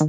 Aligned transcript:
ערב 0.00 0.08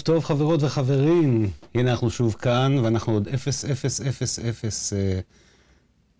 טוב 0.00 0.24
חברות 0.24 0.62
וחברים, 0.62 1.50
הנה 1.74 1.90
אנחנו 1.90 2.10
שוב 2.10 2.34
כאן 2.34 2.78
ואנחנו 2.78 3.12
עוד 3.12 3.28
0.000 3.28 3.32
אה, 4.96 5.20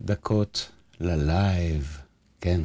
דקות 0.01 0.69
ללייב, 1.01 1.99
כן. 2.41 2.61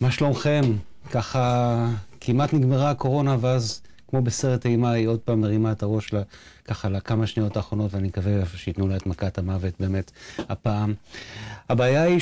מה 0.00 0.10
שלומכם? 0.10 0.62
ככה 1.10 1.76
כמעט 2.20 2.52
נגמרה 2.52 2.90
הקורונה 2.90 3.36
ואז 3.40 3.82
כמו 4.08 4.22
בסרט 4.22 4.66
אימה 4.66 4.90
היא 4.90 5.08
עוד 5.08 5.20
פעם 5.20 5.40
מרימה 5.40 5.72
את 5.72 5.82
הראש 5.82 6.12
לה, 6.12 6.22
ככה 6.64 6.88
לכמה 6.88 7.26
שניות 7.26 7.56
האחרונות 7.56 7.94
ואני 7.94 8.08
מקווה 8.08 8.32
שייתנו 8.56 8.88
לה 8.88 8.96
את 8.96 9.06
מכת 9.06 9.38
המוות 9.38 9.74
באמת 9.80 10.10
הפעם. 10.38 10.94
הבעיה 11.68 12.02
היא 12.02 12.20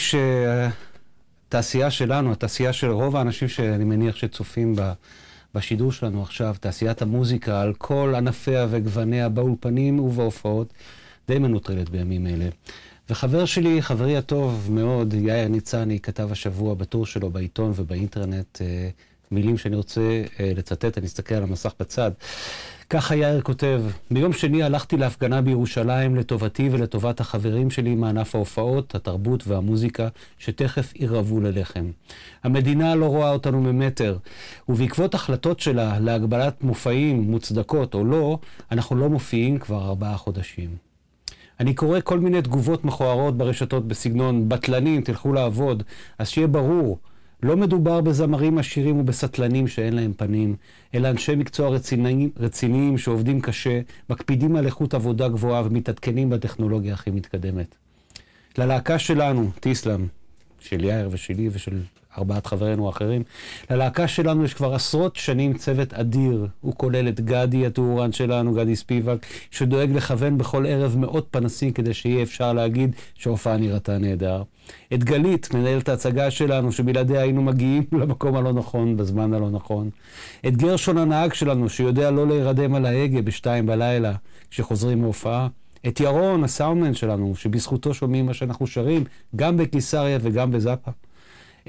שהתעשייה 1.48 1.91
שלנו, 1.91 2.33
התעשייה 2.33 2.73
של 2.73 2.91
רוב 2.91 3.16
האנשים 3.16 3.48
שאני 3.48 3.84
מניח 3.84 4.16
שצופים 4.16 4.77
בה, 4.77 4.92
בשידור 5.55 5.92
שלנו 5.92 6.23
עכשיו, 6.23 6.56
תעשיית 6.61 7.02
המוזיקה 7.02 7.61
על 7.61 7.75
כל 7.78 8.14
ענפיה 8.16 8.66
וגווניה 8.70 9.28
באולפנים 9.28 9.98
ובהופעות, 9.98 10.73
די 11.28 11.39
מנוטרלת 11.39 11.91
בימים 11.91 12.27
אלה. 12.27 12.48
וחבר 13.11 13.45
שלי, 13.45 13.83
חברי 13.83 14.16
הטוב 14.16 14.69
מאוד, 14.70 15.14
יאיר 15.14 15.48
ניצני, 15.48 16.01
כתב 16.01 16.33
השבוע 16.33 16.75
בטור 16.75 17.06
שלו 17.06 17.30
בעיתון 17.30 17.73
ובאינטרנט 17.77 18.62
אה, 18.62 18.89
מילים 19.34 19.59
שאני 19.59 19.77
רוצה 19.77 20.01
אה, 20.41 20.52
לצטט, 20.56 20.98
אני 20.98 21.06
אסתכל 21.06 21.34
על 21.34 21.42
המסך 21.42 21.73
בצד. 21.80 22.11
ככה 22.91 23.16
יאיר 23.16 23.41
כותב, 23.41 23.83
ביום 24.11 24.33
שני 24.33 24.62
הלכתי 24.62 24.97
להפגנה 24.97 25.42
בירושלים 25.42 26.16
לטובתי 26.16 26.69
ולטובת 26.73 27.20
החברים 27.20 27.70
שלי 27.70 27.95
מענף 27.95 28.34
ההופעות, 28.34 28.95
התרבות 28.95 29.47
והמוזיקה, 29.47 30.09
שתכף 30.39 30.92
ירעבו 30.97 31.41
ללחם. 31.41 31.91
המדינה 32.44 32.94
לא 32.94 33.06
רואה 33.06 33.31
אותנו 33.31 33.61
ממטר, 33.61 34.19
ובעקבות 34.69 35.14
החלטות 35.14 35.61
שלה 35.61 35.98
להגבלת 35.98 36.64
מופעים 36.64 37.31
מוצדקות 37.31 37.94
או 37.94 38.05
לא, 38.05 38.39
אנחנו 38.72 38.97
לא 38.97 39.09
מופיעים 39.09 39.59
כבר 39.59 39.84
ארבעה 39.84 40.16
חודשים. 40.16 40.77
אני 41.61 41.75
קורא 41.75 41.98
כל 42.05 42.19
מיני 42.19 42.42
תגובות 42.42 42.84
מכוערות 42.84 43.39
ברשתות 43.39 43.89
בסגנון 43.89 44.48
בטלנים, 44.48 45.03
תלכו 45.03 45.33
לעבוד, 45.33 45.83
אז 46.19 46.28
שיהיה 46.28 46.47
ברור. 46.47 46.98
לא 47.45 47.56
מדובר 47.56 48.00
בזמרים 48.00 48.59
עשירים 48.59 49.00
ובסטלנים 49.00 49.69
שאין 49.69 49.95
להם 49.95 50.12
פנים, 50.12 50.56
אלא 50.95 51.11
אנשי 51.11 51.34
מקצוע 51.34 51.69
רציניים, 51.69 52.31
רציניים 52.37 52.98
שעובדים 52.98 53.41
קשה, 53.41 53.81
מקפידים 54.11 54.56
על 54.56 54.67
איכות 54.67 54.95
עבודה 54.95 55.28
גבוהה 55.28 55.62
ומתעדכנים 55.67 56.31
בטכנולוגיה 56.31 56.95
הכי 56.95 57.11
מתקדמת. 57.11 57.75
ללהקה 58.59 58.98
שלנו, 58.98 59.50
טיסלאם, 59.61 60.06
של 60.61 60.84
יאיר 60.84 61.09
ושלי 61.12 61.48
ושל 61.53 61.81
ארבעת 62.19 62.47
חברינו 62.47 62.87
האחרים. 62.87 63.23
ללהקה 63.70 64.09
שלנו 64.09 64.45
יש 64.45 64.55
כבר 64.55 64.75
עשרות 64.75 65.17
שנים 65.17 65.55
צוות 65.55 65.95
אדיר. 65.95 66.47
הוא 66.61 66.75
כולל 66.77 67.09
את 67.09 67.21
גדי 67.21 67.67
הטורן 67.67 68.12
שלנו, 68.12 68.55
גדי 68.55 68.77
ספיבק, 68.77 69.27
שדואג 69.51 69.91
לכוון 69.91 70.39
בכל 70.39 70.67
ערב 70.67 70.97
מאות 70.98 71.27
פנסים 71.31 71.73
כדי 71.73 71.95
שיהיה 71.95 72.23
אפשר 72.23 72.53
להגיד 72.53 72.97
שההופעה 73.15 73.56
נראתה 73.56 73.98
נהדר. 73.98 74.43
את 74.95 75.05
גלית, 75.05 75.55
מנהלת 75.55 75.89
ההצגה 75.89 76.31
שלנו, 76.31 76.73
שבלעדיה 76.73 77.21
היינו 77.21 77.43
מגיעים 77.43 77.84
למקום 78.01 78.37
הלא 78.37 78.53
נכון, 78.53 78.97
בזמן 78.97 79.33
הלא 79.33 79.51
נכון. 79.51 79.91
את 80.47 80.56
גרשון 80.56 80.99
הנהג 80.99 81.33
שלנו, 81.33 81.69
שיודע 81.69 82.11
לא 82.11 82.27
להירדם 82.27 82.75
על 82.75 82.87
ההגה 82.87 83.23
בשתיים 83.23 83.67
בלילה, 83.67 84.12
כשחוזרים 84.51 85.01
מהופעה. 85.01 85.49
את 85.87 86.01
ירון, 86.01 86.45
הסאונדמן 86.45 86.95
שלנו, 86.95 87.37
שבזכותו 87.37 87.95
שומעים 87.95 88.27
מה 88.27 88.34
שאנחנו 88.34 88.67
שרים, 88.67 89.05
גם 89.37 89.56
בקיסריה 89.56 90.19
וגם 90.21 90.51
בזאפה. 90.51 90.91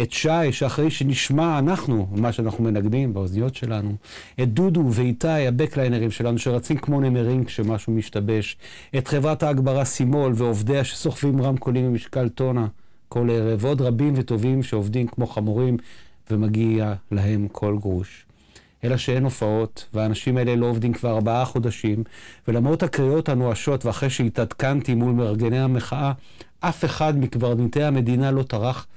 את 0.02 0.12
שי, 0.12 0.52
שאחרי 0.52 0.92
שנשמע 0.92 1.60
אנחנו 1.60 2.08
מה 2.12 2.32
שאנחנו 2.32 2.64
מנגנים 2.64 3.14
באוזניות 3.14 3.56
שלנו, 3.56 3.96
את 4.44 4.54
דודו 4.54 4.84
ואיתי, 4.92 5.48
הבקליינרים 5.48 6.12
שלנו, 6.12 6.38
שרצים 6.38 6.78
כמו 6.78 7.02
נמרים 7.02 7.46
כשמשהו 7.46 7.94
משתבש, 7.94 8.58
את 8.98 9.08
חברת 9.08 9.44
ההגברה 9.44 9.86
סימול 9.86 10.34
ועובדיה 10.36 10.84
שסוחבים 10.84 11.42
רמקולים 11.42 11.86
במשקל 11.86 12.30
טונה 12.30 12.68
כל 13.10 13.30
ערב, 13.30 13.64
ועוד 13.64 13.82
רבים 13.82 14.14
וטובים 14.16 14.64
שעובדים 14.64 15.08
כמו 15.08 15.28
חמורים 15.28 15.78
ומגיע 16.32 16.94
להם 17.12 17.48
כל 17.52 17.78
גרוש. 17.82 18.26
אלא 18.84 18.98
שאין 18.98 19.24
הופעות, 19.24 19.86
והאנשים 19.94 20.38
האלה 20.38 20.56
לא 20.56 20.66
עובדים 20.66 20.94
כבר 20.94 21.10
ארבעה 21.10 21.46
חודשים, 21.46 22.04
ולמרות 22.48 22.84
הקריאות 22.84 23.30
הנואשות 23.30 23.86
ואחרי 23.86 24.10
שהתעדכנתי 24.10 24.96
מול 24.96 25.12
מארגני 25.12 25.60
המחאה, 25.60 26.12
אף 26.60 26.86
אחד 26.86 27.18
מקברניטי 27.20 27.84
המדינה 27.84 28.32
לא 28.32 28.44
טרח 28.44 28.88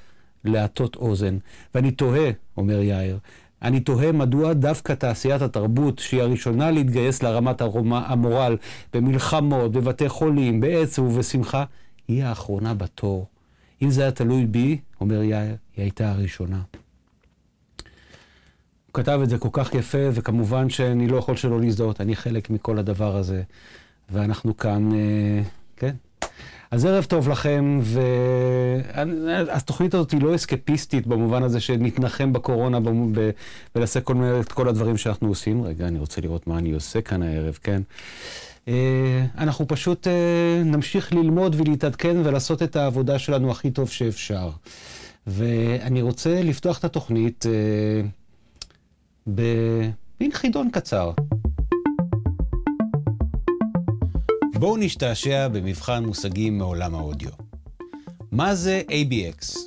להטות 0.48 0.96
אוזן. 0.96 1.38
ואני 1.74 1.90
תוהה, 1.90 2.30
אומר 2.56 2.82
יאיר, 2.82 3.18
אני 3.62 3.80
תוהה 3.80 4.12
מדוע 4.12 4.52
דווקא 4.52 4.92
תעשיית 4.92 5.42
התרבות, 5.42 5.98
שהיא 5.98 6.22
הראשונה 6.22 6.70
להתגייס 6.70 7.22
להרמת 7.22 7.62
המורל 7.90 8.56
במלחמות, 8.92 9.72
בבתי 9.72 10.08
חולים, 10.08 10.60
בעצב 10.60 11.02
ובשמחה, 11.02 11.64
היא 12.08 12.24
האחרונה 12.24 12.74
בתור. 12.74 13.26
אם 13.82 13.90
זה 13.90 14.02
היה 14.02 14.10
תלוי 14.10 14.46
בי, 14.46 14.78
אומר 15.00 15.22
יאיר, 15.22 15.56
היא 15.76 15.82
הייתה 15.82 16.10
הראשונה. 16.10 16.60
הוא 18.86 18.94
כתב 18.94 19.20
את 19.22 19.30
זה 19.30 19.38
כל 19.38 19.48
כך 19.52 19.74
יפה, 19.74 20.08
וכמובן 20.12 20.70
שאני 20.70 21.08
לא 21.08 21.16
יכול 21.16 21.36
שלא 21.36 21.60
להזדהות, 21.60 22.00
אני 22.00 22.16
חלק 22.16 22.50
מכל 22.50 22.78
הדבר 22.78 23.16
הזה. 23.16 23.42
ואנחנו 24.10 24.56
כאן, 24.56 24.92
אה, 24.92 25.42
כן, 25.76 25.94
אז 26.70 26.84
ערב 26.84 27.04
טוב 27.04 27.28
לכם, 27.28 27.80
והתוכנית 28.94 29.94
הזאת 29.94 30.10
היא 30.10 30.22
לא 30.22 30.34
אסקפיסטית 30.34 31.06
במובן 31.06 31.42
הזה 31.42 31.60
שנתנחם 31.60 32.32
בקורונה 32.32 32.78
ונעשה 33.74 34.00
כל 34.00 34.14
את 34.40 34.52
כל 34.52 34.68
הדברים 34.68 34.96
שאנחנו 34.96 35.28
עושים. 35.28 35.62
רגע, 35.62 35.88
אני 35.88 35.98
רוצה 35.98 36.20
לראות 36.20 36.46
מה 36.46 36.58
אני 36.58 36.72
עושה 36.72 37.00
כאן 37.00 37.22
הערב, 37.22 37.58
כן? 37.62 37.82
אה, 38.68 39.24
אנחנו 39.38 39.68
פשוט 39.68 40.06
אה, 40.06 40.62
נמשיך 40.64 41.12
ללמוד 41.12 41.56
ולהתעדכן 41.58 42.16
ולעשות 42.24 42.62
את 42.62 42.76
העבודה 42.76 43.18
שלנו 43.18 43.50
הכי 43.50 43.70
טוב 43.70 43.88
שאפשר. 43.90 44.50
ואני 45.26 46.02
רוצה 46.02 46.42
לפתוח 46.42 46.78
את 46.78 46.84
התוכנית 46.84 47.46
אה, 47.46 48.02
במין 49.26 50.32
חידון 50.32 50.70
קצר. 50.70 51.12
בואו 54.58 54.76
נשתעשע 54.76 55.48
במבחן 55.48 56.04
מושגים 56.04 56.58
מעולם 56.58 56.94
האודיו. 56.94 57.30
מה 58.32 58.54
זה 58.54 58.82
ABX? 58.88 59.58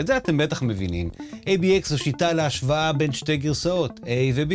את 0.00 0.06
זה 0.06 0.16
אתם 0.16 0.36
בטח 0.36 0.62
מבינים. 0.62 1.10
ABX 1.40 1.88
זו 1.88 1.98
שיטה 1.98 2.32
להשוואה 2.32 2.92
בין 2.92 3.12
שתי 3.12 3.36
גרסאות, 3.36 4.00
A 4.00 4.08
ו-B. 4.34 4.54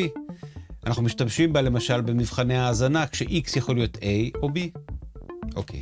אנחנו 0.85 1.03
משתמשים 1.03 1.53
בה 1.53 1.61
למשל 1.61 2.01
במבחני 2.01 2.57
האזנה, 2.57 3.07
כש-X 3.07 3.57
יכול 3.57 3.75
להיות 3.75 3.97
A 3.97 4.37
או 4.41 4.49
B. 4.49 4.79
אוקיי. 5.55 5.81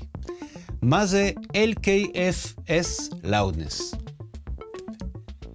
מה 0.81 1.05
זה 1.05 1.31
LKFS 1.53 3.13
Loudness? 3.23 3.97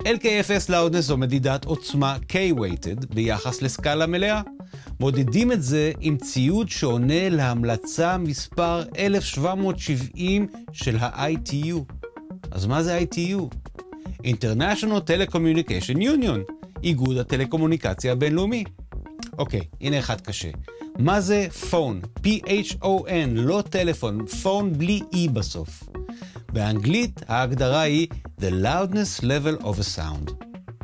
LKFS 0.05 0.71
Loudness 0.71 1.01
זו 1.01 1.17
מדידת 1.17 1.65
עוצמה 1.65 2.17
K-weighted 2.33 3.15
ביחס 3.15 3.63
לסקאלה 3.63 4.07
מלאה. 4.07 4.41
מודדים 5.01 5.53
את 5.53 5.63
זה 5.63 5.93
עם 6.01 6.17
ציוד 6.17 6.69
שעונה 6.69 7.29
להמלצה 7.29 8.19
מספר 8.19 8.83
1770 8.99 10.47
של 10.73 10.97
ה-ITU. 10.97 11.95
אז 12.51 12.67
מה 12.67 12.83
זה 12.83 12.99
ITU? 13.01 13.55
International 14.23 15.01
Telecommunication 15.07 15.97
Union, 15.97 16.53
איגוד 16.83 17.17
הטלקומוניקציה 17.17 18.13
הבינלאומי. 18.13 18.65
אוקיי, 19.39 19.61
הנה 19.81 19.99
אחד 19.99 20.21
קשה. 20.21 20.51
מה 20.99 21.21
זה 21.21 21.47
פון? 21.71 22.01
P-H-O-N, 22.27 23.29
לא 23.35 23.63
טלפון, 23.71 24.27
פון 24.27 24.73
בלי 24.73 25.01
E 25.15 25.31
בסוף. 25.31 25.83
באנגלית 26.55 27.21
ההגדרה 27.29 27.81
היא 27.81 28.07
The 28.41 28.51
loudness 28.65 29.23
level 29.23 29.63
of 29.63 29.65
a 29.65 29.97
sound. 29.97 30.33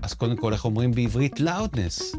אז 0.02 0.14
קודם 0.14 0.36
כל, 0.36 0.52
איך 0.52 0.64
אומרים 0.64 0.92
בעברית 0.92 1.40
loudness? 1.40 2.16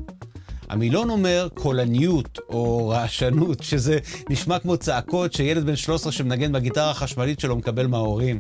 המילון 0.70 1.10
אומר 1.10 1.48
קולניות 1.54 2.40
או 2.50 2.88
רעשנות, 2.90 3.64
שזה 3.64 4.00
נשמע 4.30 4.60
כמו 4.60 4.78
צעקות 4.78 5.34
שילד 5.34 5.66
בן 5.66 5.76
13 5.76 6.12
שמנגן 6.12 6.52
בגיטרה 6.52 6.92
החשמלית 6.92 7.40
שלו 7.40 7.56
מקבל 7.56 7.88
מההורים. 7.88 8.40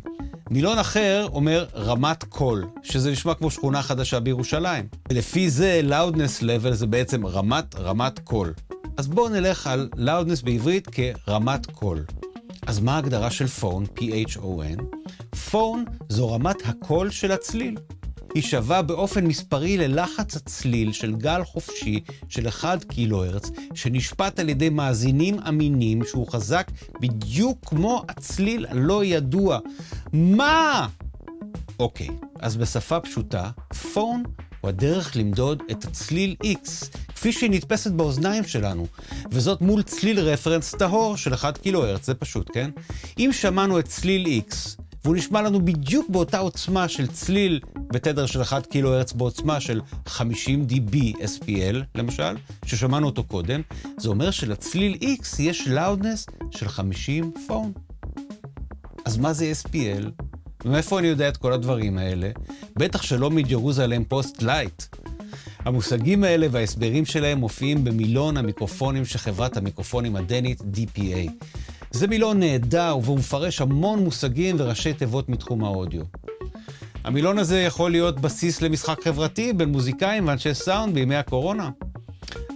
מילון 0.49 0.77
אחר 0.77 1.27
אומר 1.33 1.65
רמת 1.75 2.23
קול, 2.23 2.67
שזה 2.83 3.11
נשמע 3.11 3.33
כמו 3.33 3.51
שכונה 3.51 3.81
חדשה 3.81 4.19
בירושלים. 4.19 4.87
ולפי 5.09 5.49
זה 5.49 5.81
loudness 5.89 6.43
level 6.43 6.71
זה 6.71 6.87
בעצם 6.87 7.25
רמת 7.25 7.75
רמת 7.75 8.19
קול. 8.19 8.53
אז 8.97 9.07
בואו 9.07 9.29
נלך 9.29 9.67
על 9.67 9.89
loudness 9.95 10.45
בעברית 10.45 10.87
כרמת 10.87 11.65
קול. 11.65 12.03
אז 12.67 12.79
מה 12.79 12.95
ההגדרה 12.95 13.31
של 13.31 13.47
phon, 13.47 13.85
P-H-O-N? 13.97 14.83
phon 15.51 15.85
זו 16.09 16.31
רמת 16.31 16.55
הקול 16.65 17.09
של 17.09 17.31
הצליל. 17.31 17.77
היא 18.35 18.43
שווה 18.43 18.81
באופן 18.81 19.25
מספרי 19.25 19.77
ללחץ 19.77 20.35
הצליל 20.35 20.91
של 20.91 21.15
גל 21.15 21.43
חופשי 21.43 21.99
של 22.29 22.47
1 22.47 22.83
קילו 22.83 23.25
הרץ, 23.25 23.49
שנשפט 23.73 24.39
על 24.39 24.49
ידי 24.49 24.69
מאזינים 24.69 25.39
אמינים 25.39 26.01
שהוא 26.05 26.27
חזק 26.27 26.71
בדיוק 27.01 27.57
כמו 27.65 28.03
הצליל 28.09 28.65
הלא 28.69 29.05
ידוע. 29.05 29.59
מה? 30.13 30.87
אוקיי, 31.79 32.07
אז 32.39 32.57
בשפה 32.57 32.99
פשוטה, 32.99 33.49
פון 33.93 34.23
הוא 34.61 34.69
הדרך 34.69 35.17
למדוד 35.17 35.63
את 35.71 35.83
הצליל 35.83 36.35
X, 36.43 36.69
כפי 37.15 37.31
שהיא 37.31 37.51
נתפסת 37.51 37.91
באוזניים 37.91 38.43
שלנו, 38.43 38.87
וזאת 39.31 39.61
מול 39.61 39.81
צליל 39.81 40.19
רפרנס 40.19 40.75
טהור 40.75 41.17
של 41.17 41.33
1 41.33 41.57
קילו 41.57 41.85
הרץ, 41.85 42.05
זה 42.05 42.13
פשוט, 42.13 42.49
כן? 42.53 42.71
אם 43.19 43.29
שמענו 43.33 43.79
את 43.79 43.85
צליל 43.85 44.41
X, 44.49 44.55
והוא 45.03 45.15
נשמע 45.15 45.41
לנו 45.41 45.65
בדיוק 45.65 46.09
באותה 46.09 46.37
עוצמה 46.37 46.87
של 46.87 47.07
צליל 47.07 47.59
בתדר 47.75 48.25
של 48.25 48.41
1 48.41 48.65
קילו 48.65 48.93
הרץ 48.93 49.13
בעוצמה 49.13 49.59
של 49.59 49.81
50 50.05 50.67
dB 50.69 50.95
SPL, 51.17 51.75
למשל, 51.95 52.35
ששמענו 52.65 53.05
אותו 53.05 53.23
קודם, 53.23 53.61
זה 53.97 54.09
אומר 54.09 54.31
שלצליל 54.31 54.97
X 55.01 55.41
יש 55.41 55.67
loudness 55.67 56.25
של 56.51 56.67
50 56.67 57.31
phon. 57.47 57.71
אז 59.05 59.17
מה 59.17 59.33
זה 59.33 59.51
SPL? 59.63 60.23
ומאיפה 60.65 60.99
אני 60.99 61.07
יודע 61.07 61.29
את 61.29 61.37
כל 61.37 61.53
הדברים 61.53 61.97
האלה? 61.97 62.29
בטח 62.75 63.01
שלא 63.01 63.29
מג'רוזלם 63.29 64.03
פוסט 64.03 64.41
לייט. 64.41 64.83
המושגים 65.59 66.23
האלה 66.23 66.47
וההסברים 66.51 67.05
שלהם 67.05 67.37
מופיעים 67.37 67.83
במילון 67.83 68.37
המיקרופונים 68.37 69.05
של 69.05 69.17
חברת 69.17 69.57
המיקרופונים 69.57 70.15
הדנית 70.15 70.61
DPA. 70.61 71.31
זה 71.91 72.07
מילון 72.07 72.39
נהדר 72.39 72.97
והוא 73.03 73.17
מפרש 73.17 73.61
המון 73.61 73.99
מושגים 73.99 74.55
וראשי 74.59 74.93
תיבות 74.93 75.29
מתחום 75.29 75.63
האודיו. 75.63 76.03
המילון 77.03 77.37
הזה 77.37 77.61
יכול 77.61 77.91
להיות 77.91 78.19
בסיס 78.19 78.61
למשחק 78.61 79.03
חברתי 79.03 79.53
בין 79.53 79.69
מוזיקאים 79.69 80.27
ואנשי 80.27 80.53
סאונד 80.53 80.93
בימי 80.93 81.15
הקורונה. 81.15 81.69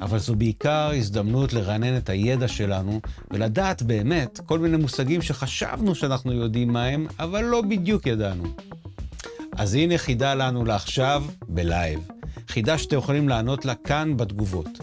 אבל 0.02 0.20
זו 0.20 0.36
בעיקר 0.36 0.92
הזדמנות 0.96 1.54
לרענן 1.54 1.98
את 1.98 2.10
הידע 2.10 2.48
שלנו 2.48 3.02
ולדעת 3.32 3.82
באמת 3.82 4.40
כל 4.46 4.60
מיני 4.60 4.78
מושגים 4.78 5.22
שחשבנו 5.22 5.96
שאנחנו 5.96 6.34
יודעים 6.34 6.74
מהם, 6.74 7.08
אבל 7.20 7.44
לא 7.44 7.62
בדיוק 7.62 8.08
ידענו. 8.08 8.44
אז 9.56 9.74
הנה 9.74 9.98
חידה 9.98 10.34
לנו 10.34 10.66
לעכשיו 10.66 11.24
בלייב. 11.48 12.00
חידה 12.48 12.78
שאתם 12.78 12.98
יכולים 12.98 13.30
לענות 13.30 13.66
לה 13.66 13.76
כאן 13.76 14.18
בתגובות. 14.18 14.80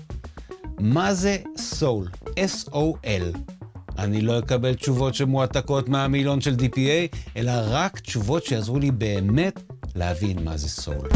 מה 0.78 1.14
זה 1.14 1.36
סול? 1.56 2.08
S-O-L. 2.24 3.38
אני 3.98 4.20
לא 4.20 4.38
אקבל 4.38 4.74
תשובות 4.74 5.14
שמועתקות 5.14 5.88
מהמילון 5.88 6.40
של 6.40 6.54
DPA, 6.54 7.16
אלא 7.36 7.52
רק 7.66 8.00
תשובות 8.00 8.44
שיעזרו 8.44 8.78
לי 8.78 8.90
באמת 8.90 9.62
להבין 9.94 10.44
מה 10.44 10.56
זה 10.56 10.68
סול. 10.68 11.08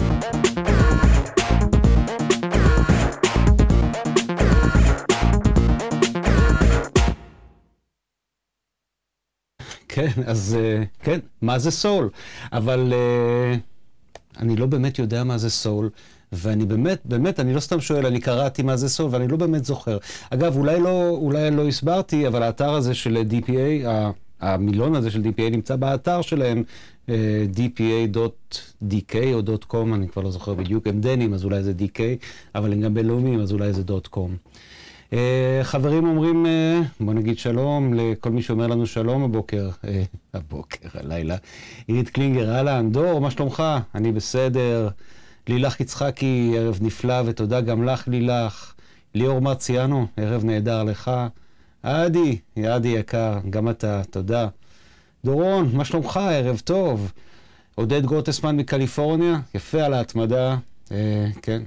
כן, 9.97 10.11
אז 10.27 10.57
אה, 10.59 10.83
כן, 11.03 11.21
מה 11.43 11.59
זה 11.59 11.71
סול? 11.71 12.09
אבל 12.53 12.93
uh, 12.93 13.59
אני 14.43 14.57
לא 14.57 14.67
באמת 14.67 14.99
יודע 14.99 15.25
מה 15.25 15.39
זה 15.39 15.51
סול, 15.51 15.91
ואני 16.33 16.65
באמת, 16.65 17.01
באמת, 17.05 17.41
אני 17.41 17.55
לא 17.55 17.61
סתם 17.61 17.81
שואל, 17.81 18.07
אני 18.07 18.21
קראתי 18.21 18.63
מה 18.63 18.77
זה 18.77 18.89
סול, 18.89 19.09
ואני 19.11 19.29
לא 19.29 19.37
באמת 19.37 19.65
זוכר. 19.65 19.99
אגב, 20.31 20.57
אולי 20.57 20.81
לא, 20.81 21.09
אולי 21.09 21.51
לא 21.51 21.69
הסברתי, 21.69 22.27
אבל 22.27 22.43
האתר 22.43 22.71
הזה 22.75 22.95
של 22.95 23.23
DPA, 23.31 23.87
המילון 24.41 24.95
הזה 24.95 25.11
של 25.11 25.23
DPA 25.23 25.51
נמצא 25.51 25.77
באתר 25.77 26.23
שלהם, 26.23 26.63
uh, 26.67 27.11
אה, 27.11 27.47
dpa.dk 27.55 29.15
או 29.33 29.41
.com, 29.71 29.95
אני 29.95 30.09
כבר 30.09 30.23
לא 30.23 30.31
זוכר 30.31 30.55
בדיוק, 30.55 30.87
הם 30.87 31.01
דנים, 31.01 31.35
אז 31.35 31.45
אולי 31.45 31.63
זה 31.63 31.73
DK, 31.79 32.01
אבל 32.55 32.73
הם 32.73 32.81
גם 32.81 32.95
בינלאומיים, 32.95 33.41
אז 33.41 33.53
אולי 33.53 33.73
זה 33.73 33.83
.com. 34.13 34.31
אה, 35.13 35.61
חברים 35.63 36.07
אומרים, 36.07 36.47
אה, 36.47 36.81
בוא 37.01 37.15
נגיד 37.15 37.39
שלום 37.39 37.95
לכל 37.95 38.31
מי 38.31 38.43
שאומר 38.43 38.67
לנו 38.67 38.87
שלום 38.87 39.23
הבוקר, 39.23 39.71
אה, 39.89 40.03
הבוקר, 40.35 40.89
הלילה. 40.95 41.37
עירית 41.87 42.09
קלינגר, 42.09 42.55
אהלן, 42.55 42.93
דור, 42.93 43.21
מה 43.21 43.31
שלומך? 43.31 43.63
אני 43.95 44.13
בסדר. 44.13 44.89
לילך 45.49 45.81
יצחקי, 45.81 46.55
ערב 46.59 46.79
נפלא, 46.83 47.23
ותודה 47.27 47.61
גם 47.61 47.85
לך, 47.85 48.09
לילך. 48.09 48.75
ליאור 49.15 49.41
מרציאנו, 49.41 50.07
ערב 50.17 50.45
נהדר 50.45 50.83
לך. 50.83 51.11
עדי, 51.83 52.39
עדי 52.65 52.89
יקר, 52.89 53.39
גם 53.51 53.69
אתה, 53.69 54.03
תודה. 54.11 54.49
דורון, 55.25 55.71
מה 55.73 55.85
שלומך? 55.85 56.17
ערב 56.17 56.59
טוב. 56.65 57.13
עודד 57.75 58.07
גרוטסמן 58.07 58.57
מקליפורניה, 58.57 59.41
יפה 59.55 59.83
על 59.83 59.95
ההתמדה. 59.95 60.57
אה, 60.93 61.27
כן. 61.43 61.63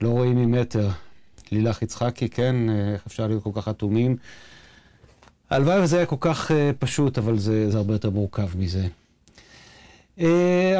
לא 0.00 0.08
רואים 0.08 0.36
ממטר. 0.36 0.88
לילך 1.52 1.82
יצחקי, 1.82 2.28
כן, 2.28 2.70
אה, 2.70 2.92
איך 2.92 3.06
אפשר 3.06 3.26
להיות 3.26 3.42
כל 3.42 3.50
כך 3.54 3.68
אטומים? 3.68 4.16
הלוואי 5.50 5.82
וזה 5.82 5.96
היה 5.96 6.06
כל 6.06 6.16
כך 6.20 6.50
uh, 6.50 6.54
פשוט, 6.78 7.18
אבל 7.18 7.38
זה, 7.38 7.70
זה 7.70 7.78
הרבה 7.78 7.94
יותר 7.94 8.10
מורכב 8.10 8.48
מזה. 8.58 8.86
Uh, 10.18 10.22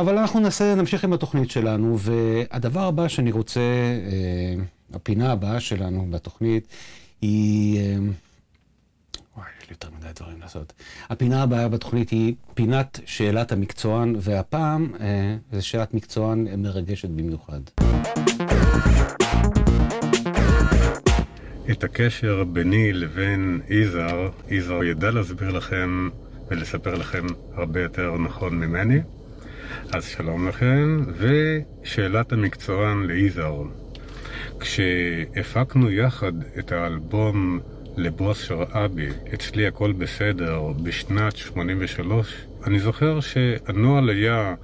אבל 0.01 0.19
אנחנו 0.19 0.41
ננסה, 0.41 0.75
נמשיך 0.75 1.05
עם 1.05 1.13
התוכנית 1.13 1.51
שלנו, 1.51 1.99
והדבר 1.99 2.85
הבא 2.85 3.09
שאני 3.09 3.33
רוצה, 3.33 3.61
uh, 3.61 4.97
הפינה 4.97 5.33
הבאה 5.33 5.61
שלנו 5.61 6.07
בתוכנית, 6.11 6.67
היא... 7.23 7.81
Uh, 7.81 8.03
וואי, 9.37 9.47
יש 9.63 9.69
לי 9.69 9.73
יותר 9.75 9.89
מדי 9.99 10.09
דברים 10.17 10.41
לעשות. 10.41 10.73
הפינה 11.11 11.43
הבאה 11.43 11.69
בתוכנית 11.69 12.11
היא 12.11 12.35
פינת 12.55 13.01
שאלת 13.07 13.53
המקצוען, 13.53 14.17
והפעם 14.21 14.93
uh, 14.95 15.01
זו 15.57 15.67
שאלת 15.67 15.95
מקצוען 15.95 16.63
מרגשת 16.63 17.09
במיוחד. 17.09 17.61
את 21.71 21.85
הקשר 21.85 22.45
ביני 22.45 22.93
לבין 22.93 23.61
יזהר, 23.69 24.31
יזהר 24.49 24.85
ידע 24.85 25.11
להסביר 25.11 25.51
לכם 25.51 26.09
ולספר 26.51 26.95
לכם 26.95 27.27
הרבה 27.55 27.83
יותר 27.83 28.17
נכון 28.19 28.59
ממני. 28.59 29.01
אז 29.93 30.05
שלום 30.05 30.49
לכם, 30.49 31.05
ושאלת 31.19 32.33
המקצוען 32.33 33.07
ליזהר. 33.07 33.63
כשהפקנו 34.61 35.91
יחד 35.91 36.33
את 36.59 36.73
האלבום 36.73 37.61
לבוס 37.97 38.43
שרעבי, 38.43 39.09
אצלי 39.35 39.67
הכל 39.67 39.93
בסדר, 39.93 40.63
בשנת 40.83 41.37
83, 41.37 42.47
אני 42.67 42.79
זוכר 42.79 43.21
שהנוהל 43.21 44.09
היה 44.09 44.55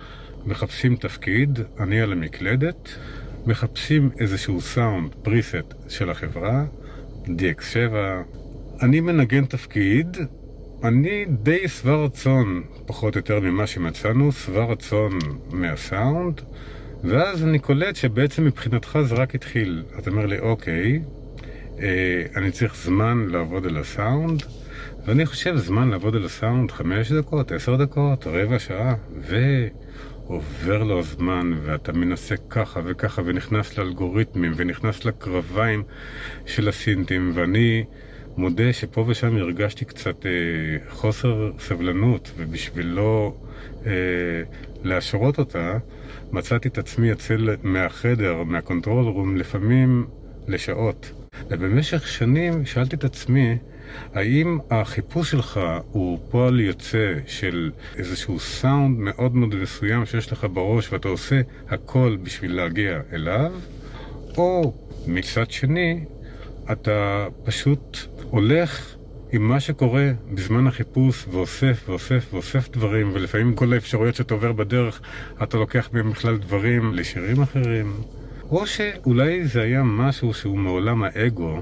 מחפשים 0.47 0.97
תפקיד, 0.97 1.61
אני 1.81 2.01
על 2.01 2.13
המקלדת, 2.13 2.89
מחפשים 3.47 4.11
איזשהו 4.19 4.61
סאונד, 4.61 5.15
פריסט 5.23 5.75
של 5.89 6.11
החברה, 6.11 6.65
DX7. 7.25 7.95
אני 8.83 9.01
מנגן 9.01 9.45
תפקיד, 9.45 10.17
אני 10.85 11.25
די 11.43 11.69
שבע 11.69 11.97
רצון, 11.97 12.63
פחות 12.87 13.15
או 13.15 13.19
יותר 13.19 13.41
ממה 13.41 13.67
שמצאנו, 13.67 14.33
שבע 14.33 14.65
רצון 14.65 15.19
מהסאונד, 15.51 16.41
ואז 17.05 17.45
אני 17.45 17.59
קולט 17.59 17.97
שבעצם 17.97 18.45
מבחינתך 18.45 18.99
זה 19.03 19.15
רק 19.15 19.35
התחיל. 19.35 19.85
אתה 19.99 20.11
אומר 20.11 20.27
לי, 20.27 20.39
אוקיי, 20.39 21.03
אה, 21.79 22.23
אני 22.37 22.51
צריך 22.51 22.77
זמן 22.77 23.27
לעבוד 23.31 23.67
על 23.67 23.77
הסאונד, 23.77 24.43
ואני 25.07 25.27
חושב 25.27 25.57
זמן 25.57 25.89
לעבוד 25.89 26.17
על 26.17 26.25
הסאונד 26.25 26.71
חמש 26.71 27.13
דקות, 27.13 27.53
עשר 27.53 27.77
דקות, 27.77 28.27
רבע 28.27 28.59
שעה, 28.59 28.95
ו... 29.21 29.37
עובר 30.27 30.83
לו 30.83 30.99
הזמן 30.99 31.53
ואתה 31.63 31.93
מנסה 31.93 32.35
ככה 32.51 32.81
וככה 32.85 33.23
ונכנס 33.25 33.79
לאלגוריתמים 33.79 34.53
ונכנס 34.57 35.05
לקרביים 35.05 35.83
של 36.47 36.69
הסינטים 36.69 37.31
ואני 37.35 37.85
מודה 38.37 38.73
שפה 38.73 39.05
ושם 39.09 39.37
הרגשתי 39.37 39.85
קצת 39.85 40.27
אה, 40.27 40.31
חוסר 40.89 41.51
סבלנות 41.59 42.33
ובשביל 42.37 42.87
לא 42.87 43.35
אה, 43.87 43.93
להשרות 44.85 45.39
אותה 45.39 45.79
מצאתי 46.33 46.69
את 46.69 46.79
עצמי 46.79 47.09
יוצא 47.09 47.37
מהחדר, 47.63 48.43
מה 48.43 48.57
control 48.57 49.05
room 49.05 49.37
לפעמים 49.37 50.07
לשעות. 50.49 51.13
ובמשך 51.51 52.09
שנים 52.09 52.67
שאלתי 52.67 52.97
את 52.97 53.05
עצמי 53.05 53.57
האם 54.15 54.59
החיפוש 54.71 55.31
שלך 55.31 55.61
הוא 55.91 56.19
פועל 56.31 56.61
יוצא 56.61 57.15
של 57.27 57.71
איזשהו 57.97 58.41
סאונד 58.41 58.99
מאוד 58.99 59.35
מאוד 59.35 59.55
מסוים 59.55 60.07
שיש 60.07 60.33
לך 60.33 60.47
בראש 60.53 60.93
ואתה 60.93 61.09
עושה 61.09 61.41
הכל 61.69 62.17
בשביל 62.23 62.57
להגיע 62.57 63.01
אליו, 63.13 63.53
או 64.37 64.75
מצד 65.07 65.51
שני, 65.51 66.05
אתה 66.73 67.27
פשוט 67.45 67.99
הולך 68.31 68.95
עם 69.33 69.43
מה 69.49 69.61
שקורה 69.61 70.11
בזמן 70.35 70.67
החיפוש 70.67 71.25
ואוסף 71.31 71.85
ואוסף 71.89 72.27
ואוסף 72.33 72.71
דברים 72.71 73.11
ולפעמים 73.13 73.55
כל 73.55 73.73
האפשרויות 73.73 74.15
שאתה 74.15 74.35
עובר 74.35 74.53
בדרך 74.53 75.01
אתה 75.43 75.57
לוקח 75.57 75.89
מהם 75.93 76.11
בכלל 76.11 76.37
דברים 76.37 76.95
לשירים 76.95 77.43
אחרים? 77.43 77.93
או 78.51 78.67
שאולי 78.67 79.47
זה 79.47 79.63
היה 79.63 79.83
משהו 79.83 80.35
שהוא 80.35 80.59
מעולם 80.59 81.03
האגו 81.03 81.61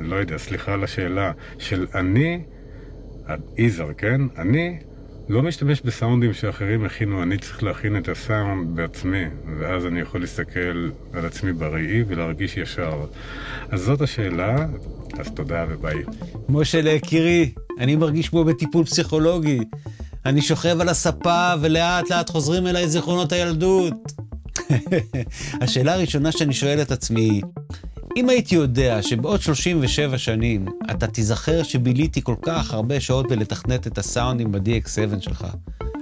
לא 0.00 0.16
יודע, 0.16 0.38
סליחה 0.38 0.72
על 0.72 0.84
השאלה, 0.84 1.32
של 1.58 1.86
אני, 1.94 2.40
יזהר, 3.56 3.92
כן? 3.92 4.20
אני 4.36 4.78
לא 5.28 5.42
משתמש 5.42 5.80
בסאונדים 5.80 6.32
שאחרים 6.32 6.84
הכינו, 6.84 7.22
אני 7.22 7.38
צריך 7.38 7.62
להכין 7.62 7.96
את 7.96 8.08
הסאונד 8.08 8.76
בעצמי, 8.76 9.24
ואז 9.60 9.86
אני 9.86 10.00
יכול 10.00 10.20
להסתכל 10.20 10.90
על 11.12 11.26
עצמי 11.26 11.52
בראי 11.52 12.04
ולהרגיש 12.08 12.56
ישר. 12.56 13.04
אז 13.70 13.80
זאת 13.80 14.00
השאלה, 14.00 14.56
אז 15.18 15.30
תודה 15.34 15.64
וביי. 15.68 16.02
משה 16.48 16.80
ליקירי, 16.80 17.52
אני 17.78 17.96
מרגיש 17.96 18.28
כמו 18.28 18.44
בטיפול 18.44 18.84
פסיכולוגי. 18.84 19.60
אני 20.26 20.42
שוכב 20.42 20.80
על 20.80 20.88
הספה 20.88 21.52
ולאט 21.60 22.10
לאט 22.10 22.30
חוזרים 22.30 22.66
אליי 22.66 22.88
זיכרונות 22.88 23.32
הילדות. 23.32 24.12
השאלה 25.62 25.94
הראשונה 25.94 26.32
שאני 26.32 26.54
שואל 26.54 26.82
את 26.82 26.92
עצמי 26.92 27.20
היא, 27.20 27.42
אם 28.16 28.28
הייתי 28.28 28.54
יודע 28.54 29.02
שבעוד 29.02 29.40
37 29.40 30.18
שנים 30.18 30.66
אתה 30.90 31.06
תיזכר 31.06 31.62
שביליתי 31.62 32.22
כל 32.22 32.34
כך 32.42 32.74
הרבה 32.74 33.00
שעות 33.00 33.28
בלתכנת 33.28 33.86
את 33.86 33.98
הסאונדים 33.98 34.52
ב-DX7 34.52 35.20
שלך, 35.20 35.46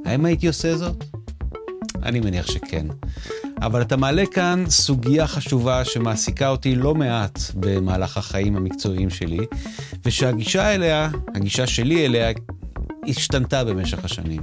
האם 0.04 0.25
הייתי 0.25 0.46
עושה 0.46 0.76
זאת? 0.76 1.04
אני 2.02 2.20
מניח 2.20 2.46
שכן. 2.46 2.86
אבל 3.62 3.82
אתה 3.82 3.96
מעלה 3.96 4.26
כאן 4.26 4.64
סוגיה 4.68 5.26
חשובה 5.26 5.84
שמעסיקה 5.84 6.48
אותי 6.48 6.75
לא 6.75 6.94
מעט 6.94 7.38
במהלך 7.54 8.16
החיים 8.16 8.56
המקצועיים 8.56 9.10
שלי, 9.10 9.46
ושהגישה 10.04 10.75
אליה, 10.75 11.10
הגישה 11.34 11.66
שלי 11.66 12.06
אליה, 12.06 12.32
השתנתה 13.08 13.64
במשך 13.64 14.04
השנים. 14.04 14.42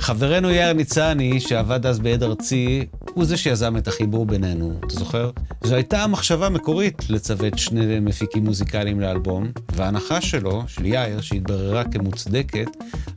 חברנו 0.00 0.50
יאיר 0.50 0.72
ניצני, 0.72 1.40
שעבד 1.40 1.86
אז 1.86 1.98
בעד 1.98 2.22
ארצי, 2.22 2.86
הוא 3.14 3.24
זה 3.24 3.36
שיזם 3.36 3.76
את 3.76 3.88
החיבור 3.88 4.26
בינינו, 4.26 4.80
אתה 4.86 4.94
זוכר? 4.94 5.30
זו 5.64 5.74
הייתה 5.74 6.04
המחשבה 6.04 6.46
המקורית 6.46 7.10
לצוות 7.10 7.58
שני 7.58 8.00
מפיקים 8.00 8.44
מוזיקליים 8.44 9.00
לאלבום, 9.00 9.50
וההנחה 9.72 10.20
שלו, 10.20 10.62
של 10.66 10.86
יאיר, 10.86 11.20
שהתבררה 11.20 11.84
כמוצדקת, 11.84 12.68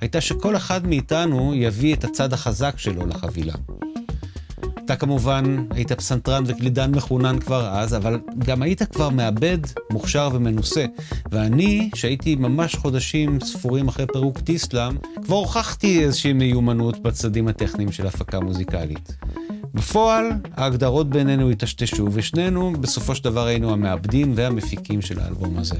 הייתה 0.01 0.21
שכל 0.21 0.55
אחד 0.55 0.87
מאיתנו 0.87 1.53
יביא 1.55 1.95
את 1.95 2.03
הצד 2.03 2.33
החזק 2.33 2.73
שלו 2.77 3.07
לחבילה. 3.07 3.53
אתה 4.85 4.95
כמובן 4.95 5.65
היית 5.71 5.91
פסנתרן 5.91 6.43
וקלידן 6.47 6.91
מחונן 6.95 7.39
כבר 7.39 7.67
אז, 7.67 7.95
אבל 7.95 8.19
גם 8.37 8.61
היית 8.61 8.83
כבר 8.83 9.09
מעבד, 9.09 9.57
מוכשר 9.91 10.29
ומנוסה. 10.33 10.85
ואני, 11.31 11.89
שהייתי 11.95 12.35
ממש 12.35 12.75
חודשים 12.75 13.39
ספורים 13.39 13.87
אחרי 13.87 14.05
פירוק 14.13 14.39
טיסלאם, 14.39 14.97
כבר 15.23 15.35
הוכחתי 15.35 16.03
איזושהי 16.03 16.33
מיומנות 16.33 16.99
בצדדים 16.99 17.47
הטכניים 17.47 17.91
של 17.91 18.07
הפקה 18.07 18.39
מוזיקלית. 18.39 19.15
בפועל, 19.73 20.25
ההגדרות 20.53 21.09
בינינו 21.09 21.49
היטשטשו, 21.49 22.07
ושנינו 22.11 22.73
בסופו 22.81 23.15
של 23.15 23.23
דבר 23.23 23.45
היינו 23.45 23.73
המעבדים 23.73 24.31
והמפיקים 24.35 25.01
של 25.01 25.19
האלבום 25.19 25.57
הזה. 25.57 25.77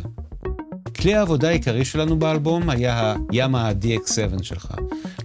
כלי 1.01 1.15
העבודה 1.15 1.50
העיקרי 1.50 1.85
שלנו 1.85 2.19
באלבום 2.19 2.69
היה 2.69 3.15
היאמה 3.31 3.67
ה-DX7 3.67 4.43
שלך. 4.43 4.73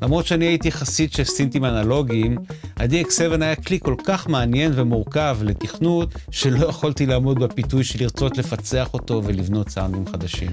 למרות 0.03 0.27
שאני 0.27 0.45
הייתי 0.45 0.73
חסיד 0.73 1.13
של 1.13 1.25
סינטים 1.25 1.65
אנלוגיים, 1.65 2.37
ה-DX7 2.77 3.43
היה 3.43 3.57
כלי 3.57 3.79
כל 3.81 3.95
כך 4.05 4.29
מעניין 4.29 4.73
ומורכב 4.75 5.39
לתכנות, 5.43 6.15
שלא 6.31 6.67
יכולתי 6.67 7.07
לעמוד 7.07 7.39
בפיתוי 7.39 7.85
של 7.85 8.03
לרצות 8.03 8.39
לפצח 8.39 8.95
אותו 8.95 9.23
ולבנות 9.25 9.69
סאונדים 9.69 10.07
חדשים. 10.13 10.51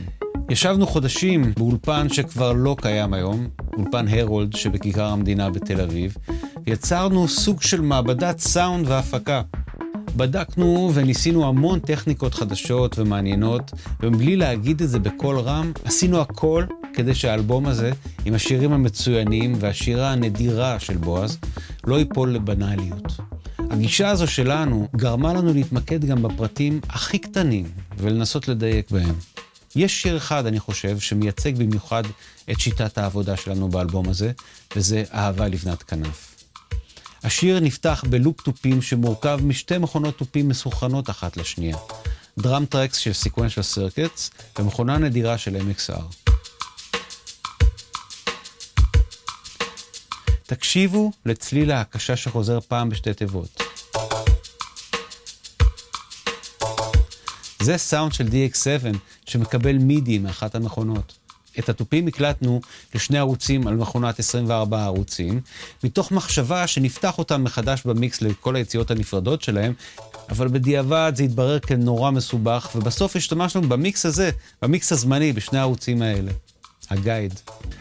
ישבנו 0.50 0.88
חודשים 0.88 1.54
באולפן 1.58 2.10
שכבר 2.10 2.54
לא 2.54 2.76
קיים 2.82 3.14
היום, 3.14 3.48
אולפן 3.78 4.08
הרולד 4.08 4.56
שבכיכר 4.56 5.06
המדינה 5.06 5.50
בתל 5.50 5.82
אביב, 5.82 6.18
ויצרנו 6.66 7.28
סוג 7.28 7.62
של 7.62 7.82
מעבדת 7.82 8.40
סאונד 8.40 8.88
והפקה. 8.88 9.42
בדקנו 10.16 10.92
וניסינו 10.94 11.48
המון 11.48 11.80
טכניקות 11.80 12.34
חדשות 12.34 13.00
ומעניינות, 13.00 13.72
ומבלי 14.00 14.36
להגיד 14.36 14.82
את 14.82 14.90
זה 14.90 15.00
בקול 15.00 15.40
רם, 15.40 15.72
עשינו 15.84 16.22
הכל 16.22 16.66
כדי 16.94 17.16
שהאלבום 17.16 17.66
הזה, 17.66 17.92
עם 18.26 18.34
השירים 18.34 18.74
המצוינים 18.74 19.54
והשירה 19.60 20.12
הנדירה 20.12 20.80
של 20.80 20.98
בועז, 20.98 21.38
לא 21.88 22.00
ייפול 22.00 22.32
לבנאליות. 22.32 23.08
הגישה 23.60 24.10
הזו 24.10 24.28
שלנו 24.28 24.88
גרמה 24.96 25.34
לנו 25.34 25.54
להתמקד 25.54 26.06
גם 26.06 26.22
בפרטים 26.22 26.80
הכי 26.90 27.20
קטנים 27.20 27.66
ולנסות 27.98 28.48
לדייק 28.48 28.92
בהם. 28.92 29.16
יש 29.76 30.02
שיר 30.02 30.18
אחד, 30.18 30.46
אני 30.46 30.60
חושב, 30.60 31.00
שמייצג 31.00 31.56
במיוחד 31.56 32.04
את 32.52 32.60
שיטת 32.60 32.98
העבודה 32.98 33.38
שלנו 33.38 33.70
באלבום 33.70 34.10
הזה, 34.10 34.32
וזה 34.76 35.04
אהבה 35.14 35.48
לבנת 35.48 35.84
כנף. 35.84 36.35
השיר 37.26 37.60
נפתח 37.60 38.04
בלופ 38.10 38.42
תופים 38.42 38.82
שמורכב 38.82 39.40
משתי 39.44 39.78
מכונות 39.78 40.18
תופים 40.18 40.50
מסונכרנות 40.50 41.10
אחת 41.10 41.38
לשנייה. 41.38 41.78
דראם 42.40 42.66
טרקס 42.66 42.98
של 42.98 43.14
Sequential 43.14 43.62
Circuits 43.62 44.32
ומכונה 44.60 44.98
נדירה 44.98 45.38
של 45.38 45.56
MXR. 45.56 46.32
תקשיבו 50.44 51.12
לצליל 51.26 51.72
ההקשה 51.72 52.16
שחוזר 52.16 52.60
פעם 52.60 52.90
בשתי 52.90 53.14
תיבות. 53.14 53.62
זה 57.62 57.78
סאונד 57.78 58.14
של 58.14 58.28
DX7 58.28 58.98
שמקבל 59.26 59.78
מידי 59.78 60.18
מאחת 60.20 60.56
המכונות. 60.56 61.25
את 61.60 61.70
התופים 61.70 62.08
הקלטנו 62.08 62.62
לשני 62.96 63.18
ערוצים 63.18 63.68
על 63.68 63.76
מכונת 63.76 64.20
24 64.20 64.84
ערוצים, 64.84 65.42
מתוך 65.84 66.12
מחשבה 66.12 66.68
שנפתח 66.68 67.18
אותם 67.18 67.44
מחדש 67.44 67.82
במיקס 67.86 68.22
לכל 68.22 68.56
היציאות 68.56 68.92
הנפרדות 68.92 69.42
שלהם, 69.42 69.74
אבל 70.30 70.48
בדיעבד 70.48 71.14
זה 71.16 71.24
התברר 71.24 71.60
כנורא 71.60 72.12
מסובך, 72.12 72.70
ובסוף 72.76 73.16
השתמשנו 73.16 73.62
במיקס 73.62 74.06
הזה, 74.06 74.30
במיקס 74.62 74.92
הזמני, 74.92 75.34
בשני 75.34 75.60
הערוצים 75.60 76.02
האלה. 76.02 76.32
הגייד. 76.90 77.34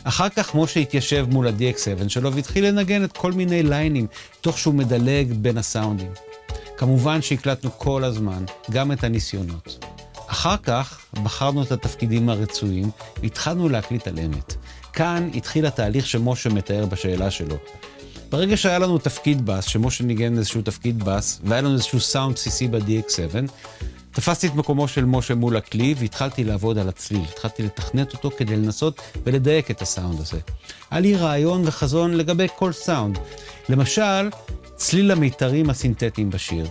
אחר 0.05 0.29
כך 0.29 0.55
משה 0.55 0.81
התיישב 0.81 1.27
מול 1.31 1.49
ה-DX7 1.49 2.09
שלו 2.09 2.33
והתחיל 2.33 2.67
לנגן 2.67 3.05
את 3.05 3.13
כל 3.13 3.33
מיני 3.33 3.63
ליינים, 3.63 4.07
תוך 4.41 4.59
שהוא 4.59 4.75
מדלג 4.75 5.33
בין 5.33 5.59
הסאונדים. 5.59 6.13
כמובן 6.77 7.23
שהקלטנו 7.23 7.71
כל 7.79 8.05
הזמן, 8.05 8.45
גם 8.71 8.93
את 8.93 9.05
הניסיונות. 9.05 9.94
אחר 10.27 10.57
כך 10.57 11.01
בחרנו 11.23 11.63
את 11.63 11.73
התפקידים 11.73 12.29
הרצויים 12.29 12.91
והתחלנו 13.23 13.69
להקליט 13.69 14.09
על 14.09 14.19
אמת. 14.19 14.55
כאן 14.93 15.31
התחיל 15.35 15.67
התהליך 15.67 16.07
שמשה 16.07 16.51
מתאר 16.51 16.87
בשאלה 16.87 17.31
שלו. 17.31 17.57
ברגע 18.31 18.57
שהיה 18.57 18.79
לנו 18.79 18.99
תפקיד 18.99 19.47
בס, 19.47 19.65
שמשה 19.65 20.05
ניגן 20.05 20.39
איזשהו 20.39 20.63
תפקיד 20.63 21.05
בס, 21.05 21.41
והיה 21.45 21.63
לנו 21.63 21.75
איזשהו 21.75 22.01
סאונד 22.01 22.35
בסיסי 22.35 22.69
ב-DX7, 22.69 23.51
תפסתי 24.13 24.47
את 24.47 24.55
מקומו 24.55 24.89
של 24.89 25.05
משה 25.05 25.35
מול 25.35 25.57
הכלי 25.57 25.95
והתחלתי 25.99 26.45
לעבוד 26.45 26.79
על 26.79 26.89
הצליל. 26.89 27.21
התחלתי 27.33 27.63
לתכנת 27.63 28.13
אותו 28.13 28.31
כדי 28.37 28.57
לנסות 28.57 29.01
ולדייק 29.25 29.71
את 29.71 29.83
הסאונד 29.83 30.21
הזה. 30.21 30.39
היה 30.91 31.01
לי 31.01 31.17
רעיון 31.17 31.63
וחזון 31.65 32.15
לגבי 32.15 32.47
כל 32.57 32.73
סאונד. 32.73 33.19
למשל, 33.69 34.31
צליל 34.77 35.11
המיתרים 35.11 35.71
הסינתטיים 35.71 36.31
בשיר. 36.31 36.67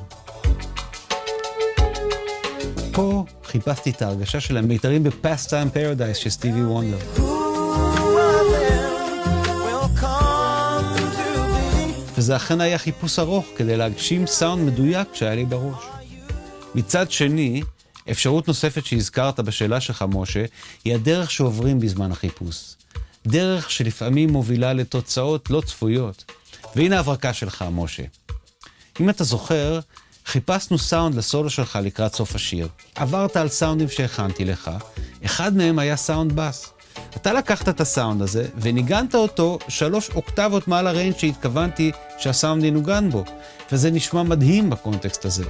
פה 2.91 3.25
חיפשתי 3.53 3.89
את 3.89 4.01
ההרגשה 4.01 4.39
של 4.39 4.57
המיתרים 4.57 5.03
ב-Past 5.03 5.47
Time 5.47 5.75
Paradise 5.75 6.15
של 6.15 6.29
סטיבי 6.29 6.63
וונדר. 6.63 6.97
וזה 12.17 12.35
אכן 12.35 12.61
היה 12.61 12.77
חיפוש 12.77 13.19
ארוך 13.19 13.45
כדי 13.55 13.77
להגשים 13.77 14.27
סאונד 14.27 14.63
מדויק 14.71 15.07
שהיה 15.13 15.35
לי 15.35 15.45
בראש. 15.45 15.83
מצד 16.75 17.11
שני, 17.11 17.61
אפשרות 18.11 18.47
נוספת 18.47 18.85
שהזכרת 18.85 19.39
בשאלה 19.39 19.81
שלך, 19.81 20.05
משה, 20.09 20.45
היא 20.85 20.95
הדרך 20.95 21.31
שעוברים 21.31 21.79
בזמן 21.79 22.11
החיפוש. 22.11 22.75
דרך 23.27 23.71
שלפעמים 23.71 24.29
מובילה 24.29 24.73
לתוצאות 24.73 25.49
לא 25.49 25.61
צפויות. 25.65 26.31
והנה 26.75 26.99
הברקה 26.99 27.33
שלך, 27.33 27.65
משה. 27.71 28.03
אם 28.99 29.09
אתה 29.09 29.23
זוכר, 29.23 29.79
חיפשנו 30.25 30.77
סאונד 30.77 31.15
לסולו 31.15 31.49
שלך 31.49 31.79
לקראת 31.83 32.15
סוף 32.15 32.35
השיר. 32.35 32.67
עברת 32.95 33.37
על 33.37 33.49
סאונדים 33.49 33.89
שהכנתי 33.89 34.45
לך, 34.45 34.71
אחד 35.25 35.57
מהם 35.57 35.79
היה 35.79 35.95
סאונד 35.95 36.33
בס. 36.35 36.73
אתה 37.15 37.33
לקחת 37.33 37.69
את 37.69 37.81
הסאונד 37.81 38.21
הזה 38.21 38.47
וניגנת 38.55 39.15
אותו 39.15 39.59
שלוש 39.67 40.09
אוקטבות 40.09 40.67
מעל 40.67 40.87
הריינג' 40.87 41.17
שהתכוונתי 41.17 41.91
שהסאונד 42.17 42.63
ינוגן 42.63 43.09
בו, 43.09 43.23
וזה 43.71 43.91
נשמע 43.91 44.23
מדהים 44.23 44.69
בקונטקסט 44.69 45.25
הזה. 45.25 45.45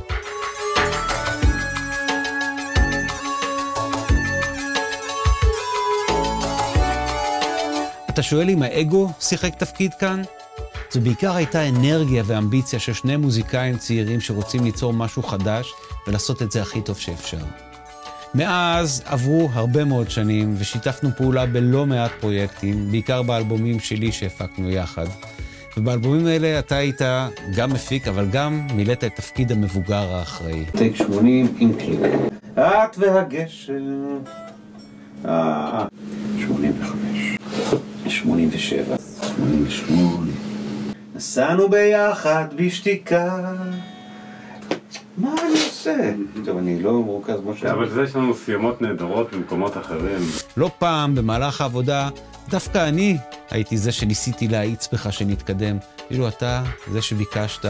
אתה 8.10 8.24
שואל 8.24 8.50
אם 8.50 8.63
האגו 8.63 9.12
שיחק 9.20 9.56
תפקיד 9.56 9.94
כאן? 9.94 10.22
זו 10.94 11.02
בעיקר 11.02 11.36
הייתה 11.36 11.70
אנרגיה 11.70 12.24
ואמביציה 12.26 12.80
של 12.80 12.94
שני 12.94 13.18
מוזיקאים 13.18 13.78
צעירים 13.78 14.22
שרוצים 14.22 14.64
ליצור 14.64 14.94
משהו 14.94 15.24
חדש 15.24 15.74
ולעשות 16.08 16.42
את 16.42 16.52
זה 16.52 16.62
הכי 16.62 16.82
טוב 16.82 16.98
שאפשר. 16.98 17.38
מאז 18.36 19.04
עברו 19.06 19.50
הרבה 19.54 19.86
מאוד 19.86 20.10
שנים 20.10 20.56
ושיתפנו 20.58 21.10
פעולה 21.18 21.46
בלא 21.46 21.86
מעט 21.86 22.12
פרויקטים, 22.20 22.92
בעיקר 22.92 23.22
באלבומים 23.22 23.80
שלי 23.80 24.12
שהפקנו 24.12 24.72
יחד. 24.72 25.06
ובאלבומים 25.78 26.28
האלה 26.28 26.60
אתה 26.60 26.76
היית 26.76 27.02
גם 27.56 27.74
מפיק, 27.74 28.08
אבל 28.08 28.28
גם 28.32 28.68
מילאת 28.74 29.04
את 29.04 29.16
תפקיד 29.16 29.52
המבוגר 29.52 30.16
האחראי. 30.16 30.66
טייק 30.78 30.96
80 30.96 31.56
עם 31.60 31.74
קליק. 31.74 32.00
את 32.54 32.98
והגשם. 32.98 33.74
אה, 35.26 35.86
85. 36.40 37.38
87. 38.08 38.96
ושמונה. 39.68 40.43
נסענו 41.24 41.70
ביחד 41.70 42.46
בשתיקה. 42.56 43.53
מה 45.18 45.36
אני 45.42 45.51
עושה? 45.51 46.13
טוב, 46.46 46.58
אני 46.58 46.84
לא 46.84 46.94
מורכז 46.94 47.39
כמו 47.44 47.56
ש... 47.56 47.63
אבל 47.63 47.89
זה 47.89 48.03
יש 48.03 48.15
לנו 48.15 48.34
סיימות 48.34 48.82
נהדרות 48.82 49.34
במקומות 49.34 49.77
אחרים. 49.77 50.22
לא 50.58 50.70
פעם 50.80 51.15
במהלך 51.15 51.62
העבודה, 51.62 52.10
דווקא 52.50 52.88
אני 52.88 53.18
הייתי 53.50 53.77
זה 53.77 53.92
שניסיתי 53.92 54.48
להאיץ 54.48 54.88
בך 54.94 55.13
שנתקדם. 55.13 55.77
כאילו 56.08 56.27
אתה 56.27 56.63
זה 56.92 57.01
שביקשת, 57.01 57.65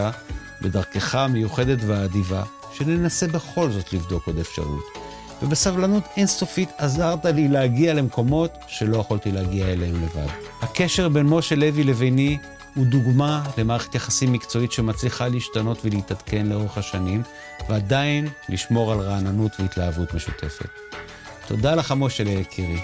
בדרכך 0.62 1.14
המיוחדת 1.14 1.78
והאדיבה, 1.86 2.42
שננסה 2.72 3.26
בכל 3.26 3.70
זאת 3.70 3.92
לבדוק 3.92 4.26
עוד 4.26 4.38
אפשרות. 4.38 4.84
ובסבלנות 5.42 6.04
אינסופית 6.16 6.68
עזרת 6.78 7.24
לי 7.24 7.48
להגיע 7.48 7.94
למקומות 7.94 8.50
שלא 8.66 8.96
יכולתי 8.96 9.32
להגיע 9.32 9.66
אליהם 9.66 9.94
לבד. 10.02 10.28
הקשר 10.62 11.08
בין 11.08 11.26
משה 11.26 11.54
לוי 11.54 11.84
לביני 11.84 12.38
הוא 12.74 12.86
דוגמה 12.86 13.42
למערכת 13.58 13.94
יחסים 13.94 14.32
מקצועית 14.32 14.72
שמצליחה 14.72 15.28
להשתנות 15.28 15.84
ולהתעדכן 15.84 16.46
לאורך 16.46 16.78
השנים, 16.78 17.22
ועדיין 17.68 18.28
לשמור 18.48 18.92
על 18.92 19.00
רעננות 19.00 19.52
והתלהבות 19.58 20.14
משותפת. 20.14 20.68
תודה 21.46 21.74
לך, 21.74 21.94
משה 21.96 22.24
ליקירי. 22.24 22.80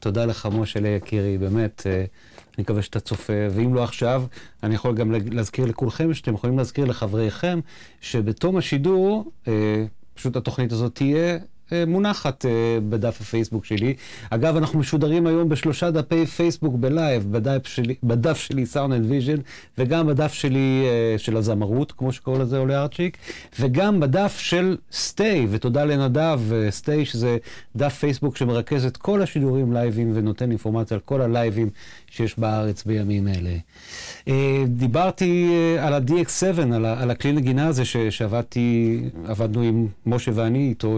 תודה 0.00 0.24
לך, 0.24 0.48
משה 0.52 0.80
ליקירי, 0.80 1.38
באמת, 1.38 1.82
אה, 1.86 1.92
אני 1.94 2.62
מקווה 2.62 2.82
שאתה 2.82 3.00
צופה, 3.00 3.32
ואם 3.50 3.74
לא 3.74 3.84
עכשיו, 3.84 4.24
אני 4.62 4.74
יכול 4.74 4.94
גם 4.94 5.12
להזכיר 5.30 5.66
לכולכם, 5.66 6.14
שאתם 6.14 6.34
יכולים 6.34 6.58
להזכיר 6.58 6.84
לחבריכם, 6.84 7.60
שבתום 8.00 8.56
השידור, 8.56 9.32
אה, 9.48 9.84
פשוט 10.18 10.36
התוכנית 10.36 10.72
הזאת 10.72 10.94
תהיה 10.94 11.38
אה, 11.72 11.84
מונחת 11.86 12.46
אה, 12.46 12.50
בדף 12.88 13.20
הפייסבוק 13.20 13.64
שלי. 13.64 13.94
אגב, 14.30 14.56
אנחנו 14.56 14.78
משודרים 14.78 15.26
היום 15.26 15.48
בשלושה 15.48 15.90
דפי 15.90 16.26
פייסבוק 16.26 16.74
בלייב, 16.76 17.32
בדף 17.32 17.66
שלי, 17.66 17.94
בדף 18.02 18.36
שלי 18.38 18.66
Sound & 18.66 18.92
Vision, 18.92 19.36
וגם 19.78 20.06
בדף 20.06 20.32
שלי 20.32 20.84
אה, 20.86 21.18
של 21.18 21.36
הזמרות, 21.36 21.92
כמו 21.92 22.12
שקורא 22.12 22.38
לזה 22.38 22.58
עולה 22.58 22.82
ארצ'יק, 22.82 23.16
וגם 23.60 24.00
בדף 24.00 24.38
של 24.38 24.76
סטי, 24.92 25.46
ותודה 25.50 25.84
לנדב, 25.84 26.40
סטי, 26.70 27.04
שזה 27.04 27.36
דף 27.76 27.94
פייסבוק 27.94 28.36
שמרכז 28.36 28.86
את 28.86 28.96
כל 28.96 29.22
השידורים 29.22 29.72
לייבים 29.72 30.12
ונותן 30.14 30.50
אינפורמציה 30.50 30.94
על 30.94 31.00
כל 31.00 31.20
הלייבים 31.20 31.70
שיש 32.10 32.38
בארץ 32.38 32.84
בימים 32.84 33.28
אלה. 33.28 33.56
דיברתי 34.66 35.54
על 35.80 35.94
ה-DX7, 35.94 36.62
על, 36.74 36.84
על 36.84 37.10
הכלי 37.10 37.32
נגינה 37.32 37.66
הזה 37.66 37.84
שעבדתי, 38.10 39.00
עבדנו 39.24 39.62
עם 39.62 39.86
משה 40.06 40.30
ואני 40.34 40.68
איתו, 40.68 40.96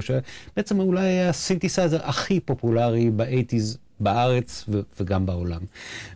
בעצם 0.56 0.80
אולי 0.80 1.02
היה 1.02 1.28
הסינתסייזר 1.28 1.98
הכי 2.02 2.40
פופולרי 2.40 3.10
באייטיז 3.10 3.78
בארץ 4.00 4.64
ו- 4.68 4.80
וגם 5.00 5.26
בעולם. 5.26 5.60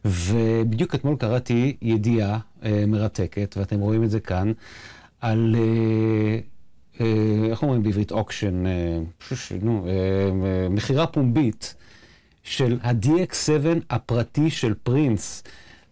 ובדיוק 0.04 0.94
אתמול 0.94 1.16
קראתי 1.16 1.76
ידיעה 1.82 2.38
אה, 2.64 2.84
מרתקת, 2.86 3.54
ואתם 3.58 3.80
רואים 3.80 4.04
את 4.04 4.10
זה 4.10 4.20
כאן, 4.20 4.52
על... 5.20 5.56
אה, 5.58 6.38
אה, 7.00 7.50
איך 7.50 7.62
אומרים 7.62 7.82
בעברית 7.82 8.10
auction, 8.10 8.66
אה, 8.66 8.98
נו, 9.62 9.86
אה, 9.86 9.92
אה, 9.92 10.68
מכירה 10.68 11.06
פומבית 11.06 11.74
של 12.44 12.78
ה-DX7 12.82 13.66
הפרטי 13.90 14.50
של 14.50 14.74
פרינס. 14.82 15.42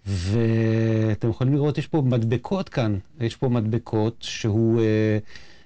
ואתם 0.07 1.31
יכולים 1.31 1.55
לראות, 1.55 1.79
יש 1.79 1.87
פה 1.87 2.03
מדבקות 2.07 2.69
כאן, 2.69 2.97
יש 3.21 3.37
פה 3.37 3.49
מדבקות 3.49 4.17
שהוא... 4.21 4.81
אה, 4.81 5.19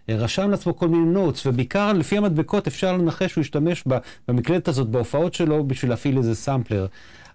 רשם 0.08 0.50
לעצמו 0.50 0.76
כל 0.76 0.88
מיני 0.88 1.04
notes, 1.04 1.46
ובעיקר 1.46 1.92
לפי 1.92 2.16
המדבקות 2.16 2.66
אפשר 2.66 2.96
לנחש 2.96 3.32
שהוא 3.32 3.42
השתמש 3.42 3.84
במקלדת 4.28 4.68
הזאת 4.68 4.88
בהופעות 4.88 5.34
שלו 5.34 5.64
בשביל 5.64 5.90
להפעיל 5.90 6.18
איזה 6.18 6.34
סאמפלר. 6.34 6.86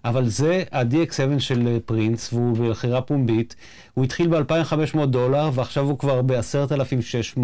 אבל 0.04 0.28
זה 0.28 0.62
ה-DX7 0.72 1.38
של 1.38 1.78
פרינס, 1.86 2.32
והוא 2.32 2.56
במכירה 2.56 3.00
פומבית. 3.00 3.56
הוא 3.94 4.04
התחיל 4.04 4.28
ב-2,500 4.28 5.06
דולר, 5.06 5.50
ועכשיו 5.54 5.84
הוא 5.84 5.98
כבר 5.98 6.22
ב-10,600. 6.22 7.40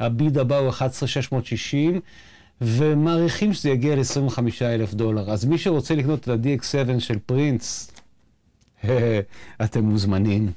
ה 0.00 0.10
bid 0.10 0.38
הבא 0.38 0.58
הוא 0.58 0.68
11,660, 0.68 2.00
ומעריכים 2.62 3.52
שזה 3.52 3.70
יגיע 3.70 3.96
ל-25,000 3.96 4.94
דולר. 4.94 5.30
אז 5.30 5.44
מי 5.44 5.58
שרוצה 5.58 5.94
לקנות 5.94 6.20
את 6.20 6.28
ה-DX7 6.28 7.00
של 7.00 7.18
פרינס, 7.26 7.92
אתם 9.64 9.84
מוזמנים. 9.84 10.52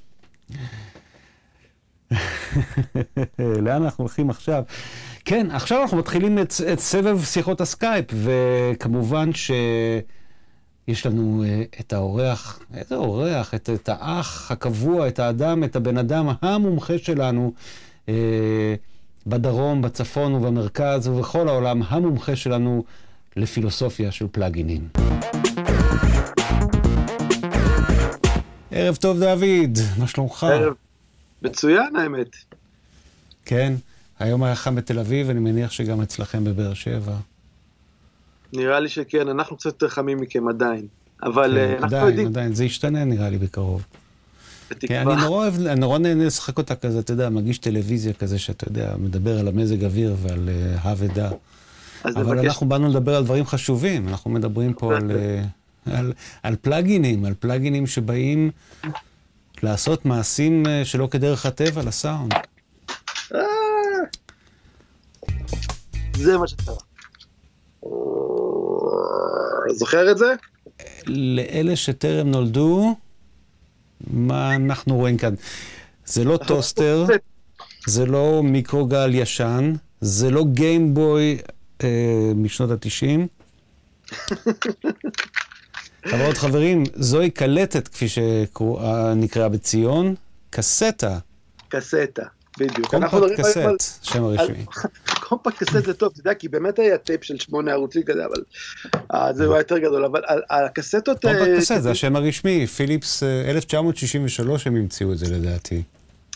לאן 3.66 3.84
אנחנו 3.84 4.04
הולכים 4.04 4.30
עכשיו? 4.30 4.64
כן, 5.26 5.48
עכשיו 5.52 5.82
אנחנו 5.82 5.98
מתחילים 5.98 6.40
את, 6.40 6.54
את 6.74 6.80
סבב 6.80 7.24
שיחות 7.24 7.62
הסקייפ, 7.62 8.06
וכמובן 8.14 9.34
שיש 9.34 11.06
לנו 11.06 11.44
אה, 11.44 11.80
את 11.80 11.94
האורח, 11.94 12.60
איזה 12.74 12.96
אורח? 12.96 13.54
את, 13.54 13.70
את 13.70 13.90
האח 13.90 14.52
הקבוע, 14.52 15.08
את 15.08 15.20
האדם, 15.20 15.64
את 15.64 15.76
הבן 15.76 15.98
אדם 15.98 16.28
המומחה 16.42 16.98
שלנו 16.98 17.54
uh, 18.06 18.10
בדרום, 19.28 19.82
בצפון 19.82 20.34
ובמרכז 20.34 21.08
ובכל 21.08 21.48
העולם, 21.48 21.82
המומחה 21.88 22.36
שלנו 22.36 22.84
לפילוסופיה 23.36 24.12
של 24.12 24.28
פלאגינים. 24.32 24.88
ערב 28.72 28.96
טוב, 28.96 29.20
דוד, 29.20 29.78
מה 30.00 30.08
שלומך? 30.08 30.44
ערב 30.44 30.74
מצוין 31.42 31.96
האמת. 31.96 32.36
כן, 33.46 33.74
היום 34.20 34.44
היה 34.44 34.56
חם 34.56 34.76
בתל 34.76 35.00
אביב, 35.00 35.30
אני 35.30 35.40
מניח 35.40 35.72
שגם 35.72 36.02
אצלכם 36.02 36.44
בבאר 36.44 36.74
שבע. 36.74 37.16
נראה 38.54 38.80
לי 38.80 38.90
שכן, 38.90 39.28
אנחנו 39.28 39.58
קצת 39.58 39.66
יותר 39.66 39.90
חמים 39.90 40.22
מכם 40.22 40.48
עדיין. 40.48 40.88
אבל 41.24 41.58
כן, 41.58 41.72
אנחנו 41.72 41.86
עדיין, 41.86 42.08
יודעים... 42.08 42.28
עדיין, 42.28 42.54
זה 42.54 42.66
ישתנה 42.66 43.06
נראה 43.06 43.30
לי 43.30 43.38
בקרוב. 43.38 43.86
בתקווה. 44.72 45.04
כן, 45.04 45.10
אני 45.10 45.22
נורא 45.22 45.38
אוהב, 45.38 45.68
אני 45.68 45.80
נורא 45.80 45.98
נהנה 45.98 46.26
לשחק 46.26 46.58
אותה 46.58 46.76
כזה, 46.76 47.00
אתה 47.00 47.14
יודע, 47.14 47.30
מגיש 47.30 47.58
טלוויזיה 47.58 48.14
כזה, 48.14 48.40
שאתה 48.40 48.68
יודע, 48.68 48.96
מדבר 49.00 49.40
על 49.40 49.48
המזג 49.48 49.84
אוויר 49.84 50.16
ועל 50.22 50.50
הא 50.84 50.94
uh, 50.94 50.96
ודע. 50.98 51.30
אבל. 52.06 52.40
אנחנו 52.40 52.70
באנו 52.70 52.90
לדבר 52.90 53.16
על 53.16 53.24
דברים 53.24 53.46
חשובים, 53.46 54.08
אנחנו 54.08 54.32
מדברים 54.32 54.74
פה 54.74 54.96
על, 54.96 55.12
על, 55.86 56.14
על 56.44 56.56
פלאגינים, 56.62 57.26
על 57.26 57.34
פלאגינים 57.40 57.88
שבאים 57.88 58.52
לעשות 59.64 60.06
מעשים 60.06 60.68
אה, 60.68 60.86
שלא 60.86 61.08
כדרך 61.12 61.46
הטבע 61.46 61.82
לסאונד. 61.84 62.34
אה, 63.36 63.42
זה 66.16 66.38
מה 66.38 66.48
שקרה. 66.48 66.76
זוכר 69.70 70.12
את 70.12 70.18
זה? 70.18 70.34
לאלה 71.08 71.76
שטרם 71.76 72.28
נולדו, 72.28 72.96
מה 74.08 74.56
אנחנו 74.56 74.96
רואים 74.96 75.18
כאן? 75.18 75.34
זה 76.06 76.24
לא 76.24 76.40
טוסטר, 76.48 77.06
זה 77.88 78.06
לא 78.06 78.42
מיקרוגל 78.44 79.16
ישן, 79.16 79.74
זה 80.02 80.30
לא 80.30 80.46
גיימבוי 80.46 81.38
אה, 81.84 82.32
משנות 82.36 82.72
התשעים. 82.72 83.28
חברות 86.10 86.38
חברים, 86.38 86.84
זוהי 86.96 87.30
קלטת, 87.30 87.88
כפי 87.88 88.08
שנקראה 88.08 89.50
בציון, 89.50 90.16
קסטה. 90.50 91.20
קסטה, 91.70 92.24
בדיוק. 92.60 92.88
compact 92.88 93.40
cassette. 93.40 94.04
שם 94.04 94.24
הרשמי. 94.24 94.66
compact 95.28 95.64
cassette 95.64 95.86
זה 95.86 95.94
טוב, 95.94 96.10
אתה 96.12 96.20
יודע, 96.20 96.34
כי 96.34 96.48
באמת 96.48 96.80
היה 96.80 96.98
טייפ 96.98 97.24
של 97.24 97.40
שמונה 97.40 97.72
ערוצים 97.72 98.04
כזה, 98.04 98.26
אבל 98.26 98.44
אה, 99.14 99.34
זה 99.34 99.44
היה 99.44 99.58
יותר 99.58 99.78
גדול, 99.78 100.06
אבל 100.06 100.22
הקסטות... 100.50 101.22
compact 101.22 101.48
אה, 101.48 101.58
cassette, 101.58 101.74
זה 101.80 101.92
השם 101.92 102.16
הרשמי, 102.16 102.68
פיליפס 102.68 103.24
1963 103.24 104.68
אה, 104.68 104.72
הם 104.72 104.78
המציאו 104.78 105.14
את 105.14 105.18
זה 105.18 105.26
לדעתי. 105.30 105.84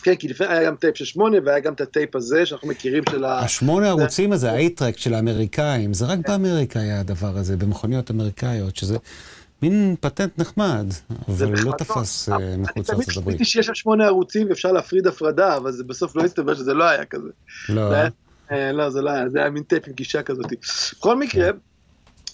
כן, 0.03 0.15
כי 0.15 0.27
לפני 0.27 0.47
היה 0.47 0.65
גם 0.65 0.75
טייפ 0.75 0.97
של 0.97 1.05
שמונה, 1.05 1.37
והיה 1.45 1.59
גם 1.59 1.73
את 1.73 1.81
הטייפ 1.81 2.15
הזה 2.15 2.45
שאנחנו 2.45 2.67
מכירים 2.67 3.03
של 3.09 3.23
ה... 3.25 3.39
השמונה 3.39 3.89
ערוצים 3.89 4.31
הזה, 4.31 4.51
ה 4.51 4.55
eight-track 4.55 4.97
של 4.97 5.13
האמריקאים, 5.13 5.93
זה 5.93 6.05
רק 6.05 6.19
באמריקה 6.27 6.79
היה 6.79 6.99
הדבר 6.99 7.37
הזה, 7.37 7.57
במכוניות 7.57 8.11
אמריקאיות, 8.11 8.75
שזה... 8.75 8.97
מין 9.61 9.95
פטנט 9.99 10.39
נחמד, 10.39 10.85
אבל 11.27 11.53
לא 11.63 11.73
תפס 11.77 12.29
אה, 12.29 12.57
מחוץ 12.57 12.89
לארצות 12.89 12.89
הברית. 12.89 12.89
אני 12.89 13.03
תמיד 13.03 13.09
חשבתי 13.09 13.45
שיש 13.45 13.65
שם 13.65 13.75
שמונה 13.75 14.05
ערוצים 14.05 14.49
ואפשר 14.49 14.71
להפריד 14.71 15.07
הפרדה, 15.07 15.57
אבל 15.57 15.71
זה 15.71 15.83
בסוף 15.83 16.15
לא 16.15 16.23
הסתבר 16.23 16.55
שזה 16.55 16.73
לא 16.73 16.83
היה 16.83 17.05
כזה. 17.05 17.29
לא. 17.69 17.93
אה, 18.51 18.71
לא, 18.71 18.89
זה 18.89 19.01
לא 19.01 19.09
היה, 19.09 19.29
זה 19.29 19.39
היה 19.39 19.49
מין 19.49 19.63
טייפ 19.63 19.87
עם 19.87 19.93
גישה 19.93 20.23
כזאת. 20.23 20.45
בכל 20.99 21.15
מקרה, 21.15 21.51
כן. 21.51 21.57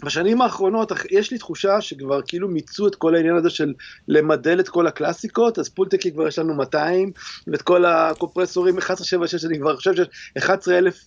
בשנים 0.05 0.41
האחרונות 0.41 0.91
יש 1.11 1.31
לי 1.31 1.37
תחושה 1.37 1.81
שכבר 1.81 2.21
כאילו 2.27 2.47
מיצו 2.47 2.87
את 2.87 2.95
כל 2.95 3.15
העניין 3.15 3.35
הזה 3.35 3.49
של 3.49 3.73
למדל 4.07 4.59
את 4.59 4.69
כל 4.69 4.87
הקלאסיקות, 4.87 5.59
אז 5.59 5.69
פולטקים 5.69 6.11
כבר 6.11 6.27
יש 6.27 6.39
לנו 6.39 6.55
200, 6.55 7.11
ואת 7.47 7.61
כל 7.61 7.85
הקומפרסורים 7.85 8.77
1176, 8.77 9.45
אני 9.45 9.59
כבר 9.59 9.75
חושב 9.75 9.95
שיש 9.95 10.07
11,000 10.37 11.05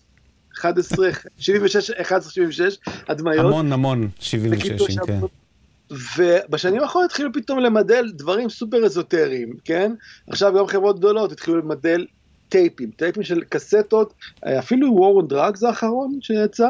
11, 0.59 1.09
76, 1.38 1.90
11, 1.90 2.31
76, 2.31 2.78
הדמיות. 3.09 3.44
המון 3.44 3.72
המון 3.72 4.09
76, 4.20 4.98
כן. 5.07 5.20
ובשנים 5.90 6.83
האחרונות 6.83 7.11
התחילו 7.11 7.33
פתאום 7.33 7.59
למדל 7.59 8.11
דברים 8.14 8.48
סופר 8.48 8.85
אזוטריים, 8.85 9.53
כן? 9.64 9.92
עכשיו 10.31 10.55
גם 10.59 10.66
חברות 10.66 10.98
גדולות 10.98 11.33
התחילו 11.33 11.59
למדל 11.59 12.07
טייפים, 12.48 12.90
טייפים 12.96 13.22
של 13.22 13.40
קסטות, 13.48 14.14
אפילו 14.44 14.92
War 14.92 15.13
on 15.13 15.27
Drugs 15.27 15.62
האחרון 15.62 16.18
שיצא. 16.20 16.68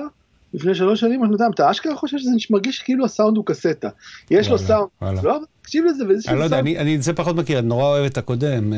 לפני 0.54 0.74
שלוש 0.74 1.00
שנים, 1.00 1.24
אני 1.24 1.32
יודע, 1.32 1.46
אתה 1.54 1.70
אשכרה 1.70 1.96
חושב 1.96 2.18
שזה 2.18 2.30
מרגיש 2.50 2.82
כאילו 2.82 3.04
הסאונד 3.04 3.36
הוא 3.36 3.46
קסטה. 3.46 3.88
יש 4.30 4.48
לו 4.48 4.58
סאונד, 4.58 4.88
לא, 5.22 5.38
תקשיב 5.62 5.84
לזה, 5.84 6.06
ואיזה 6.06 6.22
סאונד. 6.22 6.40
אני 6.42 6.50
לא 6.50 6.56
יודע, 6.56 6.80
אני 6.80 6.96
את 6.96 7.02
זה 7.02 7.12
פחות 7.12 7.36
מכיר, 7.36 7.58
אני 7.58 7.66
נורא 7.66 7.84
אוהב 7.84 8.04
את 8.04 8.18
הקודם, 8.18 8.72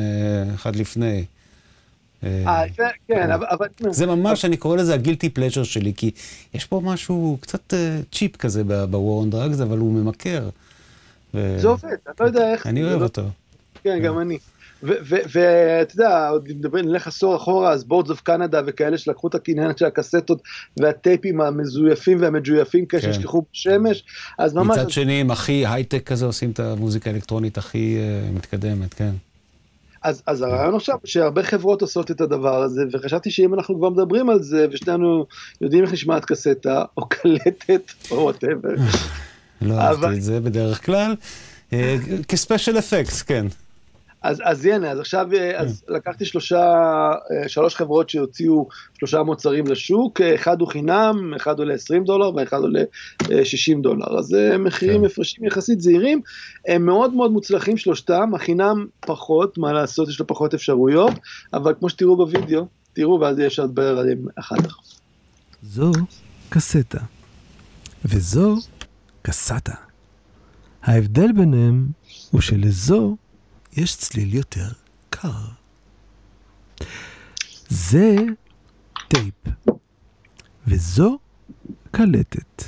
אחד 0.54 0.76
לפני. 0.76 1.24
אה, 2.24 2.62
כן, 3.08 3.30
אבל... 3.30 3.66
זה 3.90 4.06
ממש, 4.06 4.44
אני 4.44 4.56
קורא 4.56 4.76
לזה 4.76 4.94
ה 4.94 4.99
guilty 4.99 5.28
pleasure 5.28 5.62
שלי, 5.62 5.92
כי 5.96 6.10
יש 6.54 6.64
פה 6.64 6.80
משהו 6.84 7.38
קצת 7.40 7.74
cheap 8.12 8.36
כזה 8.36 8.64
ב 8.64 8.75
War 8.75 9.08
on 9.08 9.30
Drugs, 9.30 9.60
אבל 9.60 9.78
הוא 9.78 9.92
ממכר. 9.92 10.48
זה 11.32 11.68
עובד, 11.68 11.88
אני 11.88 12.14
לא 12.20 12.24
יודע 12.24 12.52
איך... 12.52 12.66
אני 12.66 12.84
אוהב 12.84 13.02
אותו. 13.02 13.22
כן, 13.82 13.98
גם 14.02 14.18
אני. 14.18 14.38
ואתה 14.82 15.94
יודע, 15.94 16.28
עוד 16.28 16.48
נדבר, 16.48 16.82
נלך 16.82 17.06
עשור 17.06 17.36
אחורה, 17.36 17.72
אז 17.72 17.84
Boards 17.84 18.10
of 18.10 18.20
Canada 18.20 18.60
וכאלה 18.66 18.98
שלקחו 18.98 19.28
את 19.28 19.34
העניין 19.34 19.76
של 19.76 19.84
הקסטות 19.84 20.42
והטייפים 20.76 21.40
המזויפים 21.40 22.20
והמג'ויפים 22.20 22.86
כאלה 22.86 23.02
כן. 23.02 23.12
שנשכחו 23.12 23.42
בשמש, 23.52 24.04
אז 24.38 24.54
ממש... 24.54 24.78
מצד 24.78 24.90
שני, 24.90 25.12
הם 25.12 25.30
הכי 25.30 25.66
הייטק 25.66 26.06
כזה 26.06 26.26
עושים 26.26 26.50
את 26.50 26.60
המוזיקה 26.60 27.10
האלקטרונית 27.10 27.58
הכי 27.58 27.98
מתקדמת, 28.34 28.94
כן. 28.94 29.10
אז, 30.02 30.22
אז 30.26 30.42
הרעיון 30.42 30.74
עכשיו 30.74 30.96
שהרבה 31.04 31.42
חברות 31.42 31.82
עושות 31.82 32.10
את 32.10 32.20
הדבר 32.20 32.62
הזה, 32.62 32.82
וחשבתי 32.92 33.30
שאם 33.30 33.54
אנחנו 33.54 33.76
כבר 33.76 33.90
מדברים 33.90 34.30
על 34.30 34.42
זה, 34.42 34.66
ושנינו 34.72 35.26
יודעים 35.60 35.84
איך 35.84 35.92
נשמעת 35.92 36.24
קסטה, 36.24 36.84
או 36.96 37.08
קלטת, 37.08 37.92
או 38.10 38.16
whatever. 38.16 38.74
לא 39.60 39.74
אהבתי 39.74 40.16
את 40.16 40.22
זה 40.22 40.40
בדרך 40.40 40.86
כלל. 40.86 41.14
אה, 41.72 41.96
כספיישל 42.28 42.78
אפקט, 42.78 43.12
כן. 43.26 43.46
אז, 44.22 44.42
אז 44.44 44.64
הנה, 44.64 44.90
אז 44.90 45.00
עכשיו 45.00 45.28
אז 45.56 45.82
כן. 45.86 45.94
לקחתי 45.94 46.24
שלושה, 46.24 46.58
אה, 46.60 47.48
שלוש 47.48 47.74
חברות 47.74 48.10
שהוציאו 48.10 48.68
שלושה 48.98 49.22
מוצרים 49.22 49.66
לשוק, 49.66 50.20
אחד 50.20 50.60
הוא 50.60 50.68
חינם, 50.68 51.34
אחד 51.36 51.58
עולה 51.58 51.74
20 51.74 52.04
דולר 52.04 52.34
ואחד 52.36 52.58
עולה 52.58 52.82
60 53.44 53.76
אה, 53.76 53.82
דולר. 53.82 54.18
אז 54.18 54.36
מחירים 54.58 55.00
כן. 55.00 55.06
הפרשים 55.06 55.44
יחסית 55.44 55.80
זהירים, 55.80 56.20
הם 56.68 56.86
מאוד 56.86 57.14
מאוד 57.14 57.32
מוצלחים 57.32 57.76
שלושתם, 57.76 58.34
החינם 58.34 58.86
פחות, 59.00 59.58
מה 59.58 59.72
לעשות, 59.72 60.08
יש 60.08 60.20
לו 60.20 60.26
פחות 60.26 60.54
אפשרויות, 60.54 61.12
אבל 61.54 61.74
כמו 61.78 61.88
שתראו 61.88 62.16
בווידאו, 62.16 62.66
תראו 62.92 63.20
ואז 63.20 63.40
אפשר 63.40 63.64
לדבר 63.64 63.98
עליהם 63.98 64.26
אחר 64.38 64.56
כך. 64.56 64.76
זו 65.62 65.92
קסטה, 66.48 66.98
וזו 68.04 68.56
קסטה. 69.22 69.74
ההבדל 70.82 71.32
ביניהם 71.32 71.86
הוא 72.30 72.40
שלזו 72.40 73.16
יש 73.76 73.96
צליל 73.96 74.34
יותר 74.34 74.68
קר. 75.10 75.30
זה 77.68 78.16
טייפ, 79.08 79.34
וזו 80.66 81.18
קלטת. 81.90 82.64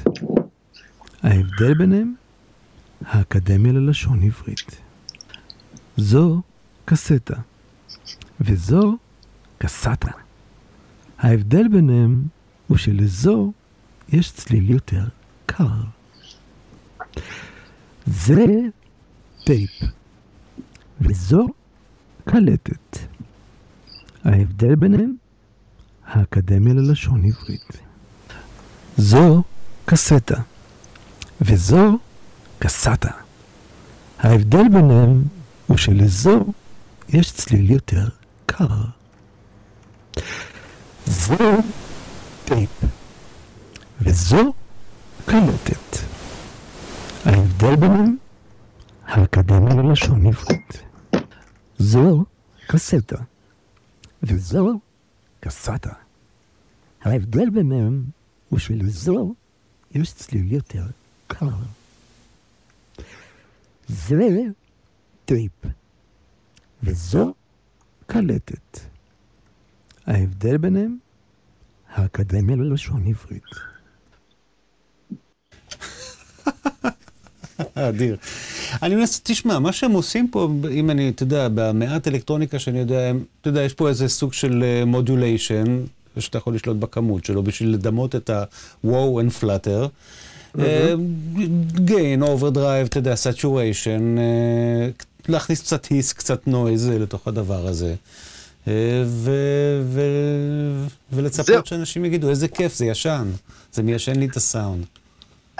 ההבדל 1.22 1.74
ביניהם, 1.74 2.14
האקדמיה 3.04 3.72
ללשון 3.72 4.22
עברית. 4.22 4.80
זו 5.96 6.42
קסטה, 6.84 7.36
וזו 8.40 8.96
קסטה. 9.58 10.10
ההבדל 11.18 11.68
ביניהם 11.68 12.22
הוא 12.66 12.76
שלזו 12.76 13.52
יש 14.08 14.32
צליל 14.32 14.70
יותר 14.70 15.04
קר. 15.46 15.82
זה 18.06 18.46
טייפ, 19.44 19.70
וזו 21.02 21.46
קלטת. 22.24 22.98
ההבדל 24.24 24.74
ביניהם, 24.74 25.14
האקדמיה 26.06 26.74
ללשון 26.74 27.24
עברית. 27.24 27.78
זו 28.96 29.42
קסטה, 29.84 30.40
וזו 31.40 31.98
קסטה. 32.58 33.10
ההבדל 34.18 34.68
ביניהם 34.72 35.22
הוא 35.66 35.76
שלזו 35.76 36.44
יש 37.08 37.32
צליל 37.32 37.70
יותר 37.70 38.08
קר. 38.46 38.68
זו 41.06 41.62
טייפ, 42.44 42.70
וזו 44.00 44.52
קלטת. 45.26 45.98
ההבדל 47.24 47.76
ביניהם 47.76 48.16
האקדמיה 49.06 49.74
ללשון 49.74 50.26
עברית. 50.26 50.82
זו 51.82 52.24
קסטה, 52.68 53.16
וזו 54.22 54.80
קסטה. 55.40 55.92
ההבדל 57.02 57.50
ביניהם 57.50 58.04
הוא 58.48 58.58
שלזו 58.58 59.34
יש 59.94 60.12
צליל 60.12 60.52
יותר 60.52 60.86
קר. 61.26 61.48
זה 63.88 64.28
טייפ, 65.24 65.52
וזו 66.82 67.34
קלטת. 68.06 68.80
ההבדל 70.06 70.56
ביניהם, 70.56 70.98
האקדמיה 71.88 72.56
ללשון 72.56 73.06
עברית. 73.06 73.44
אדיר. 77.74 78.16
אני 78.82 78.94
מנסה, 78.94 79.20
תשמע, 79.22 79.58
מה 79.58 79.72
שהם 79.72 79.92
עושים 79.92 80.28
פה, 80.28 80.48
אם 80.70 80.90
אני, 80.90 81.08
אתה 81.08 81.22
יודע, 81.22 81.48
במעט 81.54 82.08
אלקטרוניקה 82.08 82.58
שאני 82.58 82.78
יודע, 82.78 83.00
הם, 83.00 83.24
אתה 83.40 83.48
יודע, 83.48 83.62
יש 83.62 83.74
פה 83.74 83.88
איזה 83.88 84.08
סוג 84.08 84.32
של 84.32 84.64
modulation, 84.86 85.64
אה, 86.16 86.20
שאתה 86.20 86.38
יכול 86.38 86.54
לשלוט 86.54 86.76
בכמות 86.76 87.24
שלו, 87.24 87.42
בשביל 87.42 87.74
לדמות 87.74 88.14
את 88.14 88.30
ה-wow 88.30 88.88
and 89.20 89.42
flutter. 89.42 89.88
gain, 91.66 92.22
overdrive, 92.22 92.86
אתה 92.86 92.98
יודע, 92.98 93.14
saturation, 93.14 94.16
אה, 94.18 95.04
להכניס 95.28 95.60
קצת 95.60 95.86
hiss, 95.86 96.12
קצת 96.12 96.46
noise 96.46 96.88
לתוך 96.88 97.28
הדבר 97.28 97.66
הזה. 97.66 97.94
אה, 98.64 98.68
ולצפות 101.12 101.66
שאנשים 101.66 102.04
יגידו, 102.04 102.30
איזה 102.30 102.48
כיף, 102.48 102.76
זה 102.76 102.86
ישן, 102.86 103.30
זה 103.72 103.82
מיישן 103.82 104.18
לי 104.18 104.26
את 104.26 104.36
הסאונד. 104.36 104.84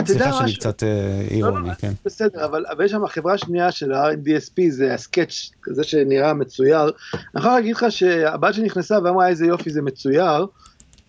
סליחה 0.07 0.33
שאני 0.33 0.55
קצת 0.55 0.83
אה, 0.83 1.21
אירוני, 1.31 1.55
לא, 1.55 1.69
לא, 1.69 1.75
כן. 1.75 1.93
בסדר, 2.05 2.45
אבל 2.45 2.85
יש 2.85 2.91
שם 2.91 3.07
חברה 3.07 3.39
שנייה 3.39 3.73
של 3.73 3.93
ה-DSP, 3.93 4.63
זה 4.71 4.95
ה 4.95 5.03
Sketch 5.03 5.51
כזה 5.63 5.85
שנראה 5.85 6.35
מצויר. 6.35 6.83
אני 7.15 7.21
יכול 7.37 7.51
להגיד 7.51 7.77
לך 7.77 7.87
שהבת 7.91 8.55
שנכנסה 8.55 8.99
ואמרה 9.05 9.29
איזה 9.29 9.47
יופי 9.47 9.71
זה 9.71 9.83
מצויר, 9.83 10.47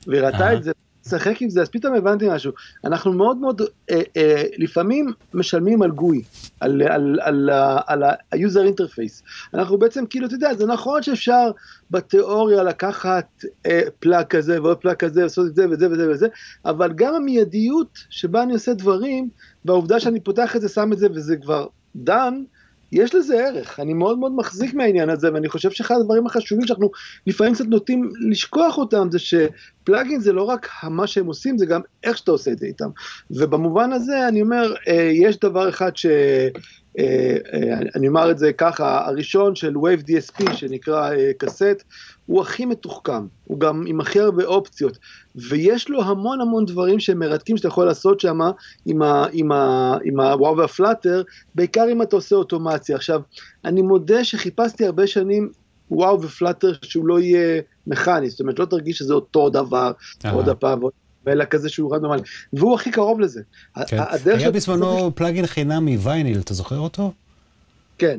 והיא 0.07 0.21
ראתה 0.21 0.53
את 0.53 0.63
זה, 0.63 0.71
לשחק 1.05 1.41
עם 1.41 1.49
זה, 1.49 1.61
אז 1.61 1.69
פתאום 1.69 1.95
הבנתי 1.95 2.25
משהו. 2.29 2.51
אנחנו 2.85 3.13
מאוד 3.13 3.37
מאוד, 3.37 3.61
אה, 3.91 4.01
אה, 4.17 4.43
לפעמים 4.57 5.11
משלמים 5.33 5.81
על 5.81 5.91
גוי, 5.91 6.23
על, 6.59 6.81
על, 6.81 7.19
על, 7.21 7.49
על 7.87 8.03
ה-user 8.03 8.69
interface. 8.75 9.23
אנחנו 9.53 9.77
בעצם, 9.77 10.05
כאילו, 10.05 10.27
אתה 10.27 10.35
יודע, 10.35 10.53
זה 10.53 10.65
נכון 10.65 11.03
שאפשר 11.03 11.51
בתיאוריה 11.91 12.63
לקחת 12.63 13.45
אה, 13.65 13.81
פלאג 13.99 14.25
כזה 14.25 14.61
ועוד 14.61 14.77
פלאג 14.77 14.95
כזה, 14.95 15.23
לעשות 15.23 15.47
את 15.47 15.55
זה 15.55 15.65
וזה 15.69 15.91
וזה 15.91 16.09
וזה, 16.11 16.27
אבל 16.65 16.93
גם 16.95 17.13
המיידיות 17.13 17.99
שבה 18.09 18.43
אני 18.43 18.53
עושה 18.53 18.73
דברים, 18.73 19.29
והעובדה 19.65 19.99
שאני 19.99 20.19
פותח 20.19 20.55
את 20.55 20.61
זה, 20.61 20.69
שם 20.69 20.93
את 20.93 20.99
זה 20.99 21.07
וזה 21.13 21.37
כבר 21.37 21.67
דן, 21.95 22.43
יש 22.93 23.15
לזה 23.15 23.47
ערך, 23.47 23.79
אני 23.79 23.93
מאוד 23.93 24.19
מאוד 24.19 24.31
מחזיק 24.35 24.73
מהעניין 24.73 25.09
הזה, 25.09 25.33
ואני 25.33 25.49
חושב 25.49 25.71
שאחד 25.71 25.95
הדברים 26.01 26.27
החשובים 26.27 26.67
שאנחנו 26.67 26.91
לפעמים 27.27 27.53
קצת 27.53 27.65
נוטים 27.65 28.09
לשכוח 28.29 28.77
אותם, 28.77 29.07
זה 29.11 29.19
שפלאגין 29.19 30.19
זה 30.19 30.33
לא 30.33 30.43
רק 30.43 30.69
מה 30.83 31.07
שהם 31.07 31.25
עושים, 31.25 31.57
זה 31.57 31.65
גם 31.65 31.81
איך 32.03 32.17
שאתה 32.17 32.31
עושה 32.31 32.51
את 32.51 32.59
זה 32.59 32.65
איתם. 32.65 32.89
ובמובן 33.31 33.93
הזה 33.93 34.27
אני 34.27 34.41
אומר, 34.41 34.73
אה, 34.87 35.11
יש 35.13 35.39
דבר 35.39 35.69
אחד 35.69 35.97
ש... 35.97 36.05
אה, 36.99 37.37
אה, 37.53 37.79
אני 37.95 38.07
אומר 38.07 38.31
את 38.31 38.37
זה 38.37 38.53
ככה, 38.53 39.07
הראשון 39.07 39.55
של 39.55 39.73
Wave 39.75 40.01
DSP 40.01 40.53
שנקרא 40.53 41.11
קסט, 41.37 41.83
הוא 42.25 42.41
הכי 42.41 42.65
מתוחכם, 42.65 43.27
הוא 43.45 43.59
גם 43.59 43.83
עם 43.87 43.99
הכי 43.99 44.19
הרבה 44.19 44.43
אופציות, 44.43 44.97
ויש 45.35 45.89
לו 45.89 46.03
המון 46.03 46.41
המון 46.41 46.65
דברים 46.65 46.99
שהם 46.99 47.19
מרתקים 47.19 47.57
שאתה 47.57 47.67
יכול 47.67 47.85
לעשות 47.85 48.19
שם 48.19 48.39
עם, 48.85 49.01
ה, 49.01 49.25
עם, 49.31 49.51
ה, 49.51 49.97
עם 50.03 50.19
ה 50.19 50.25
wow 50.25 50.44
וה 50.44 50.57
flutter, 50.57 51.21
בעיקר 51.55 51.85
אם 51.91 52.01
אתה 52.01 52.15
עושה 52.15 52.35
אוטומציה. 52.35 52.95
עכשיו, 52.95 53.21
אני 53.65 53.81
מודה 53.81 54.23
שחיפשתי 54.23 54.85
הרבה 54.85 55.07
שנים 55.07 55.49
wow 55.91 56.14
ו 56.14 56.21
flutter 56.21 56.73
שהוא 56.81 57.07
לא 57.07 57.19
יהיה 57.19 57.61
מכני, 57.87 58.29
זאת 58.29 58.39
אומרת 58.39 58.59
לא 58.59 58.65
תרגיש 58.65 58.97
שזה 58.97 59.13
אותו 59.13 59.49
דבר, 59.49 59.91
עוד 60.31 60.49
הפעם, 60.49 60.81
אלא 61.27 61.45
כזה 61.45 61.69
שהוא 61.69 61.95
רנדומלי, 61.95 62.21
והוא 62.53 62.75
הכי 62.75 62.91
קרוב 62.91 63.19
לזה. 63.19 63.41
כן. 63.87 63.97
היה 64.25 64.51
בזמנו 64.51 65.11
plugin 65.15 65.47
חינם 65.47 65.85
מווייניל, 65.85 66.39
אתה 66.39 66.53
זוכר 66.53 66.79
אותו? 66.79 67.11
כן. 67.97 68.17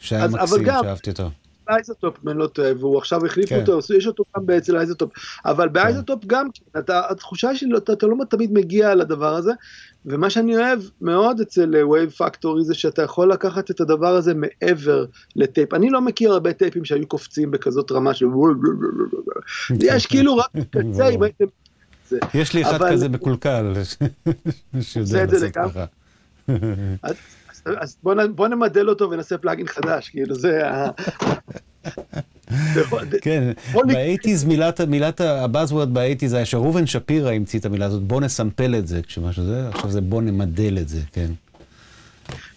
שהיה 0.00 0.28
מקסים, 0.28 0.64
שאהבתי 0.66 1.10
אותו. 1.10 1.30
ב 1.68 1.73
iZotope, 1.73 2.16
אם 2.24 2.28
אני 2.28 2.38
לא 2.38 2.46
טועה, 2.46 2.72
והוא 2.78 2.98
עכשיו 2.98 3.26
החליף 3.26 3.48
כן. 3.48 3.60
אותו, 3.60 3.94
יש 3.96 4.06
אותו 4.06 4.24
גם 4.36 4.54
אצל 4.56 4.76
ה 4.76 4.80
iZotope, 4.80 5.12
אבל 5.44 5.68
ב 5.68 5.75
iZotope 5.75 6.24
גם, 6.26 6.48
כן, 6.54 6.78
אתה, 6.78 7.00
התחושה 7.10 7.48
היא 7.48 7.58
שאתה 7.58 7.92
אתה 7.92 8.06
לא 8.06 8.16
תמיד 8.30 8.52
מגיע 8.52 8.94
לדבר 8.94 9.34
הזה, 9.34 9.52
ומה 10.06 10.30
שאני 10.30 10.56
אוהב 10.56 10.80
מאוד 11.00 11.40
אצל 11.40 11.74
Wavesfactory 11.90 12.64
זה 12.64 12.74
שאתה 12.74 13.02
יכול 13.02 13.32
לקחת 13.32 13.70
את 13.70 13.80
הדבר 13.80 14.16
הזה 14.16 14.32
מעבר 14.34 15.04
לטייפ. 15.36 15.74
אני 15.74 15.90
לא 15.90 16.00
מכיר 16.00 16.32
הרבה 16.32 16.52
טייפים 16.52 16.84
שהיו 16.84 17.06
קופצים 17.06 17.50
בכזאת 17.50 17.92
רמה 17.92 18.14
של... 18.14 18.26
יש 19.80 20.06
כאילו 20.06 20.36
רק 20.36 20.50
קצה, 20.70 21.08
אם 21.08 21.22
הייתם... 21.22 21.44
יש 22.34 22.54
לי 22.54 22.62
אחד 22.62 22.92
כזה 22.92 23.08
מקולקל, 23.08 23.72
שיודע 24.80 25.24
לעשות. 25.24 25.54
ככה. 25.54 25.84
אז, 27.66 27.96
בוא, 28.02 28.14
נ, 28.14 28.36
בוא 28.36 28.48
נמדל 28.48 28.88
אותו 28.88 29.10
ונעשה 29.10 29.38
plugin 29.38 29.66
חדש, 29.66 30.08
כאילו 30.08 30.34
זה 30.34 30.68
ה... 30.68 30.90
כן, 33.22 33.52
ב 33.74 33.82
eighties 33.82 34.44
מילת, 34.44 34.80
מילת 34.80 35.20
ה 35.20 35.28
buzzword 35.28 35.94
ב 35.94 35.98
eighties 35.98 36.32
היה 36.32 36.44
שראובן 36.44 36.86
שפירא 36.86 37.32
המציא 37.32 37.58
את 37.58 37.64
המילה 37.64 37.86
הזאת, 37.86 38.02
בוא 38.02 38.20
נסמפל 38.20 38.74
את 38.74 38.86
זה, 38.86 39.02
כשמשהו 39.02 39.44
זה, 39.44 39.68
עכשיו 39.68 39.90
זה 39.90 40.00
בוא 40.00 40.22
נמדל 40.22 40.78
את 40.78 40.88
זה, 40.88 41.00
כן. 41.12 41.30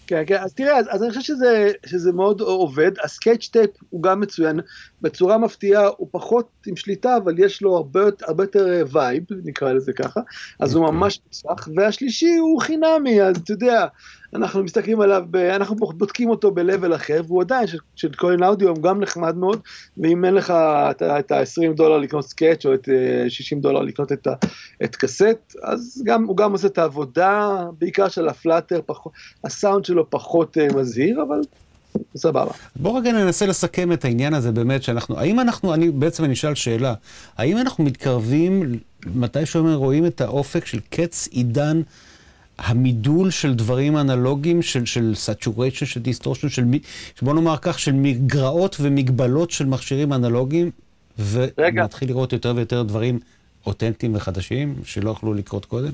כן, 0.08 0.24
כן, 0.28 0.38
אז 0.42 0.54
תראה, 0.54 0.78
אז, 0.78 0.86
אז 0.90 1.04
אני 1.04 1.10
חושב 1.10 1.22
שזה, 1.22 1.72
שזה 1.86 2.12
מאוד 2.12 2.42
עובד, 2.42 2.92
ה 3.04 3.10
Sketch 3.10 3.50
טייפ 3.54 3.70
הוא 3.90 4.04
גם 4.04 4.20
מצוין, 4.20 4.60
בצורה 5.02 5.38
מפתיעה 5.38 5.88
הוא 5.98 6.08
פחות 6.12 6.50
עם 6.68 6.76
שליטה, 6.76 7.18
אבל 7.18 7.40
יש 7.40 7.62
לו 7.62 7.76
הרבה, 7.76 8.02
הרבה 8.22 8.44
יותר 8.44 8.86
vibe, 8.92 9.24
נקרא 9.46 9.74
לזה 9.74 9.94
ככה, 9.94 10.20
אז 10.60 10.76
הוא 10.76 10.92
ממש 10.92 11.20
מוצלח, 11.26 11.68
והשלישי 11.76 12.36
הוא 12.36 12.62
חינמי, 12.62 13.22
אז 13.22 13.38
אתה 13.38 13.52
יודע, 13.52 13.86
אנחנו 14.36 14.64
מסתכלים 14.64 15.02
עליו, 15.02 15.24
ב, 15.32 15.36
אנחנו 15.36 15.76
בודקים 15.76 16.30
אותו 16.30 16.52
ב-level 16.52 16.96
אחר, 16.96 17.22
והוא 17.28 17.42
עדיין, 17.42 17.68
של, 17.96 18.14
Caelum 18.14 18.44
Audio 18.44 18.70
הוא 18.70 18.84
גם 18.84 19.00
נחמד 19.00 19.36
מאוד, 19.36 19.60
ואם 19.98 20.26
אין 20.26 20.34
לך 20.34 20.52
את 20.52 21.02
ה- 21.02 21.20
את 21.20 21.32
ה-20 21.32 21.74
דולר 21.76 21.98
לקנות 21.98 22.26
Sketch 22.26 22.66
או 22.66 22.74
את 22.74 22.90
אה, 22.90 23.30
60 23.30 23.62
דולר 23.62 23.80
לקנות 23.80 24.12
את, 24.12 24.28
את 24.84 24.96
Cassette, 24.96 25.56
אז 25.64 26.04
גם, 26.06 26.24
הוא 26.24 26.38
גם 26.38 26.52
עושה 26.52 26.68
את 26.68 26.78
העבודה, 26.78 27.64
בעיקר 27.80 28.08
של 28.08 28.28
ה 28.28 28.34
flutter, 28.34 28.82
פחות, 28.86 29.14
הסאונד 29.44 29.86
שלו 29.86 30.10
פחות 30.10 30.58
אה, 30.58 30.68
מזהיר, 30.76 31.24
אבל 31.28 31.42
סבבה. 32.16 32.52
בוא 32.76 33.00
רגע 33.00 33.12
ננסה 33.12 33.46
לסכם 33.46 33.92
את 33.92 34.06
העניין 34.06 34.34
הזה 34.34 34.52
באמת, 34.52 34.84
שאנחנו, 34.84 35.20
האם 35.20 35.40
אנחנו, 35.40 35.74
אני 35.74 35.92
בעצם 35.92 36.24
אני 36.24 36.34
אשאל 36.34 36.56
שאלה, 36.56 36.94
האם 37.38 37.58
אנחנו 37.58 37.84
מתקרבים, 37.84 38.80
מתי 39.16 39.46
שאומר 39.46 39.76
רואים 39.76 40.06
את 40.06 40.22
האופק 40.22 40.66
של 40.66 40.80
קץ 40.90 41.28
עידן 41.32 41.82
המידול 42.64 43.30
של 43.30 43.54
דברים 43.54 43.98
אנלוגיים, 43.98 44.62
של, 44.62 44.86
של 44.86 45.14
saturation, 45.26 45.86
של 45.86 46.02
distortion, 46.06 46.50
של, 46.50 46.64
מי- 46.64 46.80
בוא 47.22 47.34
נאמר 47.34 47.58
כך, 47.62 47.80
של 47.80 47.92
מגרעות 47.92 48.78
ומגבלות 48.80 49.52
של 49.52 49.66
מכשירים 49.66 50.14
אנלוגיים. 50.14 50.72
ונתחיל 51.20 52.08
לראות 52.08 52.34
יותר 52.34 52.54
ויותר 52.56 52.84
דברים 52.84 53.20
אותנטיים 53.66 54.16
וחדשים, 54.16 54.76
שלא 54.84 55.10
יכלו 55.12 55.34
לקרות 55.34 55.66
קודם? 55.66 55.92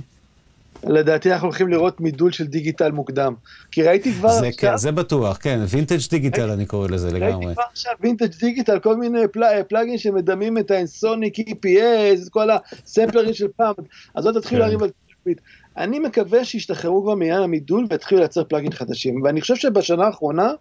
לדעתי 0.84 1.34
אנחנו 1.34 1.47
הולכים 1.47 1.67
לראות 1.67 2.01
מידול 2.01 2.32
של 2.32 2.47
דיגיטל 2.47 2.91
מוקדם. 2.91 3.34
כי 3.71 3.84
ראיתי 3.84 4.13
כבר 4.13 4.30
זה, 4.30 4.47
עכשיו, 4.47 4.71
כן, 4.71 4.77
זה 4.77 4.91
בטוח, 4.91 5.38
כן, 5.41 5.60
וינטג' 5.67 5.97
דיגיטל 6.10 6.49
אני 6.49 6.65
קורא 6.65 6.88
לזה 6.88 7.12
לגמרי. 7.12 7.45
ראיתי 7.45 7.53
כבר 7.53 7.63
עכשיו 7.71 7.93
וינטג' 8.01 8.36
דיגיטל, 8.39 8.80
כל 8.80 8.97
מיני 8.97 9.19
פל... 9.32 9.41
פלאגים 9.69 9.97
שמדמים 9.97 10.58
את 10.58 10.71
האנסוניק 10.71 11.39
EPS, 11.39 12.30
כל 12.30 12.47
הסמפלרים 12.51 13.34
של 13.34 13.47
פעם, 13.56 13.73
אז 14.15 14.25
לא 14.25 14.32
תתחילו 14.32 14.62
כן. 14.62 14.67
להריב 14.67 14.84
על. 14.84 14.89
אני 15.77 15.99
מקווה 15.99 16.45
שישתחררו 16.45 17.03
כבר 17.03 17.15
מעניין 17.15 17.41
המידול 17.41 17.85
ויתחילו 17.89 18.19
לייצר 18.19 18.43
פלאגים 18.43 18.71
חדשים. 18.71 19.21
ואני 19.23 19.41
חושב 19.41 19.55
שבשנה 19.55 20.05
האחרונה 20.05 20.51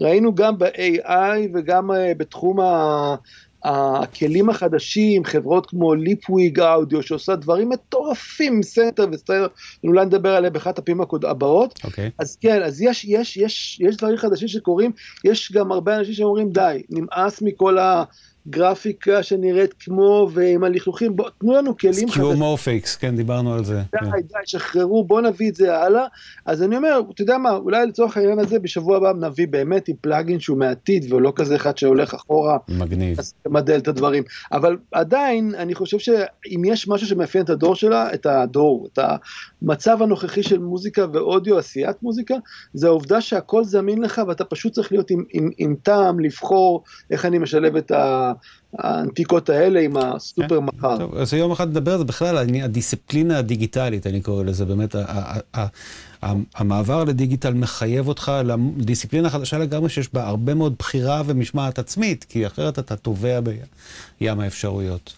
ראינו 0.00 0.34
גם 0.34 0.58
ב-AI 0.58 1.38
וגם 1.54 1.90
אה, 1.90 2.12
בתחום 2.16 2.60
ה... 2.60 3.14
הכלים 3.64 4.50
החדשים, 4.50 5.24
חברות 5.24 5.66
כמו 5.66 5.94
Leapwing 5.94 6.60
Audio, 6.60 7.02
שעושה 7.02 7.36
דברים 7.36 7.68
מטורפים 7.68 8.62
center 8.62 9.06
ו 9.12 9.17
stereo, 9.17 9.48
אולי 9.84 10.06
נדבר 10.06 10.34
עליהם 10.34 10.52
באחת 10.52 10.78
הפעמים 10.78 11.00
הבאות, 11.22 11.80
אוקיי. 11.84 12.10
אז 12.18 12.36
כן, 12.40 12.62
אז 12.62 12.82
יש, 12.82 13.04
יש, 13.04 13.36
יש, 13.36 13.80
יש 13.80 13.96
דברים 13.96 14.16
חדשים 14.16 14.48
שקורים, 14.48 14.92
יש 15.24 15.52
גם 15.52 15.72
הרבה 15.72 15.96
אנשים 15.96 16.14
שאומרים 16.14 16.50
די, 16.52 16.82
נמאס 16.90 17.42
מכל 17.42 17.78
הגרפיקה 18.46 19.22
שנראית 19.22 19.74
כמו 19.80 20.28
ועם 20.32 20.64
הלכלוכים, 20.64 21.16
בואו 21.16 21.30
תנו 21.30 21.52
לנו 21.52 21.76
כלים 21.76 21.92
חדשים. 21.92 22.08
skeuomorphics, 22.08 22.96
כן, 22.96 23.16
דיברנו 23.16 23.54
על 23.54 23.64
זה. 23.64 23.82
כן. 23.92 24.10
די, 24.10 24.22
די, 24.22 24.34
שחררו, 24.44 25.04
בוא 25.04 25.20
נביא 25.20 25.50
את 25.50 25.54
זה 25.54 25.78
הלאה. 25.78 26.06
אז 26.46 26.62
אני 26.62 26.76
אומר, 26.76 27.00
אתה 27.14 27.22
יודע 27.22 27.38
מה, 27.38 27.50
אולי 27.50 27.86
לצורך 27.86 28.16
העניין 28.16 28.38
הזה, 28.38 28.58
בשבוע 28.58 28.96
הבא 28.96 29.12
נביא 29.12 29.46
באמת 29.48 29.88
עם 29.88 29.96
פלאגין 30.00 30.40
שהוא 30.40 30.58
מהעתיד, 30.58 31.12
ולא 31.12 31.32
כזה 31.36 31.56
אחד 31.56 31.78
שהולך 31.78 32.14
אחורה, 32.14 32.58
מגניב. 32.68 33.18
אז 33.18 33.34
תמדל 33.42 33.78
את 33.78 33.88
הדברים. 33.88 34.22
אבל 34.52 34.76
עדיין, 34.92 35.54
אני 35.58 35.74
חושב 35.74 35.98
שאם 35.98 36.62
יש 36.66 36.88
משהו 36.88 37.06
שמאפיין 37.06 37.44
את 37.44 37.50
הדור 37.50 37.74
שלה, 37.74 38.14
את 38.14 38.26
הדור, 38.26 38.88
את 38.92 38.98
המצב 39.62 40.02
הנוכחי 40.02 40.42
של 40.42 40.58
מוזיקה 40.58 41.06
ואודיו, 41.12 41.58
עשיית 41.58 42.02
מוזיקה, 42.02 42.34
זה 42.74 42.86
העובדה 42.86 43.20
שהכל 43.20 43.64
זמין 43.64 44.02
לך, 44.02 44.20
ואתה 44.28 44.44
פשוט 44.44 44.72
צריך 44.72 44.92
להיות 44.92 45.10
עם, 45.10 45.24
עם, 45.32 45.50
עם 45.58 45.74
טעם, 45.82 46.20
לבחור 46.20 46.82
איך 47.10 47.24
אני 47.24 47.38
משלב 47.38 47.76
את 47.76 47.90
ה- 47.90 48.31
האנטיקות 48.78 49.48
האלה 49.50 49.80
עם 49.80 49.96
הסופר 49.96 50.60
מחר. 50.60 50.98
טוב, 50.98 51.14
אז 51.16 51.34
יום 51.34 51.52
אחד 51.52 51.68
נדבר 51.68 51.92
על 51.92 51.98
זה 51.98 52.04
בכלל, 52.04 52.36
העניין- 52.36 52.64
הדיסציפלינה 52.64 53.38
הדיגיטלית, 53.38 54.06
אני 54.06 54.20
קורא 54.20 54.44
לזה, 54.44 54.64
באמת, 54.64 54.94
המעבר 56.54 57.04
לדיגיטל 57.04 57.54
מחייב 57.54 58.08
אותך 58.08 58.32
לדיסציפלינה 58.44 59.30
חדשה 59.30 59.58
לגמרי, 59.58 59.88
שיש 59.88 60.14
בה 60.14 60.26
הרבה 60.26 60.54
מאוד 60.54 60.74
בחירה 60.78 61.22
ומשמעת 61.26 61.78
עצמית, 61.78 62.24
כי 62.28 62.46
אחרת 62.46 62.78
אתה 62.78 62.96
טובע 62.96 63.40
בים 64.20 64.40
האפשרויות. 64.40 65.12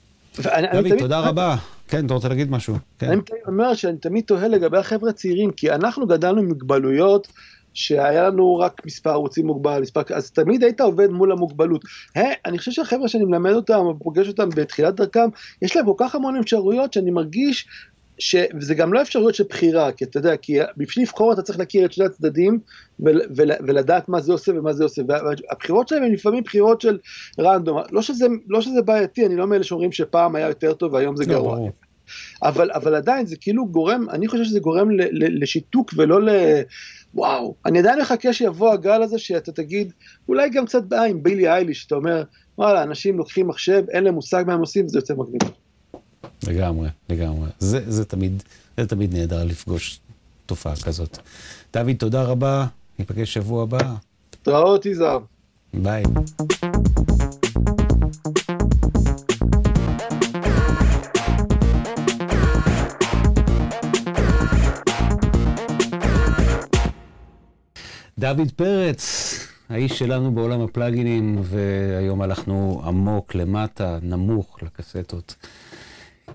אני 0.46 0.82
דוד, 0.90 0.98
תודה 0.98 1.20
רבה. 1.20 1.56
כן, 1.88 2.06
אתה 2.06 2.14
רוצה 2.14 2.28
להגיד 2.28 2.50
משהו? 2.50 2.76
כן. 2.98 3.10
אני 3.10 3.20
אומר 3.46 3.74
שאני 3.74 3.96
תמיד 3.98 4.24
תוהה 4.24 4.48
לגבי 4.48 4.78
החבר'ה 4.78 5.10
הצעירים, 5.10 5.50
כי 5.50 5.70
אנחנו 5.72 6.06
גדלנו 6.06 6.40
עם 6.40 6.48
מגבלויות 6.48 7.28
שהיה 7.74 8.28
לנו 8.28 8.56
רק 8.56 8.86
מספר 8.86 9.10
ערוצים 9.10 9.46
מוגבל, 9.46 9.80
מספר, 9.80 10.00
אז 10.14 10.30
תמיד 10.30 10.64
היית 10.64 10.80
עובד 10.80 11.10
מול 11.10 11.32
המוגבלות. 11.32 11.84
היי, 12.14 12.34
אני 12.46 12.58
חושב 12.58 12.72
שהחבר'ה 12.72 13.08
שאני 13.08 13.24
מלמד 13.24 13.52
אותם, 13.52 13.78
או 13.78 13.98
פוגש 13.98 14.28
אותם 14.28 14.48
בתחילת 14.48 14.94
דרכם, 14.94 15.28
יש 15.62 15.76
להם 15.76 15.86
כל 15.86 15.94
כך 15.96 16.14
המון 16.14 16.36
אפשרויות 16.36 16.92
שאני 16.92 17.10
מרגיש 17.10 17.68
ש... 18.18 18.36
וזה 18.60 18.74
גם 18.74 18.92
לא 18.92 19.02
אפשרויות 19.02 19.34
של 19.34 19.44
בחירה, 19.48 19.92
כי 19.92 20.04
אתה 20.04 20.18
יודע, 20.18 20.36
כי 20.36 20.58
בשביל 20.76 21.04
לבחור 21.04 21.32
אתה 21.32 21.42
צריך 21.42 21.58
להכיר 21.58 21.84
את 21.84 21.92
שני 21.92 22.04
הצדדים 22.04 22.58
ול, 23.00 23.20
ול, 23.36 23.50
ולדעת 23.66 24.08
מה 24.08 24.20
זה 24.20 24.32
עושה 24.32 24.52
ומה 24.58 24.72
זה 24.72 24.84
עושה. 24.84 25.02
והבחירות 25.08 25.88
שלהם 25.88 26.02
הן 26.02 26.12
לפעמים 26.12 26.42
בחירות 26.42 26.80
של 26.80 26.98
רנדום. 27.40 27.78
לא 27.92 28.02
שזה, 28.02 28.26
לא 28.48 28.60
שזה 28.60 28.82
בעייתי, 28.82 29.26
אני 29.26 29.36
לא 29.36 29.46
מאלה 29.46 29.64
שאומרים 29.64 29.92
שפעם 29.92 30.34
היה 30.34 30.48
יותר 30.48 30.74
טוב 30.74 30.92
והיום 30.92 31.16
זה 31.16 31.24
לא, 31.26 31.32
גרוע. 31.32 31.68
אבל, 32.42 32.70
אבל 32.74 32.94
עדיין 32.94 33.26
זה 33.26 33.36
כאילו 33.40 33.66
גורם, 33.66 34.06
אני 34.10 34.28
חושב 34.28 34.44
שזה 34.44 34.60
גורם 34.60 34.90
ל, 34.90 35.02
ל, 35.02 35.42
לשיתוק 35.42 35.90
ולא 35.96 36.22
ל... 36.22 36.28
וואו, 37.14 37.54
אני 37.66 37.78
עדיין 37.78 38.00
מחכה 38.00 38.32
שיבוא 38.32 38.72
הגל 38.72 39.02
הזה 39.02 39.18
שאתה 39.18 39.52
תגיד, 39.52 39.92
אולי 40.28 40.50
גם 40.50 40.66
קצת 40.66 40.84
בעיה 40.84 41.04
עם 41.04 41.22
בילי 41.22 41.48
אייליש, 41.48 41.82
שאתה 41.82 41.94
אומר, 41.94 42.22
וואלה, 42.58 42.82
אנשים 42.82 43.18
לוקחים 43.18 43.48
מחשב, 43.48 43.84
אין 43.90 44.04
להם 44.04 44.14
מושג 44.14 44.44
מה 44.46 44.54
הם 44.54 44.60
עושים, 44.60 44.86
וזה 44.86 44.98
יוצא 44.98 45.14
מגניב. 45.14 45.50
לגמרי, 46.48 46.88
לגמרי. 47.08 47.48
זה, 47.58 47.80
זה, 47.86 48.04
תמיד, 48.04 48.42
זה 48.76 48.86
תמיד 48.86 49.14
נהדר 49.14 49.44
לפגוש 49.44 50.00
תופעה 50.46 50.76
כזאת. 50.76 51.18
דוד, 51.72 51.96
תודה 51.98 52.22
רבה, 52.22 52.66
ניפגש 52.98 53.34
שבוע 53.34 53.62
הבא. 53.62 53.94
התראות, 54.32 54.86
יזהר. 54.86 55.18
ביי. 55.74 56.02
דוד 68.24 68.50
פרץ, 68.56 69.34
האיש 69.68 69.98
שלנו 69.98 70.34
בעולם 70.34 70.60
הפלאגינים, 70.60 71.38
והיום 71.42 72.22
הלכנו 72.22 72.82
עמוק, 72.84 73.34
למטה, 73.34 73.98
נמוך, 74.02 74.58
לקסטות. 74.62 75.36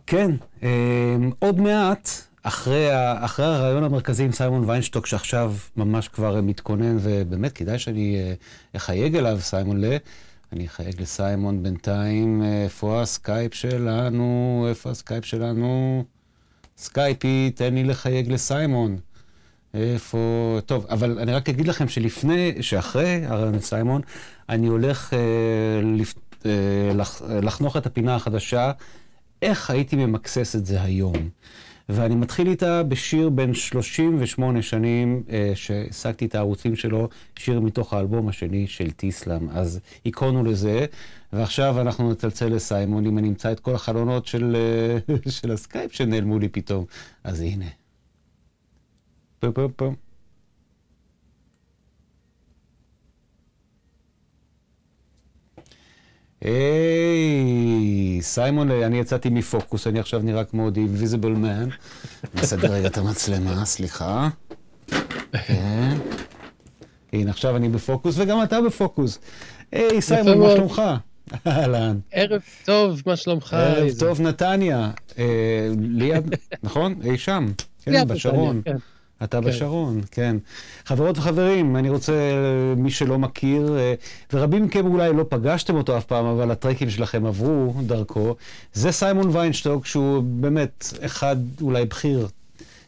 כן, 0.07 0.31
אה, 0.63 1.15
עוד 1.39 1.59
מעט, 1.59 2.09
אחרי, 2.43 2.87
אחרי 3.19 3.45
הרעיון 3.45 3.83
המרכזי 3.83 4.23
עם 4.23 4.31
סיימון 4.31 4.69
ויינשטוק, 4.69 5.05
שעכשיו 5.05 5.53
ממש 5.77 6.07
כבר 6.07 6.41
מתכונן, 6.41 6.97
ובאמת 7.01 7.53
כדאי 7.53 7.79
שאני 7.79 8.15
אה, 8.19 8.33
אחייג 8.75 9.15
אליו, 9.15 9.37
סיימון 9.41 9.81
ל... 9.81 9.97
אני 10.53 10.65
אחייג 10.65 11.01
לסיימון 11.01 11.63
בינתיים, 11.63 12.43
אה, 12.43 12.63
איפה 12.63 13.01
הסקייפ 13.01 13.53
שלנו? 13.53 14.65
איפה 14.69 14.89
הסקייפ 14.89 15.25
שלנו? 15.25 16.03
סקייפי, 16.77 17.51
תן 17.55 17.73
לי 17.73 17.83
לחייג 17.83 18.31
לסיימון. 18.31 18.97
איפה... 19.73 20.59
טוב, 20.65 20.85
אבל 20.89 21.19
אני 21.19 21.33
רק 21.33 21.49
אגיד 21.49 21.67
לכם 21.67 21.87
שלפני, 21.87 22.53
שאחרי 22.61 23.25
עם 23.29 23.59
סיימון, 23.59 24.01
אני 24.49 24.67
הולך 24.67 25.13
אה, 25.13 25.19
לפ... 25.83 26.13
אה, 26.45 26.51
לח... 26.95 27.21
לחנוך 27.41 27.77
את 27.77 27.85
הפינה 27.85 28.15
החדשה, 28.15 28.71
איך 29.41 29.69
הייתי 29.69 29.95
ממקסס 29.95 30.55
את 30.55 30.65
זה 30.65 30.81
היום. 30.81 31.29
ואני 31.89 32.15
מתחיל 32.15 32.47
איתה 32.47 32.83
בשיר 32.83 33.29
בן 33.29 33.53
38 33.53 34.61
שנים, 34.61 35.23
אה, 35.29 35.51
שהשגתי 35.55 36.25
את 36.25 36.35
הערוצים 36.35 36.75
שלו, 36.75 37.09
שיר 37.35 37.59
מתוך 37.59 37.93
האלבום 37.93 38.27
השני 38.27 38.67
של 38.67 38.91
תיסלם. 38.91 39.49
אז 39.49 39.79
היכונו 40.05 40.43
לזה, 40.43 40.85
ועכשיו 41.33 41.81
אנחנו 41.81 42.11
נצלצל 42.11 42.47
לסיימון, 42.47 43.05
אם 43.05 43.17
אני 43.17 43.27
אמצא 43.27 43.51
את 43.51 43.59
כל 43.59 43.75
החלונות 43.75 44.25
של, 44.25 44.55
אה, 44.55 45.15
של 45.31 45.51
הסקייפ 45.51 45.93
שנעלמו 45.93 46.39
לי 46.39 46.49
פתאום. 46.49 46.85
אז 47.23 47.41
הנה. 47.41 47.65
פו. 49.75 49.93
היי, 56.41 58.19
סיימון, 58.21 58.71
אני 58.71 58.99
יצאתי 58.99 59.29
מפוקוס, 59.29 59.87
אני 59.87 59.99
עכשיו 59.99 60.19
נראה 60.23 60.43
כמו 60.43 60.69
The 60.69 60.77
Invisible 60.77 61.35
Man. 61.43 61.73
נסדר 62.33 62.71
רגע 62.71 62.87
את 62.87 62.97
המצלמה, 62.97 63.65
סליחה. 63.65 64.29
כן. 65.47 65.97
הנה, 67.13 67.31
עכשיו 67.31 67.55
אני 67.55 67.69
בפוקוס, 67.69 68.15
וגם 68.17 68.43
אתה 68.43 68.61
בפוקוס. 68.61 69.19
היי, 69.71 70.01
סיימון, 70.01 70.39
מה 70.39 70.49
שלומך? 70.49 70.81
אהלן. 71.47 71.99
ערב 72.11 72.41
טוב, 72.65 73.01
מה 73.05 73.15
שלומך? 73.15 73.53
ערב 73.53 73.89
טוב, 73.99 74.21
נתניה. 74.21 74.91
אה, 75.17 75.69
ליד, 75.79 76.35
נכון? 76.63 76.95
אי 77.03 77.17
שם. 77.17 77.51
כן, 77.83 78.07
בשרון. 78.07 78.61
אתה 79.23 79.41
כן. 79.41 79.47
בשרון, 79.47 80.01
כן. 80.11 80.35
חברות 80.85 81.17
וחברים, 81.17 81.75
אני 81.75 81.89
רוצה, 81.89 82.13
מי 82.77 82.91
שלא 82.91 83.19
מכיר, 83.19 83.77
אה, 83.79 83.93
ורבים 84.33 84.63
מכם 84.63 84.85
אולי 84.85 85.13
לא 85.13 85.25
פגשתם 85.29 85.75
אותו 85.75 85.97
אף 85.97 86.05
פעם, 86.05 86.25
אבל 86.25 86.51
הטרקים 86.51 86.89
שלכם 86.89 87.25
עברו 87.25 87.73
דרכו, 87.81 88.35
זה 88.73 88.91
סיימון 88.91 89.35
ויינשטוק, 89.35 89.85
שהוא 89.85 90.23
באמת 90.23 90.93
אחד, 91.05 91.35
אולי 91.61 91.85
בכיר 91.85 92.27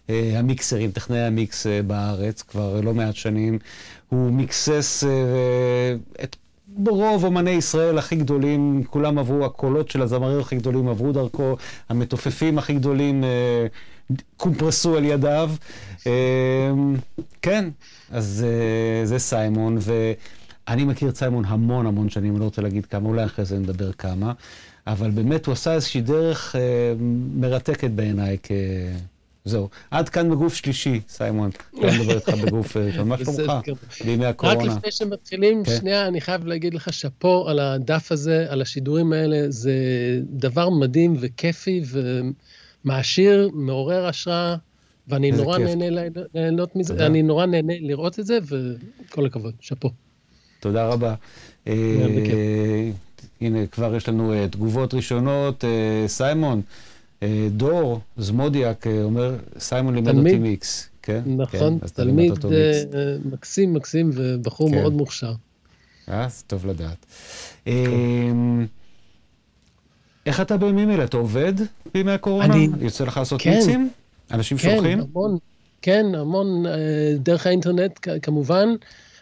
אה, 0.10 0.34
המיקסרים, 0.36 0.92
טכנאי 0.92 1.20
המיקס 1.20 1.68
אה, 1.68 1.82
בארץ, 1.82 2.42
כבר 2.42 2.82
לא 2.82 2.94
מעט 2.94 3.16
שנים. 3.16 3.60
הוא 4.10 4.32
מיקסס 4.32 5.04
את 6.24 6.36
רוב 6.88 7.24
אומני 7.24 7.52
ישראל 7.52 7.98
הכי 7.98 8.16
גדולים, 8.16 8.84
כולם 8.88 9.18
עברו, 9.18 9.46
הקולות 9.46 9.92
של 9.92 10.02
הזמרים 10.02 10.40
הכי 10.40 10.56
גדולים 10.56 10.88
עברו 10.88 11.12
דרכו, 11.12 11.58
המתופפים 11.90 12.58
הכי 12.58 12.74
גדולים 12.74 13.24
קומפרסו 14.38 14.98
על 14.98 15.06
ידיו. 15.06 15.52
אמ, 16.06 16.96
כן, 17.42 17.70
אז 18.12 18.46
אה, 18.48 19.06
זה 19.06 19.20
סיימון, 19.20 19.78
ואני 19.82 20.84
מכיר 20.84 21.10
את 21.10 21.16
סיימון 21.16 21.46
המון 21.46 21.86
המון 21.86 22.10
שנים, 22.10 22.32
אני 22.32 22.40
לא 22.40 22.46
רוצה 22.46 22.62
להגיד 22.62 22.86
כמה, 22.86 23.10
אולי 23.10 23.26
אחרי 23.26 23.46
זה 23.46 23.60
נדבר 23.60 23.92
כמה, 23.92 24.34
אבל 24.88 25.12
באמת 25.12 25.46
הוא 25.46 25.54
עשה 25.54 25.74
איזושהי 25.74 26.02
דרך 26.02 26.56
אה, 26.56 26.94
מרתקת 27.36 27.92
בעיניי 27.92 28.38
כ... 28.44 28.52
זהו. 29.46 29.70
עד 29.92 30.10
כאן 30.10 30.30
בגוף 30.30 30.54
שלישי, 30.54 31.02
סיימון. 31.08 31.50
אני 31.84 32.00
מדבר 32.00 32.16
איתך 32.16 32.30
בגוף 32.30 32.78
ראשון. 32.78 33.08
מה 33.08 33.18
שלומך 33.18 33.52
בימי 34.06 34.26
הקורונה? 34.26 34.60
רק 34.60 34.78
לפני 34.78 34.92
שמתחילים, 34.92 35.64
כן. 35.64 35.78
שנייה, 35.78 36.08
אני 36.08 36.22
חייב 36.22 36.46
להגיד 36.46 36.74
לך 36.74 36.94
שאפו 36.94 37.50
על 37.50 37.60
הדף 37.60 38.12
הזה, 38.12 38.46
על 38.50 38.62
השידורים 38.62 39.14
האלה. 39.14 39.46
זה 39.50 39.74
דבר 40.30 40.70
מדהים 40.70 41.16
וכיפי 41.20 41.84
ומעשיר, 42.84 43.50
מעורר 43.54 44.06
השראה. 44.06 44.56
ואני 45.08 45.32
נורא 45.32 45.58
כיף. 45.58 45.68
נהנה 45.68 46.10
ליהנות 46.34 46.76
מזה, 46.76 46.94
תודה. 46.94 47.06
אני 47.06 47.24
נורא 47.24 47.46
נהנה 47.46 47.74
לראות 47.80 48.20
את 48.20 48.26
זה, 48.26 48.38
וכל 48.46 49.26
הכבוד, 49.26 49.54
שאפו. 49.60 49.90
תודה 50.60 50.88
רבה. 50.88 51.16
אה, 51.68 51.74
הנה, 53.42 53.68
כבר 53.68 53.96
יש 53.96 54.10
לנו 54.10 54.34
uh, 54.34 54.52
תגובות 54.52 54.94
ראשונות. 54.94 55.64
Uh, 55.64 56.08
סיימון, 56.08 56.62
דור 57.50 58.00
זמודיאק 58.18 58.88
אומר, 58.88 59.36
סיימון 59.60 59.96
לימד 59.96 60.18
אותי 60.18 60.38
מיקס. 60.38 60.90
כן? 61.02 61.22
נכון, 61.26 61.80
כן, 61.80 61.88
תלמיד 61.88 62.34
מקסים, 63.32 63.74
מקסים, 63.74 64.10
ובחור 64.14 64.70
כן. 64.70 64.76
מאוד 64.76 64.94
מוכשר. 64.94 65.34
אה, 66.10 66.28
זה 66.30 66.44
טוב 66.48 66.66
לדעת. 66.66 67.06
כן. 67.66 67.72
איך 70.26 70.42
אתה 70.42 70.58
בימים 70.58 70.90
אלה? 70.90 71.04
אתה 71.04 71.18
עובד 71.18 71.54
בימי 71.94 72.12
הקורונה? 72.12 72.54
אני... 72.54 72.70
יוצא 72.82 73.04
לך 73.04 73.18
לעשות 73.18 73.42
כן. 73.42 73.88
אנשים 74.34 74.58
כן, 74.58 74.76
שולחים? 74.76 75.00
המון, 75.00 75.38
כן, 75.82 76.06
המון 76.16 76.66
אה, 76.66 76.72
דרך 77.20 77.48
האינטרנט 77.48 78.00
כמובן. 78.22 78.70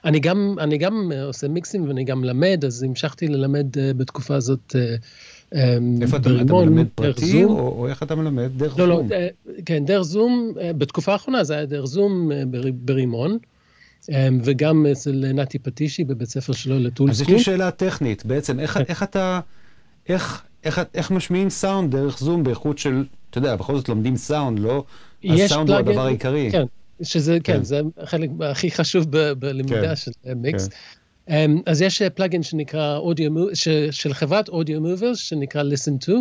אני 0.05 0.19
גם, 0.19 0.55
אני 0.59 0.77
גם 0.77 1.11
עושה 1.23 1.47
מיקסים 1.47 1.87
ואני 1.87 2.03
גם 2.03 2.23
למד, 2.23 2.63
אז 2.65 2.83
המשכתי 2.83 3.27
ללמד 3.27 3.77
uh, 3.77 3.79
בתקופה 3.97 4.35
הזאת 4.35 4.75
uh, 4.75 5.57
איפה 6.01 6.17
אתה, 6.17 6.29
אתה 6.41 6.53
מלמד 6.53 6.87
פרטי, 6.95 7.43
או, 7.43 7.49
או 7.49 7.87
איך 7.87 8.03
אתה 8.03 8.15
מלמד? 8.15 8.49
דרך 8.57 8.79
לא, 8.79 8.87
לא 8.87 8.95
זום? 8.95 9.09
לא, 9.09 9.15
uh, 9.15 9.61
כן, 9.65 9.85
דרך 9.85 10.01
זום, 10.01 10.53
בתקופה 10.77 11.11
האחרונה 11.11 11.43
זה 11.43 11.53
היה 11.53 11.65
דרך 11.65 11.85
זום 11.85 12.31
ברימון. 12.73 13.37
וגם 14.43 14.85
אצל 14.91 15.25
נתי 15.33 15.59
פטישי 15.59 16.03
בבית 16.03 16.29
ספר 16.29 16.53
שלו 16.53 16.79
לטולסקין. 16.79 17.25
אז 17.25 17.39
יש 17.39 17.47
לי 17.47 17.53
שאלה 17.53 17.71
טכנית, 17.71 18.25
בעצם, 18.25 18.59
איך, 18.59 18.77
איך 18.77 19.03
אתה, 19.03 19.39
איך, 20.09 20.43
איך, 20.63 20.81
איך 20.93 21.11
משמיעים 21.11 21.49
סאונד 21.49 21.95
דרך 21.95 22.19
זום 22.19 22.43
באיכות 22.43 22.77
של 22.77 23.03
אתה 23.29 23.37
יודע, 23.37 23.55
בכל 23.55 23.77
זאת 23.77 23.89
לומדים 23.89 24.17
סאונד, 24.17 24.59
לא? 24.59 24.83
הסאונד 25.23 25.69
הוא 25.69 25.77
הדבר 25.77 26.05
העיקרי. 26.05 26.51
כן, 26.51 26.63
שזה, 27.01 27.37
כן, 27.43 27.53
כן 27.53 27.63
זה 27.63 27.81
החלק 27.97 28.29
הכי 28.51 28.71
חשוב 28.71 29.05
בלימודה 29.39 29.87
כן, 29.87 29.95
של 29.95 30.11
מיקס. 30.35 30.67
כן. 30.67 30.75
Um, 31.29 31.61
אז 31.65 31.81
יש 31.81 32.01
plugin 32.01 32.43
שנקרא 32.43 32.97
אודיו, 32.97 33.31
של 33.91 34.13
חברת 34.13 34.49
Audiomovers, 34.49 35.17
שנקרא 35.17 35.63
Listento, 35.63 36.11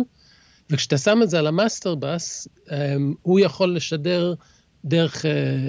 וכשאתה 0.69 0.97
שם 0.97 1.19
את 1.23 1.29
זה 1.29 1.39
על 1.39 1.47
ה 1.47 1.54
master 1.54 1.95
bus, 1.95 2.47
um, 2.67 2.71
הוא 3.21 3.39
יכול 3.39 3.75
לשדר 3.75 4.33
דרך 4.85 5.25
uh, 5.25 5.27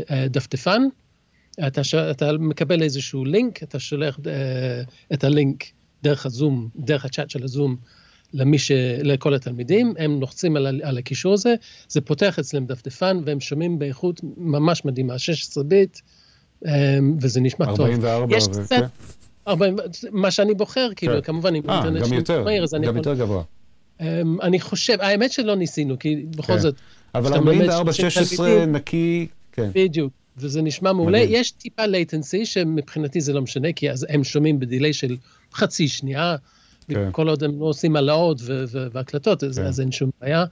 uh, 0.09 0.13
דפדפן, 0.31 0.83
אתה, 1.67 1.85
ש... 1.85 1.95
אתה 1.95 2.33
מקבל 2.33 2.83
איזשהו 2.83 3.25
לינק, 3.25 3.63
אתה 3.63 3.79
שולח 3.79 4.17
uh, 4.17 4.23
את 5.15 5.25
הלינק 5.25 5.65
דרך 6.03 6.27
הזום, 6.27 6.69
דרך 6.77 7.05
הצ'אט 7.05 7.31
של 7.31 7.45
הזום, 7.45 7.77
למי 8.33 8.59
ש... 8.59 8.73
לכל 9.03 9.35
התלמידים, 9.35 9.95
הם 9.99 10.21
לוחצים 10.21 10.57
על, 10.57 10.81
על 10.83 10.99
הקישור 10.99 11.35
הזה, 11.35 11.55
זה 11.89 12.01
פותח 12.01 12.39
אצלם 12.39 12.67
דפדפן, 12.67 13.21
והם 13.25 13.41
שומעים 13.41 13.79
באיכות 13.79 14.21
ממש 14.37 14.85
מדהימה, 14.85 15.19
16 15.19 15.65
ביט, 15.65 15.99
אמ, 16.67 17.17
וזה 17.21 17.41
נשמע 17.41 17.67
44 17.67 18.21
טוב. 18.21 18.33
יש 18.33 18.49
קצת, 18.49 18.83
40, 19.49 19.77
מה 20.13 20.31
שאני 20.31 20.55
בוחר, 20.55 20.89
כאילו, 20.97 21.15
כן. 21.15 21.21
כמובן, 21.21 21.55
עם 21.55 21.71
אה, 21.71 21.85
אינטרנט 21.85 22.13
יותר, 22.13 22.45
מהיר, 22.45 22.63
אז 22.63 22.75
אני 22.75 22.87
גם 22.87 22.97
יותר 22.97 23.15
גבוה. 23.15 23.43
אמ, 24.01 24.41
אני 24.43 24.61
חושב, 24.61 24.97
האמת 25.01 25.33
שלא 25.33 25.57
ניסינו, 25.57 25.99
כי 25.99 26.25
בכל 26.37 26.53
כן. 26.53 26.59
זאת... 26.59 26.75
אבל 27.15 27.35
44, 27.35 27.93
16 27.93 28.67
נקי, 28.67 29.27
כן. 29.53 29.71
בדיוק. 29.75 30.13
וזה 30.37 30.63
נשמע 30.63 30.93
מעולה. 30.93 31.19
מדהים. 31.19 31.41
יש 31.41 31.51
טיפה 31.51 31.85
latency, 31.85 32.45
שמבחינתי 32.45 33.21
זה 33.21 33.33
לא 33.33 33.43
משנה, 33.43 33.73
כי 33.73 33.91
אז 33.91 34.07
הם 34.09 34.25
שומעים 34.25 34.61
בדיליי 34.61 34.93
של 34.93 35.17
חצי 35.55 35.89
שנייה, 35.89 36.37
כן. 36.95 37.09
כל 37.13 37.29
עוד 37.29 37.45
הם 37.45 37.61
לא 37.61 37.65
עושים 37.65 37.97
העלאות 37.97 38.41
והקלטות, 38.93 39.41
כן. 39.41 39.47
אז 39.47 39.81
אין 39.81 39.93
שום 39.93 40.11
בעיה. 40.21 40.45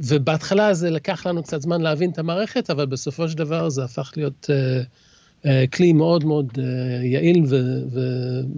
ובהתחלה 0.00 0.74
זה 0.74 0.90
לקח 0.90 1.26
לנו 1.26 1.42
קצת 1.42 1.62
זמן 1.62 1.80
להבין 1.80 2.10
את 2.10 2.18
המערכת, 2.18 2.70
אבל 2.70 2.86
בסופו 2.86 3.28
של 3.28 3.38
דבר 3.38 3.68
זה 3.68 3.84
הפך 3.84 4.12
להיות 4.16 4.50
uh, 4.50 5.44
uh, 5.44 5.48
כלי 5.72 5.92
מאוד 5.92 6.24
מאוד 6.24 6.48
uh, 6.54 6.60
יעיל, 7.04 7.44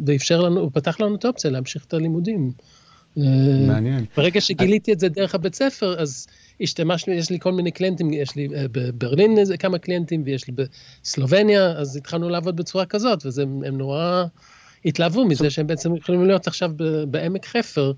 ואפשר 0.06 0.40
לנו, 0.40 0.60
הוא 0.60 0.70
פתח 0.74 1.00
לנו 1.00 1.14
את 1.14 1.24
האופציה 1.24 1.50
להמשיך 1.50 1.84
את 1.84 1.94
הלימודים. 1.94 2.52
מעניין. 3.66 4.04
ברגע 4.16 4.40
שגיליתי 4.40 4.92
את 4.92 5.00
זה 5.00 5.08
דרך 5.08 5.34
הבית 5.34 5.54
ספר, 5.54 6.00
אז 6.00 6.26
השתמשנו, 6.60 7.12
יש 7.12 7.30
לי 7.30 7.38
כל 7.40 7.52
מיני 7.52 7.70
קליינטים, 7.70 8.12
יש 8.12 8.36
לי 8.36 8.48
בברלין 8.72 9.38
איזה 9.38 9.56
כמה 9.56 9.78
קליינטים, 9.78 10.22
ויש 10.26 10.48
לי 10.48 10.54
בסלובניה, 10.54 11.70
אז 11.70 11.96
התחלנו 11.96 12.28
לעבוד 12.28 12.56
בצורה 12.56 12.86
כזאת, 12.86 13.26
וזה, 13.26 13.44
נורא... 13.72 14.24
התלהבו 14.84 15.24
מזה 15.24 15.50
שהם 15.50 15.66
בעצם 15.66 15.96
יכולים 15.96 16.26
להיות 16.26 16.46
עכשיו 16.46 16.70
בעמק 17.08 17.46
חפר. 17.46 17.92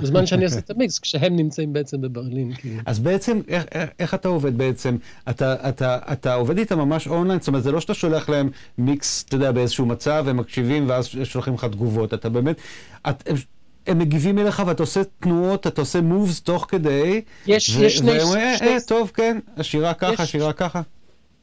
בזמן 0.00 0.26
שאני 0.26 0.44
עושה 0.44 0.58
את 0.58 0.70
המיקס, 0.70 0.98
כשהם 0.98 1.36
נמצאים 1.36 1.72
בעצם 1.72 2.00
בברלין. 2.00 2.54
כאילו. 2.54 2.80
אז 2.86 2.98
בעצם, 2.98 3.40
איך, 3.48 3.64
איך 3.98 4.14
אתה 4.14 4.28
עובד 4.28 4.58
בעצם? 4.58 4.96
אתה, 5.30 5.68
אתה, 5.68 5.98
אתה 6.12 6.34
עובד 6.34 6.58
איתם 6.58 6.78
ממש 6.78 7.06
אונליין? 7.08 7.40
זאת 7.40 7.48
אומרת, 7.48 7.62
זה 7.62 7.72
לא 7.72 7.80
שאתה 7.80 7.94
שולח 7.94 8.28
להם 8.28 8.50
מיקס, 8.78 9.24
אתה 9.28 9.36
יודע, 9.36 9.52
באיזשהו 9.52 9.86
מצב, 9.86 10.24
הם 10.28 10.36
מקשיבים 10.36 10.88
ואז 10.88 11.08
שולחים 11.24 11.54
לך 11.54 11.64
תגובות. 11.64 12.14
אתה 12.14 12.28
באמת, 12.28 12.56
את, 13.08 13.28
הם, 13.28 13.36
הם 13.86 13.98
מגיבים 13.98 14.38
אליך 14.38 14.62
ואתה 14.66 14.82
עושה 14.82 15.00
תנועות, 15.20 15.66
אתה 15.66 15.80
עושה 15.80 16.00
מובס 16.00 16.40
תוך 16.40 16.66
כדי. 16.68 17.20
יש, 17.46 17.76
ו- 17.76 17.84
יש 17.84 17.96
שני... 17.96 18.10
והם 18.10 18.20
אומרים, 18.20 18.42
אה, 18.42 18.66
אה, 18.66 18.76
טוב, 18.86 19.10
כן, 19.14 19.38
השירה 19.56 19.94
ככה, 19.94 20.22
השירה 20.22 20.52
ככה. 20.52 20.80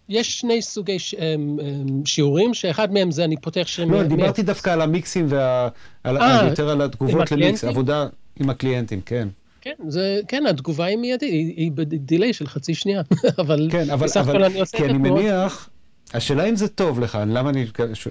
יש 0.09 0.39
שני 0.39 0.61
סוגי 0.61 0.99
ש... 0.99 1.15
אמ, 1.15 1.57
אמ, 1.59 2.05
שיעורים, 2.05 2.53
שאחד 2.53 2.93
מהם 2.93 3.11
זה 3.11 3.23
אני 3.23 3.37
פותח 3.37 3.67
שם... 3.67 3.91
לא, 3.91 4.03
דיברתי 4.03 4.41
מ... 4.41 4.45
דווקא 4.45 4.69
על 4.69 4.81
המיקסים, 4.81 5.25
וה... 5.29 5.67
על... 6.03 6.17
אה, 6.17 6.47
יותר 6.49 6.69
על 6.69 6.81
התגובות 6.81 7.31
למיקס, 7.31 7.63
עבודה 7.63 8.07
עם 8.39 8.49
הקליינטים, 8.49 9.01
כן. 9.01 9.27
כן, 9.61 9.73
זה, 9.87 10.19
כן, 10.27 10.45
התגובה 10.45 10.85
היא 10.85 10.97
מיידית, 10.97 11.31
היא, 11.31 11.53
היא 11.57 11.71
בדיליי 11.71 12.33
של 12.33 12.47
חצי 12.47 12.73
שנייה, 12.73 13.01
אבל 13.41 13.67
כן, 13.71 13.89
אבל, 13.89 14.05
בסך 14.05 14.27
הכל 14.27 14.43
אני 14.43 14.59
עושה 14.59 14.77
את 14.77 14.83
התנועות. 14.83 15.03
כי 15.03 15.07
אני 15.07 15.29
מניח, 15.29 15.69
השאלה 16.13 16.49
אם 16.49 16.55
זה 16.55 16.67
טוב 16.67 16.99
לך, 16.99 17.17
למה 17.27 17.49
אני, 17.49 17.65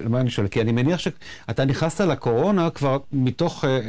למה 0.05 0.21
אני 0.21 0.31
שואל? 0.31 0.49
כי 0.49 0.61
אני 0.61 0.73
מניח 0.73 0.99
שאתה 0.99 1.65
נכנסת 1.65 2.01
לקורונה 2.01 2.71
כבר 2.71 2.99
מתוך 3.13 3.65
אה, 3.65 3.81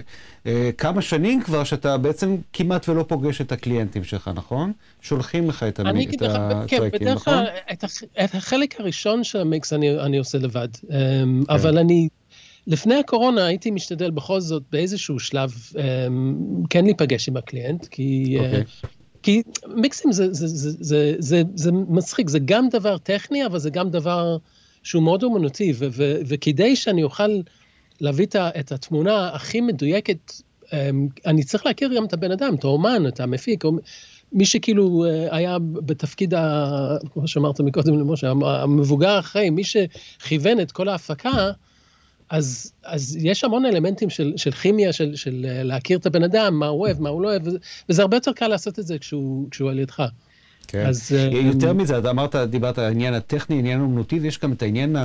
אה, 0.45 0.69
כמה 0.77 1.01
שנים 1.01 1.41
כבר, 1.41 1.63
שאתה 1.63 1.97
בעצם 1.97 2.35
כמעט 2.53 2.89
ולא 2.89 3.03
פוגש 3.07 3.41
את 3.41 3.51
הקליינטים 3.51 4.03
שלך, 4.03 4.31
נכון? 4.35 4.71
שולחים 5.01 5.49
לך 5.49 5.63
את, 5.63 5.79
המ... 5.79 5.87
את 5.87 6.21
הטרקים, 6.21 6.79
כן, 6.79 6.89
בדרך 6.91 7.27
נכון? 7.27 7.43
את, 7.71 7.83
הח... 7.83 8.03
את 8.23 8.35
החלק 8.35 8.79
הראשון 8.79 9.23
של 9.23 9.39
המיקס 9.39 9.73
אני, 9.73 9.99
אני 9.99 10.17
עושה 10.17 10.37
לבד, 10.37 10.67
um, 10.75 10.87
כן. 10.87 11.53
אבל 11.53 11.77
אני... 11.77 12.07
לפני 12.67 12.95
הקורונה 12.95 13.45
הייתי 13.45 13.71
משתדל 13.71 14.11
בכל 14.11 14.39
זאת 14.39 14.63
באיזשהו 14.71 15.19
שלב 15.19 15.51
um, 15.51 15.77
כן 16.69 16.85
להיפגש 16.85 17.29
עם 17.29 17.37
הקליינט, 17.37 17.85
כי... 17.85 18.37
Okay. 18.39 18.87
כי 19.25 19.41
מיקסים 19.67 20.11
זה, 20.11 20.33
זה, 20.33 20.47
זה, 20.47 20.71
זה, 20.79 21.13
זה, 21.19 21.41
זה 21.55 21.71
מצחיק, 21.71 22.29
זה 22.29 22.39
גם 22.45 22.69
דבר 22.69 22.97
טכני, 22.97 23.45
אבל 23.45 23.59
זה 23.59 23.69
גם 23.69 23.89
דבר 23.89 24.37
שהוא 24.83 25.03
מאוד 25.03 25.23
אומנותי, 25.23 25.73
ו, 25.75 25.87
ו, 25.91 26.15
וכדי 26.27 26.75
שאני 26.75 27.03
אוכל 27.03 27.41
להביא 28.01 28.27
את 28.35 28.71
התמונה 28.71 29.29
הכי 29.33 29.61
מדויקת, 29.61 30.33
אמ, 30.73 31.07
אני 31.25 31.43
צריך 31.43 31.65
להכיר 31.65 31.93
גם 31.95 32.05
את 32.05 32.13
הבן 32.13 32.31
אדם, 32.31 32.55
את 32.55 32.63
האומן, 32.63 33.07
את 33.07 33.19
המפיק, 33.19 33.63
מי 34.31 34.45
שכאילו 34.45 35.05
אה, 35.05 35.35
היה 35.35 35.57
בתפקיד, 35.59 36.33
ה, 36.33 36.97
כמו 37.13 37.27
שאמרת 37.27 37.59
מקודם 37.59 37.99
למשה, 37.99 38.31
המבוגר 38.41 39.09
האחראי, 39.09 39.49
מי 39.49 39.63
שכיוון 39.63 40.59
את 40.59 40.71
כל 40.71 40.87
ההפקה, 40.87 41.51
אז, 42.29 42.71
אז 42.83 43.17
יש 43.21 43.43
המון 43.43 43.65
אלמנטים 43.65 44.09
של, 44.09 44.33
של 44.37 44.51
כימיה, 44.51 44.93
של, 44.93 45.15
של 45.15 45.45
אה, 45.49 45.63
להכיר 45.63 45.97
את 45.97 46.05
הבן 46.05 46.23
אדם, 46.23 46.59
מה 46.59 46.67
הוא 46.67 46.81
אוהב, 46.81 47.01
מה 47.01 47.09
הוא 47.09 47.21
לא 47.21 47.27
אוהב, 47.27 47.41
וזה 47.89 48.01
הרבה 48.01 48.17
יותר 48.17 48.33
קל 48.33 48.47
לעשות 48.47 48.79
את 48.79 48.87
זה 48.87 48.99
כשהוא, 48.99 49.47
כשהוא 49.51 49.69
על 49.69 49.79
ידך. 49.79 50.03
כן. 50.67 50.85
אז, 50.85 51.11
אה, 51.15 51.29
יותר 51.31 51.71
um... 51.71 51.73
מזה, 51.73 51.97
אתה 51.97 52.09
אמרת, 52.09 52.35
דיברת 52.35 52.77
על 52.77 52.85
העניין 52.85 53.13
הטכני, 53.13 53.59
עניין 53.59 53.81
אומנותי, 53.81 54.19
ויש 54.19 54.39
גם 54.39 54.51
את 54.51 54.61
העניין 54.61 54.95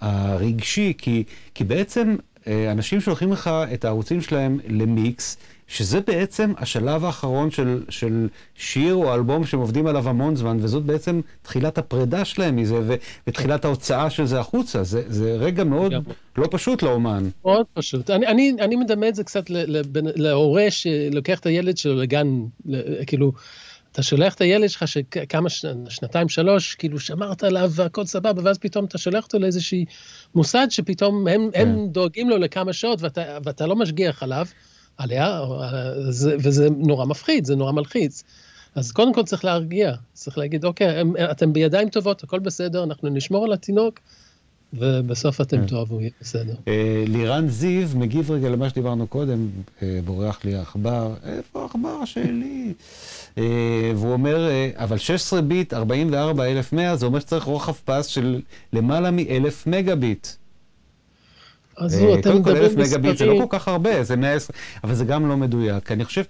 הרגשי, 0.00 0.92
כי, 0.98 1.24
כי 1.54 1.64
בעצם 1.64 2.10
אה, 2.10 2.31
אנשים 2.46 3.00
שולחים 3.00 3.32
לך 3.32 3.50
את 3.74 3.84
הערוצים 3.84 4.20
שלהם 4.20 4.58
למיקס, 4.68 5.36
שזה 5.68 6.00
בעצם 6.00 6.52
השלב 6.58 7.04
האחרון 7.04 7.50
של, 7.50 7.82
של 7.88 8.28
שיר 8.54 8.94
או 8.94 9.14
אלבום 9.14 9.46
שהם 9.46 9.60
עובדים 9.60 9.86
עליו 9.86 10.08
המון 10.08 10.36
זמן, 10.36 10.56
וזאת 10.60 10.82
בעצם 10.82 11.20
תחילת 11.42 11.78
הפרידה 11.78 12.24
שלהם 12.24 12.56
מזה, 12.56 12.80
ו, 12.86 12.94
ותחילת 13.26 13.64
ההוצאה 13.64 14.10
של 14.10 14.26
זה 14.26 14.40
החוצה. 14.40 14.82
זה, 14.82 15.02
זה 15.08 15.36
רגע 15.36 15.64
מאוד 15.64 15.92
לא 16.36 16.48
פשוט 16.50 16.82
לאומן. 16.82 17.28
מאוד 17.44 17.66
פשוט. 17.74 18.10
אני, 18.10 18.26
אני, 18.26 18.52
אני 18.60 18.76
מדמה 18.76 19.08
את 19.08 19.14
זה 19.14 19.24
קצת 19.24 19.44
להורה 19.94 20.70
שלוקח 20.70 21.38
את 21.38 21.46
הילד 21.46 21.76
שלו 21.76 21.94
לגן, 21.94 22.26
כאילו... 23.06 23.32
אתה 23.92 24.02
שולח 24.02 24.34
את 24.34 24.40
הילד 24.40 24.68
שלך 24.68 24.88
שכמה, 24.88 25.48
שנתיים, 25.88 26.28
שלוש, 26.28 26.74
כאילו 26.74 27.00
שמרת 27.00 27.44
עליו 27.44 27.70
והכל 27.72 28.06
סבבה, 28.06 28.42
ואז 28.44 28.58
פתאום 28.58 28.84
אתה 28.84 28.98
שולח 28.98 29.24
אותו 29.24 29.38
לאיזשהי 29.38 29.84
מוסד 30.34 30.66
שפתאום 30.70 31.28
הם, 31.28 31.50
כן. 31.52 31.60
הם 31.60 31.88
דואגים 31.88 32.30
לו 32.30 32.38
לכמה 32.38 32.72
שעות 32.72 33.02
ואתה, 33.02 33.38
ואתה 33.44 33.66
לא 33.66 33.76
משגיח 33.76 34.22
עליו, 34.22 34.46
עליה, 34.96 35.40
וזה 36.38 36.68
נורא 36.70 37.04
מפחיד, 37.06 37.44
זה 37.44 37.56
נורא 37.56 37.72
מלחיץ. 37.72 38.24
אז 38.74 38.92
קודם 38.92 39.14
כל 39.14 39.22
צריך 39.22 39.44
להרגיע, 39.44 39.94
צריך 40.12 40.38
להגיד, 40.38 40.64
אוקיי, 40.64 41.02
אתם 41.30 41.52
בידיים 41.52 41.88
טובות, 41.88 42.22
הכל 42.22 42.38
בסדר, 42.38 42.84
אנחנו 42.84 43.08
נשמור 43.08 43.44
על 43.44 43.52
התינוק, 43.52 44.00
ובסוף 44.74 45.40
אתם 45.40 45.56
כן. 45.56 45.66
תאהבו, 45.66 46.00
יהיה 46.00 46.10
בסדר. 46.20 46.54
אה, 46.68 47.04
לירן 47.06 47.48
זיו 47.48 47.88
מגיב 47.94 48.30
רגע 48.30 48.48
למה 48.48 48.68
שדיברנו 48.68 49.06
קודם, 49.06 49.48
אה, 49.82 49.98
בורח 50.04 50.44
לי 50.44 50.54
העכבר, 50.54 51.14
איפה 51.24 51.62
העכבר 51.62 52.04
שלי? 52.04 52.72
אה, 53.38 53.92
והוא 53.96 54.12
אומר, 54.12 54.48
אבל 54.74 54.98
16 54.98 55.40
ביט, 55.40 55.74
44,100, 55.74 56.96
זה 56.96 57.06
אומר 57.06 57.20
שצריך 57.20 57.44
רוחב 57.44 57.72
פס 57.84 58.06
של 58.06 58.40
למעלה 58.72 59.10
מ-1,000 59.10 59.70
מגה 59.70 59.94
ביט. 59.94 60.26
אז 61.76 61.94
הוא, 61.94 62.18
אתם 62.18 62.36
מדברים 62.36 62.64
מספרים... 62.64 62.74
קודם 62.74 62.74
כל 62.74 62.80
1,000 62.80 63.00
מגה 63.02 63.14
זה 63.14 63.26
לא 63.26 63.38
כל 63.38 63.58
כך 63.58 63.68
הרבה, 63.68 64.04
זה 64.04 64.16
110, 64.16 64.52
אבל 64.84 64.94
זה 64.94 65.04
גם 65.04 65.28
לא 65.28 65.36
מדויק. 65.36 65.92
אני 65.92 66.04
חושב, 66.04 66.22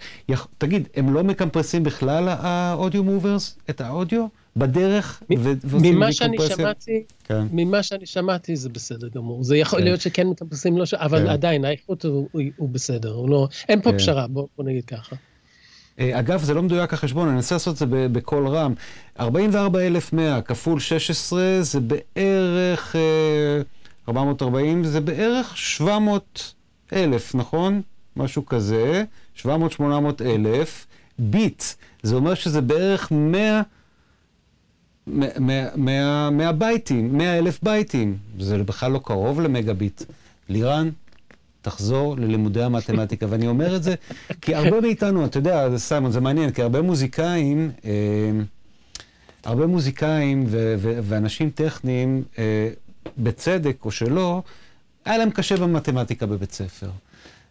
תגיד, 0.59 0.89
הם 0.95 1.15
לא 1.15 1.25
מקמפרסים 1.25 1.83
בכלל 1.83 2.29
האודיו 2.29 3.05
מוברס, 3.05 3.59
את 3.71 3.81
האודיו? 3.81 4.27
בדרך 4.57 5.23
ועושים 5.65 5.97
ממה 5.97 6.13
שאני 6.13 6.37
שמעתי, 6.57 7.03
כן. 7.25 7.47
ממה 7.53 7.83
שאני 7.83 8.07
שמעתי 8.07 8.57
זה 8.57 8.69
בסדר 8.69 9.09
גמור. 9.09 9.45
זה 9.45 9.57
יכול 9.57 9.79
כן. 9.79 9.85
להיות 9.85 10.01
שכן 10.01 10.27
מקמפסים 10.27 10.79
לא, 10.79 10.85
אבל 10.93 11.19
כן. 11.19 11.27
עדיין 11.27 11.65
האיכות 11.65 12.05
הוא, 12.05 12.29
הוא, 12.33 12.43
הוא 12.57 12.69
בסדר, 12.69 13.13
הוא 13.13 13.31
לא, 13.31 13.49
אין 13.69 13.83
פה 13.83 13.91
כן. 13.91 13.99
פשרה, 13.99 14.27
בוא, 14.27 14.47
בוא 14.57 14.65
נגיד 14.65 14.85
ככה. 14.85 15.17
אה, 15.99 16.19
אגב, 16.19 16.43
זה 16.43 16.55
לא 16.55 16.63
מדויק 16.63 16.93
החשבון, 16.93 17.29
אני 17.29 17.37
אנסה 17.37 17.55
לעשות 17.55 17.73
את 17.73 17.79
זה 17.79 17.87
בקול 17.89 18.49
רם. 18.49 18.75
44,100 19.21 20.43
כפול 20.43 20.81
16 20.81 21.63
זה 21.63 21.81
בערך, 21.81 22.97
440 24.09 24.85
אה, 24.85 24.89
זה 24.89 25.01
בערך 25.01 25.57
700 25.57 26.55
אלף, 26.93 27.35
נכון? 27.35 27.83
משהו 28.17 28.47
כזה, 28.47 29.05
700-800 29.37 29.45
אלף. 30.25 30.87
ביט, 31.19 31.65
זה 32.03 32.15
אומר 32.15 32.35
שזה 32.35 32.61
בערך 32.61 33.13
100... 33.13 33.63
מהבייטים, 35.07 37.19
100 37.19 37.39
אלף 37.39 37.59
בייטים. 37.63 38.17
זה 38.39 38.59
בכלל 38.59 38.93
לא 38.93 39.01
קרוב 39.05 39.41
למגה-ביט. 39.41 40.03
לירן, 40.49 40.91
תחזור 41.63 42.17
ללימודי 42.17 42.63
המתמטיקה. 42.63 43.27
ואני 43.29 43.47
אומר 43.47 43.77
את 43.77 43.83
זה 43.83 43.95
כי 44.41 44.55
הרבה 44.55 44.81
מאיתנו, 44.81 45.25
אתה 45.25 45.39
יודע, 45.39 45.79
סיימון, 45.79 46.13
זה 46.13 46.21
מעניין, 46.21 46.51
כי 46.51 46.63
הרבה 46.63 46.83
מוזיקאים, 46.83 47.71
אה, 47.85 47.91
הרבה 49.45 49.67
מוזיקאים 49.67 50.45
ו- 50.47 50.75
ו- 50.79 50.99
ואנשים 51.03 51.51
טכניים, 51.51 52.23
אה, 52.39 52.69
בצדק 53.19 53.85
או 53.85 53.91
שלא, 53.91 54.43
היה 55.05 55.19
להם 55.19 55.31
קשה 55.31 55.57
במתמטיקה 55.57 56.27
בבית 56.27 56.53
ספר. 56.53 56.91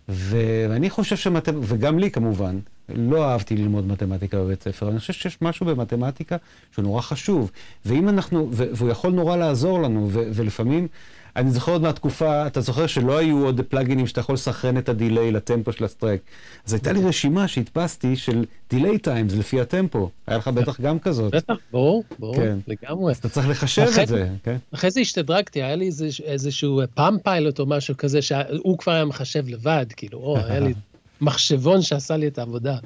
ואני 0.10 0.89
חושב 0.89 1.18
שמתמטיקה, 1.18 1.74
וגם 1.74 1.99
לי 1.99 2.12
כמובן, 2.12 2.60
לא 2.96 3.32
אהבתי 3.32 3.56
ללמוד 3.56 3.88
מתמטיקה 3.88 4.38
בבית 4.38 4.64
ספר, 4.64 4.89
אני 4.89 5.00
חושב 5.00 5.14
שיש 5.14 5.38
משהו 5.42 5.66
במתמטיקה 5.66 6.38
שהוא 6.72 6.84
נורא 6.84 7.02
חשוב, 7.02 7.52
ואם 7.86 8.10
אנחנו, 8.10 8.50
והוא 8.52 8.89
יכול 8.89 9.12
נורא 9.12 9.38
לעזור 9.38 9.82
לנו, 9.82 10.10
ולפעמים... 10.12 10.88
אני 11.36 11.52
זוכר 11.52 11.72
עוד 11.72 11.82
מהתקופה, 11.82 12.48
אתה 12.48 12.62
זוכר 12.62 12.88
שלא 12.88 13.18
היו 13.18 13.46
עוד 13.46 13.62
פלאגינים 13.70 14.08
שאתה 14.08 14.20
יכול 14.20 14.36
לסנכרן 14.36 14.78
את 14.78 14.89
ה 14.89 14.97
delay 14.97 15.32
לטמפו 15.32 15.72
של 15.72 15.84
ה 15.84 15.89
track. 15.89 16.20
אז 16.66 16.74
הייתה 16.74 16.92
לי 16.92 17.04
רשימה 17.04 17.48
שהדפסתי 17.48 18.16
של 18.16 18.46
delay 18.70 18.98
times 18.98 19.34
לפי 19.34 19.62
הטמפו. 19.62 20.10
היה 20.28 20.38
לך 20.38 20.48
בטח 20.48 20.82
גם 20.82 21.00
כזאת. 21.00 21.36
בטח, 21.36 21.54
ברור, 21.72 22.04
ברור, 22.20 22.36
כן. 22.36 22.58
לגמרי. 22.68 23.12
אז 23.12 23.18
אתה 23.18 23.30
צריך 23.30 23.50
לחשב 23.50 23.88
את 24.02 24.08
זה, 24.08 24.30
כן? 24.44 24.58
אחרי 24.74 24.92
זה 24.92 25.00
השתדרגתי, 25.00 25.64
היה 25.64 25.76
לי 25.76 25.89
איזשהו 26.24 26.82
פעם 26.94 27.18
פיילוט 27.24 27.60
או 27.60 27.66
משהו 27.66 27.98
כזה, 27.98 28.22
שהוא 28.22 28.78
כבר 28.78 28.92
היה 28.92 29.06
מחשב 29.06 29.48
לבד, 29.48 29.86
כאילו, 29.96 30.20
או, 30.20 30.38
היה 30.38 30.60
לי 30.60 30.74
מחשבון 31.22 31.82
שעשה 31.82 32.18
לי 32.18 32.28
את 32.28 32.38
העבודה. 32.38 32.78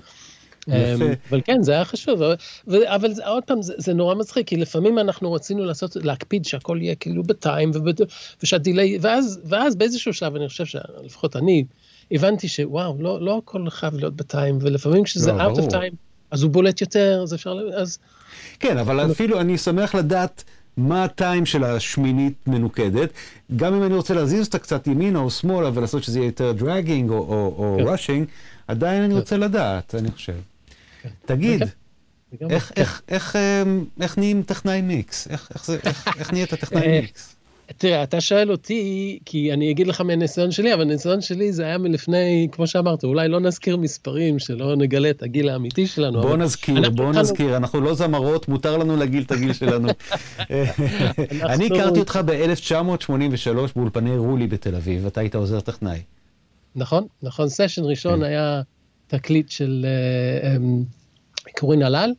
אמ, 0.67 0.73
אבל 1.29 1.41
כן, 1.45 1.63
זה 1.63 1.71
היה 1.71 1.85
חשוב, 1.85 2.21
אבל 2.67 3.11
עוד 3.25 3.43
פעם, 3.43 3.57
זה 3.61 3.93
נורא 3.93 4.15
מצחיק, 4.15 4.47
כי 4.47 4.57
לפעמים 4.57 4.99
אנחנו 4.99 5.33
רצינו 5.33 5.65
לעשות, 5.65 5.95
להקפיד 5.95 6.45
שהכל 6.45 6.77
יהיה 6.81 6.95
כאילו 6.95 7.23
בטיים, 7.23 7.71
ושהדיליי, 8.43 8.97
ואז 9.01 9.75
באיזשהו 9.75 10.13
שלב, 10.13 10.35
אני 10.35 10.47
חושב 10.47 10.65
שלפחות 10.65 11.35
אני, 11.35 11.65
הבנתי 12.11 12.47
שוואו, 12.47 12.97
לא, 12.99 13.21
לא 13.21 13.37
הכל 13.37 13.69
חייב 13.69 13.95
להיות 13.95 14.15
בטיים, 14.15 14.57
ולפעמים 14.61 15.03
כשזה 15.03 15.31
לא, 15.31 15.53
out 15.53 15.57
of 15.57 15.71
time, 15.71 15.95
אז 16.31 16.43
הוא 16.43 16.51
בולט 16.51 16.81
יותר, 16.81 17.19
אז 17.23 17.33
אפשר, 17.33 17.59
אז... 17.75 17.99
כן, 18.59 18.77
אבל 18.77 19.11
אפילו 19.11 19.39
אני 19.39 19.57
שמח 19.57 19.95
לדעת 19.95 20.43
מה 20.77 21.03
הטיים 21.03 21.45
של 21.45 21.63
השמינית 21.63 22.33
מנוקדת, 22.47 23.09
גם 23.55 23.73
אם 23.73 23.83
אני 23.83 23.93
רוצה 23.93 24.13
להזיז 24.13 24.45
אותה 24.45 24.59
קצת 24.59 24.87
ימינה 24.87 25.19
או 25.19 25.29
שמאלה 25.31 25.69
ולעשות 25.73 26.03
שזה 26.03 26.19
יהיה 26.19 26.27
יותר 26.27 26.51
דרגינג 26.51 27.09
או 27.09 27.77
ראשינג, 27.85 28.25
כן. 28.25 28.31
עדיין 28.67 29.03
אני 29.03 29.13
כן. 29.13 29.19
רוצה 29.19 29.37
לדעת, 29.37 29.95
אני 29.95 30.11
חושב. 30.11 30.33
תגיד, 31.25 31.63
איך 33.97 34.17
נהיים 34.17 34.43
טכנאי 34.43 34.81
מיקס? 34.81 35.27
איך 36.17 36.33
נהיית 36.33 36.53
טכנאי 36.53 36.87
אה, 36.87 37.01
מיקס? 37.01 37.34
תראה, 37.77 38.03
אתה 38.03 38.21
שואל 38.21 38.51
אותי, 38.51 39.19
כי 39.25 39.53
אני 39.53 39.71
אגיד 39.71 39.87
לך 39.87 40.01
מהניסיון 40.01 40.51
שלי, 40.51 40.73
אבל 40.73 40.81
הניסיון 40.81 41.21
שלי 41.21 41.53
זה 41.53 41.65
היה 41.65 41.77
מלפני, 41.77 42.47
כמו 42.51 42.67
שאמרת, 42.67 43.03
אולי 43.03 43.27
לא 43.27 43.39
נזכיר 43.39 43.77
מספרים, 43.77 44.39
שלא 44.39 44.75
נגלה 44.75 45.09
את 45.09 45.23
הגיל 45.23 45.49
האמיתי 45.49 45.87
שלנו. 45.87 46.21
בוא 46.21 46.37
נזכיר, 46.37 46.89
בוא 46.89 47.13
נזכיר, 47.13 47.57
אנחנו 47.57 47.81
לא 47.81 47.93
זמרות, 47.93 48.47
מותר 48.47 48.77
לנו 48.77 48.97
להגיל 48.97 49.23
את 49.23 49.31
הגיל 49.31 49.53
שלנו. 49.53 49.89
אני 51.43 51.65
הכרתי 51.65 51.99
אותך 51.99 52.19
ב-1983 52.25 53.53
באולפני 53.75 54.17
רולי 54.17 54.47
בתל 54.47 54.75
אביב, 54.75 55.05
אתה 55.05 55.19
היית 55.19 55.35
עוזר 55.35 55.59
טכנאי. 55.59 56.01
נכון, 56.75 57.07
נכון, 57.23 57.49
סשן 57.49 57.83
ראשון 57.83 58.19
כן. 58.19 58.23
היה 58.23 58.61
תקליט 59.07 59.49
של 59.49 59.85
אה, 59.85 60.55
אמ, 60.55 60.83
קורין 61.59 61.83
הלל, 61.83 62.13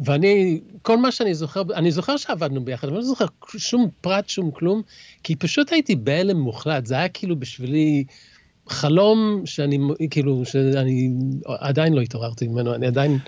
ואני, 0.00 0.60
כל 0.82 0.96
מה 0.96 1.12
שאני 1.12 1.34
זוכר, 1.34 1.62
אני 1.74 1.90
זוכר 1.90 2.16
שעבדנו 2.16 2.64
ביחד, 2.64 2.88
אבל 2.88 2.96
אני 2.96 3.04
לא 3.04 3.08
זוכר 3.08 3.26
שום 3.56 3.88
פרט, 4.00 4.28
שום 4.28 4.50
כלום, 4.50 4.82
כי 5.22 5.36
פשוט 5.36 5.72
הייתי 5.72 5.96
בהלם 5.96 6.36
מוחלט, 6.36 6.86
זה 6.86 6.94
היה 6.94 7.08
כאילו 7.08 7.36
בשבילי 7.36 8.04
חלום 8.68 9.42
שאני, 9.44 9.78
כאילו, 10.10 10.44
שאני 10.44 11.10
עדיין 11.46 11.92
לא 11.92 12.00
התעוררתי 12.00 12.48
ממנו, 12.48 12.74
אני 12.74 12.86
עדיין... 12.86 13.18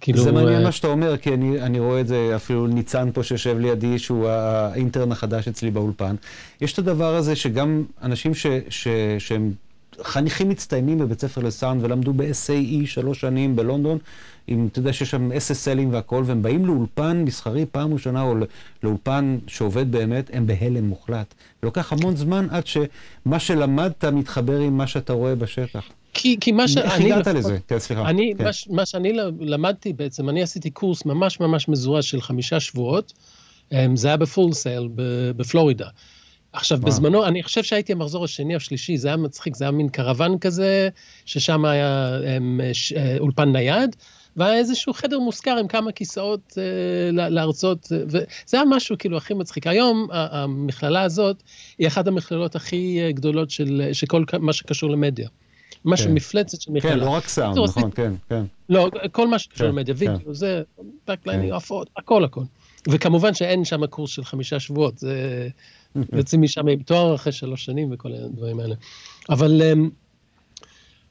כאילו... 0.00 0.22
זה 0.22 0.32
מעניין 0.32 0.62
מה 0.62 0.72
שאתה 0.72 0.86
אומר, 0.86 1.16
כי 1.16 1.34
אני, 1.34 1.60
אני 1.60 1.80
רואה 1.80 2.00
את 2.00 2.06
זה, 2.06 2.32
אפילו 2.36 2.66
ניצן 2.66 3.10
פה 3.14 3.22
שיושב 3.22 3.58
לידי, 3.58 3.98
שהוא 3.98 4.28
האינטרן 4.28 5.12
החדש 5.12 5.48
אצלי 5.48 5.70
באולפן. 5.70 6.16
יש 6.60 6.72
את 6.72 6.78
הדבר 6.78 7.14
הזה 7.14 7.36
שגם 7.36 7.84
אנשים 8.02 8.34
ש, 8.34 8.46
ש, 8.68 8.88
שהם 9.18 9.52
חניכים 10.02 10.48
מצטיינים 10.48 10.98
בבית 10.98 11.20
ספר 11.20 11.40
לסאונד 11.40 11.84
ולמדו 11.84 12.12
ב-SAE 12.12 12.86
שלוש 12.86 13.20
שנים 13.20 13.56
בלונדון, 13.56 13.98
אם 14.48 14.68
אתה 14.72 14.78
יודע 14.78 14.92
שיש 14.92 15.10
שם 15.10 15.30
SSLים 15.32 15.88
והכל, 15.92 16.22
והם 16.26 16.42
באים 16.42 16.66
לאולפן 16.66 17.22
מסחרי 17.24 17.66
פעם 17.66 17.92
ראשונה, 17.92 18.22
או 18.22 18.34
לאולפן 18.82 19.38
שעובד 19.46 19.92
באמת, 19.92 20.30
הם 20.32 20.46
בהלם 20.46 20.84
מוחלט. 20.84 21.34
לוקח 21.62 21.92
המון 21.92 22.16
זמן 22.16 22.46
עד 22.50 22.66
שמה 22.66 23.38
שלמדת 23.38 24.04
מתחבר 24.04 24.58
עם 24.58 24.76
מה 24.76 24.86
שאתה 24.86 25.12
רואה 25.12 25.34
בשטח. 25.34 25.84
כי, 26.14 26.36
כי 26.40 26.52
מה 26.52 26.68
שאני... 26.68 26.84
איך 26.84 27.00
הגעת 27.00 27.26
לזה? 27.26 27.58
כן, 27.68 27.78
סליחה. 27.78 28.08
אני, 28.08 28.32
כן. 28.38 28.44
מה, 28.44 28.50
מה 28.70 28.86
שאני 28.86 29.12
למדתי 29.40 29.92
בעצם, 29.92 30.28
אני 30.28 30.42
עשיתי 30.42 30.70
קורס 30.70 31.04
ממש 31.04 31.40
ממש 31.40 31.68
מזורז 31.68 32.04
של 32.04 32.20
חמישה 32.20 32.60
שבועות, 32.60 33.12
אמ, 33.72 33.96
זה 33.96 34.08
היה 34.08 34.16
ב 34.16 34.23
Full 34.23 34.52
Sail 34.52 34.88
בפלורידה. 35.36 35.88
עכשיו, 36.52 36.78
וואו. 36.78 36.92
בזמנו, 36.92 37.26
אני 37.26 37.42
חושב 37.42 37.62
שהייתי 37.62 37.92
המחזור 37.92 38.24
השני 38.24 38.54
או 38.54 38.60
שלישי, 38.60 38.96
זה 38.96 39.08
היה 39.08 39.16
מצחיק, 39.16 39.56
זה 39.56 39.64
היה 39.64 39.70
מין 39.70 39.88
קרוון 39.88 40.38
כזה, 40.38 40.88
ששם 41.24 41.64
היה 41.64 42.18
הם, 42.26 42.60
אמ, 42.64 42.74
ש, 42.74 42.92
אה, 42.92 43.16
אולפן 43.18 43.52
נייד, 43.52 43.96
והיה 44.38 44.58
איזשהו 44.58 44.92
חדר 44.92 45.18
מושכר 45.18 45.58
עם 45.58 45.68
כמה 45.68 45.92
כיסאות 45.92 46.58
אה, 46.58 47.28
להרצות, 47.28 47.92
וזה 48.06 48.26
היה 48.52 48.62
משהו 48.64 48.96
כאילו 48.98 49.16
הכי 49.16 49.34
מצחיק. 49.34 49.66
היום 49.66 50.08
המכללה 50.12 51.02
הזאת 51.02 51.42
היא 51.78 51.86
אחת 51.86 52.06
המכללות 52.06 52.56
הכי 52.56 53.00
אה, 53.00 53.12
גדולות 53.12 53.50
של, 53.50 53.88
של 53.92 54.06
כל 54.06 54.24
מה 54.40 54.52
שקשור 54.52 54.90
למדיה. 54.90 55.28
משהו, 55.84 56.06
כן. 56.06 56.14
מפלצת 56.14 56.60
של 56.60 56.72
מכללה. 56.72 56.94
כן, 56.94 56.98
לא 57.00 57.10
רק 57.10 57.28
סאונד, 57.28 57.58
נכון, 57.58 57.90
כן, 57.90 58.12
כן. 58.28 58.44
לא, 58.68 58.90
כל 59.12 59.28
מה 59.28 59.38
שקשור 59.38 59.66
כן, 59.66 59.72
למדיה, 59.72 59.94
כן. 59.94 60.00
וידאו, 60.00 60.34
זה, 60.34 60.62
בקליינים, 61.08 61.54
הפרעות, 61.54 61.90
הכל 61.96 62.24
הכל. 62.24 62.42
וכמובן 62.88 63.34
שאין 63.34 63.64
שם 63.64 63.86
קורס 63.86 64.10
של 64.10 64.24
חמישה 64.24 64.60
שבועות, 64.60 64.98
זה 64.98 65.48
יוצאים 66.18 66.42
משם 66.42 66.68
עם 66.68 66.82
תואר 66.82 67.14
אחרי 67.14 67.32
שלוש 67.32 67.64
שנים 67.64 67.88
וכל 67.92 68.12
הדברים 68.12 68.60
האלה. 68.60 68.74
אבל 69.30 69.62
אמ, 69.62 69.90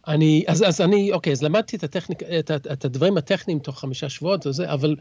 אני, 0.08 0.44
אז, 0.48 0.64
אז 0.68 0.82
אני, 0.82 1.12
אוקיי, 1.12 1.34
אז 1.34 1.44
למדתי 1.44 1.76
את, 1.78 1.84
הטכניק, 1.84 2.24
את, 2.24 2.52
את 2.52 2.86
הדברים 2.86 3.18
הטכניים 3.18 3.60
תוך 3.60 3.80
חמישה 3.80 4.10
שבועות 4.10 4.48
וזה, 4.48 4.74
אבל 4.74 4.96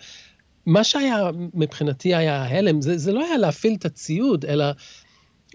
מה 0.66 0.84
שהיה 0.84 1.30
מבחינתי 1.54 2.14
היה 2.14 2.44
הלם, 2.44 2.82
זה, 2.82 2.98
זה 2.98 3.12
לא 3.12 3.24
היה 3.24 3.36
להפעיל 3.36 3.74
את 3.78 3.84
הציוד, 3.84 4.44
אלא 4.44 4.64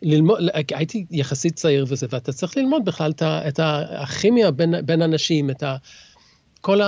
ללמוד, 0.01 0.39
הייתי 0.73 1.05
יחסית 1.11 1.55
צעיר 1.55 1.85
וזה, 1.87 2.07
ואתה 2.09 2.33
צריך 2.33 2.57
ללמוד 2.57 2.85
בכלל 2.85 3.11
את, 3.11 3.21
את 3.23 3.59
הכימיה 3.89 4.51
בין, 4.51 4.85
בין 4.85 5.01
אנשים, 5.01 5.49
את 5.49 5.63
ה, 5.63 5.75
כל 6.61 6.79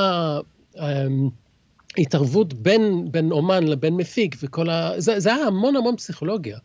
ההתערבות 1.98 2.54
אמ, 2.54 2.64
בין, 2.64 3.12
בין 3.12 3.32
אומן 3.32 3.64
לבין 3.64 3.94
מפיק, 3.96 4.36
וכל 4.44 4.70
ה... 4.70 4.92
זה, 4.98 5.20
זה 5.20 5.36
היה 5.36 5.46
המון 5.46 5.76
המון 5.76 5.96
פסיכולוגיה. 5.96 6.58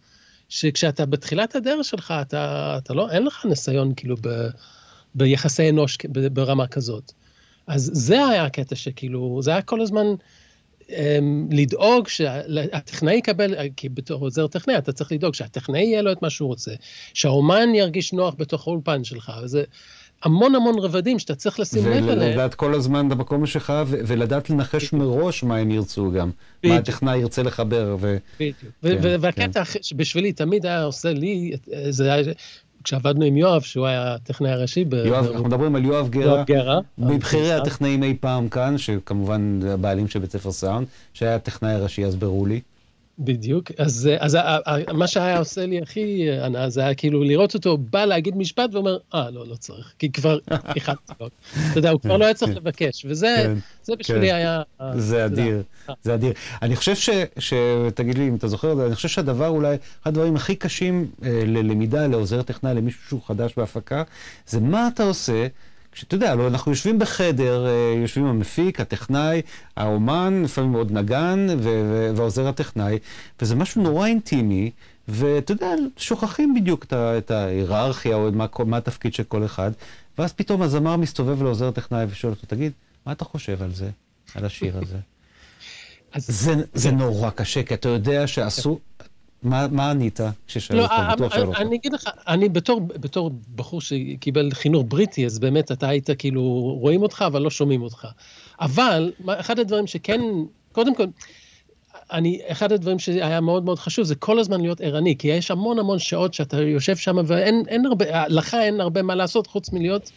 שכשאתה 0.49 1.07
בתחילת 1.07 1.57
הדרך 1.57 1.85
שלך, 1.85 2.15
אתה, 2.21 2.75
אתה 2.79 2.95
לא, 2.95 3.11
אין 3.11 3.25
לך 3.25 3.47
ניסיון 3.47 3.93
כאילו 3.97 4.17
ב, 4.21 4.29
ביחסי 5.15 5.69
אנוש 5.69 5.99
ברמה 6.33 6.67
כזאת. 6.67 7.13
אז 7.67 7.91
זה 7.95 8.27
היה 8.27 8.45
הקטע 8.45 8.77
שכאילו, 8.77 9.41
זה 9.43 9.51
היה 9.51 9.63
כל 9.63 9.81
הזמן 9.81 10.07
אמ, 10.91 11.49
לדאוג 11.53 12.09
שהטכנאי 12.09 13.15
יקבל, 13.15 13.55
כי 13.77 13.89
בתור 13.89 14.21
עוזר 14.21 14.47
טכנאי 14.47 14.79
אתה 14.79 14.93
צריך 14.93 15.13
לדאוג 15.13 15.35
שהטכנאי 15.35 15.81
יהיה 15.81 16.03
לו 16.03 16.13
את 16.13 16.23
מה 16.23 16.31
שהוא 16.31 16.49
רוצה, 16.49 16.73
שהאומן 17.15 17.75
ירגיש 17.75 18.13
נוח 18.13 18.35
בתוך 18.39 18.67
האולפן 18.67 19.05
שלך, 19.05 19.33
וזה 19.43 19.65
המון 20.23 20.55
המון 20.55 20.79
רבדים 20.79 21.19
שאתה 21.19 21.35
צריך 21.35 21.61
לשים 21.61 21.87
לב 21.87 22.09
אליהם. 22.09 22.31
ולדעת 22.31 22.55
כל 22.55 22.75
הזמן 22.75 23.09
במקום 23.09 23.47
שלך, 23.47 23.73
ולדעת 23.87 24.51
לנחש 24.51 24.93
מראש 24.93 25.43
מה 25.43 25.57
הם 25.57 25.71
ירצו 25.71 26.11
גם, 26.11 26.31
מה 26.65 26.77
הטכנאי 26.77 27.19
ירצה 27.19 27.43
לחבר. 27.43 27.97
בדיוק. 28.41 28.57
כן, 28.83 28.97
והקטע 29.21 29.65
כן. 29.65 29.79
שבשבילי 29.83 30.33
תמיד 30.33 30.67
היה 30.67 30.83
עושה 30.83 31.13
לי, 31.13 31.53
זה 31.91 32.13
היה... 32.13 32.33
כשעבדנו 32.85 33.25
עם 33.25 33.37
יואב, 33.37 33.61
שהוא 33.61 33.87
היה 33.87 34.15
הטכנאי 34.15 34.51
הראשי. 34.51 34.85
יואב, 35.05 35.27
אנחנו 35.27 35.45
מדברים 35.45 35.77
על 35.77 35.85
יואב 35.85 36.09
גרה, 36.09 36.25
יואב 36.25 36.47
גרה 36.47 36.79
מבכירי 36.99 37.53
הטכנאים 37.53 38.03
אי 38.03 38.17
פעם 38.21 38.49
כאן, 38.49 38.79
שכמובן 38.79 39.61
הבעלים 39.69 40.09
של 40.09 40.19
בית 40.19 40.33
ספר 40.33 40.53
סאונד, 40.53 40.87
שהיה 41.13 41.35
הטכנאי 41.35 41.73
הראשי, 41.73 42.05
אז 42.05 42.17
ברו 42.17 42.47
לי. 42.47 42.61
בדיוק, 43.19 43.71
אז, 43.79 44.11
אז 44.19 44.39
מה 44.95 45.07
שהיה 45.07 45.39
עושה 45.39 45.67
לי 45.67 45.81
הכי 45.83 46.31
הנאה 46.41 46.71
זה 46.71 46.81
היה 46.81 46.95
כאילו 46.95 47.25
לראות 47.25 47.55
אותו 47.55 47.77
בא 47.77 48.05
להגיד 48.05 48.37
משפט 48.37 48.75
ואומר, 48.75 48.99
אה, 49.15 49.31
לא, 49.31 49.47
לא 49.47 49.55
צריך, 49.55 49.93
כי 49.99 50.13
כבר 50.13 50.39
איחדתי 50.77 51.13
לו. 51.21 51.29
אתה 51.71 51.79
יודע, 51.79 51.91
הוא 51.91 52.01
כבר 52.01 52.17
לא 52.17 52.25
היה 52.25 52.35
צריך 52.35 52.57
לבקש, 52.57 53.07
וזה 53.09 53.35
כן, 53.37 53.55
זה 53.83 53.97
בשבילי 53.97 54.29
כן. 54.29 54.35
היה... 54.35 54.63
זה 54.95 55.25
אדיר, 55.25 55.63
זה 56.03 56.15
אדיר. 56.15 56.33
אני 56.63 56.77
חושב 56.77 56.95
ש, 56.95 57.11
שתגיד 57.39 58.19
לי 58.19 58.29
אם 58.29 58.35
אתה 58.35 58.49
זוכר, 58.49 58.87
אני 58.87 58.95
חושב 58.95 59.09
שהדבר 59.09 59.49
אולי, 59.49 59.77
אחד 60.03 60.11
הדברים 60.11 60.37
הכי 60.37 60.57
קשים 60.57 61.11
אה, 61.23 61.43
ללמידה, 61.47 62.07
לעוזר 62.07 62.43
טכנאי, 62.43 62.75
למישהו 62.75 63.01
שהוא 63.09 63.21
חדש 63.27 63.53
בהפקה, 63.57 64.03
זה 64.47 64.61
מה 64.61 64.89
אתה 64.95 65.03
עושה. 65.03 65.47
שאתה 65.99 66.15
יודע, 66.15 66.35
לא, 66.35 66.49
אנחנו 66.49 66.73
יושבים 66.73 66.99
בחדר, 66.99 67.67
אה, 67.67 67.95
יושבים 68.03 68.27
המפיק, 68.27 68.81
הטכנאי, 68.81 69.43
האומן, 69.77 70.43
לפעמים 70.45 70.73
עוד 70.73 70.93
נגן 70.93 71.47
ועוזר 72.15 72.49
הטכנאי, 72.49 72.99
וזה 73.43 73.55
משהו 73.55 73.83
נורא 73.83 74.07
אינטימי, 74.07 74.71
ואתה 75.09 75.53
יודע, 75.53 75.71
שוכחים 75.97 76.55
בדיוק 76.55 76.87
את 76.93 77.31
ההיררכיה 77.31 78.17
או 78.17 78.33
מה, 78.33 78.47
מה 78.67 78.77
התפקיד 78.77 79.15
של 79.15 79.23
כל 79.23 79.45
אחד, 79.45 79.71
ואז 80.19 80.33
פתאום 80.33 80.63
הזמר 80.63 80.97
מסתובב 80.97 81.43
לעוזר 81.43 81.69
הטכנאי 81.69 82.07
ושואל 82.09 82.33
אותו, 82.33 82.47
תגיד, 82.47 82.73
מה 83.07 83.13
אתה 83.13 83.25
חושב 83.25 83.63
על 83.63 83.75
זה, 83.75 83.91
על 84.35 84.45
השיר 84.45 84.79
הזה? 84.79 84.99
זה, 86.17 86.55
זה 86.75 86.91
נורא 86.91 87.31
קשה, 87.31 87.63
כי 87.63 87.75
אתה 87.75 87.89
יודע 87.89 88.27
שאסור, 88.27 88.81
מה, 89.43 89.67
מה 89.69 89.91
ענית 89.91 90.21
כששאלו 90.47 90.79
לא, 90.81 90.85
אותך? 90.85 90.95
בטוח 91.13 91.35
שאלו 91.35 91.49
אותך. 91.49 91.61
אני 91.61 91.77
אגיד 91.77 91.93
לך, 91.93 92.11
אני 92.29 92.49
בתור, 92.49 92.81
בתור 92.81 93.31
בחור 93.55 93.81
שקיבל 93.81 94.51
חינוך 94.53 94.85
בריטי, 94.89 95.27
אז 95.27 95.39
באמת 95.39 95.73
אתה 95.73 95.89
היית 95.89 96.11
כאילו, 96.19 96.43
רואים 96.81 97.03
אותך, 97.03 97.25
אבל 97.27 97.43
לא 97.43 97.51
שומעים 97.51 97.83
אותך. 97.83 98.07
אבל, 98.61 99.13
אחד 99.27 99.59
הדברים 99.59 99.87
שכן, 99.87 100.21
קודם 100.73 100.95
כל, 100.95 101.07
אני, 102.13 102.41
אחד 102.49 102.73
הדברים 102.73 102.99
שהיה 102.99 103.41
מאוד 103.41 103.65
מאוד 103.65 103.79
חשוב 103.79 104.05
זה 104.05 104.15
כל 104.15 104.39
הזמן 104.39 104.61
להיות 104.61 104.81
ערני, 104.81 105.17
כי 105.19 105.29
יש 105.29 105.51
המון 105.51 105.79
המון 105.79 105.99
שעות 105.99 106.35
שאתה 106.35 106.61
יושב 106.61 106.97
שם 106.97 107.17
ואין 107.27 107.63
אין 107.69 107.87
הרבה, 107.87 108.29
לך 108.29 108.55
אין 108.55 108.81
הרבה 108.81 109.03
מה 109.03 109.15
לעשות 109.15 109.47
חוץ 109.47 109.73
מלהיות 109.73 110.11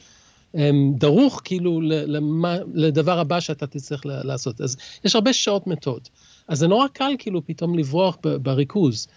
הם, 0.53 0.93
דרוך 0.97 1.41
כאילו 1.43 1.81
למה, 1.83 2.57
לדבר 2.73 3.19
הבא 3.19 3.39
שאתה 3.39 3.67
תצטרך 3.67 4.01
לעשות. 4.05 4.61
אז 4.61 4.77
יש 5.05 5.15
הרבה 5.15 5.33
שעות 5.33 5.67
מתות. 5.67 6.09
אז 6.51 6.59
זה 6.59 6.67
נורא 6.67 6.87
קל 6.87 7.11
כאילו 7.19 7.45
פתאום 7.45 7.79
לברוח 7.79 8.17
בריכוז. 8.23 9.07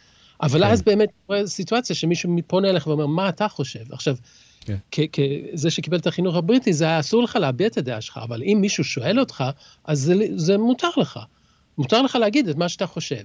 אבל 0.42 0.64
כן. 0.64 0.70
אז 0.70 0.82
באמת 0.82 1.08
סיטואציה 1.46 1.96
שמישהו 1.96 2.36
פונה 2.46 2.70
אליך 2.70 2.86
ואומר, 2.86 3.06
מה 3.06 3.28
אתה 3.28 3.48
חושב? 3.48 3.92
עכשיו, 3.92 4.16
כן. 4.60 5.04
כזה 5.52 5.70
שקיבל 5.70 5.98
את 5.98 6.06
החינוך 6.06 6.36
הבריטי, 6.36 6.72
זה 6.72 6.84
היה 6.84 7.00
אסור 7.00 7.22
לך 7.22 7.36
להביע 7.36 7.66
את 7.66 7.78
הדעה 7.78 8.00
שלך, 8.00 8.20
אבל 8.22 8.42
אם 8.42 8.58
מישהו 8.60 8.84
שואל 8.84 9.20
אותך, 9.20 9.44
אז 9.84 10.00
זה, 10.00 10.14
זה 10.36 10.58
מותר 10.58 10.88
לך. 10.96 11.18
מותר 11.78 12.02
לך 12.02 12.16
להגיד 12.16 12.48
את 12.48 12.56
מה 12.56 12.68
שאתה 12.68 12.86
חושב. 12.86 13.22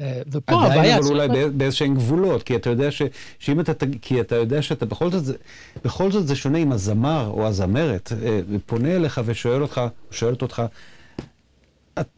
אה, 0.00 0.22
ופה 0.32 0.54
הבעיה... 0.54 0.80
עדיין, 0.80 0.98
אבל 0.98 1.06
אולי 1.06 1.26
שאת... 1.26 1.52
באיזשהם 1.52 1.94
גבולות, 1.94 2.42
כי 2.42 2.56
אתה 2.56 2.70
יודע 2.70 2.90
ש... 2.90 3.02
שאם 3.38 3.60
אתה... 3.60 3.72
כי 4.02 4.20
אתה 4.20 4.34
יודע 4.34 4.62
שאתה... 4.62 4.86
בכל 4.86 5.10
זאת, 5.10 5.36
בכל 5.84 6.12
זאת 6.12 6.26
זה 6.26 6.36
שונה 6.36 6.58
אם 6.58 6.72
הזמר 6.72 7.26
או 7.26 7.46
הזמרת 7.46 8.12
אה, 8.22 8.40
פונה 8.66 8.96
אליך 8.96 9.20
ושואל 9.24 9.62
אותך, 9.62 9.80
שואלת 10.10 10.42
אותך, 10.42 10.62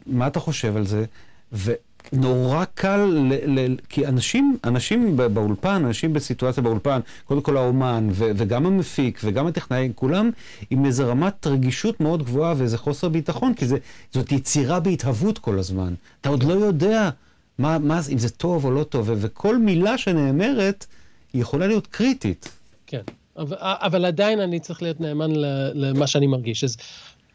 מה 0.06 0.26
אתה 0.26 0.40
חושב 0.40 0.76
על 0.76 0.86
זה? 0.86 1.04
ונורא 1.52 2.64
קל, 2.64 2.96
ל, 2.96 3.58
ל, 3.60 3.76
כי 3.88 4.06
אנשים, 4.06 4.58
אנשים 4.64 5.16
באולפן, 5.16 5.84
אנשים 5.84 6.12
בסיטואציה 6.12 6.62
באולפן, 6.62 7.00
קודם 7.24 7.40
כל 7.40 7.56
האומן, 7.56 8.08
ו, 8.12 8.30
וגם 8.36 8.66
המפיק, 8.66 9.20
וגם 9.24 9.46
הטכנאי, 9.46 9.90
כולם 9.94 10.30
עם 10.70 10.84
איזו 10.84 11.10
רמת 11.10 11.46
רגישות 11.46 12.00
מאוד 12.00 12.22
גבוהה 12.22 12.54
ואיזה 12.56 12.78
חוסר 12.78 13.08
ביטחון, 13.08 13.54
כי 13.54 13.66
זה, 13.66 13.76
זאת 14.12 14.32
יצירה 14.32 14.80
בהתהוות 14.80 15.38
כל 15.38 15.58
הזמן. 15.58 15.94
אתה 16.20 16.28
עוד 16.28 16.42
לא 16.42 16.52
יודע 16.52 17.10
מה, 17.58 17.78
מה, 17.78 18.00
אם 18.12 18.18
זה 18.18 18.30
טוב 18.30 18.64
או 18.64 18.70
לא 18.70 18.84
טוב, 18.84 19.10
וכל 19.16 19.58
מילה 19.58 19.98
שנאמרת, 19.98 20.86
היא 21.32 21.42
יכולה 21.42 21.66
להיות 21.66 21.86
קריטית. 21.86 22.48
כן, 22.86 23.02
אבל, 23.36 23.56
אבל 23.60 24.04
עדיין 24.04 24.40
אני 24.40 24.60
צריך 24.60 24.82
להיות 24.82 25.00
נאמן 25.00 25.30
למה 25.74 26.06
שאני 26.06 26.26
מרגיש. 26.26 26.64
אז 26.64 26.76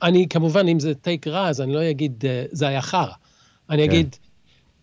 אני 0.03 0.27
כמובן, 0.29 0.67
אם 0.67 0.79
זה 0.79 0.95
טייק 0.95 1.27
רע, 1.27 1.49
אז 1.49 1.61
אני 1.61 1.73
לא 1.73 1.89
אגיד, 1.89 2.23
אה, 2.27 2.45
זה 2.51 2.67
היה 2.67 2.81
חרא. 2.81 3.13
אני 3.69 3.83
כן. 3.87 3.89
אגיד, 3.89 4.15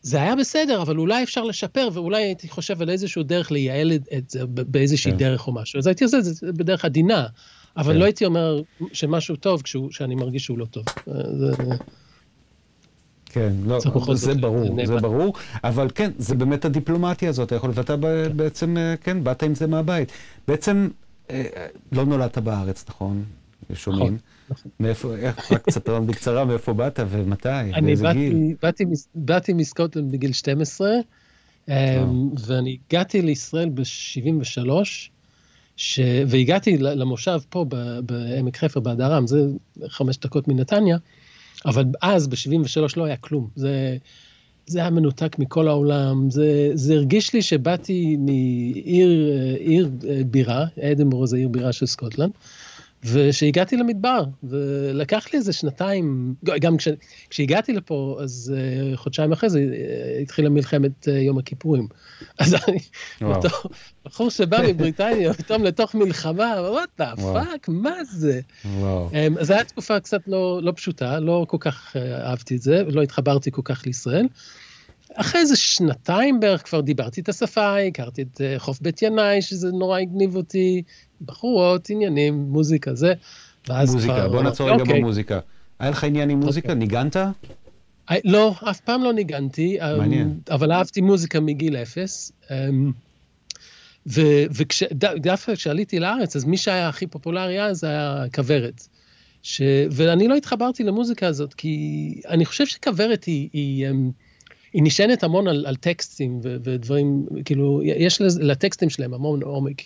זה 0.02 0.22
היה 0.22 0.36
בסדר, 0.36 0.82
אבל 0.82 0.98
אולי 0.98 1.22
אפשר 1.22 1.44
לשפר, 1.44 1.88
ואולי 1.92 2.22
הייתי 2.22 2.48
חושב 2.48 2.82
על 2.82 2.90
איזשהו 2.90 3.22
דרך 3.22 3.52
לייעל 3.52 3.92
את 3.92 4.30
זה 4.30 4.46
באיזושהי 4.46 5.12
כן. 5.12 5.18
דרך 5.18 5.46
או 5.46 5.52
משהו. 5.52 5.78
אז 5.78 5.86
הייתי 5.86 6.04
עושה 6.04 6.18
את 6.18 6.24
זה 6.24 6.52
בדרך 6.52 6.84
עדינה, 6.84 7.26
אבל 7.76 7.92
כן. 7.92 7.98
לא 7.98 8.04
הייתי 8.04 8.24
אומר 8.24 8.62
שמשהו 8.92 9.36
טוב 9.36 9.62
כשהוא, 9.62 9.90
שאני 9.90 10.14
מרגיש 10.14 10.44
שהוא 10.44 10.58
לא 10.58 10.64
טוב. 10.64 10.84
אה, 11.08 11.14
זה... 11.38 11.52
כן, 13.24 13.52
לא, 13.64 13.80
זה 14.14 14.34
ברור, 14.34 14.84
זה 14.84 14.96
ברור, 14.96 15.34
אבל 15.64 15.88
כן, 15.94 16.10
זה 16.18 16.34
באמת 16.34 16.64
הדיפלומטיה 16.64 17.28
הזאת, 17.28 17.52
יכול, 17.52 17.70
ואתה 17.74 17.96
כן. 17.96 18.36
בעצם, 18.36 18.76
אה, 18.76 18.94
כן, 18.96 19.24
באת 19.24 19.42
עם 19.42 19.54
זה 19.54 19.66
מהבית. 19.66 20.12
בעצם, 20.48 20.88
לא 21.92 22.04
נולדת 22.04 22.38
בארץ, 22.38 22.84
נכון? 22.88 23.24
שומעים. 23.74 24.02
נכון. 24.02 24.18
מאיפה, 24.80 25.16
איך, 25.16 25.52
רק 25.52 25.64
תספר 25.64 25.94
לנו 25.94 26.06
בקצרה 26.06 26.44
מאיפה 26.44 26.72
באת 26.72 27.00
ומתי, 27.08 27.48
ואיזה 27.82 28.06
גיל. 28.12 28.32
אני 28.32 28.54
באתי 29.14 29.52
מסקוטלנד 29.52 30.12
בגיל 30.12 30.32
12, 30.32 30.90
אמ, 31.68 31.74
ואני 32.46 32.78
הגעתי 32.88 33.22
לישראל 33.22 33.68
ב-73, 33.68 34.70
והגעתי 36.26 36.78
למושב 36.78 37.38
פה 37.48 37.64
בעמק 38.04 38.56
חפר, 38.56 38.80
בהדרם, 38.80 39.26
זה 39.26 39.46
חמש 39.88 40.18
דקות 40.18 40.48
מנתניה, 40.48 40.96
אבל 41.66 41.84
אז, 42.02 42.28
ב-73 42.28 42.92
לא 42.96 43.04
היה 43.04 43.16
כלום. 43.16 43.48
זה... 43.56 43.96
זה 44.66 44.80
היה 44.80 44.90
מנותק 44.90 45.38
מכל 45.38 45.68
העולם, 45.68 46.30
זה, 46.30 46.70
זה 46.74 46.94
הרגיש 46.94 47.32
לי 47.32 47.42
שבאתי 47.42 48.16
מעיר 48.16 49.32
עיר 49.58 49.90
בירה, 50.26 50.64
אדנבורו 50.80 51.26
זה 51.26 51.36
עיר 51.36 51.48
בירה 51.48 51.72
של 51.72 51.86
סקוטלנד, 51.86 52.32
ושהגעתי 53.04 53.76
למדבר, 53.76 54.24
ולקח 54.42 55.26
לי 55.32 55.38
איזה 55.38 55.52
שנתיים, 55.52 56.34
גם 56.60 56.76
כש, 56.76 56.88
כשהגעתי 57.30 57.72
לפה, 57.72 58.18
אז 58.22 58.54
uh, 58.54 58.96
חודשיים 58.96 59.32
אחרי 59.32 59.50
זה 59.50 59.58
uh, 59.58 60.22
התחילה 60.22 60.48
מלחמת 60.48 61.08
uh, 61.08 61.10
יום 61.10 61.38
הכיפורים. 61.38 61.88
אז 62.38 62.54
אני, 62.54 62.78
אותו 63.22 63.48
בחור 64.04 64.30
שבא 64.30 64.58
מבריטניה, 64.68 65.34
פתאום 65.40 65.64
לתוך 65.64 65.94
מלחמה, 65.94 66.54
what 66.58 66.88
the 66.98 67.12
fuck, 67.16 67.68
מה 67.68 68.04
זה? 68.04 68.40
וואו. 68.64 69.10
Um, 69.10 69.40
אז 69.40 69.46
זו 69.46 69.54
הייתה 69.54 69.68
תקופה 69.68 70.00
קצת 70.00 70.28
לא, 70.28 70.60
לא 70.62 70.72
פשוטה, 70.76 71.20
לא 71.20 71.46
כל 71.48 71.58
כך 71.60 71.96
uh, 71.96 71.98
אהבתי 71.98 72.56
את 72.56 72.62
זה, 72.62 72.82
לא 72.86 73.02
התחברתי 73.02 73.50
כל 73.50 73.62
כך 73.64 73.86
לישראל. 73.86 74.26
אחרי 75.14 75.40
איזה 75.40 75.56
שנתיים 75.56 76.40
בערך 76.40 76.64
כבר 76.66 76.80
דיברתי 76.80 77.20
את 77.20 77.28
השפה, 77.28 77.78
הכרתי 77.78 78.22
את 78.22 78.40
חוף 78.58 78.80
בית 78.80 79.02
ינאי, 79.02 79.42
שזה 79.42 79.68
נורא 79.72 79.98
הגניב 79.98 80.36
אותי, 80.36 80.82
בחורות, 81.22 81.90
עניינים, 81.90 82.34
מוזיקה, 82.34 82.94
זה. 82.94 83.14
מוזיקה, 83.68 84.14
כבר... 84.14 84.28
בוא 84.28 84.42
נעצור 84.42 84.70
רגע 84.70 84.82
אוקיי. 84.82 85.00
במוזיקה. 85.00 85.38
היה 85.78 85.90
לך 85.90 86.04
עניין 86.04 86.30
עם 86.30 86.40
מוזיקה? 86.40 86.68
אוקיי. 86.68 86.78
ניגנת? 86.78 87.16
I, 88.10 88.14
לא, 88.24 88.54
אף 88.70 88.80
פעם 88.80 89.02
לא 89.02 89.12
ניגנתי. 89.12 89.78
Um, 89.80 89.84
אבל 90.50 90.72
אהבתי 90.72 91.00
מוזיקה 91.00 91.40
מגיל 91.40 91.76
אפס. 91.76 92.32
Um, 92.48 92.52
ודווקא 94.06 95.54
כשעליתי 95.54 96.00
לארץ, 96.00 96.36
אז 96.36 96.44
מי 96.44 96.56
שהיה 96.56 96.88
הכי 96.88 97.06
פופולרי 97.06 97.62
אז 97.62 97.84
היה 97.84 98.24
כוורת. 98.34 98.86
ש... 99.42 99.62
ואני 99.90 100.28
לא 100.28 100.34
התחברתי 100.34 100.84
למוזיקה 100.84 101.26
הזאת, 101.26 101.54
כי 101.54 102.14
אני 102.28 102.44
חושב 102.44 102.66
שכוורת 102.66 103.24
היא, 103.24 103.48
היא, 103.52 103.86
היא, 103.86 103.94
היא 104.72 104.82
נשענת 104.82 105.22
המון 105.22 105.48
על, 105.48 105.66
על 105.66 105.76
טקסטים 105.76 106.40
ו, 106.42 106.56
ודברים, 106.64 107.26
כאילו, 107.44 107.80
יש 107.84 108.20
לטקסטים 108.20 108.90
שלהם 108.90 109.14
המון 109.14 109.42
עומק. 109.42 109.82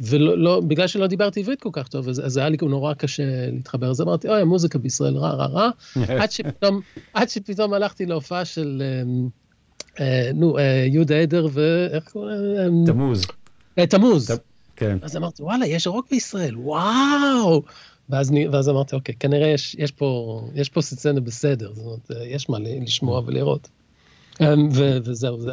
ולא, 0.00 0.38
לא, 0.38 0.60
בגלל 0.60 0.86
שלא 0.86 1.06
דיברתי 1.06 1.40
עברית 1.40 1.60
כל 1.60 1.70
כך 1.72 1.88
טוב, 1.88 2.08
אז, 2.08 2.26
אז 2.26 2.36
היה 2.36 2.48
לי 2.48 2.56
נורא 2.62 2.94
קשה 2.94 3.22
להתחבר. 3.52 3.90
אז 3.90 4.00
אמרתי, 4.00 4.28
אוי, 4.28 4.40
המוזיקה 4.40 4.78
בישראל 4.78 5.16
רע, 5.16 5.30
רע, 5.30 5.46
רע, 5.46 5.70
עד 6.22 6.30
שפתאום, 6.30 6.80
עד 7.14 7.28
שפתאום 7.28 7.72
הלכתי 7.72 8.06
להופעה 8.06 8.44
של, 8.44 8.82
אה, 8.84 9.02
אה, 10.00 10.30
נו, 10.34 10.58
אה, 10.58 10.86
יהודה 10.88 11.16
עדר 11.16 11.48
ואיך 11.52 12.04
קוראים? 12.04 12.84
תמוז. 12.86 13.24
אה, 13.78 13.86
תמוז. 13.86 14.30
ת... 14.30 14.40
כן. 14.76 14.98
אז 15.02 15.16
אמרתי, 15.16 15.42
וואלה, 15.42 15.66
יש 15.66 15.86
רוק 15.86 16.06
בישראל, 16.10 16.56
וואו. 16.58 17.62
ואז, 18.10 18.32
ואז 18.52 18.68
אמרתי, 18.68 18.96
אוקיי, 18.96 19.14
כנראה 19.20 19.48
יש, 19.48 19.76
יש 19.78 19.92
פה, 19.92 20.40
יש 20.54 20.68
פה 20.68 20.80
סצנה 20.82 21.20
בסדר, 21.20 21.72
זאת 21.72 21.84
אומרת, 21.84 22.10
יש 22.26 22.48
מה 22.48 22.58
לשמוע 22.60 23.22
ולראות. 23.26 23.68
אמ, 24.40 24.68
וזהו, 25.04 25.40
זה 25.40 25.50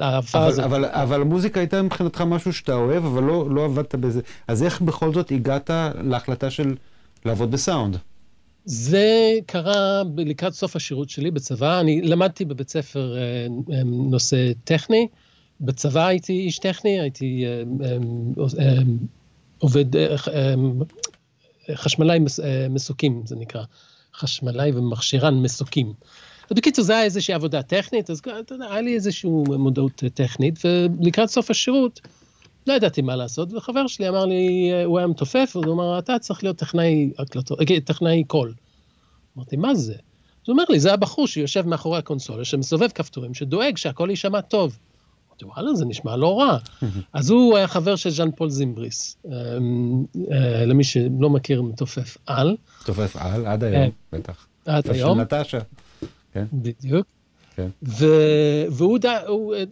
ההפעה 0.00 0.46
הזאת. 0.46 0.64
אבל, 0.64 0.84
אבל 0.84 1.20
המוזיקה 1.20 1.60
הייתה 1.60 1.82
מבחינתך 1.82 2.20
משהו 2.20 2.52
שאתה 2.52 2.74
אוהב, 2.74 3.04
אבל 3.04 3.22
לא, 3.22 3.50
לא 3.50 3.64
עבדת 3.64 3.94
בזה. 3.94 4.20
אז 4.48 4.62
איך 4.62 4.80
בכל 4.80 5.12
זאת 5.14 5.30
הגעת 5.30 5.70
להחלטה 6.02 6.50
של 6.50 6.74
לעבוד 7.24 7.50
בסאונד? 7.50 7.96
זה 8.64 9.32
קרה 9.46 10.02
לקראת 10.16 10.54
סוף 10.54 10.76
השירות 10.76 11.10
שלי 11.10 11.30
בצבא. 11.30 11.80
אני 11.80 12.02
למדתי 12.02 12.44
בבית 12.44 12.70
ספר 12.70 13.16
אה, 13.16 13.46
אמ, 13.46 14.10
נושא 14.10 14.52
טכני. 14.64 15.08
בצבא 15.60 16.06
הייתי 16.06 16.32
איש 16.32 16.58
טכני, 16.58 17.00
הייתי 17.00 17.44
אמ, 17.62 18.32
עובד 19.58 19.84
חשמלאי 21.74 22.18
מסוקים, 22.70 23.22
זה 23.26 23.36
נקרא. 23.36 23.62
חשמלאי 24.16 24.72
ומכשירן 24.74 25.34
מסוקים. 25.34 25.92
אז 26.50 26.56
בקיצור, 26.56 26.84
זה 26.84 26.92
היה 26.96 27.04
איזושהי 27.04 27.34
עבודה 27.34 27.62
טכנית, 27.62 28.10
אז 28.10 28.22
אתה 28.40 28.54
יודע, 28.54 28.66
היה 28.70 28.80
לי 28.80 28.94
איזושהי 28.94 29.30
מודעות 29.58 30.02
טכנית, 30.14 30.58
ולקראת 30.64 31.28
סוף 31.28 31.50
השירות, 31.50 32.00
לא 32.66 32.72
ידעתי 32.72 33.02
מה 33.02 33.16
לעשות, 33.16 33.52
וחבר 33.52 33.86
שלי 33.86 34.08
אמר 34.08 34.24
לי, 34.24 34.70
הוא 34.84 34.98
היה 34.98 35.06
מתופף, 35.06 35.52
הוא 35.54 35.64
אמר, 35.64 35.98
אתה 35.98 36.18
צריך 36.18 36.44
להיות 36.44 36.56
טכנאי 36.56 37.10
הקלטות, 37.18 37.60
אה, 37.60 37.80
טכנאי 37.80 38.24
קול. 38.24 38.54
אמרתי, 39.36 39.56
מה 39.56 39.74
זה? 39.74 39.92
אז 39.92 39.98
הוא 40.46 40.52
אומר 40.52 40.64
לי, 40.68 40.80
זה 40.80 40.92
הבחור 40.92 41.26
שיושב 41.26 41.66
מאחורי 41.66 41.98
הקונסולה, 41.98 42.44
שמסובב 42.44 42.88
כפתורים, 42.88 43.34
שדואג 43.34 43.76
שהקול 43.76 44.10
יישמע 44.10 44.40
טוב. 44.40 44.78
אמרתי, 45.28 45.44
וואלה, 45.44 45.74
זה 45.74 45.84
נשמע 45.84 46.16
לא 46.16 46.40
רע. 46.40 46.58
אז 47.12 47.30
הוא 47.30 47.56
היה 47.56 47.68
חבר 47.68 47.96
של 47.96 48.10
ז'אן 48.10 48.30
פול 48.30 48.50
זימבריס, 48.50 49.16
אמ, 49.26 50.04
אה, 50.32 50.64
למי 50.64 50.84
שלא 50.84 51.30
מכיר, 51.30 51.62
מתופף 51.62 52.16
על. 52.26 52.56
מתופף 52.82 53.16
על, 53.16 53.46
עד 53.46 53.64
היום, 53.64 53.82
אה, 53.82 53.88
בטח. 54.12 54.46
עד 54.66 54.90
היום. 54.90 55.18
של 55.18 55.22
נטשה. 55.22 55.58
כן. 56.36 56.44
בדיוק. 56.52 57.06
כן. 57.56 57.68
והוא, 58.70 58.98
דאג, 58.98 59.22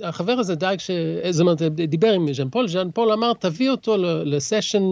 החבר 0.02 0.32
הזה 0.32 0.54
דאג, 0.54 0.78
ש... 0.78 0.90
זאת 1.30 1.40
אומרת, 1.40 1.62
דיבר 1.62 2.12
עם 2.12 2.32
ז'אן 2.32 2.50
פול, 2.50 2.68
ז'אן 2.68 2.90
פול 2.90 3.12
אמר, 3.12 3.32
תביא 3.32 3.70
אותו 3.70 3.96
לסשן, 4.24 4.82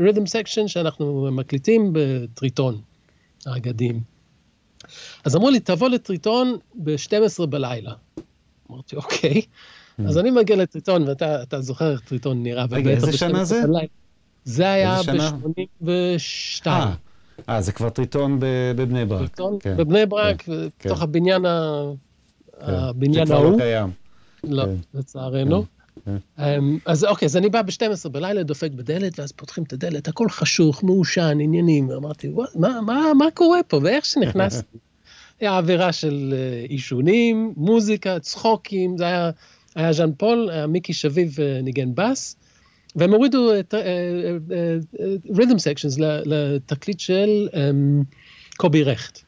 rhythm 0.00 0.26
section 0.26 0.68
שאנחנו 0.68 1.28
מקליטים 1.32 1.90
בטריטון, 1.92 2.80
האגדים. 3.46 4.00
אז 5.24 5.36
אמרו 5.36 5.50
לי, 5.50 5.60
תבוא 5.60 5.88
לטריטון 5.88 6.56
ב-12 6.74 7.46
בלילה. 7.46 7.92
אמרתי, 8.70 8.96
אוקיי. 8.96 9.42
Mm. 10.00 10.02
אז 10.08 10.18
אני 10.18 10.30
מגיע 10.30 10.56
לטריטון, 10.56 11.08
ואתה 11.08 11.60
זוכר 11.60 11.92
איך 11.92 12.00
טריטון 12.00 12.42
נראה. 12.42 12.64
רגע, 12.70 12.90
איזה 12.90 13.18
שנה 13.18 13.44
זה? 13.44 13.62
זה 14.44 14.70
היה 14.70 15.00
ב-82. 15.84 16.66
אה, 17.48 17.60
זה 17.62 17.72
כבר 17.72 17.90
טריטון 17.90 18.38
בבני 18.40 19.04
ברק. 19.04 19.18
טריטון 19.18 19.58
כן, 19.60 19.76
בבני 19.76 20.06
ברק, 20.06 20.42
כן, 20.42 20.52
בתוך 20.86 20.98
כן. 20.98 21.04
הבניין 21.04 21.42
כן. 21.42 21.48
הבניין 22.60 23.32
ההוא. 23.32 23.44
שכבר 23.44 23.50
לא 23.50 23.56
קיים. 23.58 23.90
לא, 24.44 24.64
כן. 24.64 24.98
לצערנו. 24.98 25.64
כן. 26.04 26.16
אמ, 26.38 26.78
אז 26.86 27.04
אוקיי, 27.04 27.26
אז 27.26 27.36
אני 27.36 27.48
בא 27.48 27.62
ב-12 27.62 28.08
בלילה, 28.08 28.42
דופק 28.42 28.70
בדלת, 28.70 29.18
ואז 29.18 29.32
פותחים 29.32 29.64
את 29.64 29.72
הדלת, 29.72 30.08
הכל 30.08 30.28
חשוך, 30.28 30.84
מעושן, 30.84 31.38
עניינים. 31.40 31.90
אמרתי, 31.90 32.28
מה, 32.54 32.80
מה, 32.80 33.14
מה 33.18 33.30
קורה 33.34 33.62
פה? 33.62 33.80
ואיך 33.82 34.04
שנכנסתי, 34.04 34.78
היה 35.40 35.58
עבירה 35.58 35.92
של 35.92 36.34
אה, 36.36 36.66
עישונים, 36.68 37.54
מוזיקה, 37.56 38.18
צחוקים, 38.18 38.98
זה 38.98 39.04
היה, 39.04 39.30
היה 39.74 39.92
ז'אן 39.92 40.10
פול, 40.18 40.50
היה 40.50 40.66
מיקי 40.66 40.92
שביב 40.92 41.40
אה, 41.40 41.60
ניגן 41.62 41.94
בס, 41.94 42.36
והם 42.96 43.12
הורידו 43.12 43.50
רית'ם 45.36 45.58
סקשנס 45.58 45.98
לתקליט 45.98 47.00
של 47.00 47.48
אמ, 47.54 48.02
קובי 48.56 48.82
רכט. 48.82 49.20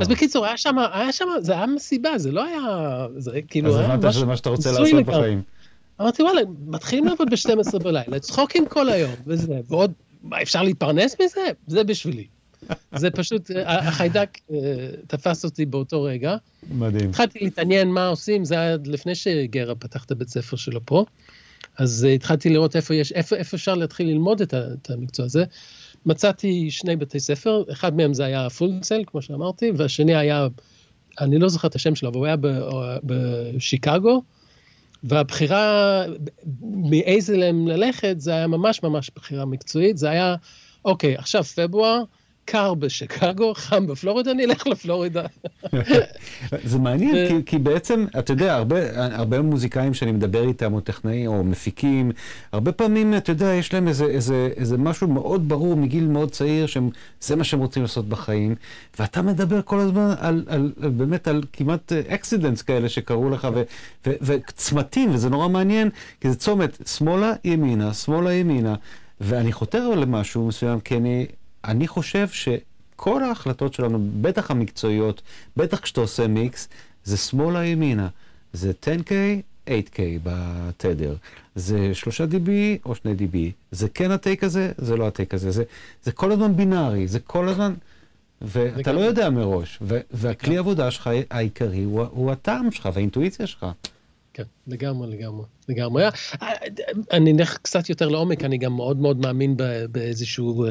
אז 0.00 0.08
בקיצור, 0.08 0.46
היה 0.46 0.56
שם, 0.56 0.76
היה 0.92 1.12
שם, 1.12 1.24
זה 1.40 1.52
היה 1.52 1.66
מסיבה, 1.66 2.18
זה 2.18 2.32
לא 2.32 2.44
היה, 2.44 3.06
זה 3.16 3.40
כאילו... 3.48 3.68
אז 3.68 3.76
הבנת 3.76 4.12
שזה 4.12 4.26
מה 4.26 4.36
שאתה 4.36 4.50
רוצה 4.50 4.72
לעשות 4.72 5.06
בחיים. 5.06 5.42
אמרתי, 6.00 6.22
וואלה, 6.22 6.40
מתחילים 6.66 7.04
לעבוד 7.04 7.30
ב-12 7.30 7.78
בלילה, 7.78 8.18
צחוקים 8.20 8.66
כל 8.68 8.88
היום, 8.88 9.14
וזה, 9.26 9.60
ועוד, 9.68 9.92
מה, 10.22 10.42
אפשר 10.42 10.62
להתפרנס 10.62 11.16
מזה? 11.24 11.40
זה 11.66 11.84
בשבילי. 11.84 12.26
זה 12.94 13.10
פשוט, 13.10 13.50
החיידק 13.66 14.38
אה, 14.52 14.56
תפס 15.06 15.44
אותי 15.44 15.66
באותו 15.66 16.02
רגע. 16.02 16.36
מדהים. 16.70 17.10
התחלתי 17.10 17.38
להתעניין 17.42 17.88
מה 17.88 18.06
עושים, 18.06 18.44
זה 18.44 18.54
היה 18.54 18.76
לפני 18.84 19.14
שגרה 19.14 19.74
פתח 19.74 20.04
את 20.04 20.10
הבית 20.10 20.28
ספר 20.28 20.56
שלו 20.56 20.80
פה. 20.84 21.04
אז 21.78 22.06
uh, 22.10 22.14
התחלתי 22.14 22.50
לראות 22.50 22.76
איפה 22.76 22.94
יש, 22.94 23.12
איפה, 23.12 23.36
איפה 23.36 23.56
אפשר 23.56 23.74
להתחיל 23.74 24.06
ללמוד 24.06 24.40
את, 24.40 24.54
את 24.54 24.90
המקצוע 24.90 25.26
הזה. 25.26 25.44
מצאתי 26.06 26.70
שני 26.70 26.96
בתי 26.96 27.20
ספר, 27.20 27.62
אחד 27.72 27.96
מהם 27.96 28.14
זה 28.14 28.24
היה 28.24 28.50
פולסל, 28.50 29.02
כמו 29.06 29.22
שאמרתי, 29.22 29.72
והשני 29.76 30.16
היה, 30.16 30.48
אני 31.20 31.38
לא 31.38 31.48
זוכר 31.48 31.68
את 31.68 31.74
השם 31.74 31.94
שלו, 31.94 32.08
אבל 32.08 32.18
הוא 32.18 32.26
היה 32.26 32.36
ב, 32.36 32.48
בשיקגו, 33.04 34.22
והבחירה 35.04 36.04
מאיזה 36.62 37.36
להם 37.36 37.68
ללכת, 37.68 38.14
זה 38.18 38.30
היה 38.30 38.46
ממש 38.46 38.82
ממש 38.82 39.10
בחירה 39.16 39.44
מקצועית, 39.44 39.98
זה 39.98 40.10
היה, 40.10 40.34
אוקיי, 40.84 41.16
עכשיו 41.16 41.44
פברואר, 41.44 42.02
קר 42.44 42.74
בשיקגו, 42.74 43.54
חם 43.54 43.86
בפלורידה, 43.86 44.30
אני 44.30 44.44
אלך 44.44 44.66
לפלורידה. 44.66 45.22
זה 46.64 46.78
מעניין, 46.78 47.28
כי, 47.28 47.44
כי 47.46 47.58
בעצם, 47.58 48.06
אתה 48.18 48.32
יודע, 48.32 48.54
הרבה, 48.54 48.76
הרבה 49.16 49.42
מוזיקאים 49.42 49.94
שאני 49.94 50.12
מדבר 50.12 50.48
איתם, 50.48 50.72
או 50.74 50.80
טכנאים, 50.80 51.26
או 51.26 51.44
מפיקים, 51.44 52.12
הרבה 52.52 52.72
פעמים, 52.72 53.14
אתה 53.16 53.30
יודע, 53.30 53.46
יש 53.46 53.74
להם 53.74 53.88
איזה, 53.88 54.04
איזה, 54.04 54.48
איזה 54.56 54.78
משהו 54.78 55.08
מאוד 55.08 55.48
ברור 55.48 55.76
מגיל 55.76 56.06
מאוד 56.06 56.30
צעיר, 56.30 56.66
שזה 56.66 57.36
מה 57.36 57.44
שהם 57.44 57.60
רוצים 57.60 57.82
לעשות 57.82 58.08
בחיים, 58.08 58.54
ואתה 58.98 59.22
מדבר 59.22 59.60
כל 59.62 59.78
הזמן 59.80 60.14
על, 60.18 60.44
על, 60.48 60.72
על 60.82 60.90
באמת 60.90 61.28
על 61.28 61.42
כמעט 61.52 61.92
אקסידנטס 61.92 62.62
כאלה 62.62 62.88
שקרו 62.88 63.30
לך, 63.30 63.48
וצמתים, 64.06 65.14
וזה 65.14 65.30
נורא 65.30 65.48
מעניין, 65.48 65.90
כי 66.20 66.30
זה 66.30 66.36
צומת, 66.36 66.88
שמאלה, 66.88 67.32
ימינה, 67.44 67.94
שמאלה, 67.94 68.32
ימינה, 68.32 68.74
ואני 69.20 69.52
חותר 69.52 69.88
למשהו 69.88 70.46
מסוים, 70.46 70.80
כי 70.80 70.96
אני... 70.96 71.26
אני 71.64 71.88
חושב 71.88 72.28
שכל 72.28 73.22
ההחלטות 73.22 73.74
שלנו, 73.74 74.08
בטח 74.20 74.50
המקצועיות, 74.50 75.22
בטח 75.56 75.80
כשאתה 75.80 76.00
עושה 76.00 76.26
מיקס, 76.26 76.68
זה 77.04 77.16
שמאלה 77.16 77.64
ימינה. 77.64 78.08
זה 78.52 78.72
10K, 78.82 79.10
8K 79.68 79.98
בתדר. 80.22 81.14
זה 81.54 81.94
3 81.94 82.20
dB 82.20 82.48
או 82.84 82.94
2 82.94 83.16
dB. 83.16 83.36
זה 83.70 83.88
כן 83.88 84.10
הטייק 84.10 84.44
הזה, 84.44 84.72
זה 84.78 84.96
לא 84.96 85.06
הטייק 85.06 85.34
הזה. 85.34 85.50
זה, 85.50 85.64
זה 86.02 86.12
כל 86.12 86.32
הזמן 86.32 86.56
בינארי, 86.56 87.08
זה 87.08 87.20
כל 87.20 87.48
הזמן... 87.48 87.74
ואתה 88.42 88.92
לא 88.92 89.00
יודע 89.00 89.30
מראש. 89.30 89.78
והכלי 90.10 90.58
עבודה 90.58 90.90
שלך 90.90 91.10
העיקרי 91.30 91.82
הוא, 91.82 92.02
הוא 92.10 92.32
הטעם 92.32 92.70
שלך 92.70 92.88
והאינטואיציה 92.94 93.46
שלך. 93.46 93.66
כן, 94.34 94.42
לגמרי, 94.66 95.16
לגמרי, 95.16 95.44
לגמרי. 95.68 96.04
אני 97.12 97.32
אלך 97.32 97.58
קצת 97.62 97.88
יותר 97.88 98.08
לעומק, 98.08 98.44
אני 98.44 98.58
גם 98.58 98.72
מאוד 98.72 98.96
מאוד 98.96 99.18
מאמין 99.18 99.56
באיזשהו, 99.90 100.66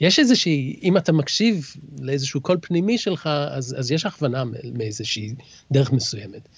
יש 0.00 0.18
איזושהי, 0.18 0.80
אם 0.82 0.96
אתה 0.96 1.12
מקשיב 1.12 1.76
לאיזשהו 2.00 2.40
קול 2.40 2.58
פנימי 2.62 2.98
שלך, 2.98 3.26
אז, 3.50 3.76
אז 3.78 3.92
יש 3.92 4.06
הכוונה 4.06 4.44
מאיזושהי 4.72 5.34
דרך 5.72 5.92
מסוימת. 5.92 6.48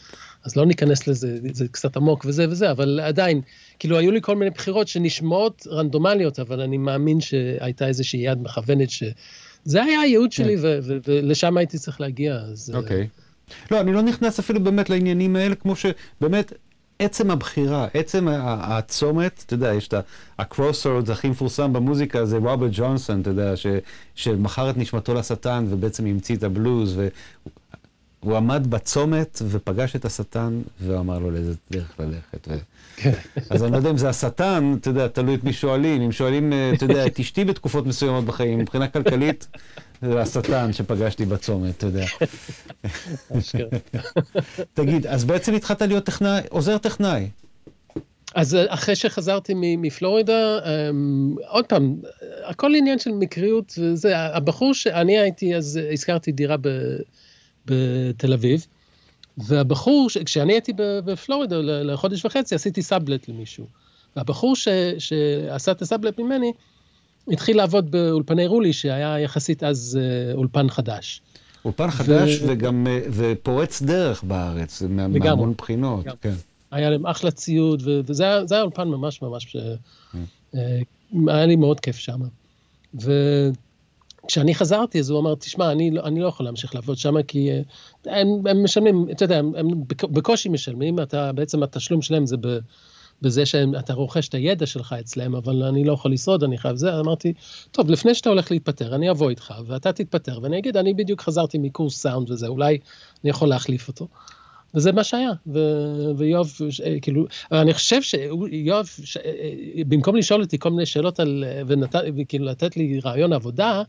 אז 0.45 0.57
לא 0.57 0.67
ניכנס 0.67 1.09
לזה, 1.09 1.39
זה 1.53 1.69
קצת 1.69 1.97
עמוק 1.97 2.25
וזה 2.25 2.47
וזה, 2.51 2.71
אבל 2.71 3.01
עדיין, 3.01 3.41
כאילו 3.79 3.99
היו 3.99 4.11
לי 4.11 4.21
כל 4.23 4.37
מיני 4.37 4.51
בחירות 4.51 4.89
שנשמעות 4.89 5.67
רנדומליות, 5.71 6.41
אבל 6.41 6.61
אני 6.61 6.79
מאמין 6.79 7.21
שהייתה 7.21 7.87
איזושהי 7.87 8.21
יד 8.21 8.39
מכוונת 8.43 8.91
שזה 8.91 9.83
היה 9.83 10.01
הייעוד 10.01 10.31
כן. 10.35 10.45
שלי, 10.45 10.57
ולשם 11.05 11.57
הייתי 11.57 11.79
צריך 11.79 12.01
להגיע, 12.01 12.35
אז... 12.35 12.73
אוקיי. 12.75 13.03
Okay. 13.03 13.24
לא, 13.71 13.81
אני 13.81 13.93
לא 13.93 14.03
נכנס 14.03 14.39
אפילו 14.39 14.61
באמת 14.61 14.91
לעניינים 14.91 15.37
האלה, 15.37 15.55
כמו 15.55 15.75
שבאמת 15.77 16.53
עצם 16.99 17.31
הבחירה, 17.31 17.87
עצם 17.95 18.29
הצומת, 18.45 19.43
אתה 19.47 19.55
יודע, 19.55 19.75
יש 19.75 19.89
את 19.89 19.95
ה-crossroads 19.95 21.13
הכי 21.13 21.29
מפורסם 21.29 21.73
במוזיקה, 21.73 22.27
זה 22.27 22.37
רוברט 22.37 22.71
ג'ונסון, 22.73 23.21
אתה 23.21 23.31
יודע, 23.31 23.57
ש, 23.57 23.67
שמכר 24.15 24.71
את 24.71 24.77
נשמתו 24.77 25.15
לשטן 25.15 25.67
ובעצם 25.69 26.07
המציא 26.07 26.37
את 26.37 26.43
הבלוז, 26.43 27.01
והוא 28.23 28.37
עמד 28.37 28.67
בצומת 28.71 29.43
ופגש 29.49 29.97
את 29.97 30.05
השטן, 30.05 30.61
והוא 30.81 31.01
אמר 31.01 31.19
לו 31.19 31.31
לאיזה 31.31 31.55
דרך 31.71 32.01
ללכת. 32.01 32.49
ו... 32.49 32.55
כן. 32.97 33.13
אז 33.51 33.63
אני 33.65 33.73
לא 33.73 33.77
יודע 33.77 33.91
אם 33.91 33.99
זה 33.99 34.09
השטן, 34.09 34.75
אתה 34.81 34.91
יודע, 34.91 35.09
תלוי 35.09 35.35
את 35.35 35.45
מי 35.45 35.53
שואלים. 35.53 36.03
אם 36.03 36.13
שואלים, 36.13 36.53
אה, 36.53 36.73
אתה 36.75 36.85
יודע, 36.85 37.07
את 37.07 37.21
אשתי 37.21 37.45
בתקופות 37.45 37.87
מסוימות 37.87 38.25
בחיים, 38.25 38.59
מבחינה 38.59 38.89
כלכלית, 38.89 39.47
זה 40.05 40.21
השטן 40.21 40.73
שפגשתי 40.73 41.25
בצומת, 41.25 41.79
אתה 41.79 41.87
יודע. 41.87 42.05
תגיד, 44.75 45.07
אז 45.07 45.25
בעצם 45.25 45.55
התחלת 45.55 45.83
להיות 45.83 46.05
טכנאי, 46.05 46.41
עוזר 46.51 46.79
טכנאי. 46.79 47.29
אז 48.35 48.57
אחרי 48.69 48.97
שחזרתי 48.97 49.53
מפלורידה, 49.57 50.59
אמ, 50.59 51.35
עוד 51.49 51.67
פעם, 51.67 51.97
הכל 52.45 52.75
עניין 52.75 52.99
של 52.99 53.11
מקריות, 53.11 53.73
וזה, 53.79 54.19
הבחור 54.19 54.75
שאני 54.75 55.19
הייתי, 55.19 55.57
אז 55.57 55.81
הזכרתי 55.93 56.33
דירה 56.33 56.57
בתל 57.67 58.33
אביב, 58.33 58.67
והבחור, 59.39 60.09
כשאני 60.25 60.53
הייתי 60.53 60.73
בפלורידה 60.77 61.57
לחודש 61.61 62.25
וחצי, 62.25 62.55
עשיתי 62.55 62.83
סאבלט 62.83 63.29
למישהו. 63.29 63.67
והבחור 64.17 64.57
ש, 64.57 64.69
שעשה 64.99 65.73
את 65.73 65.83
הסאבלט 65.83 66.19
ממני, 66.19 66.53
התחיל 67.29 67.57
לעבוד 67.57 67.91
באולפני 67.91 68.47
רולי, 68.47 68.73
שהיה 68.73 69.21
יחסית 69.21 69.63
אז 69.65 69.99
אה, 70.01 70.35
אולפן 70.35 70.69
חדש. 70.69 71.23
אולפן 71.65 71.91
חדש 71.91 72.41
ו... 72.43 72.47
וגם, 72.49 72.87
אה, 72.87 73.01
ופורץ 73.11 73.83
דרך 73.83 74.25
בארץ, 74.25 74.83
מהמון 74.89 75.55
בחינות, 75.59 76.05
גם. 76.05 76.15
כן. 76.21 76.35
היה 76.71 76.91
להם 76.91 77.07
אחלה 77.07 77.31
ציוד, 77.31 77.83
וזה 77.87 78.25
היה, 78.25 78.41
היה 78.51 78.63
אולפן 78.63 78.89
ממש 78.89 79.23
ממש, 79.23 79.45
כן. 79.45 79.59
אה, 80.55 80.81
היה 81.27 81.47
לי 81.47 81.57
מאוד 81.57 81.81
כיף 81.81 81.97
שם. 81.97 82.21
וכשאני 82.95 84.55
חזרתי, 84.55 84.99
אז 84.99 85.11
הוא 85.11 85.21
אמר, 85.21 85.35
תשמע, 85.35 85.73
אני, 85.73 85.91
לא, 85.91 86.03
אני 86.05 86.21
לא 86.21 86.29
יכול 86.29 86.47
להמשיך 86.47 86.75
לעבוד 86.75 86.99
שם, 86.99 87.23
כי 87.23 87.51
הם, 88.07 88.29
הם 88.47 88.65
משלמים, 88.65 89.07
אתה 89.11 89.25
יודע, 89.25 89.39
הם, 89.39 89.53
הם 89.57 89.69
בקושי 89.87 90.49
משלמים, 90.49 91.01
אתה, 91.01 91.33
בעצם 91.33 91.63
התשלום 91.63 92.03
שלהם 92.03 92.27
זה 92.27 92.37
ב... 92.37 92.59
בזה 93.23 93.47
שאתה 93.47 93.93
רוכש 93.93 94.29
את 94.29 94.35
הידע 94.35 94.67
שלך 94.67 94.93
אצלם, 95.01 95.35
אבל 95.35 95.63
אני 95.63 95.85
לא 95.85 95.93
יכול 95.93 96.13
לשרוד, 96.13 96.45
אני 96.45 96.59
חייב 96.59 96.77
זה. 96.77 97.01
אמרתי, 97.01 97.33
טוב, 97.71 97.91
לפני 97.91 98.15
שאתה 98.15 98.29
הולך 98.29 98.51
להתפטר, 98.51 98.95
אני 98.95 99.11
אבוא 99.11 99.31
איתך, 99.31 99.55
ואתה 99.67 99.93
תתפטר, 99.93 100.39
ואני 100.43 100.59
אגיד, 100.59 100.77
אני 100.77 100.95
בדיוק 100.95 101.23
חזרתי 101.23 101.59
מקורס 101.59 101.97
סאונד 101.97 102.31
וזה, 102.31 102.47
אולי 102.47 102.79
אני 103.25 103.31
יכול 103.31 103.49
להחליף 103.49 103.89
אותו. 103.89 104.09
וזה 104.75 104.93
מה 104.93 105.05
שהיה, 105.05 105.31
ו- 105.47 106.11
ויואב, 106.17 106.53
אה, 106.85 107.01
כאילו, 107.03 107.27
אני 107.53 107.75
חושב 107.75 108.03
שיואב, 108.03 108.87
ש- 109.05 109.17
אה, 109.17 109.23
במקום 109.89 110.17
לשאול 110.17 110.43
אותי 110.43 110.59
כל 110.59 110.71
מיני 110.71 110.87
שאלות 110.87 111.21
על, 111.21 111.45
ונת, 111.67 111.95
וכאילו 112.17 112.45
לתת 112.45 112.77
לי 112.77 113.01
רעיון 113.05 113.33
עבודה, 113.33 113.83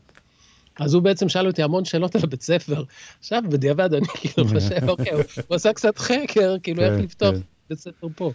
אז 0.80 0.94
הוא 0.94 1.02
בעצם 1.02 1.28
שאל 1.28 1.46
אותי 1.46 1.62
המון 1.62 1.84
שאלות 1.84 2.14
על 2.16 2.20
הבית 2.24 2.42
ספר. 2.42 2.82
עכשיו, 3.18 3.42
בדיעבד 3.50 3.94
אני 3.94 4.06
כאילו 4.06 4.48
חושב, 4.54 4.88
אוקיי, 4.88 5.12
הוא 5.48 5.54
עשה 5.56 5.72
קצת 5.72 5.98
חקר, 5.98 6.56
כאילו, 6.62 6.82
איך 6.82 6.92
כן, 6.94 7.02
לפתוח 7.04 7.34
כן. 7.34 7.40
בית 7.70 7.78
ספר 7.78 8.06
פה. 8.16 8.32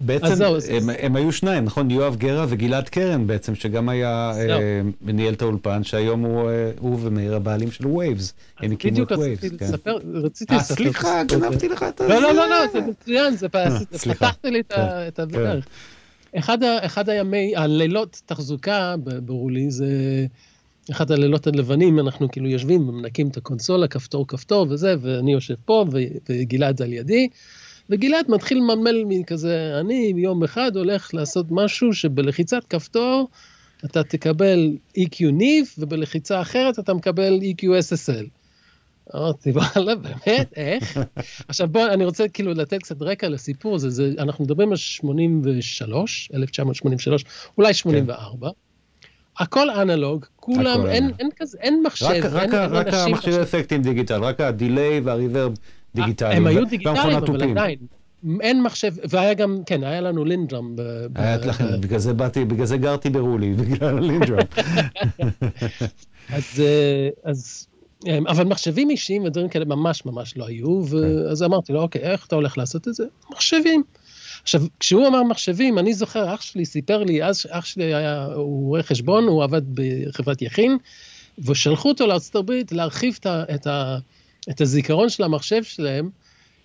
בעצם 0.00 0.34
זהו, 0.34 0.56
הם, 0.70 0.90
הם 0.98 1.16
היו 1.16 1.32
שניים, 1.32 1.64
נכון? 1.64 1.90
יואב 1.90 2.16
גרה 2.16 2.46
וגלעד 2.48 2.88
קרן 2.88 3.26
בעצם, 3.26 3.54
שגם 3.54 3.88
היה 3.88 4.32
אה, 4.36 4.80
ניהל 5.00 5.34
את 5.34 5.42
האולפן, 5.42 5.84
שהיום 5.84 6.20
הוא, 6.24 6.50
אה, 6.50 6.70
הוא 6.78 6.98
ומאיר 7.02 7.34
הבעלים 7.34 7.70
של 7.70 7.86
Waves. 7.86 8.34
הם 8.58 8.72
הקימו 8.72 9.02
את 9.02 9.12
Waves. 9.12 9.44
בדיוק 9.44 9.52
רציתי 9.52 9.58
כן. 9.58 9.64
לספר, 9.64 9.98
רציתי 10.14 10.54
אה, 10.54 10.58
לספר. 10.58 10.74
סליחה, 10.74 11.24
גנבתי 11.24 11.68
לך 11.68 11.82
את 11.82 12.00
ה... 12.00 12.08
לא, 12.08 12.22
לא, 12.22 12.34
לא, 12.34 12.48
לא, 12.48 12.56
זה 12.72 12.80
מצוין, 12.80 13.36
זה 13.36 13.46
אה, 13.54 13.78
פתחת 14.14 14.44
לי 14.44 14.60
את 14.60 14.72
כן, 14.72 15.22
הדרך. 15.22 15.64
כן. 16.32 16.38
אחד 16.62 17.08
הימי, 17.08 17.56
הלילות 17.56 18.22
תחזוקה 18.26 18.94
ברולי 19.22 19.70
זה... 19.70 19.86
אחד 20.90 21.10
הלילות 21.10 21.46
הלבנים, 21.46 21.98
אנחנו 21.98 22.30
כאילו 22.30 22.48
יושבים 22.48 22.88
ומנקים 22.88 23.28
את 23.28 23.36
הקונסולה, 23.36 23.88
כפתור 23.88 24.26
כפתור 24.26 24.66
וזה, 24.70 24.94
ואני 25.00 25.32
יושב 25.32 25.54
פה, 25.64 25.84
וגלעד 26.28 26.82
על 26.82 26.92
ידי. 26.92 27.28
וגלעד 27.90 28.24
מתחיל 28.28 28.58
למלמל 28.58 29.04
מכזה, 29.06 29.76
אני 29.80 30.12
יום 30.16 30.44
אחד 30.44 30.76
הולך 30.76 31.14
לעשות 31.14 31.46
משהו 31.50 31.92
שבלחיצת 31.92 32.64
כפתור 32.70 33.28
אתה 33.84 34.02
תקבל 34.02 34.76
EQ 34.98 35.24
ניף, 35.32 35.74
ובלחיצה 35.78 36.40
אחרת 36.40 36.78
אתה 36.78 36.94
מקבל 36.94 37.40
EQ 37.42 37.62
SSL. 37.62 38.26
אמרתי, 39.16 39.50
וואלה, 39.50 39.94
באמת? 39.94 40.52
איך? 40.56 40.98
עכשיו 41.48 41.68
בוא, 41.68 41.86
אני 41.86 42.04
רוצה 42.04 42.28
כאילו 42.28 42.54
לתת 42.54 42.78
קצת 42.78 43.02
רקע 43.02 43.28
לסיפור 43.28 43.74
הזה, 43.74 43.90
זה, 43.90 44.12
אנחנו 44.18 44.44
מדברים 44.44 44.70
על 44.70 44.76
83, 44.76 46.30
1983, 46.34 47.24
אולי 47.58 47.74
84. 47.74 48.48
כן. 48.48 48.54
הכל 49.38 49.70
אנלוג, 49.70 50.26
כולם, 50.36 50.80
הכל 50.80 50.88
אין, 50.88 51.10
אין 51.18 51.28
כזה, 51.36 51.58
אין 51.60 51.82
מחשב, 51.86 52.06
רק, 52.06 52.14
אין, 52.14 52.32
רק, 52.32 52.54
אין 52.54 52.72
רק 52.72 52.86
המכשירי 52.94 53.42
אפקטים 53.42 53.82
דיגיטל, 53.82 54.24
רק 54.24 54.40
הדיליי 54.40 55.00
והריברב 55.00 55.54
דיגיטליים. 55.96 56.36
הם 56.36 56.46
היו 56.46 56.64
דיגיטליים, 56.64 57.16
אבל 57.16 57.50
עדיין. 57.50 57.78
אין 58.40 58.62
מחשב, 58.62 58.94
והיה 59.08 59.34
גם, 59.34 59.62
כן, 59.66 59.84
היה 59.84 60.00
לנו 60.00 60.24
לינדרם. 60.24 60.76
היה 61.14 61.36
לכם, 61.36 61.80
בגלל 61.80 61.98
זה 61.98 62.14
באתי, 62.14 62.44
בגלל 62.44 62.66
זה 62.66 62.76
גרתי 62.76 63.10
ברולי, 63.10 63.54
בגלל 63.60 63.98
הלינדרם. 63.98 64.38
אז, 66.36 66.44
אה, 66.60 67.08
אז, 67.24 67.66
אה, 68.06 68.18
אבל 68.28 68.44
מחשבים 68.44 68.90
אישיים 68.90 69.24
ודברים 69.24 69.48
כאלה 69.48 69.64
ממש 69.64 70.06
ממש 70.06 70.36
לא 70.36 70.46
היו, 70.46 70.82
ואז 70.88 71.42
אמרתי 71.42 71.72
לו, 71.72 71.80
אוקיי, 71.82 72.00
איך 72.00 72.26
אתה 72.26 72.34
הולך 72.34 72.58
לעשות 72.58 72.88
את 72.88 72.94
זה? 72.94 73.04
מחשבים. 73.30 73.82
עכשיו, 74.42 74.62
כשהוא 74.80 75.06
אמר 75.06 75.22
מחשבים, 75.22 75.78
אני 75.78 75.94
זוכר, 75.94 76.34
אח 76.34 76.40
שלי 76.40 76.64
סיפר 76.64 77.04
לי, 77.04 77.24
אז 77.24 77.46
אח 77.50 77.64
שלי 77.64 77.84
היה, 77.84 78.24
הוא 78.24 78.68
רואה 78.68 78.82
חשבון, 78.82 79.24
הוא 79.24 79.44
עבד 79.44 79.62
בחברת 79.74 80.42
יכין, 80.42 80.78
ושלחו 81.38 81.88
אותו 81.88 82.06
לארצות 82.06 82.36
הברית 82.36 82.72
להרחיב 82.72 83.18
את, 83.20 83.26
את, 83.26 83.66
את 84.50 84.60
הזיכרון 84.60 85.08
של 85.08 85.22
המחשב 85.22 85.62
שלהם, 85.62 86.10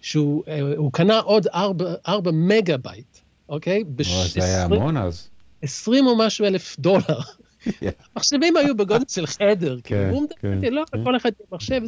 שהוא 0.01 0.43
אה, 0.47 0.61
קנה 0.93 1.19
עוד 1.19 1.47
4, 1.47 1.93
4 2.07 2.31
מגה 2.33 2.77
בייט, 2.77 3.17
אוקיי? 3.49 3.83
בש... 3.83 4.07
זה 4.07 4.43
היה 4.43 4.63
המון 4.63 4.97
אז. 4.97 5.29
20 5.61 6.07
או 6.07 6.17
משהו 6.17 6.45
אלף 6.45 6.79
דולר. 6.79 7.19
מחשבים 8.17 8.57
היו 8.57 8.77
בגודל 8.77 9.05
של 9.07 9.27
חדר, 9.27 9.77
כאילו, 9.83 10.09
הוא 10.09 10.23
מדבר, 10.23 10.69
לא, 10.69 10.83
כל 11.03 11.17
אחד 11.17 11.31
מחשב, 11.51 11.81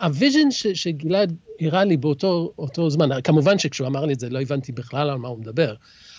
ה 0.00 0.07
vision 0.07 0.50
שגלעד 0.50 1.36
הראה 1.60 1.84
לי 1.84 1.96
באותו 1.96 2.90
זמן, 2.90 3.08
כמובן 3.24 3.58
שכשהוא 3.58 3.88
אמר 3.88 4.04
לי 4.06 4.12
את 4.12 4.20
זה 4.20 4.30
לא 4.30 4.40
הבנתי 4.40 4.72
בכלל 4.72 5.10
על 5.10 5.18
מה 5.18 5.28
הוא 5.28 5.38
מדבר. 5.38 5.74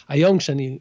היום 0.08 0.38
כשאני 0.38 0.78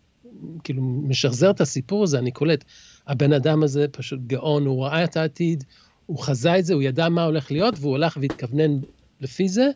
כאילו 0.65 0.83
משחזר 0.83 1.51
את 1.51 1.61
הסיפור 1.61 2.05
הזה, 2.05 2.19
אני 2.19 2.31
קולט, 2.31 2.65
הבן 3.07 3.33
אדם 3.33 3.63
הזה 3.63 3.87
פשוט 3.89 4.21
גאון, 4.27 4.67
הוא 4.67 4.85
ראה 4.85 5.05
את 5.05 5.17
העתיד, 5.17 5.65
הוא 6.07 6.19
חזה 6.19 6.59
את 6.59 6.65
זה, 6.65 6.75
הוא 6.75 6.83
ידע 6.83 7.09
מה 7.09 7.25
הולך 7.25 7.51
להיות, 7.51 7.75
והוא 7.81 7.97
הלך 7.97 8.19
והתכוונן 8.21 8.79
לפי 9.21 9.49
זה, 9.49 9.71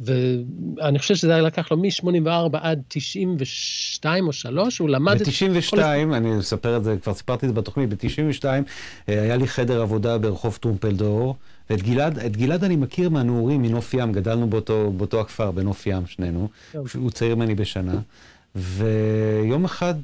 ואני 0.00 0.98
חושב 0.98 1.14
שזה 1.14 1.40
לקח 1.40 1.70
לו 1.70 1.76
מ-84 1.76 2.58
עד 2.60 2.82
92 2.88 4.26
או 4.26 4.32
3, 4.32 4.78
הוא 4.78 4.88
למד 4.88 5.20
את... 5.20 5.28
ב-92, 5.28 5.78
אני 6.14 6.38
אספר 6.38 6.76
את 6.76 6.84
זה, 6.84 6.96
כבר 7.02 7.14
סיפרתי 7.14 7.46
את 7.46 7.50
זה 7.50 7.60
בתוכנית, 7.60 7.90
ב-92 7.90 8.44
אה, 8.44 8.62
היה 9.22 9.36
לי 9.36 9.46
חדר 9.46 9.82
עבודה 9.82 10.18
ברחוב 10.18 10.58
טרומפלדור, 10.60 11.36
ואת 11.70 11.82
גלעד, 11.82 12.18
את 12.18 12.36
גלעד 12.36 12.64
אני 12.64 12.76
מכיר 12.76 13.10
מהנעורים 13.10 13.62
מנוף 13.62 13.94
ים, 13.94 14.12
גדלנו 14.12 14.46
באותו, 14.50 14.92
באותו 14.96 15.20
הכפר 15.20 15.50
בנוף 15.50 15.86
ים 15.86 16.06
שנינו, 16.06 16.48
הוא 16.94 17.10
צעיר 17.10 17.36
ממני 17.36 17.54
בשנה, 17.54 18.00
ויום 18.54 19.64
אחד 19.64 19.94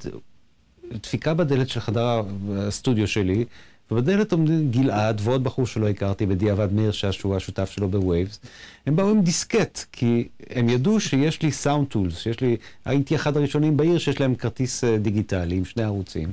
דפיקה 0.93 1.35
בדלת 1.35 1.69
של 1.69 1.81
חדר 1.81 2.23
הסטודיו 2.57 3.07
שלי, 3.09 3.45
ובדלת 3.91 4.33
עומדים 4.33 4.71
גלעד 4.71 5.21
ועוד 5.25 5.45
בחור 5.45 5.67
שלא 5.67 5.89
הכרתי, 5.89 6.27
בדיעבד 6.27 6.73
מאיר 6.73 6.91
שעשוע, 6.91 7.37
השותף 7.37 7.71
שלו 7.71 7.89
בווייבס. 7.89 8.41
הם 8.87 8.97
באו 8.97 9.11
עם 9.11 9.23
דיסקט, 9.23 9.85
כי 9.93 10.29
הם 10.51 10.69
ידעו 10.69 11.01
שיש 11.01 11.43
לי 11.43 11.53
Sound 11.53 11.89
Tools, 11.89 12.19
שיש 12.19 12.41
לי, 12.41 12.57
הייתי 12.85 13.17
אחד 13.17 13.37
הראשונים 13.37 13.77
בעיר 13.77 13.99
שיש 13.99 14.21
להם 14.21 14.35
כרטיס 14.35 14.85
אה, 14.85 14.99
דיגיטלי 14.99 15.57
עם 15.57 15.65
שני 15.65 15.83
ערוצים. 15.83 16.33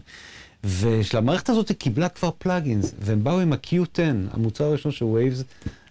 ושהמערכת 0.63 1.49
הזאת 1.49 1.71
קיבלה 1.71 2.09
כבר 2.09 2.29
plugins, 2.37 2.93
והם 2.99 3.23
באו 3.23 3.39
עם 3.39 3.53
ה-Q10, 3.53 3.99
המוצר 4.31 4.63
הראשון 4.63 4.91
של 4.91 5.05
ווייבס, 5.05 5.43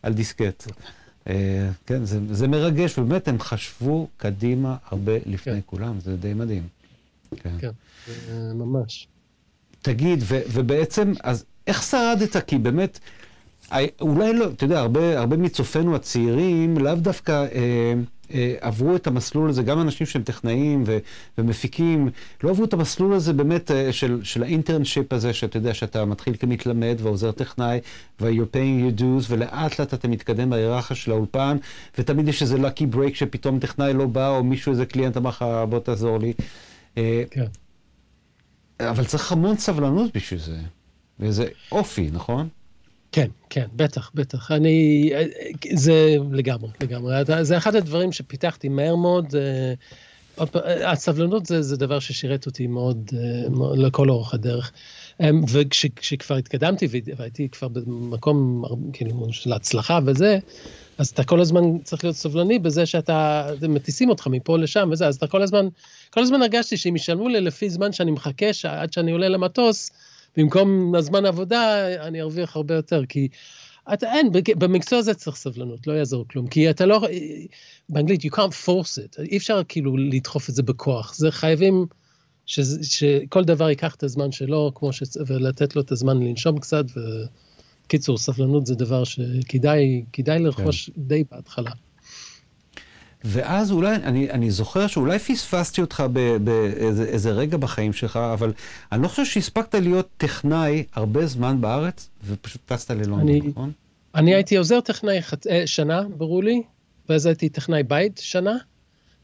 על 0.03 0.13
דיסקט. 0.13 0.67
אה, 1.29 1.71
כן, 1.87 2.05
זה, 2.05 2.21
זה 2.31 2.49
מרגש, 2.49 2.99
ובאמת 2.99 3.29
הם 3.29 3.41
חשבו 3.41 4.09
קדימה 4.17 4.77
הרבה 4.91 5.13
לפני 5.27 5.53
כן. 5.53 5.61
כולם, 5.67 6.01
זה 6.01 6.17
די 6.17 6.35
מדהים. 6.35 6.63
כן, 7.37 7.51
כן 7.61 7.71
ממש. 8.55 9.09
תגיד, 9.83 10.19
ו, 10.23 10.41
ובעצם, 10.53 11.13
אז 11.23 11.45
איך 11.67 11.83
שרדת? 11.83 12.37
כי 12.37 12.59
באמת, 12.59 12.99
אולי 14.01 14.33
לא, 14.33 14.47
אתה 14.47 14.65
יודע, 14.65 14.81
הרבה, 14.81 15.19
הרבה 15.19 15.37
מצופינו 15.37 15.97
הצעירים 15.97 16.79
לאו 16.79 16.95
דווקא 16.95 17.33
אה, 17.33 17.95
אה, 18.35 18.55
עברו 18.61 18.97
את 18.97 19.07
המסלול 19.07 19.49
הזה, 19.49 19.63
גם 19.63 19.81
אנשים 19.81 20.07
שהם 20.07 20.23
טכנאים 20.23 20.85
ו, 20.87 20.99
ומפיקים, 21.39 22.09
לא 22.43 22.51
עברו 22.51 22.65
את 22.65 22.73
המסלול 22.73 23.13
הזה 23.13 23.33
באמת 23.33 23.71
אה, 23.71 23.93
של, 23.93 24.21
של 24.23 24.43
האינטרנשיפ 24.43 25.13
הזה, 25.13 25.33
שאתה 25.33 25.57
יודע 25.57 25.75
שאתה 25.75 26.05
מתחיל 26.05 26.37
כמתלמד 26.37 26.97
ועוזר 26.99 27.33
טכנאי, 27.33 27.81
ו-you're 28.21 28.55
paying 28.57 28.97
your 28.97 29.01
dues, 29.01 29.25
ולאט 29.29 29.79
לאט 29.79 29.95
אתה 29.95 30.09
מתקדם 30.09 30.51
בהיררכיה 30.51 30.97
של 30.97 31.11
האולפן, 31.11 31.57
ותמיד 31.99 32.29
יש 32.29 32.43
איזה 32.43 32.57
lucky 32.57 32.95
break 32.95 33.15
שפתאום 33.15 33.59
טכנאי 33.59 33.93
לא 33.93 34.07
בא, 34.07 34.29
או 34.29 34.45
מישהו, 34.45 34.73
איזה 34.73 34.87
קליינט 34.87 35.17
אמר 35.17 35.31
לך, 35.31 35.45
בוא 35.69 35.79
תעזור 35.79 36.19
לי. 36.19 36.33
אה, 36.99 37.23
כן. 37.31 37.47
אבל 38.81 39.05
צריך 39.05 39.33
המון 39.33 39.57
סבלנות 39.57 40.17
בשביל 40.17 40.41
זה, 40.41 40.57
ואיזה 41.21 41.47
אופי, 41.73 42.11
נכון? 42.13 42.49
כן, 43.13 43.29
כן, 43.51 43.67
בטח, 43.77 44.11
בטח. 44.15 44.51
אני, 44.53 45.11
זה 45.73 46.17
לגמרי, 46.33 46.71
לגמרי. 46.83 47.15
זה 47.43 47.57
אחד 47.57 47.77
הדברים 47.77 48.13
שפיתחתי 48.13 48.69
מהר 48.69 48.97
מאוד. 48.97 49.35
אה, 49.37 49.75
הסבלנות 50.93 51.47
זה, 51.47 51.63
זה 51.63 51.77
דבר 51.77 51.99
ששירת 51.99 52.47
אותי 52.47 52.67
מאוד, 52.67 53.11
אה, 53.17 53.77
לכל 53.77 54.11
אורך 54.11 54.35
הדרך. 54.35 54.73
וכשכבר 55.49 56.37
התקדמתי 56.37 56.89
והייתי 57.17 57.49
כבר 57.49 57.69
במקום 57.69 58.65
כאילו 58.93 59.33
של 59.33 59.53
הצלחה 59.53 59.99
וזה, 60.07 60.39
אז 60.99 61.09
אתה 61.09 61.25
כל 61.25 61.41
הזמן 61.41 61.79
צריך 61.85 62.05
להיות 62.05 62.17
סובלני 62.17 62.59
בזה 62.59 62.87
שאתה, 62.87 63.51
מטיסים 63.69 64.09
אותך 64.09 64.27
מפה 64.27 64.59
לשם 64.59 64.89
וזה, 64.93 65.07
אז 65.07 65.17
אתה 65.17 65.27
כל 65.27 65.43
הזמן, 65.43 65.69
כל 66.11 66.21
הזמן 66.21 66.43
הרגשתי 66.43 66.77
שאם 66.77 66.97
ישלמו 66.97 67.29
לי 67.29 67.41
לפי 67.41 67.71
זמן 67.71 67.93
שאני 67.93 68.11
מחכה 68.11 68.47
עד 68.69 68.93
שאני 68.93 69.13
עולה 69.13 69.29
למטוס, 69.29 69.91
במקום 70.37 70.95
הזמן 70.95 71.27
עבודה, 71.27 71.89
אני 72.07 72.21
ארוויח 72.21 72.57
הרבה 72.57 72.75
יותר, 72.75 73.07
כי 73.07 73.29
אתה 73.93 74.13
אין, 74.13 74.31
במקצוע 74.59 74.99
הזה 74.99 75.15
צריך 75.15 75.37
סבלנות, 75.37 75.87
לא 75.87 75.93
יעזור 75.93 76.25
כלום, 76.29 76.47
כי 76.47 76.71
אתה 76.71 76.87
לא, 76.87 77.09
באנגלית, 77.89 78.25
you 78.25 78.31
can't 78.37 78.67
force 78.67 78.99
it, 78.99 79.23
אי 79.23 79.37
אפשר 79.37 79.63
כאילו 79.69 79.97
לדחוף 79.97 80.49
את 80.49 80.55
זה 80.55 80.63
בכוח, 80.63 81.15
זה 81.15 81.31
חייבים 81.31 81.87
ש, 82.47 82.61
שכל 82.83 83.45
דבר 83.45 83.69
ייקח 83.69 83.95
את 83.95 84.03
הזמן 84.03 84.33
שלו, 84.33 84.73
כמו 84.75 84.93
ש... 84.93 85.03
ולתת 85.27 85.77
לו 85.77 85.83
את 85.83 85.93
הזמן 85.93 86.23
לנשום 86.23 86.59
קצת, 86.59 86.85
וקיצור, 87.87 88.19
סבלנות 88.19 88.67
זה 88.67 88.75
דבר 88.75 89.05
שכדאי 89.05 90.05
לרכוש 90.39 90.91
כן. 90.91 91.03
די 91.03 91.25
בהתחלה. 91.31 91.71
ואז 93.29 93.73
אולי, 93.73 93.95
אני, 93.95 94.31
אני 94.31 94.51
זוכר 94.51 94.87
שאולי 94.87 95.19
פספסתי 95.19 95.81
אותך 95.81 96.05
באיזה 96.45 97.31
רגע 97.31 97.57
בחיים 97.57 97.93
שלך, 97.93 98.17
אבל 98.17 98.53
אני 98.93 99.03
לא 99.03 99.09
חושב 99.09 99.25
שהספקת 99.25 99.75
להיות 99.75 100.09
טכנאי 100.17 100.85
הרבה 100.95 101.27
זמן 101.27 101.61
בארץ, 101.61 102.09
ופשוט 102.27 102.61
טסת 102.67 102.91
ללונדון, 102.91 103.29
אני, 103.29 103.41
נכון? 103.41 103.73
אני 104.15 104.35
הייתי 104.35 104.57
עוזר 104.57 104.81
טכנאי 104.81 105.23
חצ... 105.23 105.47
אה, 105.47 105.63
שנה 105.67 106.03
ברולי, 106.17 106.63
ואז 107.09 107.27
הייתי 107.27 107.49
טכנאי 107.49 107.83
בית 107.83 108.21
שנה, 108.25 108.57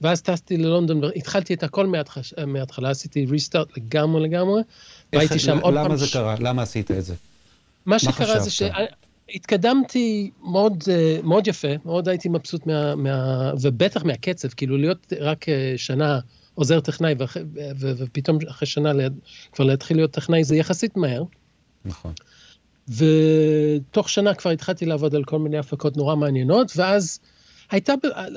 ואז 0.01 0.23
טסתי 0.23 0.57
ללונדון, 0.57 1.01
התחלתי 1.17 1.55
את 1.55 1.63
הכל 1.63 1.87
מהתח... 1.87 2.19
מההתחלה, 2.47 2.91
עשיתי 2.91 3.27
ריסטארט 3.27 3.77
לגמרי 3.77 4.23
לגמרי, 4.23 4.63
והייתי 5.13 5.39
שם 5.39 5.59
עוד 5.59 5.75
פעם... 5.75 5.85
למה 5.85 5.97
זה 5.97 6.07
קרה? 6.13 6.35
למה 6.39 6.63
עשית 6.63 6.91
את 6.91 7.05
זה? 7.05 7.15
מה 7.87 7.99
שקרה 7.99 8.41
זה 8.41 8.51
ש... 8.51 8.63
התקדמתי 9.29 10.31
מאוד, 10.43 10.85
אה, 10.91 11.19
מאוד 11.25 11.47
יפה, 11.47 11.69
מאוד 11.85 12.09
הייתי 12.09 12.29
מבסוט 12.29 12.67
מה, 12.67 12.95
מה... 12.95 13.53
ובטח 13.61 14.05
מהקצב, 14.05 14.49
כאילו 14.49 14.77
להיות 14.77 15.13
רק 15.21 15.49
אה, 15.49 15.75
שנה 15.77 16.19
עוזר 16.55 16.81
טכנאי, 16.81 17.15
ואח... 17.19 17.37
ו... 17.81 17.93
ופתאום 17.97 18.39
אחרי 18.49 18.69
שנה 18.69 18.93
ליד... 18.93 19.13
כבר 19.53 19.65
להתחיל 19.65 19.97
להיות 19.97 20.11
טכנאי 20.11 20.45
זה 20.45 20.57
יחסית 20.57 20.97
מהר. 20.97 21.25
נכון. 21.85 22.13
ותוך 22.89 24.09
שנה 24.09 24.35
כבר 24.35 24.51
התחלתי 24.51 24.87
לעבוד 24.87 25.15
על 25.15 25.25
כל 25.25 25.39
מיני 25.39 25.59
הפקות 25.59 25.97
נורא 25.97 26.17
מעניינות, 26.17 26.73
ואז 26.77 27.21
הייתה, 27.71 27.93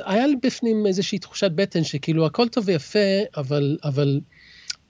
היה 0.06 0.28
לי 0.28 0.36
בפנים 0.44 0.86
איזושהי 0.86 1.20
תחושת 1.20 1.52
בטן 1.56 1.84
שכאילו 1.84 2.26
הכל 2.26 2.48
טוב 2.48 2.64
ויפה, 2.68 3.00
אבל, 3.38 3.78
אבל 3.84 4.20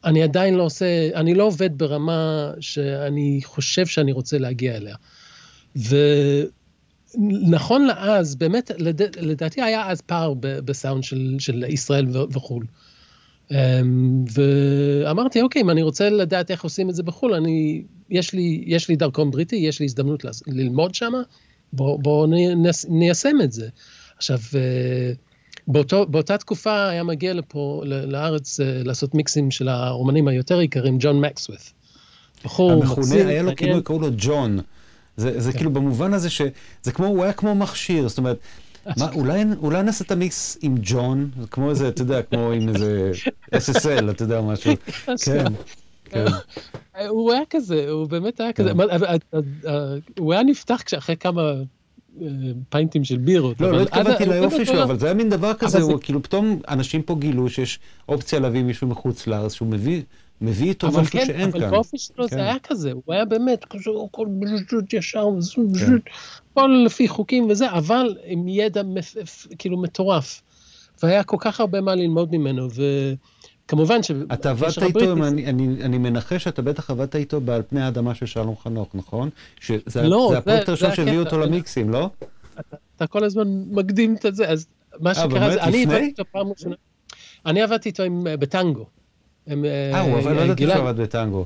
אני 0.05 0.23
עדיין 0.23 0.55
לא 0.55 0.63
עושה, 0.63 1.09
אני 1.15 1.33
לא 1.33 1.43
עובד 1.43 1.77
ברמה 1.77 2.51
שאני 2.59 3.39
חושב 3.43 3.85
שאני 3.85 4.11
רוצה 4.11 4.37
להגיע 4.37 4.75
אליה. 4.75 4.95
ונכון 7.15 7.85
לאז, 7.85 8.35
באמת, 8.35 8.71
לד... 8.77 9.01
לדעתי 9.19 9.61
היה 9.61 9.91
אז 9.91 10.01
פער 10.01 10.33
בסאונד 10.39 11.03
של, 11.03 11.35
של 11.39 11.63
ישראל 11.67 12.07
וכו'. 12.31 12.59
אמ, 13.51 14.25
ואמרתי, 14.33 15.41
אוקיי, 15.41 15.61
אם 15.61 15.69
אני 15.69 15.81
רוצה 15.81 16.09
לדעת 16.09 16.51
איך 16.51 16.63
עושים 16.63 16.89
את 16.89 16.95
זה 16.95 17.03
בחו"ל, 17.03 17.33
אני, 17.33 17.83
יש 18.09 18.33
לי, 18.33 18.63
יש 18.65 18.89
לי 18.89 18.95
דרכון 18.95 19.31
בריטי, 19.31 19.55
יש 19.55 19.79
לי 19.79 19.85
הזדמנות 19.85 20.25
ללמוד 20.47 20.95
שם, 20.95 21.13
בואו 21.73 21.97
בוא 21.97 22.27
ניישם 22.89 23.41
את 23.43 23.51
זה. 23.51 23.69
עכשיו, 24.17 24.37
אה, 24.55 25.13
באותו, 25.67 26.05
באותה 26.05 26.37
תקופה 26.37 26.87
היה 26.87 27.03
מגיע 27.03 27.33
לפה, 27.33 27.81
לארץ, 27.85 28.59
אה, 28.59 28.81
לעשות 28.83 29.15
מיקסים 29.15 29.51
של 29.51 29.67
האומנים 29.67 30.27
היותר 30.27 30.61
יקרים, 30.61 30.97
ג'ון 30.99 31.21
מקסווית. 31.21 31.73
בחור 32.45 32.75
מקסים. 32.75 32.89
המכונה, 32.89 33.29
היה 33.29 33.41
לו 33.41 33.55
כאילו, 33.55 33.83
קראו 33.83 33.99
לו 33.99 34.09
ג'ון. 34.17 34.59
זה, 35.17 35.41
זה 35.41 35.51
כן. 35.51 35.57
כאילו 35.57 35.71
במובן 35.73 36.13
הזה 36.13 36.29
שזה 36.29 36.91
כמו, 36.93 37.05
הוא 37.05 37.23
היה 37.23 37.33
כמו 37.33 37.55
מכשיר, 37.55 38.07
זאת 38.07 38.17
אומרת, 38.17 38.37
מה, 38.97 39.11
אולי, 39.19 39.43
אולי 39.57 39.83
נעשה 39.83 40.03
את 40.03 40.11
המיקס 40.11 40.57
עם 40.61 40.75
ג'ון, 40.81 41.29
כמו 41.51 41.69
איזה, 41.69 41.87
אתה 41.87 42.01
יודע, 42.01 42.21
כמו 42.21 42.51
עם 42.51 42.69
איזה 42.69 43.11
SSL, 43.55 44.11
אתה 44.11 44.23
יודע, 44.23 44.41
משהו. 44.41 44.73
כן, 45.25 45.45
כן. 46.05 46.25
הוא 47.07 47.31
היה 47.31 47.41
כזה, 47.49 47.89
הוא 47.89 48.07
באמת 48.07 48.39
היה 48.39 48.53
כזה, 48.53 48.71
כן. 48.71 49.39
הוא 50.19 50.33
היה 50.33 50.43
נפתח 50.43 50.81
אחרי 50.97 51.17
כמה 51.17 51.41
פיינטים 52.69 53.03
של 53.03 53.17
בירות. 53.17 53.61
לא, 53.61 53.71
לא 53.71 53.81
התכוונתי 53.81 54.25
ליופי 54.25 54.65
שלו, 54.65 54.83
אבל 54.83 54.99
זה 54.99 55.05
היה 55.05 55.15
מין 55.15 55.29
דבר 55.29 55.53
כזה, 55.53 55.79
כאילו 56.01 56.23
פתאום 56.23 56.59
אנשים 56.67 57.01
פה 57.01 57.15
גילו 57.15 57.49
שיש 57.49 57.79
אופציה 58.09 58.39
להביא 58.39 58.63
מישהו 58.63 58.87
מחוץ 58.87 59.27
לארץ, 59.27 59.53
שהוא 59.53 59.67
מביא 59.67 60.01
מביא 60.41 60.69
איתו 60.69 60.87
משהו 60.87 61.05
כן, 61.05 61.25
שאין 61.25 61.51
כאן. 61.51 61.61
אבל 61.61 61.71
באופי 61.71 61.97
שלו 61.97 62.27
כן. 62.27 62.35
זה 62.35 62.41
היה 62.41 62.59
כזה, 62.59 62.91
הוא 62.91 63.13
היה 63.13 63.25
באמת, 63.25 63.65
כזה, 63.65 63.89
הכל 64.05 64.27
בז'וט 64.39 64.93
ישר, 64.93 65.29
כן. 65.55 65.95
הכל 66.51 66.83
לפי 66.85 67.07
חוקים 67.07 67.49
וזה, 67.49 67.71
אבל 67.71 68.17
עם 68.25 68.47
ידע 68.47 68.83
מפ, 68.83 69.47
כאילו 69.59 69.81
מטורף. 69.81 70.41
והיה 71.03 71.23
כל 71.23 71.37
כך 71.39 71.59
הרבה 71.59 71.81
מה 71.81 71.95
ללמוד 71.95 72.35
ממנו, 72.35 72.67
וכמובן 73.65 74.03
ש... 74.03 74.11
אתה 74.33 74.49
עבדת 74.49 74.83
איתו, 74.83 75.13
אני, 75.13 75.45
אני, 75.45 75.83
אני 75.83 75.97
מנחש 75.97 76.43
שאתה 76.43 76.61
בטח 76.61 76.89
עבדת 76.89 77.15
איתו 77.15 77.41
בעל 77.41 77.61
פני 77.69 77.81
האדמה 77.81 78.15
של 78.15 78.25
שלום 78.25 78.55
חנוך, 78.63 78.89
נכון? 78.93 79.29
שזה 79.59 80.03
לא, 80.03 80.27
זה 80.31 80.37
הפרויקט 80.37 80.69
הראשון 80.69 80.95
שהביא 80.95 81.19
אותו 81.19 81.39
למיקסים, 81.39 81.89
לא? 81.89 82.09
אתה, 82.59 82.77
אתה 82.95 83.07
כל 83.07 83.23
הזמן 83.23 83.47
מקדים 83.71 84.15
את 84.25 84.35
זה, 84.35 84.49
אז 84.49 84.67
מה 84.99 85.09
אה, 85.09 85.15
שקרה 85.15 85.51
זה, 85.51 85.63
אני 85.63 85.83
עבדתי 85.83 86.05
איתו 86.05 86.23
פעם 86.31 86.47
ראשונה, 86.47 86.75
אני 87.45 87.61
עבדתי 87.61 87.89
איתו 87.89 88.03
עם, 88.03 88.27
בטנגו. 88.39 88.85
הם, 89.47 89.65
אה, 89.65 90.01
הוא 90.01 90.17
עבד, 90.17 90.31
לא 90.31 90.41
ידעתי 90.41 90.67
שהוא 90.67 90.75
עבד 90.75 90.99
בטנגו. 90.99 91.45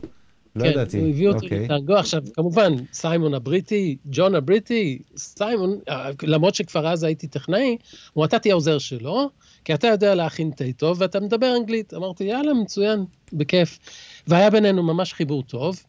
לא 0.56 0.64
כן, 0.64 0.70
ידעתי. 0.70 1.00
הוא 1.00 1.10
הביא 1.10 1.28
אותו 1.28 1.40
okay. 1.40 1.44
אוקיי. 1.44 1.64
לטנגו. 1.64 1.96
עכשיו, 1.96 2.22
כמובן, 2.34 2.74
סיימון 2.94 3.34
הבריטי, 3.34 3.98
ג'ון 4.06 4.36
הבריטי, 4.36 5.00
סיימון, 5.18 5.80
אה, 5.90 6.10
למרות 6.24 6.56
שכבר 6.56 6.88
אז 6.88 7.04
הייתי 7.04 7.28
טכנאי, 7.28 7.78
הוא 8.14 8.26
אתה 8.26 8.40
תהיה 8.40 8.54
עוזר 8.54 8.78
שלו, 8.78 9.30
כי 9.66 9.74
אתה 9.74 9.88
יודע 9.88 10.16
להכין 10.16 10.52
תה 10.52 10.64
טוב 10.78 10.98
ואתה 11.02 11.20
מדבר 11.20 11.58
אנגלית. 11.58 11.94
אמרתי, 11.94 12.24
יאללה, 12.24 12.54
מצוין, 12.54 13.06
בכיף. 13.34 13.80
והיה 14.28 14.50
בינינו 14.50 14.84
ממש 14.84 15.14
חיבור 15.14 15.44
טוב, 15.44 15.84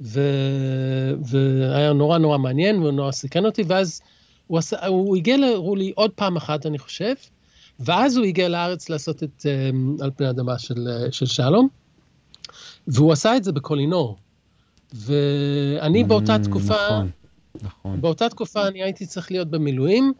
ו... 0.00 0.20
והיה 1.24 1.92
נורא 1.92 2.18
נורא 2.18 2.38
מעניין, 2.38 2.82
והוא 2.82 2.90
נורא 2.90 3.12
סיכן 3.12 3.44
אותי, 3.44 3.62
ואז 3.66 4.00
הוא, 4.46 4.58
עשה, 4.58 4.86
הוא 4.86 5.16
הגיע 5.16 5.36
לרולי 5.36 5.92
עוד 5.94 6.10
פעם 6.10 6.36
אחת, 6.36 6.66
אני 6.66 6.78
חושב, 6.78 7.14
ואז 7.78 8.16
הוא 8.16 8.24
הגיע 8.24 8.48
לארץ 8.48 8.88
לעשות 8.88 9.22
את 9.22 9.46
um, 9.46 10.04
על 10.04 10.10
פני 10.16 10.26
האדמה 10.26 10.58
של, 10.58 10.88
אה, 10.88 11.12
של 11.12 11.26
שלום, 11.26 11.68
והוא 12.86 13.12
עשה 13.12 13.36
את 13.36 13.44
זה 13.44 13.52
בקולינור. 13.52 14.16
ואני 14.94 16.04
באותה 16.04 16.36
mm, 16.36 16.44
תקופה, 16.44 16.74
נכון, 16.74 17.10
נכון. 17.62 18.00
באותה 18.00 18.28
תקופה 18.28 18.68
אני 18.68 18.82
הייתי 18.82 19.06
צריך 19.06 19.30
להיות 19.30 19.50
במילואים, 19.50 20.12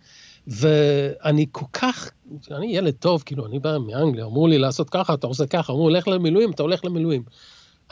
ואני 0.46 1.46
כל 1.52 1.66
כך, 1.72 2.10
אני 2.50 2.76
ילד 2.76 2.94
טוב, 2.94 3.22
כאילו, 3.26 3.46
אני 3.46 3.58
בא 3.58 3.78
מאנגליה, 3.78 4.24
אמרו 4.24 4.46
לי 4.46 4.58
לעשות 4.58 4.90
ככה, 4.90 5.14
אתה 5.14 5.26
עושה 5.26 5.46
ככה, 5.46 5.72
אמרו, 5.72 5.90
לך 5.90 6.08
למילואים, 6.08 6.50
אתה 6.50 6.62
הולך 6.62 6.84
למילואים. 6.84 7.22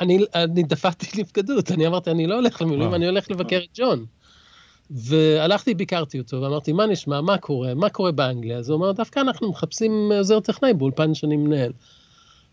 אני, 0.01 0.19
אני 0.35 0.62
דפקתי 0.62 1.21
לפקדות, 1.21 1.71
אני 1.71 1.87
אמרתי, 1.87 2.11
אני 2.11 2.27
לא 2.27 2.35
הולך 2.35 2.62
למילואים, 2.62 2.95
אני 2.95 3.07
הולך 3.07 3.31
לבקר 3.31 3.59
את 3.59 3.79
ג'ון. 3.79 4.05
והלכתי, 4.91 5.74
ביקרתי 5.74 6.18
אותו, 6.18 6.43
ואמרתי, 6.43 6.72
מה 6.72 6.87
נשמע, 6.87 7.20
מה 7.20 7.39
קורה, 7.39 7.74
מה 7.74 7.89
קורה 7.89 8.12
באנגליה? 8.12 8.59
אז 8.59 8.68
הוא 8.68 8.74
אומר, 8.76 8.93
דווקא 8.93 9.20
אנחנו 9.20 9.51
מחפשים 9.51 10.12
עוזר 10.18 10.41
טכנאי 10.41 10.74
באולפן 10.74 11.14
שאני 11.14 11.37
מנהל. 11.37 11.72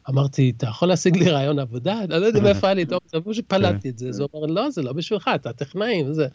אמרתי, 0.09 0.53
אתה 0.57 0.67
יכול 0.67 0.88
להשיג 0.88 1.17
לי 1.17 1.31
רעיון 1.31 1.59
עבודה? 1.59 2.01
אני 2.03 2.09
לא 2.21 2.25
יודע 2.25 2.41
מאיפה 2.41 2.67
היה 2.67 2.73
לי, 2.73 2.86
טוב, 2.86 2.99
זה 3.05 3.34
שפלטתי 3.34 3.89
את 3.89 3.97
זה. 3.97 4.09
אז 4.09 4.19
הוא 4.19 4.29
אומר, 4.34 4.47
לא, 4.47 4.69
זה 4.69 4.81
לא 4.81 4.93
בשבילך, 4.93 5.29
אתה 5.36 5.53
טכנאי 5.53 6.03
וזה. 6.07 6.27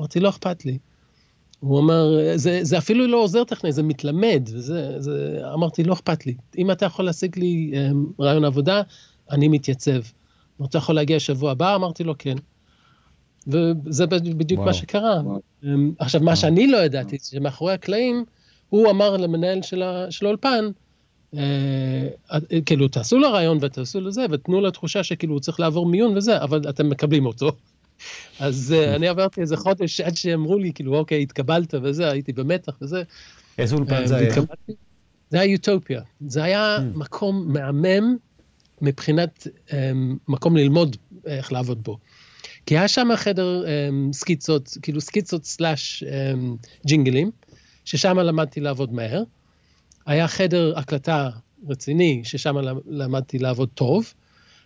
אמרתי, 0.00 0.20
לא 0.20 0.28
אכפת 0.28 0.64
לי. 0.64 0.78
הוא 1.60 1.80
אמר, 1.80 2.16
זה, 2.34 2.60
זה 2.62 2.78
אפילו 2.78 3.06
לא 3.06 3.16
עוזר 3.16 3.44
טכנאי, 3.44 3.72
זה 3.72 3.82
מתלמד, 3.82 4.48
וזה, 4.52 4.94
זה, 4.98 5.40
אמרתי, 5.54 5.84
לא 5.84 5.92
אכפת 5.92 6.26
לי. 6.26 6.34
אם 6.58 6.70
אתה 6.70 6.86
יכול 6.86 7.04
להשיג 7.04 7.38
לי 7.38 7.72
רעיון 8.20 8.44
עבודה, 8.44 8.82
אני 9.30 9.48
מתייצב. 9.48 10.00
אתה 10.64 10.78
יכול 10.78 10.94
להגיע 10.94 11.20
שבוע 11.20 11.50
הבא? 11.50 11.74
אמרתי 11.74 12.04
לו, 12.04 12.14
כן. 12.18 12.36
וזה 13.46 14.06
בדיוק 14.06 14.58
וואו. 14.58 14.66
מה 14.66 14.74
שקרה. 14.74 15.20
וואו. 15.24 15.40
אמ, 15.64 15.92
עכשיו, 15.98 16.20
מה 16.20 16.36
שאני 16.36 16.66
לא 16.66 16.78
ידעתי, 16.78 17.18
שמאחורי 17.22 17.72
הקלעים, 17.72 18.24
הוא 18.68 18.90
אמר 18.90 19.16
למנהל 19.16 19.62
של 20.10 20.26
האולפן, 20.26 20.70
אה, 21.36 22.08
אה, 22.32 22.60
כאילו, 22.66 22.88
תעשו 22.88 23.18
לו 23.18 23.32
רעיון 23.32 23.58
ותעשו 23.60 24.00
לו 24.00 24.10
זה, 24.10 24.26
ותנו 24.30 24.60
לו 24.60 24.70
תחושה 24.70 25.04
שכאילו 25.04 25.32
הוא 25.32 25.40
צריך 25.40 25.60
לעבור 25.60 25.86
מיון 25.86 26.16
וזה, 26.16 26.42
אבל 26.42 26.68
אתם 26.68 26.88
מקבלים 26.88 27.26
אותו. 27.26 27.52
אז 28.40 28.74
אה, 28.76 28.96
אני 28.96 29.08
עברתי 29.08 29.40
איזה 29.40 29.56
חודש 29.56 30.00
עד 30.00 30.16
שאמרו 30.16 30.58
לי, 30.58 30.72
כאילו, 30.72 30.96
אוקיי, 30.96 31.22
התקבלת 31.22 31.74
וזה, 31.82 32.10
הייתי 32.10 32.32
במתח 32.32 32.72
וזה. 32.82 33.02
איזה 33.58 33.76
אולפן 33.76 34.06
זה 34.06 34.16
היה? 34.16 34.34
זה 35.30 35.40
היה 35.40 35.52
יוטופיה. 35.52 36.02
זה 36.26 36.44
היה. 36.44 36.78
מקום 36.94 37.52
מהמם 37.52 38.16
מבחינת 38.82 39.46
מקום 40.28 40.56
ללמוד 40.56 40.96
איך 41.26 41.52
לעבוד 41.52 41.82
בו. 41.82 41.98
כי 42.68 42.78
היה 42.78 42.88
שם 42.88 43.08
חדר 43.16 43.64
um, 43.64 44.12
סקיצות, 44.12 44.76
כאילו 44.82 45.00
סקיצות 45.00 45.44
סלאש 45.44 46.04
um, 46.04 46.66
ג'ינגלים, 46.86 47.30
ששם 47.84 48.18
למדתי 48.18 48.60
לעבוד 48.60 48.92
מהר. 48.92 49.22
היה 50.06 50.28
חדר 50.28 50.78
הקלטה 50.78 51.28
רציני, 51.68 52.20
ששם 52.24 52.56
למדתי 52.86 53.38
לעבוד 53.38 53.68
טוב. 53.74 54.14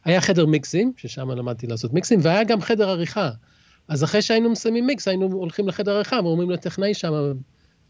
היה 0.05 0.21
חדר 0.21 0.47
מיקסים, 0.47 0.93
ששם 0.97 1.31
למדתי 1.31 1.67
לעשות 1.67 1.93
מיקסים, 1.93 2.19
והיה 2.23 2.45
גם 2.45 2.61
חדר 2.61 2.89
עריכה. 2.89 3.31
אז 3.89 4.05
אחרי 4.05 4.23
שהיינו 4.23 4.51
מסיימים 4.51 4.87
מיקס, 4.87 5.09
היינו 5.09 5.27
הולכים 5.27 5.69
לחדר 5.69 5.95
עריכה 5.95 6.21
ואומרים 6.23 6.51
לטכנאי 6.51 6.95
שם, 6.95 7.13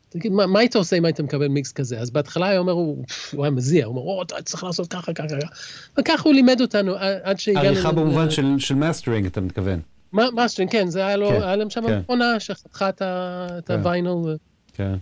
תגיד, 0.09 0.33
מה, 0.33 0.47
מה 0.47 0.59
היית 0.59 0.77
עושה 0.77 0.97
אם 0.97 1.05
היית 1.05 1.21
מקבל 1.21 1.49
מיקס 1.49 1.73
כזה? 1.73 2.01
אז 2.01 2.11
בהתחלה 2.11 2.49
היה 2.49 2.59
אומר, 2.59 2.73
הוא, 2.73 3.05
הוא 3.33 3.45
היה 3.45 3.51
מזיע, 3.51 3.87
הוא 3.87 3.97
אומר, 3.97 4.03
או, 4.03 4.23
אתה 4.23 4.43
צריך 4.43 4.65
לעשות 4.65 4.89
ככה, 4.89 5.13
ככה, 5.13 5.29
ככה. 5.29 5.49
וככה 5.99 6.23
הוא 6.29 6.35
לימד 6.35 6.61
אותנו 6.61 6.95
עד 7.23 7.39
שהגענו... 7.39 7.67
עריכה 7.67 7.93
במובן 7.93 8.31
של, 8.31 8.55
של 8.59 8.75
מאסטרינג, 8.75 9.27
אתה 9.27 9.41
מתכוון. 9.41 9.81
מאסטרינג, 10.13 10.73
כן, 10.73 10.89
זה 10.89 11.07
היה 11.07 11.17
לו, 11.17 11.29
כן, 11.29 11.43
היה 11.43 11.57
להם 11.57 11.71
שם 11.71 11.87
כן. 11.87 11.99
מכונה 11.99 12.41
שחתכה 12.41 12.89
את 12.89 13.03
כן. 13.67 13.75
הוויניל. 13.75 14.37
כן. 14.73 14.95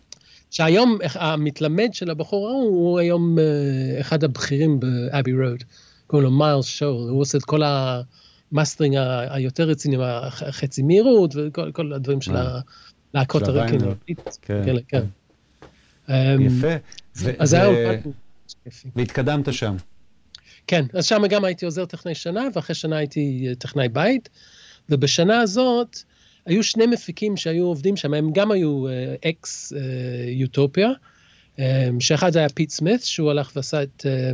שהיום 0.51 0.99
המתלמד 1.15 1.89
של 1.93 2.11
הבחור 2.11 2.49
ההוא 2.49 2.91
הוא 2.91 2.99
היום 2.99 3.39
uh, 3.39 4.01
אחד 4.01 4.25
הבכירים 4.25 4.81
ב-Abbey 4.81 5.33
Road, 5.33 5.65
קוראים 6.07 6.29
לו 6.29 6.39
מיילס 6.39 6.67
שואו, 6.67 7.09
הוא 7.09 7.21
עושה 7.21 7.39
את 7.39 7.45
כל 7.45 7.61
המאסטרינג 7.63 8.97
היותר 9.29 9.65
רציניים, 9.65 10.01
החצי 10.03 10.83
מהירות 10.83 11.35
וכל 11.37 11.93
הדברים 11.93 12.21
של 12.21 12.33
הלהקות 13.15 13.43
הרקע. 13.43 13.81
כן, 14.43 14.63
כן. 14.65 14.77
כן. 14.89 15.05
אמ, 16.09 16.41
יפה. 16.41 16.75
אז 17.39 17.51
זה 17.51 17.63
היה 17.63 18.01
והתקדמת 18.97 19.53
שם. 19.53 19.77
כן, 20.67 20.85
אז 20.95 21.07
שם 21.07 21.27
גם 21.27 21.45
הייתי 21.45 21.65
עוזר 21.65 21.85
טכנאי 21.85 22.15
שנה, 22.15 22.49
ואחרי 22.55 22.75
שנה 22.75 22.97
הייתי 22.97 23.49
טכנאי 23.59 23.89
בית. 23.89 24.29
ובשנה 24.91 25.41
הזאת 25.41 25.97
היו 26.47 26.63
שני 26.63 26.87
מפיקים 26.87 27.37
שהיו 27.37 27.65
עובדים 27.65 27.97
שם, 27.97 28.15
הם 28.15 28.31
גם 28.33 28.51
היו 28.51 28.85
אקס 29.29 29.73
אה, 29.73 29.79
יוטופיה, 30.31 30.91
אה, 31.59 31.89
שאחד 32.01 32.37
היה 32.37 32.49
פיט 32.49 32.71
סמית, 32.71 33.03
שהוא 33.03 33.31
הלך 33.31 33.53
ועשה 33.57 33.83
את 33.83 34.07
אה, 34.07 34.31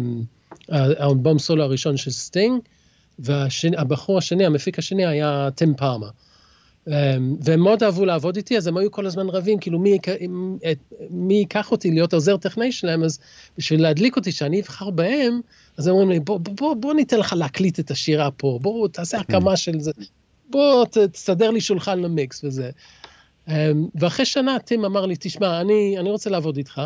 האלבום 0.98 1.38
סולו 1.38 1.62
הראשון 1.62 1.96
של 1.96 2.11
סטינג, 2.11 2.61
והבחור 3.18 4.18
השני, 4.18 4.46
המפיק 4.46 4.78
השני 4.78 5.07
היה 5.07 5.48
טים 5.54 5.74
פאלמר. 5.74 6.09
והם 7.40 7.61
מאוד 7.61 7.82
אהבו 7.82 8.04
לעבוד 8.04 8.36
איתי, 8.36 8.57
אז 8.57 8.66
הם 8.66 8.76
היו 8.76 8.90
כל 8.90 9.07
הזמן 9.07 9.28
רבים, 9.28 9.59
כאילו 9.59 9.78
מי, 9.78 9.98
מי 11.11 11.34
ייקח 11.34 11.70
אותי 11.70 11.90
להיות 11.90 12.14
עוזר 12.14 12.36
טכנאי 12.36 12.72
שלהם, 12.72 13.04
אז 13.04 13.18
בשביל 13.59 13.82
להדליק 13.82 14.16
אותי 14.16 14.32
שאני 14.32 14.61
אבחר 14.61 14.90
בהם, 14.90 15.40
אז 15.76 15.86
הם 15.86 15.92
אומרים 15.92 16.11
לי, 16.11 16.20
בוא, 16.20 16.38
בוא, 16.38 16.74
בוא 16.74 16.94
ניתן 16.94 17.18
לך 17.18 17.32
להקליט 17.32 17.80
את 17.80 17.90
השירה 17.90 18.30
פה, 18.30 18.59
בוא 18.62 18.88
תעשה 18.88 19.20
הקמה 19.20 19.57
של 19.57 19.80
זה. 19.80 19.92
בוא 20.51 20.86
תסדר 21.12 21.51
לי 21.51 21.61
שולחן 21.61 21.99
למיקס 22.01 22.44
וזה. 22.44 22.70
אמ, 23.49 23.55
ואחרי 23.94 24.24
שנה 24.24 24.59
טים 24.59 24.84
אמר 24.84 25.07
לי, 25.07 25.14
תשמע, 25.20 25.61
אני, 25.61 25.99
אני 25.99 26.11
רוצה 26.11 26.30
לעבוד 26.30 26.57
איתך 26.57 26.80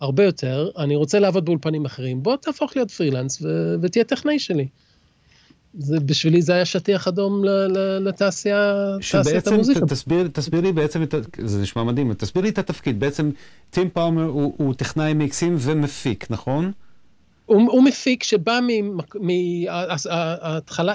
הרבה 0.00 0.24
יותר, 0.24 0.70
אני 0.78 0.96
רוצה 0.96 1.18
לעבוד 1.18 1.44
באולפנים 1.44 1.84
אחרים, 1.84 2.22
בוא 2.22 2.36
תהפוך 2.36 2.76
להיות 2.76 2.90
פרילנס 2.90 3.42
ו- 3.42 3.74
ותהיה 3.82 4.04
טכנאי 4.04 4.38
שלי. 4.38 4.68
זה, 5.78 6.00
בשבילי 6.00 6.42
זה 6.42 6.54
היה 6.54 6.64
שטיח 6.64 7.08
אדום 7.08 7.42
לתעשייה, 8.00 8.74
תעשיית 9.12 9.46
המוזיקה. 9.46 9.80
תסביר, 9.86 10.28
תסביר 10.32 10.60
לי 10.60 10.72
בעצם, 10.72 11.04
זה 11.44 11.62
נשמע 11.62 11.82
מדהים, 11.82 12.14
תסביר 12.14 12.42
לי 12.42 12.48
את 12.48 12.58
התפקיד. 12.58 13.00
בעצם 13.00 13.30
טים 13.70 13.90
פאומר 13.90 14.24
הוא, 14.24 14.54
הוא 14.56 14.74
טכנאי 14.74 15.14
מיקסים 15.14 15.56
ומפיק, 15.58 16.26
נכון? 16.30 16.72
הוא, 17.46 17.72
הוא 17.72 17.84
מפיק 17.84 18.22
שבא 18.22 18.58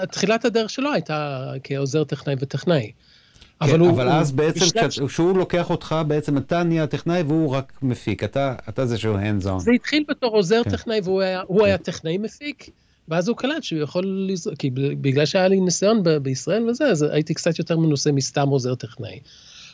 מתחילת 0.03 0.45
הדרך 0.45 0.69
שלו 0.69 0.93
הייתה 0.93 1.51
כעוזר 1.63 2.03
טכנאי 2.03 2.35
וטכנאי. 2.39 2.91
כן, 2.91 3.69
אבל, 3.69 3.79
הוא, 3.79 3.89
אבל 3.89 4.07
הוא, 4.07 4.13
אז 4.13 4.31
בעצם, 4.31 4.65
כשהוא 5.07 5.37
לוקח 5.37 5.69
אותך, 5.69 5.95
בעצם 6.07 6.37
אתה 6.37 6.63
נהיה 6.63 6.87
טכנאי 6.87 7.21
והוא 7.21 7.55
רק 7.55 7.73
מפיק, 7.81 8.23
אתה, 8.23 8.55
אתה 8.69 8.85
זה 8.85 8.97
שהוא 8.97 9.17
hands 9.17 9.45
on. 9.45 9.59
זה 9.59 9.71
התחיל 9.71 10.03
בתור 10.09 10.35
עוזר 10.35 10.61
כן. 10.63 10.69
טכנאי 10.69 10.99
והוא 11.03 11.21
היה, 11.21 11.41
כן. 11.47 11.65
היה 11.65 11.77
טכנאי 11.77 12.17
מפיק, 12.17 12.69
ואז 13.07 13.27
הוא 13.27 13.37
קלט 13.37 13.63
שהוא 13.63 13.81
יכול, 13.81 14.27
לז... 14.29 14.49
כי 14.59 14.69
בגלל 14.73 15.25
שהיה 15.25 15.47
לי 15.47 15.59
ניסיון 15.59 16.03
ב- 16.03 16.09
בישראל 16.09 16.69
וזה, 16.69 16.85
אז 16.85 17.01
הייתי 17.01 17.33
קצת 17.33 17.59
יותר 17.59 17.77
מנוסה 17.77 18.11
מסתם 18.11 18.47
עוזר 18.47 18.75
טכנאי. 18.75 19.19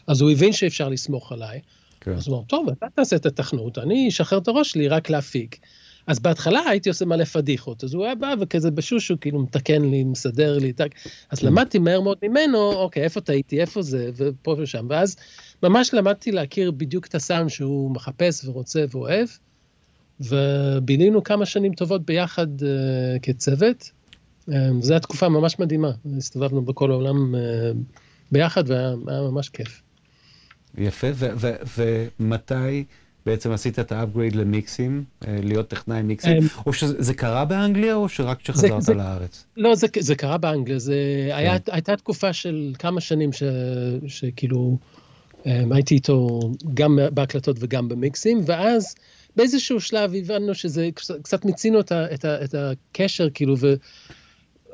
אז 0.07 0.21
הוא 0.21 0.31
הבין 0.31 0.53
שאפשר 0.53 0.89
לסמוך 0.89 1.31
עליי. 1.31 1.59
כן. 2.01 2.11
אז 2.11 2.27
הוא 2.27 2.35
אמר, 2.35 2.43
טוב, 2.47 2.69
אתה 2.69 2.85
תעשה 2.95 3.15
את 3.15 3.25
התכנות, 3.25 3.77
אני 3.77 4.07
אשחרר 4.07 4.39
את 4.39 4.47
הראש 4.47 4.71
שלי 4.71 4.87
רק 4.87 5.09
להפיק. 5.09 5.59
אז 6.07 6.19
בהתחלה 6.19 6.59
הייתי 6.69 6.89
עושה 6.89 7.05
מלא 7.05 7.23
פדיחות, 7.23 7.83
אז 7.83 7.93
הוא 7.93 8.05
היה 8.05 8.15
בא 8.15 8.33
וכזה 8.39 8.71
בשושו, 8.71 9.19
כאילו 9.21 9.39
מתקן 9.39 9.81
לי, 9.81 10.03
מסדר 10.03 10.57
לי, 10.57 10.73
תק... 10.73 10.89
אז 11.29 11.39
mm. 11.39 11.45
למדתי 11.45 11.79
מהר 11.79 12.01
מאוד 12.01 12.17
ממנו, 12.23 12.73
אוקיי, 12.73 13.03
איפה 13.03 13.21
טעיתי, 13.21 13.61
איפה 13.61 13.81
זה, 13.81 14.09
ופה 14.15 14.55
ושם, 14.59 14.85
ואז 14.89 15.15
ממש 15.63 15.93
למדתי 15.93 16.31
להכיר 16.31 16.71
בדיוק 16.71 17.07
את 17.07 17.15
הסאונד 17.15 17.49
שהוא 17.49 17.91
מחפש 17.91 18.45
ורוצה 18.45 18.85
ואוהב, 18.91 19.27
ובילינו 20.19 21.23
כמה 21.23 21.45
שנים 21.45 21.73
טובות 21.73 22.05
ביחד 22.05 22.61
uh, 22.61 22.65
כצוות. 23.21 23.91
Um, 24.49 24.53
זו 24.79 24.93
הייתה 24.93 25.07
תקופה 25.07 25.29
ממש 25.29 25.59
מדהימה, 25.59 25.91
הסתובבנו 26.17 26.61
בכל 26.61 26.91
העולם 26.91 27.35
uh, 27.35 27.37
ביחד 28.31 28.63
והיה 28.69 29.21
ממש 29.21 29.49
כיף. 29.49 29.81
יפה, 30.77 31.07
ומתי... 31.77 32.83
בעצם 33.25 33.51
עשית 33.51 33.79
את 33.79 33.91
ה-upgrade 33.91 34.35
למיקסים, 34.35 35.03
אה, 35.27 35.39
להיות 35.43 35.67
טכנאי 35.67 36.01
מיקסים, 36.01 36.37
אמ, 36.37 36.47
או 36.65 36.73
שזה 36.73 37.13
קרה 37.13 37.45
באנגליה, 37.45 37.95
או 37.95 38.09
שרק 38.09 38.41
כשחזרת 38.41 38.89
לארץ? 38.89 39.45
לא, 39.57 39.75
זה, 39.75 39.87
זה 39.99 40.15
קרה 40.15 40.37
באנגליה, 40.37 40.79
זה 40.79 40.95
כן. 41.29 41.35
היה, 41.35 41.57
הייתה 41.71 41.95
תקופה 41.95 42.33
של 42.33 42.73
כמה 42.79 43.01
שנים 43.01 43.33
ש, 43.33 43.43
שכאילו 44.07 44.77
אמ, 45.45 45.71
הייתי 45.71 45.95
איתו 45.95 46.39
גם 46.73 46.99
בהקלטות 47.13 47.57
וגם 47.59 47.89
במיקסים, 47.89 48.41
ואז 48.45 48.95
באיזשהו 49.35 49.81
שלב 49.81 50.13
הבנו 50.15 50.53
שזה, 50.55 50.89
קצת 51.21 51.45
מיצינו 51.45 51.79
את, 51.79 51.91
ה, 51.91 52.13
את, 52.13 52.25
ה, 52.25 52.43
את 52.43 52.55
הקשר, 52.55 53.29
כאילו, 53.33 53.57
ו... 53.57 53.73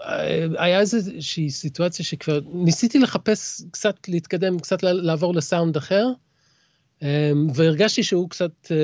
אה, 0.06 0.46
היה 0.58 0.80
איזושהי 0.80 1.50
סיטואציה 1.50 2.06
שכבר 2.06 2.40
ניסיתי 2.54 3.00
לחפש 3.00 3.62
קצת 3.72 3.96
להתקדם, 4.08 4.60
קצת 4.60 4.84
לעבור 4.84 5.36
לסאונד 5.36 5.78
אחר, 5.78 6.06
והרגשתי 7.54 8.04
שהוא 8.04 8.30
קצת 8.30 8.72
אה, 8.72 8.78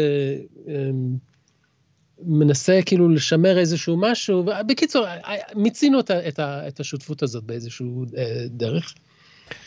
אמ, 0.68 1.18
מנסה 2.24 2.80
כאילו 2.86 3.10
לשמר 3.10 3.58
איזשהו 3.58 3.98
משהו, 3.98 4.44
בקיצור, 4.68 5.06
מיצינו 5.56 6.00
את, 6.00 6.12
את, 6.12 6.40
את 6.40 6.80
השותפות 6.80 7.24
הזאת 7.24 7.44
באיזשהו 7.44 8.06
אה, 8.18 8.46
דרך. 8.50 8.94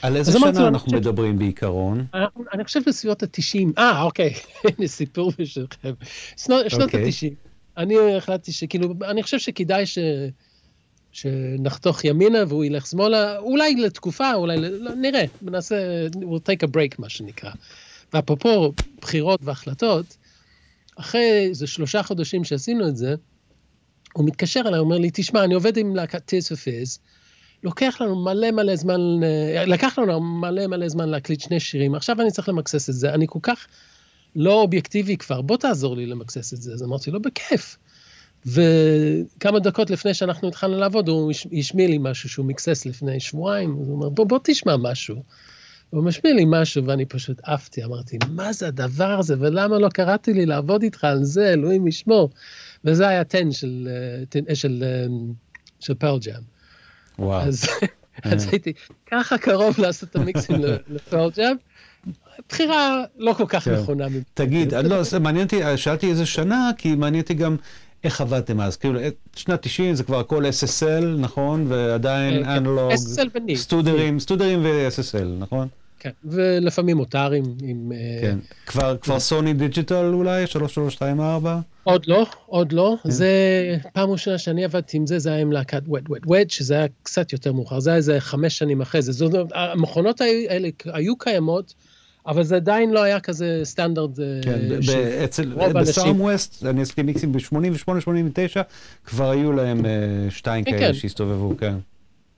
על 0.03 0.17
איזה 0.17 0.33
שנה 0.33 0.69
אנחנו 0.69 0.93
מדברים 0.97 1.39
בעיקרון? 1.39 2.07
אני 2.55 2.65
חושב 2.65 2.81
בסביבות 2.87 3.23
ה-90, 3.23 3.73
אה, 3.79 4.03
אוקיי, 4.03 4.35
הנה 4.79 4.89
סיפור 4.89 5.33
בשבילכם. 5.39 5.93
שנות 6.37 6.65
ה-90. 6.73 6.83
אוקיי. 6.83 7.35
אני 7.77 8.17
החלטתי 8.17 8.53
שכאילו, 8.53 8.95
אני 9.05 9.23
חושב 9.23 9.39
שכדאי 9.39 9.87
ש... 9.87 9.99
שנחתוך 11.13 12.05
ימינה 12.05 12.39
והוא 12.49 12.65
ילך 12.65 12.87
שמאלה, 12.87 13.39
אולי 13.39 13.75
לתקופה, 13.75 14.35
אולי, 14.35 14.57
לא, 14.57 14.95
נראה, 14.95 15.25
נעשה, 15.43 16.07
we'll 16.15 16.49
take 16.49 16.67
a 16.67 16.71
break 16.77 16.95
מה 16.99 17.09
שנקרא. 17.09 17.51
ואפרופו 18.13 18.73
בחירות 19.01 19.41
והחלטות, 19.43 20.17
אחרי 20.97 21.47
איזה 21.49 21.67
שלושה 21.67 22.03
חודשים 22.03 22.45
שעשינו 22.45 22.89
את 22.89 22.97
זה, 22.97 23.15
הוא 24.13 24.27
מתקשר 24.27 24.61
אליי, 24.67 24.79
אומר 24.79 24.99
לי, 24.99 25.11
תשמע, 25.13 25.45
אני 25.45 25.55
עובד 25.55 25.77
עם 25.77 25.97
להקת 25.97 26.25
טיס 26.25 26.53
ופיז, 26.53 26.99
לוקח 27.63 27.97
לנו 28.01 28.25
מלא 28.25 28.51
מלא 28.51 28.77
זמן, 28.77 29.01
אה, 29.23 29.65
לקח 29.67 29.99
לנו 29.99 30.21
מלא 30.21 30.67
מלא 30.67 30.89
זמן 30.89 31.09
להקליט 31.09 31.41
שני 31.41 31.61
שירים, 31.61 31.95
עכשיו 31.95 32.21
אני 32.21 32.31
צריך 32.31 32.49
למקסס 32.49 32.91
את 32.91 32.95
זה, 32.95 33.15
אני 33.15 33.27
כל 33.29 33.39
כך 33.43 33.67
לא 34.37 34.53
אובייקטיבי 34.53 35.17
כבר, 35.17 35.43
בוא 35.43 35.57
תעזור 35.57 35.97
לי 35.97 36.07
למקסס 36.07 36.55
את 36.55 36.63
זה. 36.63 36.73
אז 36.73 36.83
אמרתי 36.83 37.11
לו, 37.11 37.23
בכיף. 37.23 37.77
וכמה 38.47 39.59
דקות 39.59 39.91
לפני 39.91 40.15
שאנחנו 40.15 40.49
התחלנו 40.49 40.79
לעבוד, 40.79 41.09
הוא 41.09 41.33
השמיע 41.59 41.89
לי 41.89 41.99
משהו 42.01 42.29
שהוא 42.29 42.47
מקסס 42.47 42.87
לפני 42.87 43.21
שבועיים, 43.21 43.73
הוא 43.73 43.95
אומר, 43.95 44.09
בוא, 44.09 44.27
בוא 44.27 44.39
תשמע 44.43 44.77
משהו. 44.77 45.23
הוא 45.91 46.05
משמיע 46.05 46.35
לי 46.35 46.45
משהו 46.47 46.85
ואני 46.85 47.07
פשוט 47.07 47.41
עפתי, 47.43 47.85
אמרתי, 47.85 48.19
מה 48.31 48.53
זה 48.53 48.69
הדבר 48.69 49.19
הזה 49.19 49.35
ולמה 49.39 49.79
לא 49.79 49.89
קראתי 49.89 50.33
לי 50.33 50.47
לעבוד 50.47 50.83
איתך 50.83 51.05
על 51.05 51.25
זה, 51.25 51.53
אלוהים 51.53 51.87
ישמור. 51.87 52.31
וזה 52.85 53.09
היה 53.09 53.25
טן 53.25 53.53
של, 53.53 53.89
של, 54.35 54.55
של, 54.55 54.85
של 55.81 55.95
פרל 55.95 56.19
ג'אם. 56.19 56.43
וואו. 57.19 57.43
אז, 57.43 57.65
אז 58.23 58.49
הייתי 58.53 58.73
ככה 59.07 59.39
קרוב 59.39 59.81
לעשות 59.81 60.09
את 60.09 60.17
המיקסים 60.17 60.57
לפרל 60.89 61.31
ג'אם. 61.37 61.57
בחירה 62.49 63.05
לא 63.19 63.33
כל 63.33 63.45
כך 63.49 63.65
כן. 63.65 63.75
נכונה. 63.75 64.07
תגיד, 64.35 64.75
לא, 64.75 65.03
זה 65.03 65.19
מעניין 65.19 65.45
אותי, 65.45 65.61
שאלתי 65.77 66.11
איזה 66.11 66.27
שנה, 66.27 66.71
כי 66.79 66.95
מעניין 66.95 67.23
אותי 67.23 67.35
גם 67.35 67.57
איך 68.05 68.21
עבדתם 68.21 68.61
אז. 68.61 68.77
כאילו, 68.77 69.01
שנת 69.37 69.63
90 69.63 69.95
זה 69.95 70.05
כבר 70.05 70.19
הכל 70.19 70.45
SSL, 70.47 71.05
נכון? 71.19 71.67
ועדיין 71.69 72.45
כן, 72.45 72.51
אנלוג, 72.51 72.93
SSL 72.93 73.29
וניב. 73.35 73.57
סטודרים, 73.57 74.21
סטודרים 74.21 74.61
ו-SSL, 74.65 75.27
נכון? 75.39 75.69
כן, 76.01 76.11
ולפעמים 76.25 76.97
מותרים 76.97 77.45
עם... 77.63 77.93
אה, 77.93 78.19
כן. 78.21 78.39
כבר 78.67 78.97
כבר 78.97 79.21
Sony 79.21 79.53
Digital 79.53 80.11
אולי? 80.15 80.47
3324? 80.47 81.61
עוד 81.85 82.07
לא, 82.07 82.27
עוד 82.47 82.73
לא. 82.73 82.97
כן. 83.03 83.11
זה 83.11 83.31
פעם 83.93 84.11
ראשונה 84.11 84.39
שאני 84.39 84.65
עבדתי 84.65 84.97
עם 84.97 85.07
זה, 85.07 85.19
זה 85.19 85.33
היה 85.33 85.41
עם 85.41 85.53
להקת 85.53 85.83
Wet 85.89 86.11
Wet 86.11 86.27
Wet, 86.27 86.49
שזה 86.49 86.75
היה 86.75 86.87
קצת 87.03 87.33
יותר 87.33 87.53
מאוחר, 87.53 87.81
זה 87.81 87.91
היה 87.91 87.97
איזה 87.97 88.21
חמש 88.21 88.59
שנים 88.59 88.81
אחרי 88.81 89.03
זה. 89.03 89.13
זאת 89.13 89.35
אומרת, 89.35 89.47
המכונות 89.55 90.21
האלה 90.21 90.69
היו 90.85 91.17
קיימות, 91.19 91.75
אבל 92.27 92.43
זה 92.43 92.57
עדיין 92.57 92.91
לא 92.91 93.03
היה 93.03 93.21
כזה 93.21 93.61
סטנדרט. 93.65 94.19
אה, 94.19 94.41
כן, 94.43 94.59
אצל. 95.25 95.55
בסאם 95.75 96.21
ווסט, 96.21 96.67
אני 96.67 96.83
עשיתי 96.83 97.03
מיקסים 97.03 97.33
ב-88-89, 97.33 98.63
כבר 99.05 99.31
היו 99.31 99.53
להם 99.53 99.87
אה, 99.87 99.91
שתיים 100.31 100.65
כן, 100.65 100.71
כאלה 100.71 100.87
כן. 100.87 100.95
שהסתובבו, 100.95 101.57
כן. 101.59 101.75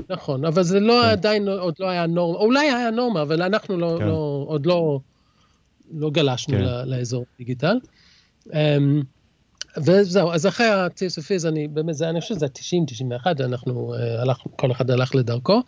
נכון, 0.08 0.44
אבל 0.44 0.62
זה 0.62 0.80
לא 0.80 1.00
כן. 1.02 1.08
עדיין, 1.08 1.48
עוד 1.48 1.74
לא 1.78 1.88
היה 1.88 2.06
נורמה, 2.06 2.38
אולי 2.38 2.70
היה 2.70 2.90
נורמה, 2.90 3.22
אבל 3.22 3.42
אנחנו 3.42 3.76
לא, 3.76 3.96
כן. 3.98 4.06
לא 4.06 4.44
עוד 4.46 4.66
לא, 4.66 5.00
לא 5.94 6.10
גלשנו 6.10 6.56
כן. 6.56 6.88
לאזור 6.88 7.24
דיגיטל. 7.38 7.76
אמ, 8.52 9.02
וזהו, 9.76 10.32
אז 10.32 10.46
אחרי 10.46 10.66
Fears, 10.96 11.48
אני 11.48 11.68
באמת, 11.68 11.94
זה, 11.94 12.08
אני 12.08 12.20
חושב 12.20 12.34
שזה 12.34 12.46
ה-90, 12.46 12.84
91, 12.86 13.40
אנחנו 13.40 13.94
אה, 13.94 14.22
הלך, 14.22 14.38
כל 14.56 14.72
אחד 14.72 14.90
הלך 14.90 15.14
לדרכו, 15.14 15.62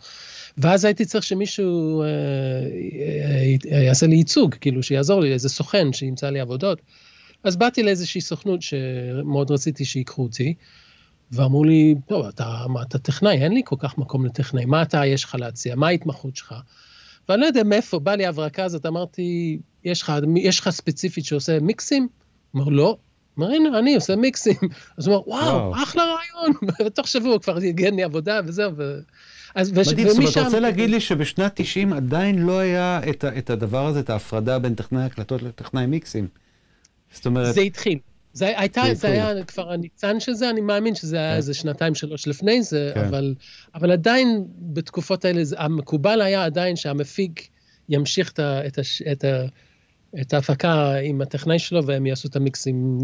ואז 0.57 0.85
הייתי 0.85 1.05
צריך 1.05 1.23
שמישהו 1.23 2.01
אה, 2.01 2.07
אה, 3.71 3.83
יעשה 3.83 4.07
לי 4.07 4.15
ייצוג, 4.15 4.55
כאילו 4.61 4.83
שיעזור 4.83 5.21
לי, 5.21 5.33
איזה 5.33 5.49
סוכן 5.49 5.93
שימצא 5.93 6.29
לי 6.29 6.39
עבודות. 6.39 6.81
אז 7.43 7.55
באתי 7.55 7.83
לאיזושהי 7.83 8.21
סוכנות 8.21 8.61
שמאוד 8.61 9.51
רציתי 9.51 9.85
שיקחו 9.85 10.23
אותי, 10.23 10.53
ואמרו 11.31 11.63
לי, 11.63 11.95
טוב, 12.07 12.25
אתה, 12.25 12.65
מה, 12.69 12.81
אתה 12.81 12.97
טכנאי, 12.97 13.43
אין 13.43 13.53
לי 13.53 13.61
כל 13.65 13.75
כך 13.79 13.97
מקום 13.97 14.25
לטכנאי, 14.25 14.65
מה 14.65 14.81
אתה, 14.81 15.05
יש 15.05 15.23
לך 15.23 15.35
להציע, 15.35 15.75
מה 15.75 15.87
ההתמחות 15.87 16.35
שלך? 16.35 16.55
ואני 17.29 17.41
לא 17.41 17.45
יודע 17.45 17.63
מאיפה, 17.63 17.99
בא 17.99 18.15
לי 18.15 18.25
ההברקה 18.25 18.63
הזאת, 18.63 18.85
אמרתי, 18.85 19.59
יש 19.83 20.01
לך, 20.01 20.13
יש 20.35 20.59
לך 20.59 20.69
ספציפית 20.69 21.25
שעושה 21.25 21.59
מיקסים? 21.59 22.07
אמר, 22.55 22.69
לא. 22.69 22.97
אמר, 23.39 23.47
הנה, 23.47 23.79
אני 23.79 23.95
עושה 23.95 24.15
מיקסים. 24.15 24.55
אז 24.97 25.07
הוא 25.07 25.15
אמר, 25.15 25.29
וואו, 25.29 25.45
וואו. 25.45 25.83
אחלה 25.83 26.03
רעיון. 26.03 26.55
ותוך 26.85 27.07
שבוע 27.07 27.39
כבר 27.39 27.57
ארגן 27.57 27.95
לי 27.95 28.03
עבודה 28.03 28.39
וזהו. 28.45 28.71
ו... 28.77 28.99
אז, 29.55 29.71
וש, 29.75 29.87
מדהים, 29.87 30.07
זאת 30.09 30.17
אומרת, 30.17 30.31
אתה 30.31 30.41
רוצה 30.41 30.59
להגיד 30.59 30.89
לי 30.89 30.99
שבשנת 30.99 31.51
90 31.55 31.93
עדיין 31.93 32.39
לא 32.39 32.59
היה 32.59 33.01
את 33.09 33.23
ה- 33.23 33.37
את 33.37 33.49
הדבר 33.49 33.85
הזה, 33.87 33.99
את 33.99 34.09
ההפרדה 34.09 34.59
בין 34.59 34.75
טכנאי 34.75 35.03
הקלטות 35.03 35.43
לטכנאי 35.43 35.85
מיקסים. 35.85 36.27
זאת 37.13 37.25
אומרת, 37.25 37.53
זה 37.53 37.61
התחיל. 37.61 37.99
זה, 38.33 38.59
הייתה, 38.59 38.81
זה 38.87 38.93
זה. 38.93 39.07
היה 39.07 39.43
כבר 39.43 39.71
הניצן 39.71 40.19
של 40.19 40.33
זה, 40.33 40.49
אני 40.49 40.61
מאמין 40.61 40.95
שזה 40.95 41.17
היה 41.17 41.31
כן. 41.31 41.35
איזה 41.37 41.53
שנתיים, 41.53 41.95
שלוש 41.95 42.27
לפני 42.27 42.63
זה, 42.63 42.91
כן. 42.95 42.99
אבל, 42.99 43.35
אבל 43.75 43.91
עדיין 43.91 44.43
בתקופות 44.59 45.25
האלה, 45.25 45.41
המקובל 45.57 46.21
היה 46.21 46.45
עדיין 46.45 46.75
שהמפיק 46.75 47.47
ימשיך 47.89 48.31
את, 48.31 48.39
ה, 48.39 48.67
את, 48.67 48.79
הש, 48.79 49.01
את, 49.01 49.23
ה, 49.23 49.45
את 50.21 50.33
ההפקה 50.33 50.95
עם 50.95 51.21
הטכנאי 51.21 51.59
שלו, 51.59 51.85
והם 51.85 52.05
יעשו 52.05 52.27
את 52.27 52.35
המיקסים, 52.35 52.99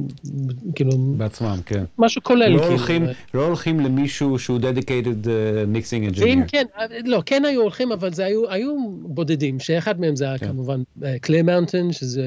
כאילו, 0.75 0.97
בעצמם, 0.97 1.57
כן. 1.65 1.83
משהו 1.97 2.23
כולל. 2.23 2.47
לא 2.47 2.57
כאילו. 2.57 2.69
הולכים, 2.69 3.05
לא 3.33 3.45
הולכים 3.45 3.79
למישהו 3.79 4.39
שהוא 4.39 4.59
dedicated 4.59 5.25
uh, 5.25 5.27
mixing 5.75 6.19
ואם 6.21 6.43
engineer. 6.43 6.47
כן, 6.47 6.65
לא, 7.05 7.23
כן 7.25 7.45
היו 7.45 7.61
הולכים, 7.61 7.91
אבל 7.91 8.13
זה 8.13 8.25
היו, 8.25 8.49
היו 8.49 8.75
בודדים, 9.01 9.59
שאחד 9.59 9.99
מהם 9.99 10.15
זה 10.15 10.25
היה 10.25 10.37
כן. 10.37 10.47
כמובן 10.47 10.81
קליי 11.21 11.41
מאונטן, 11.41 11.91
שזה... 11.91 12.23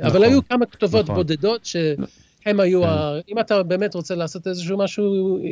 נכון, 0.00 0.10
אבל 0.10 0.24
היו 0.24 0.48
כמה 0.48 0.66
כתובות 0.66 1.04
נכון. 1.04 1.14
בודדות 1.14 1.64
שהם 1.64 2.60
היו, 2.60 2.82
כן. 2.82 2.88
ה... 2.88 3.18
אם 3.28 3.38
אתה 3.38 3.62
באמת 3.62 3.94
רוצה 3.94 4.14
לעשות 4.14 4.46
איזשהו 4.46 4.78
משהו 4.78 5.38
אה, 5.38 5.42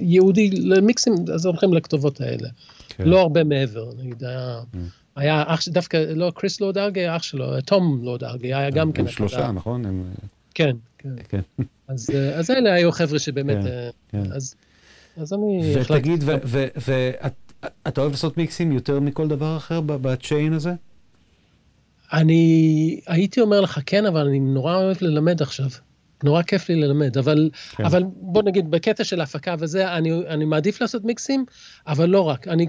ייעודי 0.00 0.50
למיקסים, 0.50 1.14
אז 1.34 1.46
הולכים 1.46 1.74
לכתובות 1.74 2.20
האלה. 2.20 2.48
כן. 2.88 3.04
לא 3.04 3.20
הרבה 3.20 3.44
מעבר, 3.44 3.90
נגיד, 3.98 4.24
היה... 4.24 4.60
Mm. 4.74 4.78
היה 5.18 5.44
אח, 5.46 5.68
דווקא, 5.68 5.96
לא 5.96 6.32
קריס 6.34 6.60
לורדארגי, 6.60 7.08
אח 7.16 7.22
שלו, 7.22 7.60
תום 7.60 8.00
לורדארגי, 8.02 8.54
היה 8.54 8.70
גם 8.70 8.92
כן. 8.92 9.02
הם 9.02 9.08
שלושה. 9.08 9.52
נכון? 9.52 9.86
הם, 9.86 10.04
כן, 10.54 10.76
כן. 10.98 11.08
כן. 11.28 11.40
אז, 11.88 12.10
אה, 12.14 12.34
אז 12.34 12.50
אלה 12.50 12.72
היו 12.72 12.92
חבר'ה 12.92 13.18
שבאמת, 13.18 13.56
כן, 13.62 13.66
אה, 13.66 13.90
כן. 14.08 14.32
אז, 14.32 14.54
אז 15.16 15.32
אני. 15.32 15.74
ותגיד, 15.76 16.24
ואתה 17.84 18.00
אוהב 18.00 18.10
לעשות 18.10 18.36
מיקסים 18.36 18.72
יותר 18.72 19.00
מכל 19.00 19.28
דבר 19.28 19.56
אחר 19.56 19.80
בצ'יין 19.80 20.52
הזה? 20.52 20.72
אני 22.12 23.00
הייתי 23.06 23.40
אומר 23.40 23.60
לך 23.60 23.80
כן, 23.86 24.06
אבל 24.06 24.26
אני 24.26 24.40
נורא 24.40 24.76
אוהב 24.76 24.96
ללמד 25.00 25.42
עכשיו. 25.42 25.68
נורא 26.24 26.42
כיף 26.42 26.68
לי 26.68 26.74
ללמד, 26.74 27.18
אבל, 27.18 27.50
כן. 27.76 27.84
אבל 27.84 28.02
בוא 28.16 28.42
נגיד, 28.42 28.70
בקטע 28.70 29.04
של 29.04 29.20
ההפקה 29.20 29.54
וזה, 29.58 29.92
אני, 29.94 30.12
אני 30.28 30.44
מעדיף 30.44 30.80
לעשות 30.80 31.04
מיקסים, 31.04 31.44
אבל 31.86 32.08
לא 32.08 32.20
רק. 32.20 32.48
אני, 32.48 32.66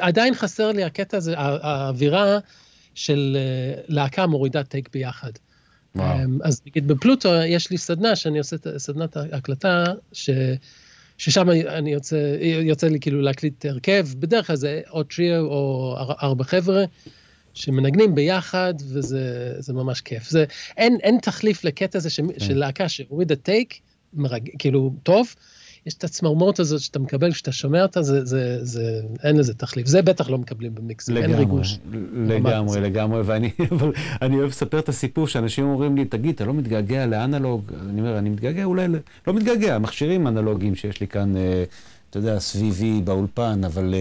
עדיין 0.00 0.34
חסר 0.34 0.72
לי 0.72 0.84
הקטע 0.84 1.16
הזה, 1.16 1.38
הא- 1.38 1.58
האווירה 1.62 2.38
של 2.94 3.36
אה, 3.40 3.80
להקה 3.88 4.26
מורידה 4.26 4.62
טייק 4.62 4.88
ביחד. 4.92 5.30
וואו. 5.94 6.16
אמ, 6.24 6.38
אז 6.44 6.62
נגיד 6.66 6.88
בפלוטו 6.88 7.34
יש 7.34 7.70
לי 7.70 7.78
סדנה 7.78 8.16
שאני 8.16 8.38
עושה 8.38 8.56
את 8.56 8.66
סדנת 8.76 9.16
ההקלטה, 9.16 9.84
ש... 10.12 10.30
ששם 11.18 11.50
אני 11.50 11.92
יוצא, 11.92 12.36
יוצא 12.62 12.88
לי 12.88 13.00
כאילו 13.00 13.20
להקליט 13.22 13.66
הרכב, 13.66 14.06
בדרך 14.18 14.46
כלל 14.46 14.56
זה 14.56 14.80
או 14.90 15.02
טריו 15.02 15.40
או 15.44 15.94
אר- 15.98 16.14
ארבע 16.22 16.44
חבר'ה, 16.44 16.84
שמנגנים 17.56 18.14
ביחד, 18.14 18.74
וזה 18.88 19.52
זה 19.58 19.72
ממש 19.72 20.00
כיף. 20.00 20.30
זה, 20.30 20.44
אין, 20.76 20.96
אין 21.02 21.18
תחליף 21.22 21.64
לקטע 21.64 21.98
הזה 21.98 22.10
ש, 22.10 22.20
של 22.38 22.58
להקה 22.58 22.88
שהורידה 22.88 23.36
טייק, 23.36 23.80
מרג, 24.14 24.48
כאילו 24.58 24.92
טוב, 25.02 25.34
יש 25.86 25.94
את 25.94 26.04
הצמרמורת 26.04 26.60
הזאת 26.60 26.80
שאתה 26.80 26.98
מקבל 26.98 27.32
כשאתה 27.32 27.52
שומע 27.52 27.82
אותה, 27.82 28.02
זה, 28.02 28.24
זה, 28.24 28.58
זה, 28.64 29.00
אין 29.24 29.36
לזה 29.36 29.54
תחליף. 29.54 29.86
זה 29.86 30.02
בטח 30.02 30.30
לא 30.30 30.38
מקבלים 30.38 30.74
במיקסים, 30.74 31.16
אין 31.16 31.34
ריגוש. 31.34 31.78
לגמרי. 32.14 32.80
לגמרי, 32.80 33.20
ואני 33.24 33.50
אבל 33.72 33.92
אני 34.22 34.36
אוהב 34.36 34.48
לספר 34.48 34.78
את 34.78 34.88
הסיפור 34.88 35.28
שאנשים 35.28 35.64
אומרים 35.64 35.96
לי, 35.96 36.04
תגיד, 36.04 36.34
אתה 36.34 36.44
לא 36.44 36.54
מתגעגע 36.54 37.06
לאנלוג? 37.06 37.72
אני 37.90 38.00
אומר, 38.00 38.18
אני 38.18 38.30
מתגעגע 38.30 38.64
אולי, 38.64 38.88
ל- 38.88 38.98
לא 39.26 39.34
מתגעגע, 39.34 39.78
מכשירים 39.78 40.26
אנלוגיים 40.26 40.74
שיש 40.74 41.00
לי 41.00 41.06
כאן, 41.06 41.36
אה, 41.36 41.64
אתה 42.10 42.18
יודע, 42.18 42.38
סביבי 42.38 43.00
באולפן, 43.04 43.60
אבל... 43.64 43.94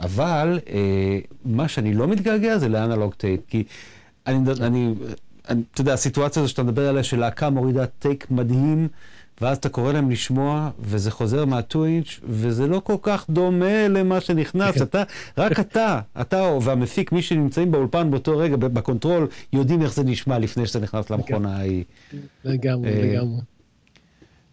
אבל 0.00 0.58
אה, 0.68 1.18
מה 1.44 1.68
שאני 1.68 1.94
לא 1.94 2.08
מתגעגע 2.08 2.58
זה 2.58 2.68
לאנלוג 2.68 3.14
טייפ, 3.14 3.40
כי 3.48 3.64
אני, 4.26 4.52
אני, 4.60 4.94
אני, 5.50 5.64
אתה 5.72 5.80
יודע, 5.80 5.92
הסיטואציה 5.92 6.42
הזו 6.42 6.50
שאתה 6.50 6.62
מדבר 6.62 6.88
עליה, 6.88 7.02
של 7.02 7.20
להקה 7.20 7.50
מורידה 7.50 7.86
take 7.86 8.30
מדהים, 8.30 8.88
ואז 9.40 9.56
אתה 9.56 9.68
קורא 9.68 9.92
להם 9.92 10.10
לשמוע, 10.10 10.70
וזה 10.80 11.10
חוזר 11.10 11.44
מה-2 11.44 11.78
אינץ', 11.84 12.20
וזה 12.24 12.66
לא 12.66 12.80
כל 12.84 12.96
כך 13.02 13.30
דומה 13.30 13.88
למה 13.88 14.20
שנכנס. 14.20 14.82
אתה, 14.82 15.02
רק 15.38 15.60
אתה, 15.60 16.00
אתה 16.20 16.42
והמפיק, 16.62 17.12
מי 17.12 17.22
שנמצאים 17.22 17.70
באולפן 17.70 18.10
באותו 18.10 18.38
רגע, 18.38 18.56
ב-control, 18.56 19.26
יודעים 19.52 19.82
איך 19.82 19.94
זה 19.94 20.04
נשמע 20.04 20.38
לפני 20.38 20.66
שאתה 20.66 20.78
נכנס 20.78 21.10
למכונה 21.10 21.56
ההיא. 21.56 21.84
לגמרי, 22.44 22.90
אה, 22.90 23.02
לגמרי. 23.02 23.40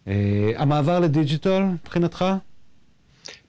אה, 0.08 0.52
המעבר 0.56 1.00
לדיג'יטל, 1.00 1.62
מבחינתך? 1.62 2.24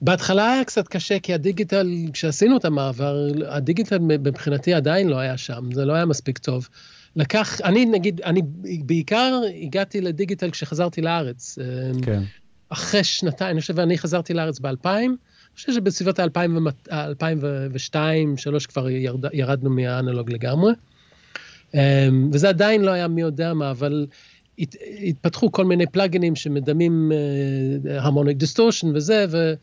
בהתחלה 0.00 0.52
היה 0.52 0.64
קצת 0.64 0.88
קשה, 0.88 1.18
כי 1.18 1.34
הדיגיטל, 1.34 1.90
כשעשינו 2.12 2.56
את 2.56 2.64
המעבר, 2.64 3.26
הדיגיטל 3.46 3.98
מבחינתי 3.98 4.74
עדיין 4.74 5.08
לא 5.08 5.18
היה 5.18 5.36
שם, 5.36 5.72
זה 5.72 5.84
לא 5.84 5.92
היה 5.92 6.04
מספיק 6.04 6.38
טוב. 6.38 6.68
לקח, 7.16 7.60
אני 7.60 7.84
נגיד, 7.84 8.20
אני 8.20 8.42
בעיקר 8.84 9.40
הגעתי 9.62 10.00
לדיגיטל 10.00 10.50
כשחזרתי 10.50 11.00
לארץ. 11.00 11.58
אה, 11.60 11.64
כן. 12.02 12.22
אחרי 12.68 13.04
שנתיים, 13.04 13.50
אני 13.50 13.60
חושב, 13.60 13.74
ואני 13.76 13.98
חזרתי 13.98 14.34
לארץ 14.34 14.58
ב-2000, 14.58 14.86
אני 14.86 15.16
חושב 15.54 15.72
שבסביבות 15.72 16.18
ה-2002, 16.18 16.90
2003 16.92 18.66
כבר 18.66 18.90
ירד, 18.90 19.24
ירדנו 19.32 19.70
מהאנלוג 19.70 20.30
לגמרי. 20.32 20.72
אה, 21.74 22.08
וזה 22.32 22.48
עדיין 22.48 22.82
לא 22.82 22.90
היה 22.90 23.08
מי 23.08 23.20
יודע 23.20 23.54
מה, 23.54 23.70
אבל 23.70 24.06
הת, 24.58 24.76
התפתחו 25.04 25.52
כל 25.52 25.64
מיני 25.64 25.86
פלאגינים 25.86 26.36
שמדמים 26.36 27.12
harmonic 27.90 28.36
distortion 28.36 28.96
וזה, 28.96 29.26
ו, 29.30 29.54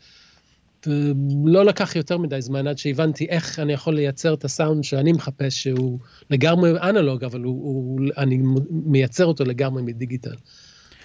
ולא 0.86 1.64
לקח 1.64 1.96
יותר 1.96 2.18
מדי 2.18 2.40
זמן 2.40 2.66
עד 2.66 2.78
שהבנתי 2.78 3.26
איך 3.28 3.58
אני 3.58 3.72
יכול 3.72 3.94
לייצר 3.94 4.34
את 4.34 4.44
הסאונד 4.44 4.84
שאני 4.84 5.12
מחפש, 5.12 5.62
שהוא 5.62 5.98
לגמרי 6.30 6.70
analog, 6.80 7.24
אבל 7.24 7.40
הוא, 7.40 7.64
הוא, 7.64 8.00
אני 8.16 8.38
מייצר 8.70 9.24
אותו 9.24 9.44
לגמרי 9.44 9.82
מדיגיטל. 9.82 10.34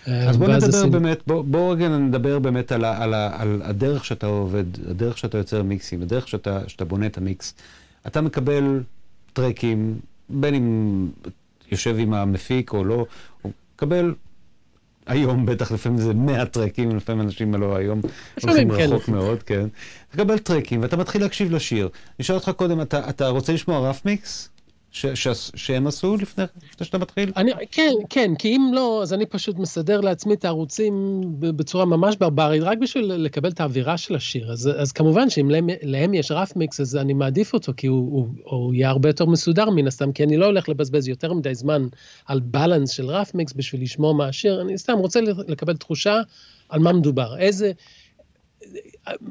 אז 0.05 0.37
בוא 0.37 0.47
נדבר 0.47 0.67
עשינו... 0.67 0.91
באמת, 0.91 1.21
בוא, 1.27 1.43
בוא 1.43 1.73
רגע 1.73 1.89
נדבר 1.89 2.39
באמת 2.39 2.71
על, 2.71 2.85
על, 2.85 3.13
על 3.13 3.61
הדרך 3.63 4.05
שאתה 4.05 4.27
עובד, 4.27 4.65
הדרך 4.89 5.17
שאתה 5.17 5.37
יוצר 5.37 5.63
מיקסים, 5.63 6.01
הדרך 6.01 6.27
שאתה, 6.27 6.59
שאתה 6.67 6.85
בונה 6.85 7.05
את 7.05 7.17
המיקס. 7.17 7.53
אתה 8.07 8.21
מקבל 8.21 8.83
טרקים, 9.33 9.99
בין 10.29 10.55
אם 10.55 11.07
יושב 11.71 11.95
עם 11.99 12.13
המפיק 12.13 12.73
או 12.73 12.83
לא, 12.83 13.05
הוא 13.41 13.51
מקבל 13.81 14.13
היום 15.05 15.45
בטח 15.45 15.71
לפעמים 15.71 15.97
זה 15.97 16.13
100 16.13 16.45
טרקים, 16.45 16.95
לפעמים 16.95 17.21
אנשים 17.21 17.55
לא 17.55 17.75
היום 17.75 18.01
הולכים 18.43 18.69
כן. 18.69 18.75
רחוק 18.75 19.07
מאוד, 19.07 19.43
כן. 19.43 19.67
מקבל 20.13 20.37
טרקים 20.37 20.81
ואתה 20.81 20.97
מתחיל 20.97 21.21
להקשיב 21.21 21.51
לשיר. 21.51 21.85
אני 21.85 22.21
אשאל 22.21 22.35
אותך 22.35 22.51
קודם, 22.55 22.81
אתה, 22.81 23.09
אתה 23.09 23.27
רוצה 23.27 23.53
לשמוע 23.53 23.89
רף 23.89 24.05
מיקס? 24.05 24.49
ש, 24.91 25.05
ש, 25.05 25.27
שהם 25.55 25.87
עשו 25.87 26.17
לפני, 26.17 26.43
לפני 26.73 26.85
שאתה 26.85 26.97
מתחיל? 26.97 27.31
אני, 27.35 27.51
כן, 27.71 27.91
כן, 28.09 28.35
כי 28.39 28.55
אם 28.55 28.71
לא, 28.73 29.01
אז 29.01 29.13
אני 29.13 29.25
פשוט 29.25 29.59
מסדר 29.59 30.01
לעצמי 30.01 30.33
את 30.33 30.45
הערוצים 30.45 31.21
בצורה 31.39 31.85
ממש 31.85 32.15
ברברית, 32.15 32.63
רק 32.63 32.77
בשביל 32.77 33.05
לקבל 33.05 33.49
את 33.49 33.61
האווירה 33.61 33.97
של 33.97 34.15
השיר. 34.15 34.51
אז, 34.51 34.69
אז 34.77 34.91
כמובן 34.91 35.29
שאם 35.29 35.49
להם, 35.49 35.69
להם 35.81 36.13
יש 36.13 36.31
רף 36.31 36.55
מיקס, 36.55 36.79
אז 36.79 36.95
אני 36.95 37.13
מעדיף 37.13 37.53
אותו, 37.53 37.73
כי 37.77 37.87
הוא, 37.87 38.11
הוא, 38.11 38.27
הוא 38.43 38.73
יהיה 38.73 38.89
הרבה 38.89 39.09
יותר 39.09 39.25
מסודר 39.25 39.69
מן 39.69 39.87
הסתם, 39.87 40.11
כי 40.11 40.23
אני 40.23 40.37
לא 40.37 40.45
הולך 40.45 40.69
לבזבז 40.69 41.07
יותר 41.07 41.33
מדי 41.33 41.55
זמן 41.55 41.87
על 42.25 42.39
בלנס 42.39 42.89
של 42.89 43.05
רף 43.05 43.35
מיקס 43.35 43.53
בשביל 43.53 43.81
לשמוע 43.81 44.13
מה 44.13 44.27
השיר, 44.27 44.61
אני 44.61 44.77
סתם 44.77 44.97
רוצה 44.97 45.19
לקבל 45.47 45.75
תחושה 45.75 46.21
על 46.69 46.79
מה 46.79 46.93
מדובר. 46.93 47.37
איזה... 47.37 47.71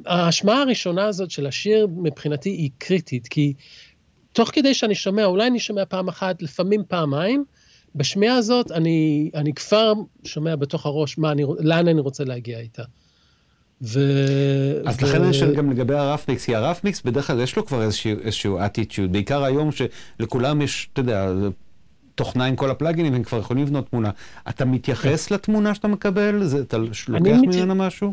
ההשמעה 0.06 0.62
הראשונה 0.62 1.04
הזאת 1.04 1.30
של 1.30 1.46
השיר 1.46 1.86
מבחינתי 1.96 2.50
היא 2.50 2.70
קריטית, 2.78 3.28
כי 3.28 3.54
תוך 4.32 4.50
כדי 4.52 4.74
שאני 4.74 4.94
שומע, 4.94 5.24
אולי 5.24 5.46
אני 5.46 5.58
שומע 5.58 5.84
פעם 5.84 6.08
אחת, 6.08 6.42
לפעמים 6.42 6.82
פעמיים, 6.88 7.44
בשמיעה 7.94 8.36
הזאת 8.36 8.70
אני, 8.70 9.30
אני 9.34 9.52
כבר 9.52 9.92
שומע 10.24 10.56
בתוך 10.56 10.86
הראש 10.86 11.18
מה 11.18 11.32
אני, 11.32 11.44
לאן 11.58 11.88
אני 11.88 12.00
רוצה 12.00 12.24
להגיע 12.24 12.58
איתה. 12.58 12.82
ו... 13.82 14.00
אז 14.86 14.96
ו... 15.02 15.06
לכן 15.06 15.24
אני 15.24 15.34
שואל 15.34 15.54
גם 15.54 15.70
לגבי 15.70 15.94
הרף 15.94 16.28
מיקס, 16.28 16.44
כי 16.44 16.54
הרף 16.54 16.84
מיקס 16.84 17.02
בדרך 17.02 17.26
כלל 17.26 17.40
יש 17.40 17.56
לו 17.56 17.66
כבר 17.66 17.82
איזשהו, 17.82 18.18
איזשהו 18.20 18.58
attitude, 18.58 19.08
בעיקר 19.10 19.44
היום 19.44 19.70
שלכולם 19.72 20.62
יש, 20.62 20.88
אתה 20.92 21.00
יודע, 21.00 21.32
תוכנה 22.14 22.44
עם 22.44 22.56
כל 22.56 22.70
הפלאגינים, 22.70 23.14
הם 23.14 23.22
כבר 23.22 23.38
יכולים 23.38 23.64
לבנות 23.64 23.88
תמונה. 23.90 24.10
אתה 24.48 24.64
מתייחס 24.64 25.26
כן. 25.26 25.34
לתמונה 25.34 25.74
שאתה 25.74 25.88
מקבל? 25.88 26.44
זה, 26.44 26.60
אתה 26.60 26.78
לוקח 26.78 27.36
ממנה 27.42 27.74
מת... 27.74 27.80
משהו? 27.80 28.12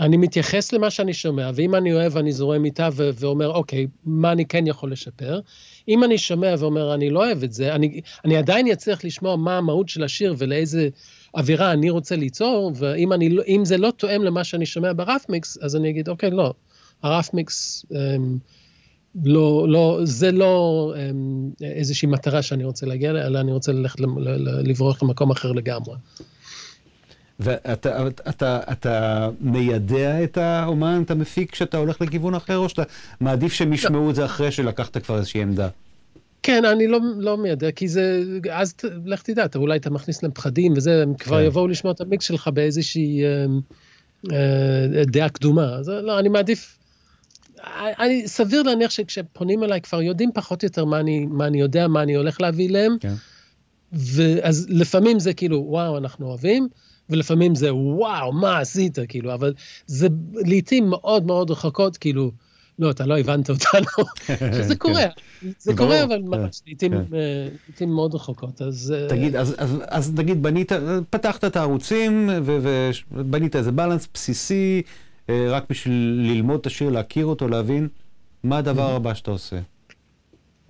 אני 0.00 0.16
מתייחס 0.16 0.72
למה 0.72 0.90
שאני 0.90 1.14
שומע, 1.14 1.50
ואם 1.54 1.74
אני 1.74 1.92
אוהב, 1.92 2.16
אני 2.16 2.32
זורם 2.32 2.64
איתה 2.64 2.88
ו- 2.92 3.10
ואומר, 3.14 3.50
אוקיי, 3.50 3.86
מה 4.04 4.32
אני 4.32 4.46
כן 4.46 4.66
יכול 4.66 4.92
לשפר? 4.92 5.40
אם 5.88 6.04
אני 6.04 6.18
שומע 6.18 6.54
ואומר, 6.58 6.94
אני 6.94 7.10
לא 7.10 7.24
אוהב 7.24 7.42
את 7.42 7.52
זה, 7.52 7.74
אני, 7.74 8.00
אני 8.24 8.36
עדיין 8.36 8.66
אצליח 8.68 9.04
לשמוע 9.04 9.36
מה 9.36 9.58
המהות 9.58 9.88
של 9.88 10.04
השיר 10.04 10.34
ולאיזה 10.38 10.88
אווירה 11.34 11.72
אני 11.72 11.90
רוצה 11.90 12.16
ליצור, 12.16 12.72
ואם 12.76 13.12
אני, 13.12 13.28
לא, 13.28 13.44
זה 13.62 13.76
לא 13.76 13.92
תואם 13.96 14.22
למה 14.22 14.44
שאני 14.44 14.66
שומע 14.66 14.92
ברף 14.92 15.28
מיקס, 15.28 15.58
אז 15.62 15.76
אני 15.76 15.90
אגיד, 15.90 16.08
אוקיי, 16.08 16.30
לא, 16.30 16.54
הרף 17.02 17.34
מיקס, 17.34 17.86
אמ, 17.92 18.38
לא, 19.24 19.66
לא, 19.68 20.00
זה 20.04 20.32
לא 20.32 20.94
אמ, 20.96 21.50
איזושהי 21.62 22.08
מטרה 22.08 22.42
שאני 22.42 22.64
רוצה 22.64 22.86
להגיע 22.86 23.10
אליה, 23.10 23.26
אלא 23.26 23.40
אני 23.40 23.52
רוצה 23.52 23.72
ללכת 23.72 24.00
לברוח 24.64 25.02
למקום 25.02 25.30
אחר 25.30 25.52
לגמרי. 25.52 25.96
ואתה 27.40 28.08
אתה, 28.28 28.60
אתה 28.72 29.28
מיידע 29.40 30.24
את 30.24 30.36
האומן, 30.36 31.02
את 31.04 31.10
המפיק, 31.10 31.50
כשאתה 31.50 31.76
הולך 31.76 32.00
לכיוון 32.00 32.34
אחר, 32.34 32.58
או 32.58 32.68
שאתה 32.68 32.82
מעדיף 33.20 33.52
שהם 33.52 33.72
ישמעו 33.72 34.10
את 34.10 34.14
זה 34.14 34.24
אחרי 34.24 34.52
שלקחת 34.52 34.96
כבר 34.96 35.18
איזושהי 35.18 35.42
עמדה? 35.42 35.68
כן, 36.42 36.64
אני 36.64 36.86
לא, 36.86 36.98
לא 37.18 37.36
מיידע, 37.36 37.70
כי 37.70 37.88
זה, 37.88 38.22
אז 38.52 38.74
לך 39.04 39.22
תדע, 39.22 39.44
אתה 39.44 39.58
אולי 39.58 39.78
אתה 39.78 39.90
מכניס 39.90 40.22
להם 40.22 40.32
פחדים 40.32 40.72
וזה, 40.76 41.02
הם 41.02 41.14
כבר 41.14 41.40
כן. 41.40 41.46
יבואו 41.46 41.68
לשמוע 41.68 41.92
את 41.92 42.00
המיקס 42.00 42.24
שלך 42.24 42.48
באיזושהי 42.48 43.24
אה, 43.24 43.46
אה, 44.32 45.04
דעה 45.04 45.28
קדומה. 45.28 45.74
אז 45.74 45.88
לא, 45.88 46.18
אני 46.18 46.28
מעדיף, 46.28 46.78
אני, 47.76 48.28
סביר 48.28 48.62
להניח 48.62 48.90
שכשפונים 48.90 49.64
אליי 49.64 49.80
כבר 49.80 50.02
יודעים 50.02 50.30
פחות 50.34 50.62
או 50.62 50.66
יותר 50.66 50.84
מה 50.84 51.00
אני, 51.00 51.26
מה 51.30 51.46
אני 51.46 51.60
יודע, 51.60 51.88
מה 51.88 52.02
אני 52.02 52.14
הולך 52.14 52.40
להביא 52.40 52.70
להם. 52.70 52.96
כן. 53.00 53.14
ואז 53.92 54.66
לפעמים 54.68 55.20
זה 55.20 55.34
כאילו, 55.34 55.64
וואו, 55.68 55.98
אנחנו 55.98 56.26
אוהבים. 56.26 56.68
ולפעמים 57.10 57.54
זה 57.54 57.74
וואו, 57.74 58.32
מה 58.32 58.58
עשית, 58.58 58.98
כאילו, 59.08 59.34
אבל 59.34 59.54
זה 59.86 60.08
לעיתים 60.34 60.90
מאוד 60.90 61.26
מאוד 61.26 61.50
רחוקות, 61.50 61.96
כאילו, 61.96 62.30
לא, 62.78 62.90
אתה 62.90 63.06
לא 63.06 63.18
הבנת 63.18 63.50
אותנו, 63.50 64.04
שזה 64.56 64.76
קורה, 64.76 65.04
זה 65.58 65.76
קורה, 65.76 66.04
אבל 66.04 66.22
כן, 66.22 66.28
ממש 66.28 66.60
לעיתים 66.66 66.92
כן. 67.76 67.88
מאוד 67.88 68.14
רחוקות, 68.14 68.62
אז... 68.62 68.94
אה, 68.96 69.08
תגיד, 69.08 69.36
אז 69.88 70.14
נגיד 70.14 70.42
בנית, 70.42 70.72
פתחת 71.10 71.44
את 71.44 71.56
הערוצים 71.56 72.30
ובנית 72.44 73.56
איזה 73.56 73.72
balance 73.72 74.08
בסיסי, 74.14 74.82
אה, 75.28 75.46
רק 75.50 75.64
בשביל 75.70 75.94
ללמוד 76.32 76.60
את 76.60 76.66
השיר, 76.66 76.90
להכיר 76.90 77.26
אותו, 77.26 77.48
להבין, 77.48 77.88
מה 78.42 78.58
הדבר 78.58 78.96
הבא 78.96 79.14
שאתה 79.14 79.30
עושה? 79.30 79.56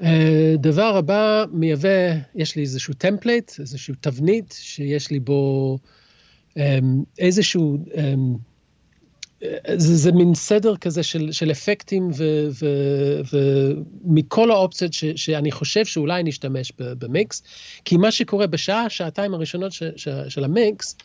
אה, 0.03 0.55
דבר 0.59 0.97
הבא, 0.97 1.45
מייבא, 1.53 1.89
יש 2.35 2.57
לי 2.57 2.63
איזשהו 2.63 2.95
template, 2.95 3.53
איזשהו 3.59 3.95
תבנית, 4.01 4.55
שיש 4.59 5.11
לי 5.11 5.21
בו... 5.21 5.79
אמ, 6.57 7.03
איזשהו, 7.19 7.79
אמ, 7.95 8.37
זה, 9.77 9.97
זה 9.97 10.13
מין 10.13 10.35
סדר 10.35 10.77
כזה 10.77 11.03
של, 11.03 11.33
של 11.33 11.51
אפקטים 11.51 12.11
ו, 12.17 12.49
ו, 12.63 12.67
ומכל 13.33 14.51
האופציות 14.51 14.93
ש, 14.93 15.05
שאני 15.05 15.53
חושב 15.53 15.85
שאולי 15.85 16.23
נשתמש 16.23 16.73
במיקס, 16.79 17.43
כי 17.85 17.97
מה 17.97 18.11
שקורה 18.11 18.47
בשעה, 18.47 18.91
שעתיים 18.91 19.35
הראשונות 19.35 19.73
ש, 19.73 19.83
ש, 19.97 20.09
של 20.29 20.45
המיקס, 20.45 20.97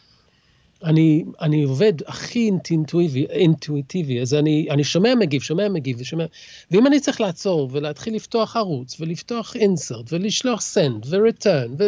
אני, 0.84 1.24
אני 1.42 1.64
עובד 1.64 1.94
הכי 2.08 2.50
אינטואיטיבי, 2.66 3.26
אינטואיטיבי, 3.30 4.22
אז 4.22 4.34
אני, 4.34 4.68
אני 4.70 4.84
שומע 4.84 5.16
מגיב, 5.16 5.42
שומע 5.42 5.70
מגיב 5.70 5.98
ושומע, 6.00 6.26
ואם 6.72 6.88
אני 6.88 7.00
צריך 7.00 7.22
לעצור 7.22 7.70
ולהתחיל 7.72 8.16
לפתוח 8.16 8.56
ערוץ 8.56 8.98
ולפתוח 9.00 9.56
insert 9.56 10.14
ולשלוח 10.14 10.62
send 10.62 11.06
ו-return, 11.10 11.84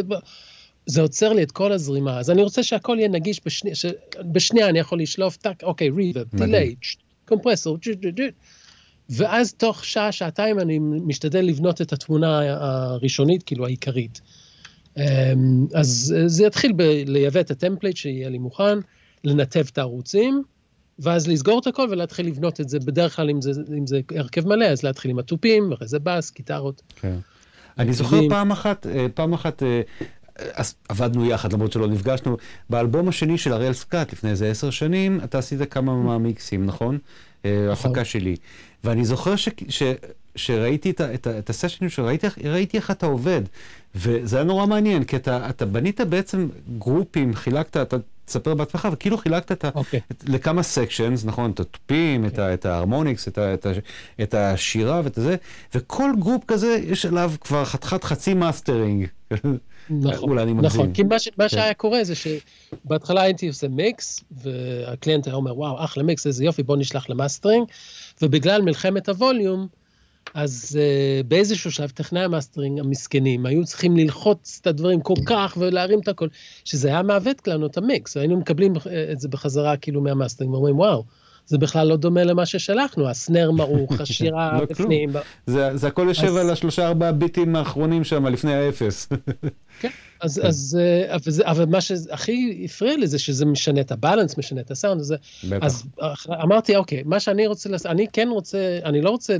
זה 0.85 1.01
עוצר 1.01 1.33
לי 1.33 1.43
את 1.43 1.51
כל 1.51 1.71
הזרימה, 1.71 2.19
אז 2.19 2.29
אני 2.29 2.43
רוצה 2.43 2.63
שהכל 2.63 2.95
יהיה 2.99 3.09
נגיש 3.09 3.41
בשנייה, 3.45 3.75
בשנייה 4.31 4.69
אני 4.69 4.79
יכול 4.79 5.01
לשלוף 5.01 5.37
טאק, 5.37 5.63
אוקיי, 5.63 5.89
reverb, 5.89 6.27
delay, 6.33 6.75
קומפרסור, 7.25 7.77
ואז 9.09 9.53
תוך 9.53 9.85
שעה, 9.85 10.11
שעתיים 10.11 10.59
אני 10.59 10.79
משתדל 10.79 11.41
לבנות 11.41 11.81
את 11.81 11.93
התמונה 11.93 12.39
הראשונית, 12.59 13.43
כאילו 13.43 13.65
העיקרית. 13.65 14.21
אמ, 14.97 15.03
אז 15.73 16.15
זה 16.25 16.45
יתחיל 16.45 16.71
בלייבא 16.71 17.39
את 17.39 17.51
ה-template 17.51 17.97
שיהיה 17.97 18.29
לי 18.29 18.37
מוכן, 18.37 18.79
לנתב 19.23 19.65
את 19.71 19.77
הערוצים, 19.77 20.43
ואז 20.99 21.27
לסגור 21.27 21.59
את 21.59 21.67
הכל 21.67 21.87
ולהתחיל 21.91 22.27
לבנות 22.27 22.61
את 22.61 22.69
זה, 22.69 22.79
בדרך 22.79 23.15
כלל 23.15 23.29
אם 23.29 23.41
זה, 23.41 23.51
אם 23.77 23.87
זה 23.87 24.01
הרכב 24.15 24.47
מלא, 24.47 24.65
אז 24.65 24.83
להתחיל 24.83 25.11
עם 25.11 25.19
התופים, 25.19 25.73
אחרי 25.73 25.87
זה 25.87 25.99
בס, 25.99 26.31
גיטרות. 26.35 26.81
כן. 26.95 27.17
אני 27.77 27.93
זוכר 27.93 28.29
פעם 28.29 28.51
אחת, 28.51 28.87
אה, 28.87 29.07
פעם 29.13 29.33
אחת 29.33 29.63
אה, 29.63 29.81
אז 30.53 30.75
עבדנו 30.89 31.25
יחד, 31.25 31.53
למרות 31.53 31.71
שלא 31.71 31.87
נפגשנו. 31.87 32.37
באלבום 32.69 33.07
השני 33.07 33.37
של 33.37 33.53
הראל 33.53 33.73
סקעת, 33.73 34.13
לפני 34.13 34.29
איזה 34.29 34.49
עשר 34.49 34.69
שנים, 34.69 35.19
אתה 35.23 35.37
עשית 35.37 35.73
כמה 35.73 35.95
מהמיקסים, 35.95 36.65
נכון? 36.65 36.97
אה, 37.45 37.67
נכון. 37.71 37.91
הפקה 37.91 38.05
שלי. 38.05 38.35
ואני 38.83 39.05
זוכר 39.05 39.35
ש, 39.35 39.49
ש, 39.69 39.83
שראיתי 40.35 40.89
את, 40.89 41.01
את, 41.01 41.27
את 41.27 41.49
הסשנים 41.49 41.89
שראיתי 41.89 42.27
ראיתי 42.43 42.77
איך 42.77 42.91
אתה 42.91 43.05
עובד. 43.05 43.41
וזה 43.95 44.35
היה 44.35 44.45
נורא 44.45 44.65
מעניין, 44.65 45.03
כי 45.03 45.15
אתה, 45.15 45.49
אתה 45.49 45.65
בנית 45.65 46.01
בעצם 46.01 46.47
גרופים, 46.77 47.33
חילקת, 47.33 47.77
אתה 47.77 47.97
תספר 48.25 48.53
בעצמך, 48.53 48.87
וכאילו 48.91 49.17
חילקת 49.17 49.51
את 49.51 49.65
ה, 49.65 49.69
okay. 49.69 49.71
אוקיי. 49.75 49.99
את, 50.11 50.23
לכמה 50.27 50.63
sections, 50.63 51.25
נכון? 51.25 51.51
את 51.51 51.59
התופים, 51.59 52.25
okay. 52.25 52.27
את, 52.27 52.39
את 52.39 52.65
ה 52.65 52.71
harmonics, 52.71 53.27
את, 53.27 53.39
את, 53.39 53.67
את 54.21 54.33
השירה 54.33 55.01
ואת 55.03 55.15
זה, 55.15 55.35
וכל 55.75 56.11
group 56.19 56.43
כזה 56.47 56.79
יש 56.83 57.05
עליו 57.05 57.31
כבר 57.41 57.65
חתיכת 57.65 58.03
חצי 58.03 58.33
מאסטרינג. 58.33 59.07
נכון, 59.89 60.29
אולי 60.29 60.43
אני 60.43 60.53
מגזים. 60.53 60.81
נכון, 60.81 60.93
כי 60.93 61.03
מה, 61.03 61.15
מה 61.37 61.43
כן. 61.43 61.49
שהיה 61.49 61.73
קורה 61.73 62.03
זה 62.03 62.13
שבהתחלה 62.15 63.21
הייתי 63.21 63.47
עושה 63.47 63.67
מיקס, 63.67 64.23
וה 64.31 64.55
client 64.55 65.27
היה 65.27 65.35
אומר, 65.35 65.57
וואו, 65.57 65.83
אחלה 65.83 66.03
מיקס, 66.03 66.27
איזה 66.27 66.45
יופי, 66.45 66.63
בוא 66.63 66.77
נשלח 66.77 67.09
למאסטרינג, 67.09 67.67
ובגלל 68.21 68.61
מלחמת 68.61 69.09
הווליום, 69.09 69.67
אז 70.33 70.79
uh, 70.79 71.27
באיזשהו 71.27 71.71
שלב 71.71 71.89
טכנאי 71.89 72.21
המאסטרינג 72.21 72.79
המסכנים 72.79 73.45
היו 73.45 73.65
צריכים 73.65 73.97
ללחוץ 73.97 74.59
את 74.61 74.67
הדברים 74.67 75.01
כל 75.01 75.13
כך 75.25 75.57
ולהרים 75.59 75.99
את 75.99 76.07
הכל, 76.07 76.27
שזה 76.65 76.87
היה 76.87 77.03
מעוות 77.03 77.47
לנו 77.47 77.65
את 77.65 77.77
המיקס, 77.77 78.17
והיינו 78.17 78.37
מקבלים 78.37 78.73
אה, 78.87 79.11
את 79.11 79.19
זה 79.19 79.27
בחזרה 79.27 79.77
כאילו 79.77 80.01
מהמאסטרינג, 80.01 80.53
ואומרים 80.53 80.79
וואו, 80.79 81.03
זה 81.45 81.57
בכלל 81.57 81.87
לא 81.87 81.95
דומה 81.95 82.23
למה 82.23 82.45
ששלחנו, 82.45 83.09
ה 83.09 83.16
snare 83.16 83.51
מעוך, 83.51 83.99
השירה 83.99 84.51
לא 84.59 84.65
בפנים. 84.65 85.09
זה, 85.47 85.77
זה 85.77 85.87
הכל 85.87 86.05
יושב 86.07 86.27
אז... 86.27 86.35
על 86.35 86.49
השלושה 86.49 86.87
ארבעה 86.87 87.11
ביטים 87.11 87.55
האחרונים 87.55 88.03
שם, 88.03 88.27
לפני 88.27 88.53
האפס. 88.53 89.07
כן, 89.81 89.89
אז. 90.21 90.41
אז, 90.43 90.79
אה, 90.81 91.15
אבל, 91.15 91.43
אבל 91.43 91.65
מה 91.65 91.81
שהכי 91.81 92.61
הפריע 92.65 92.97
לי 92.97 93.07
זה 93.07 93.19
שזה 93.19 93.45
משנה 93.45 93.81
את 93.81 93.91
ה 93.91 93.96
balance, 93.96 94.37
משנה 94.37 94.61
את 94.61 94.71
הסאונד. 94.71 95.01
בטח. 95.49 95.65
אז 95.65 95.83
אמרתי, 96.43 96.75
אוקיי, 96.75 97.03
מה 97.05 97.19
שאני 97.19 97.47
רוצה 97.47 97.69
לעשות, 97.69 97.91
אני 97.91 98.07
כן 98.13 98.27
רוצה, 98.31 98.79
אני 98.85 99.01
לא 99.01 99.09
רוצה 99.09 99.37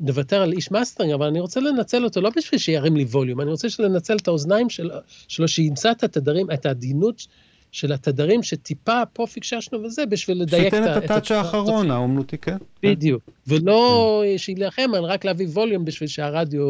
לוותר 0.00 0.42
על 0.42 0.52
איש 0.52 0.70
מאסטרינג, 0.70 1.12
אבל 1.12 1.26
אני 1.26 1.40
רוצה 1.40 1.60
לנצל 1.60 2.04
אותו 2.04 2.20
לא 2.20 2.30
בשביל 2.36 2.58
שירים 2.58 2.96
לי 2.96 3.04
ווליום, 3.04 3.40
אני 3.40 3.50
רוצה 3.50 3.68
לנצל 3.78 4.16
את 4.16 4.28
האוזניים 4.28 4.70
של, 4.70 4.90
שלו, 5.28 5.48
שימצא 5.48 5.90
את 5.90 6.04
התדרים, 6.04 6.50
את 6.50 6.66
העדינות 6.66 7.26
של 7.72 7.92
התדרים 7.92 8.42
שטיפה 8.42 9.02
פה 9.12 9.26
פיקששנו 9.26 9.82
וזה, 9.82 10.06
בשביל 10.06 10.42
לדייק 10.42 10.68
את 10.68 10.72
ה... 10.72 10.76
שייתן 10.76 10.98
את 10.98 11.10
ה 11.10 11.13
touch 11.13 11.30
האחרון, 11.30 11.90
האומנותי, 11.90 12.38
כן. 12.38 12.56
בדיוק. 12.82 13.22
ולא 13.46 14.22
כן. 14.24 14.38
שיילחם 14.38 14.90
על 14.94 15.04
רק 15.04 15.24
להביא 15.24 15.46
ווליום 15.46 15.84
בשביל 15.84 16.08
שהרדיו 16.08 16.64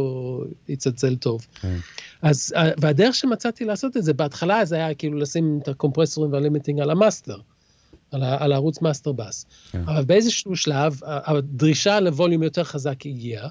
יצלצל 0.69 1.17
טוב. 1.17 1.47
כן. 1.61 1.77
אז, 2.23 2.55
והדרך 2.79 3.15
שמצאתי 3.15 3.65
לעשות 3.65 3.97
את 3.97 4.03
זה, 4.03 4.13
בהתחלה 4.13 4.65
זה 4.65 4.77
היה 4.77 4.95
כאילו 4.95 5.19
לשים 5.19 5.59
את 5.63 5.69
הקומפרסורים 5.69 6.33
וה 6.33 6.43
limiting 6.43 6.81
על 6.81 6.91
ה 6.91 6.97
master. 6.97 7.37
על, 8.11 8.23
על 8.23 8.53
הערוץ 8.53 8.83
master 8.83 9.13
bus. 9.13 9.47
כן. 9.71 9.83
אבל 9.87 10.05
באיזשהו 10.05 10.57
שלב, 10.57 11.01
הדרישה 11.05 12.01
לווליום 12.01 12.43
יותר 12.43 12.65
חזק 12.65 13.07
הגיעה, 13.07 13.49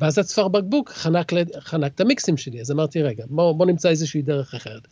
ואז 0.00 0.18
הצוואר 0.18 0.48
בקבוק 0.48 0.90
חנק, 0.90 1.32
חנק 1.58 1.92
את 1.94 2.00
המיקסים 2.00 2.36
שלי, 2.36 2.60
אז 2.60 2.70
אמרתי, 2.70 3.02
רגע, 3.02 3.24
בוא, 3.28 3.52
בוא 3.52 3.66
נמצא 3.66 3.88
איזושהי 3.88 4.22
דרך 4.22 4.54
אחרת. 4.54 4.88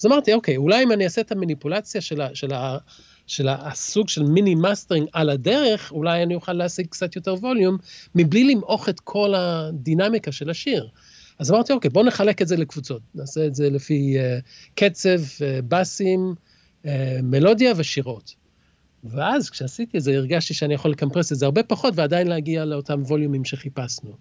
אז 0.00 0.06
אמרתי, 0.06 0.34
אוקיי, 0.34 0.56
אולי 0.56 0.82
אם 0.82 0.92
אני 0.92 1.04
אעשה 1.04 1.20
את 1.20 1.32
המניפולציה 1.32 2.00
של, 2.00 2.20
ה, 2.20 2.34
של, 2.34 2.52
ה, 2.52 2.78
של 3.26 3.48
הסוג 3.48 4.08
של 4.08 4.22
mini 4.22 4.54
mastering 4.54 5.08
על 5.12 5.30
הדרך, 5.30 5.92
אולי 5.92 6.22
אני 6.22 6.34
אוכל 6.34 6.52
להשיג 6.52 6.86
קצת 6.86 7.16
יותר 7.16 7.34
ווליום, 7.34 7.78
מבלי 8.14 8.54
למעוך 8.54 8.88
את 8.88 9.00
כל 9.00 9.34
הדינמיקה 9.36 10.32
של 10.32 10.50
השיר. 10.50 10.88
אז 11.38 11.50
אמרתי, 11.50 11.72
אוקיי, 11.72 11.90
בואו 11.90 12.04
נחלק 12.04 12.42
את 12.42 12.48
זה 12.48 12.56
לקבוצות. 12.56 13.02
נעשה 13.14 13.46
את 13.46 13.54
זה 13.54 13.70
לפי 13.70 14.16
uh, 14.16 14.42
קצב, 14.74 15.18
uh, 15.18 15.42
בסים, 15.68 16.34
uh, 16.82 16.88
מלודיה 17.22 17.72
ושירות. 17.76 18.34
ואז 19.04 19.50
כשעשיתי 19.50 19.98
את 19.98 20.02
זה, 20.02 20.16
הרגשתי 20.16 20.54
שאני 20.54 20.74
יכול 20.74 20.90
לקמפרס 20.90 21.32
את 21.32 21.38
זה 21.38 21.44
הרבה 21.44 21.62
פחות 21.62 21.94
ועדיין 21.96 22.26
להגיע 22.26 22.64
לאותם 22.64 23.02
ווליומים 23.02 23.44
שחיפשנו. 23.44 24.16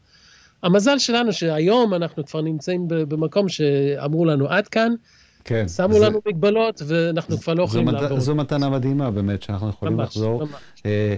המזל 0.64 1.00
שלנו 1.00 1.34
שהיום 1.34 1.94
אנחנו 1.94 2.26
כבר 2.26 2.42
נמצאים 2.42 2.88
במקום 2.88 3.50
שאמרו 3.50 4.26
לנו 4.26 4.48
עד 4.50 4.68
כאן, 4.68 4.94
כן. 5.46 5.68
שמו 5.68 5.94
זה... 5.94 6.00
לנו 6.00 6.20
מגבלות 6.28 6.82
ואנחנו 6.88 7.38
כבר 7.38 7.54
לא 7.54 7.64
יכולים 7.64 7.88
לעבור. 7.88 8.20
זו 8.20 8.36
מתנה 8.36 8.70
מדהימה 8.70 9.12
באמת, 9.12 9.44
שאנחנו 9.44 9.70
יכולים 9.70 9.98
ממש, 9.98 10.08
לחזור. 10.08 10.40
ממש. 10.40 10.52
אה, 10.86 11.16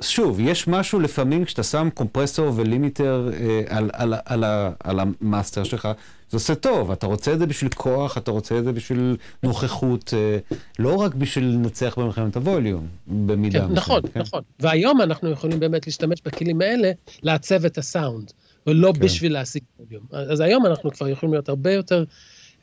שוב, 0.00 0.40
יש 0.40 0.68
משהו 0.68 1.00
לפעמים 1.00 1.44
כשאתה 1.44 1.62
שם 1.62 1.88
קומפרסור 1.94 2.52
ו 2.56 2.65
limiter 2.65 3.30
אה, 3.32 3.62
על, 3.68 3.90
על, 3.92 4.14
על, 4.24 4.44
על, 4.44 4.72
על 4.84 5.00
ה 5.00 5.09
master 5.09 5.64
שלך, 5.64 5.88
זה 6.30 6.36
עושה 6.36 6.54
טוב, 6.54 6.90
אתה 6.90 7.06
רוצה 7.06 7.32
את 7.32 7.38
זה 7.38 7.46
בשביל 7.46 7.70
כוח, 7.70 8.18
אתה 8.18 8.30
רוצה 8.30 8.58
את 8.58 8.64
זה 8.64 8.72
בשביל 8.72 9.16
נוכחות, 9.42 10.14
אה, 10.16 10.38
לא 10.78 10.94
רק 10.94 11.14
בשביל 11.14 11.44
לנצח 11.44 11.98
במלחמת 11.98 12.36
הווליום, 12.36 12.86
במידה 13.06 13.58
כן, 13.58 13.64
מסוימת. 13.64 13.78
נכון, 13.78 14.02
כן? 14.14 14.20
נכון. 14.20 14.42
והיום 14.60 15.00
אנחנו 15.00 15.30
יכולים 15.30 15.60
באמת 15.60 15.86
להשתמש 15.86 16.18
בכלים 16.24 16.60
האלה 16.60 16.90
לעצב 17.22 17.64
את 17.64 17.78
הסאונד, 17.78 18.32
ולא 18.66 18.92
כן. 18.94 19.00
בשביל 19.00 19.32
להשיג 19.32 19.62
ווליום. 19.80 20.02
אז 20.12 20.40
היום 20.40 20.66
אנחנו 20.66 20.90
כבר 20.90 21.08
יכולים 21.08 21.32
להיות 21.32 21.48
הרבה 21.48 21.72
יותר 21.72 21.98
אה, 21.98 22.04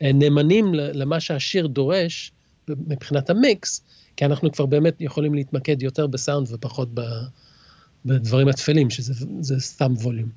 נאמנים 0.02 0.74
למה 0.74 1.19
שהשיר 1.19 1.68
דורש 1.68 2.32
מבחינת 2.68 3.30
המיקס, 3.30 3.82
כי 4.15 4.26
אנחנו 4.26 4.52
כבר 4.52 4.65
באמת 4.65 4.95
יכולים 4.99 5.34
להתמקד 5.34 5.82
יותר 5.82 6.07
בסאונד 6.07 6.48
ופחות 6.52 6.90
בדברים 8.06 8.48
התפלים, 8.48 8.90
שזה 8.90 9.60
סתם 9.60 9.94
ווליום. 9.94 10.30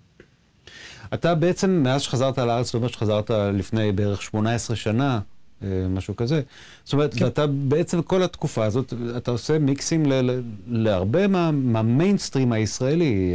אתה 1.15 1.35
בעצם, 1.35 1.71
מאז 1.71 2.03
שחזרת 2.03 2.39
לארץ, 2.39 2.67
זאת 2.67 2.75
אומרת 2.75 2.91
שחזרת 2.91 3.31
לפני 3.31 3.93
בערך 3.93 4.23
18 4.23 4.77
שנה, 4.77 5.21
אה, 5.63 5.87
משהו 5.89 6.17
כזה. 6.17 6.43
זאת 6.85 6.93
אומרת, 6.93 7.15
כן. 7.15 7.25
ואתה 7.25 7.47
בעצם 7.47 8.03
כל 8.03 8.23
התקופה 8.23 8.65
הזאת, 8.65 8.93
אתה 9.17 9.31
עושה 9.31 9.59
מיקסים 9.59 10.07
ל, 10.07 10.13
ל, 10.13 10.41
להרבה 10.67 11.27
מה, 11.27 11.51
מהמיינסטרים 11.51 12.53
הישראלי. 12.53 13.35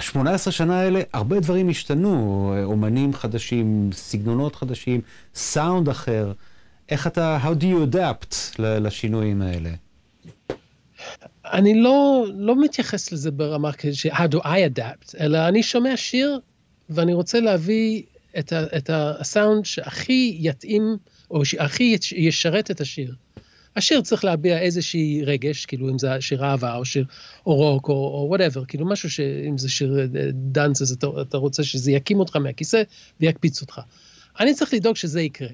18 0.00 0.52
שנה 0.52 0.80
האלה, 0.80 1.00
הרבה 1.12 1.40
דברים 1.40 1.68
השתנו, 1.68 2.54
אומנים 2.64 3.14
חדשים, 3.14 3.90
סגנונות 3.92 4.56
חדשים, 4.56 5.00
סאונד 5.34 5.88
אחר. 5.88 6.32
איך 6.88 7.06
אתה, 7.06 7.38
how 7.42 7.62
do 7.62 7.64
you 7.64 7.94
adapt 7.94 8.36
לשינויים 8.58 9.42
האלה? 9.42 9.70
אני 11.44 11.80
לא, 11.80 12.26
לא 12.34 12.60
מתייחס 12.60 13.12
לזה 13.12 13.30
ברמה 13.30 13.72
כזה, 13.72 14.08
how 14.12 14.34
do 14.34 14.38
I 14.38 14.78
adapt, 14.78 15.14
אלא 15.20 15.48
אני 15.48 15.62
שומע 15.62 15.96
שיר 15.96 16.40
ואני 16.90 17.14
רוצה 17.14 17.40
להביא 17.40 18.02
את, 18.38 18.52
ה, 18.52 18.76
את 18.76 18.90
הסאונד 18.92 19.64
שהכי 19.64 20.36
יתאים, 20.40 20.96
או 21.30 21.44
שהכי 21.44 21.96
ישרת 22.16 22.70
את 22.70 22.80
השיר. 22.80 23.14
השיר 23.76 24.00
צריך 24.00 24.24
להביע 24.24 24.58
איזושהי 24.58 25.22
רגש, 25.24 25.66
כאילו 25.66 25.88
אם 25.88 25.98
זה 25.98 26.20
שיר 26.20 26.44
אהבה 26.44 26.76
או 26.76 26.84
שיר 26.84 27.04
או 27.46 27.54
רוק 27.54 27.88
או 27.88 28.26
whatever, 28.28 28.64
כאילו 28.64 28.86
משהו 28.86 29.10
שאם 29.10 29.58
זה 29.58 29.68
שיר 29.68 29.98
dance 30.32 30.82
אז 30.82 30.92
אתה, 30.92 31.06
אתה 31.22 31.36
רוצה 31.36 31.64
שזה 31.64 31.92
יקים 31.92 32.18
אותך 32.18 32.36
מהכיסא 32.36 32.82
ויקפיץ 33.20 33.60
אותך. 33.60 33.80
אני 34.40 34.54
צריך 34.54 34.74
לדאוג 34.74 34.96
שזה 34.96 35.20
יקרה. 35.20 35.48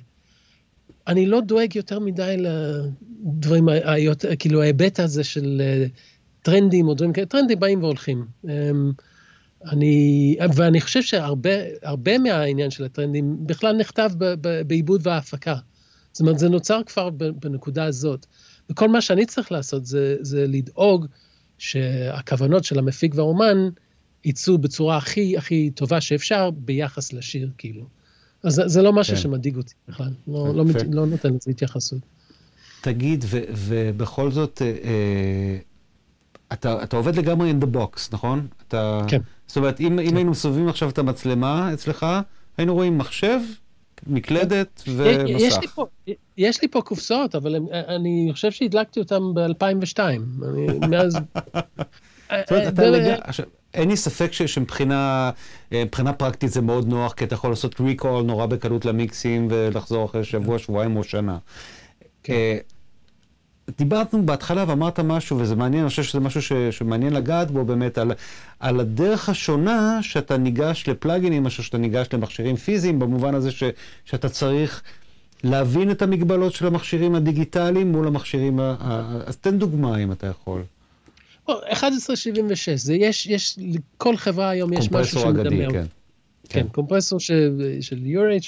אני 1.06 1.26
לא 1.26 1.40
דואג 1.40 1.76
יותר 1.76 1.98
מדי 1.98 2.36
לדברים, 2.38 3.68
היותר, 3.68 4.36
כאילו 4.38 4.62
ההיבט 4.62 5.00
הזה 5.00 5.24
של 5.24 5.62
אה, 5.64 5.86
טרנדים 6.42 6.88
או 6.88 6.94
דברים 6.94 7.12
כאלה, 7.12 7.26
טרנדים 7.26 7.60
באים 7.60 7.82
והולכים. 7.82 8.26
אמ, 8.44 8.92
אני, 9.64 10.36
ואני 10.54 10.80
חושב 10.80 11.02
שהרבה 11.02 12.18
מהעניין 12.18 12.70
של 12.70 12.84
הטרנדים 12.84 13.46
בכלל 13.46 13.76
נכתב 13.76 14.10
בעיבוד 14.66 15.06
וההפקה. 15.06 15.54
זאת 16.16 16.20
אומרת, 16.20 16.38
זה 16.38 16.48
נוצר 16.48 16.80
כבר 16.86 17.10
בנקודה 17.10 17.84
הזאת. 17.84 18.26
וכל 18.70 18.88
מה 18.88 19.00
שאני 19.00 19.26
צריך 19.26 19.52
לעשות 19.52 19.86
זה, 19.86 20.16
זה 20.20 20.46
לדאוג 20.48 21.06
שהכוונות 21.58 22.64
של 22.64 22.78
המפיק 22.78 23.14
והאומן 23.14 23.68
יצאו 24.24 24.58
בצורה 24.58 24.96
הכי 24.96 25.36
הכי 25.36 25.70
טובה 25.70 26.00
שאפשר 26.00 26.50
ביחס 26.50 27.12
לשיר, 27.12 27.50
כאילו. 27.58 27.86
אז 28.42 28.62
זה 28.66 28.82
לא 28.82 28.92
משהו 28.92 29.16
כן. 29.16 29.22
שמדאיג 29.22 29.56
אותי 29.56 29.74
בכלל, 29.88 30.10
לא, 30.28 30.54
לא, 30.54 30.64
מת, 30.64 30.76
לא 30.90 31.06
נותן 31.06 31.28
לזה 31.28 31.50
התייחסות. 31.50 32.00
תגיד, 32.80 33.24
ו, 33.28 33.40
ובכל 33.50 34.30
זאת, 34.30 34.62
אה, 34.62 34.66
אה, 34.84 35.58
אתה, 36.52 36.82
אתה 36.82 36.96
עובד 36.96 37.16
לגמרי 37.16 37.52
in 37.52 37.64
the 37.64 37.76
box, 37.76 38.08
נכון? 38.12 38.46
אתה, 38.68 39.04
כן. 39.08 39.20
זאת 39.46 39.56
אומרת, 39.56 39.80
אם, 39.80 39.86
כן. 39.86 39.98
אם 39.98 40.16
היינו 40.16 40.30
מסובבים 40.30 40.68
עכשיו 40.68 40.90
את 40.90 40.98
המצלמה 40.98 41.74
אצלך, 41.74 42.06
היינו 42.56 42.74
רואים 42.74 42.98
מחשב, 42.98 43.40
מקלדת 44.06 44.82
כן. 44.84 44.92
ומסך. 44.96 45.40
יש 45.40 45.58
לי 45.60 45.68
פה, 45.68 45.86
יש 46.36 46.62
לי 46.62 46.68
פה 46.68 46.80
קופסאות, 46.82 47.34
אבל 47.34 47.54
הם, 47.54 47.66
אני 47.72 48.28
חושב 48.32 48.50
שהדלקתי 48.50 49.00
אותם 49.00 49.34
ב-2002. 49.34 49.98
מאז... 50.90 51.12
זאת 52.40 52.52
אומרת, 52.52 52.72
אתה 52.74 52.90
לגמרי... 52.90 53.14
אין 53.74 53.88
לי 53.88 53.96
ספק 53.96 54.32
שמבחינה 54.32 55.30
אה, 55.72 55.84
פרקטית 56.18 56.52
זה 56.52 56.60
מאוד 56.60 56.88
נוח, 56.88 57.12
כי 57.12 57.24
אתה 57.24 57.34
יכול 57.34 57.50
לעשות 57.50 57.80
ריקול 57.80 58.22
נורא 58.22 58.46
בקלות 58.46 58.84
למיקסים 58.84 59.48
ולחזור 59.50 60.04
אחרי 60.04 60.24
שבוע, 60.24 60.58
שבועיים 60.58 60.96
או 60.96 61.04
שנה. 61.04 61.38
דיברנו 63.78 64.26
בהתחלה 64.26 64.64
ואמרת 64.68 65.00
משהו, 65.00 65.38
וזה 65.38 65.56
מעניין, 65.56 65.82
אני 65.82 65.90
חושב 65.90 66.02
שזה 66.02 66.20
משהו 66.20 66.42
ש, 66.42 66.52
שמעניין 66.52 67.12
לגעת 67.12 67.50
בו 67.50 67.64
באמת, 67.64 67.98
על, 67.98 68.12
על 68.60 68.80
הדרך 68.80 69.28
השונה 69.28 69.98
שאתה 70.02 70.36
ניגש 70.36 70.88
לפלאגינים, 70.88 71.42
מאשר 71.42 71.62
שאתה 71.62 71.78
ניגש 71.78 72.06
למכשירים 72.12 72.56
פיזיים, 72.56 72.98
במובן 72.98 73.34
הזה 73.34 73.50
ש, 73.50 73.62
שאתה 74.04 74.28
צריך 74.28 74.82
להבין 75.44 75.90
את 75.90 76.02
המגבלות 76.02 76.52
של 76.52 76.66
המכשירים 76.66 77.14
הדיגיטליים 77.14 77.92
מול 77.92 78.06
המכשירים 78.06 78.60
ה... 78.60 78.76
אז 79.26 79.36
תן 79.36 79.58
דוגמה 79.58 79.98
אם 79.98 80.12
אתה 80.12 80.26
יכול. 80.26 80.62
1176, 81.48 82.68
זה 82.68 82.94
יש, 82.94 83.26
יש, 83.26 83.58
לכל 83.58 84.16
חברה 84.16 84.48
היום 84.48 84.72
יש 84.72 84.90
משהו 84.90 85.20
שמדמה. 85.20 85.32
קומפרסור 85.32 85.60
אגדי, 85.60 85.66
כן. 85.66 85.72
כן. 85.72 85.86
כן, 86.48 86.68
קומפרסור 86.72 87.20
של, 87.20 87.76
של 87.80 88.06
UREI, 88.06 88.44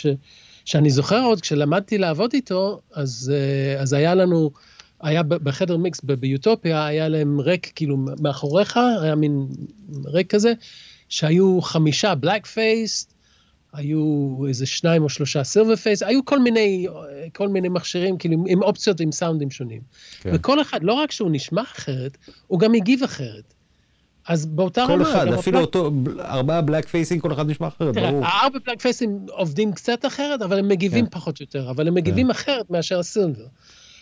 שאני 0.65 0.91
זוכר 0.91 1.23
עוד, 1.25 1.41
כשלמדתי 1.41 1.99
לעבוד 1.99 2.31
איתו, 2.35 2.81
אז, 2.93 3.33
אה, 3.35 3.83
אז 3.83 3.93
היה 3.93 4.15
לנו, 4.15 4.51
היה 5.01 5.23
בחדר 5.23 5.77
מיקס 5.77 6.01
ביוטופיה, 6.01 6.87
היה 6.87 7.09
להם 7.09 7.41
rack 7.41 7.73
כאילו 7.75 7.97
מאחוריך, 8.21 8.77
היה 9.03 9.15
מין 9.15 9.47
rack 10.05 10.31
כזה, 10.35 10.53
שהיו 11.09 11.63
חמישה 11.63 12.15
black 12.15 12.47
face, 12.47 13.15
היו 13.73 14.37
איזה 14.49 14.67
שניים 14.67 15.03
או 15.03 15.09
שלושה 15.09 15.45
silver 15.45 15.77
face, 15.77 16.03
היו 16.03 16.25
כל 16.25 16.39
מיני, 16.39 16.87
כל 17.35 17.49
מיני 17.49 17.69
מכשירים, 17.69 18.19
כאילו 18.19 18.45
עם 18.49 18.63
אופציות 18.63 19.01
עם 19.01 19.13
סאונדים 19.13 19.51
שונים. 19.51 19.81
כן. 20.21 20.31
וכל 20.33 20.61
אחד, 20.61 20.83
לא 20.83 20.93
רק 20.93 21.13
שהוא 21.13 21.31
נשמע 21.33 21.63
אחרת, 21.63 22.19
הוא 22.47 22.61
גם 22.61 22.75
הגיב 22.75 23.03
אחרת. 23.03 23.55
אז 24.29 24.47
באותה 24.47 24.85
כל 24.87 24.93
רמה... 24.93 25.05
כל 25.05 25.11
אחד, 25.11 25.27
אפילו 25.27 25.59
הפלק... 25.59 25.75
אותו, 25.75 25.93
ארבעה 26.21 26.61
בלק 26.61 26.89
פייסים, 26.89 27.21
כל 27.21 27.33
אחד 27.33 27.51
נשמע 27.51 27.69
אחרת, 27.69 27.95
תראה, 27.95 28.11
ברור. 28.11 28.25
הארבע 28.25 28.59
בלק 28.67 28.81
פייסים 28.81 29.27
עובדים 29.31 29.73
קצת 29.73 30.07
אחרת, 30.07 30.43
אבל 30.43 30.59
הם 30.59 30.69
מגיבים 30.69 31.05
כן. 31.05 31.11
פחות 31.11 31.41
או 31.41 31.43
יותר, 31.43 31.71
אבל 31.71 31.89
הם 31.89 31.95
מגיבים 31.95 32.27
כן. 32.27 32.31
אחרת 32.31 32.71
מאשר 32.71 32.99
הסילבר. 32.99 33.47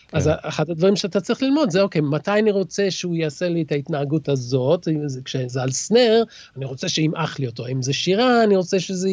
כן. 0.07 0.17
אז 0.17 0.29
אחד 0.41 0.69
הדברים 0.69 0.95
שאתה 0.95 1.21
צריך 1.21 1.41
ללמוד 1.41 1.69
זה, 1.69 1.81
אוקיי, 1.81 2.01
מתי 2.01 2.31
אני 2.31 2.51
רוצה 2.51 2.91
שהוא 2.91 3.15
יעשה 3.15 3.49
לי 3.49 3.61
את 3.61 3.71
ההתנהגות 3.71 4.29
הזאת, 4.29 4.87
כשזה 5.25 5.61
על 5.61 5.71
סנר, 5.71 6.23
אני 6.57 6.65
רוצה 6.65 6.89
שימעך 6.89 7.39
לי 7.39 7.47
אותו. 7.47 7.67
אם 7.67 7.81
זה 7.81 7.93
שירה, 7.93 8.43
אני 8.43 8.55
רוצה 8.55 8.79
שזה 8.79 9.09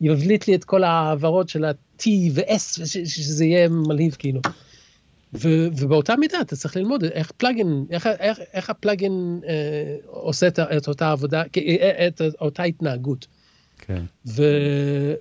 יבליט 0.00 0.48
לי 0.48 0.54
את 0.54 0.64
כל 0.64 0.84
העברות 0.84 1.48
של 1.48 1.64
ה-T 1.64 2.08
ו-S, 2.32 2.86
שזה 3.04 3.44
יהיה 3.44 3.68
מלהיב 3.68 4.16
כאילו. 4.18 4.40
ו, 5.34 5.48
ובאותה 5.78 6.16
מידה 6.16 6.40
אתה 6.40 6.56
צריך 6.56 6.76
ללמוד 6.76 7.04
איך 7.04 7.32
פלאגין, 7.36 7.84
איך, 7.90 8.06
איך, 8.06 8.40
איך 8.52 8.70
הפלאגין 8.70 9.40
אה, 9.48 9.96
עושה 10.06 10.46
את, 10.46 10.58
את 10.58 10.88
אותה 10.88 11.12
עבודה, 11.12 11.42
אה, 11.56 12.06
את, 12.06 12.22
את 12.22 12.34
אותה 12.40 12.62
התנהגות. 12.62 13.26
כן. 13.78 14.02
ו, 14.26 14.42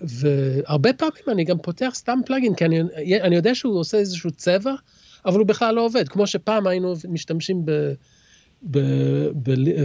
והרבה 0.01 0.93
פעמים 0.93 1.23
אני 1.27 1.43
גם 1.43 1.57
פותח 1.57 1.91
סתם 1.95 2.19
פלאגין, 2.25 2.55
כי 2.55 2.65
אני, 2.65 2.81
אני 3.21 3.35
יודע 3.35 3.55
שהוא 3.55 3.79
עושה 3.79 3.97
איזשהו 3.97 4.31
צבע, 4.31 4.73
אבל 5.25 5.39
הוא 5.39 5.47
בכלל 5.47 5.75
לא 5.75 5.85
עובד, 5.85 6.09
כמו 6.09 6.27
שפעם 6.27 6.67
היינו 6.67 6.93
משתמשים. 7.09 7.65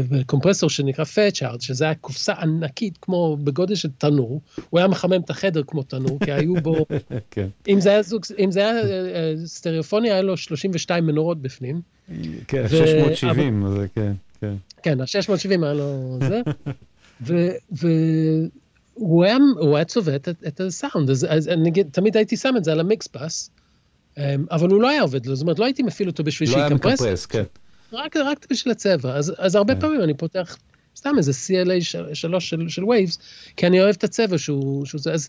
בקומפרסור 0.08 0.70
שנקרא 0.70 1.04
פאצ'ארד, 1.04 1.60
שזה 1.60 1.84
היה 1.84 1.94
קופסה 1.94 2.32
ענקית 2.32 2.98
כמו 3.00 3.36
בגודל 3.36 3.74
של 3.74 3.88
תנור, 3.98 4.40
הוא 4.70 4.78
היה 4.78 4.88
מחמם 4.88 5.20
את 5.24 5.30
החדר 5.30 5.62
כמו 5.66 5.82
תנור, 5.82 6.18
כי 6.24 6.32
היו 6.32 6.54
בו, 6.54 6.86
כן. 7.30 7.48
אם 7.68 7.80
זה 7.80 7.90
היה 7.90 8.02
זוג, 8.02 8.22
אם 8.38 8.50
זה 8.50 8.60
היה 8.60 8.80
אה, 8.80 9.34
סטריאופוני, 9.44 10.10
היה 10.10 10.22
לו 10.22 10.36
32 10.36 11.06
מנורות 11.06 11.42
בפנים. 11.42 11.80
כן, 12.48 12.68
670, 12.68 13.68
זה 13.68 13.86
כן, 13.94 14.12
כן. 14.40 14.54
כן, 14.82 15.00
ה-670 15.00 15.64
היה 15.64 15.72
לו 15.72 16.18
זה, 16.28 16.42
והוא 17.70 19.24
היה, 19.24 19.36
היה 19.74 19.84
צובע 19.84 20.16
את, 20.16 20.28
את 20.46 20.60
הסאונד, 20.60 21.10
אז, 21.10 21.26
אז 21.30 21.48
אני 21.48 21.70
תמיד 21.84 22.16
הייתי 22.16 22.36
שם 22.36 22.54
את 22.56 22.64
זה 22.64 22.72
על 22.72 22.80
המיקס 22.80 23.06
פס, 23.06 23.50
אבל 24.50 24.68
הוא 24.68 24.82
לא 24.82 24.88
היה 24.88 25.02
עובד, 25.02 25.26
זאת 25.26 25.42
אומרת, 25.42 25.58
לא 25.58 25.64
הייתי 25.64 25.82
מפעיל 25.82 26.08
אותו 26.08 26.24
בשביל 26.24 26.48
שיקמפרס. 26.48 26.70
לא 26.70 26.88
היה 26.88 26.94
מקמפרס, 26.94 27.26
כן. 27.26 27.42
רק, 27.92 28.16
רק 28.16 28.46
בשביל 28.50 28.72
הצבע. 28.72 29.16
אז, 29.16 29.32
אז 29.38 29.54
הרבה 29.54 29.74
כן. 29.74 29.80
פעמים 29.80 30.00
אני 30.02 30.14
פותח 30.14 30.56
סתם 30.96 31.14
איזה 31.18 31.32
CLA 31.32 31.84
3 32.14 32.50
של, 32.50 32.68
של 32.68 32.82
Waves, 32.82 33.18
כי 33.56 33.66
אני 33.66 33.80
אוהב 33.80 33.94
את 33.98 34.04
הצבע 34.04 34.38
שהוא, 34.38 34.86
שהוא 34.86 35.00
זה, 35.00 35.12
אז 35.12 35.28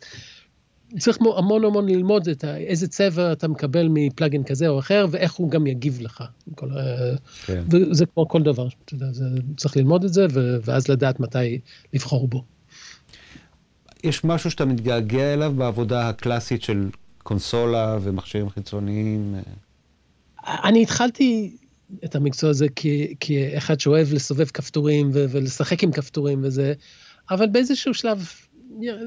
צריך 1.00 1.18
המון 1.38 1.66
המון 1.66 1.90
ללמוד 1.90 2.28
את 2.28 2.44
ה, 2.44 2.58
איזה 2.58 2.88
צבע 2.88 3.32
אתה 3.32 3.48
מקבל 3.48 3.88
מפלאגין 3.90 4.44
כזה 4.44 4.68
או 4.68 4.80
אחר, 4.80 5.06
ואיך 5.12 5.34
הוא 5.34 5.52
גם 5.52 5.68
יגיב 5.68 6.02
לך. 6.02 6.24
כל, 6.56 6.70
כן. 7.46 7.64
וזה 7.72 8.06
כמו 8.06 8.28
כל 8.28 8.44
דבר, 8.44 8.68
אתה 8.86 8.94
יודע, 8.94 9.12
זה, 9.12 9.26
צריך 9.58 9.78
ללמוד 9.78 10.04
את 10.04 10.14
זה, 10.14 10.26
ו, 10.34 10.58
ואז 10.64 10.88
לדעת 10.88 11.20
מתי 11.20 11.60
לבחור 11.94 12.28
בו. 12.28 12.44
יש 14.04 14.24
משהו 14.24 14.52
שאתה 14.52 14.66
מתגעגע 14.66 15.34
אליו 15.34 15.54
בעבודה 15.58 16.10
הקלאסית 16.10 16.62
של 16.62 16.90
קונסולה 17.26 17.98
ומכשירים 18.02 18.50
חיצוניים? 18.50 19.36
אני 20.48 20.82
התחלתי 20.84 21.58
את 22.06 22.16
המקצוע 22.16 22.50
הזה 22.50 22.68
כאחד 23.20 23.80
שאוהב 23.80 24.14
לסובב 24.14 24.46
כפתורים 24.46 25.10
ולשחק 25.14 25.84
עם 25.84 25.92
כפתורים 25.92 26.40
וזה, 26.44 26.74
אבל 27.32 27.48
באיזשהו 27.48 27.94
שלב 27.94 28.30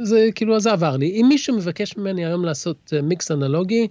זה 0.03 0.29
כאילו 0.35 0.61
זה 0.61 0.73
עבר 0.73 0.97
לי. 0.97 1.11
אם 1.11 1.27
מישהו 1.29 1.57
מבקש 1.57 1.97
ממני 1.97 2.27
היום 2.27 2.45
לעשות 2.45 2.93
מיקס 3.03 3.31
אנלוגי, 3.31 3.89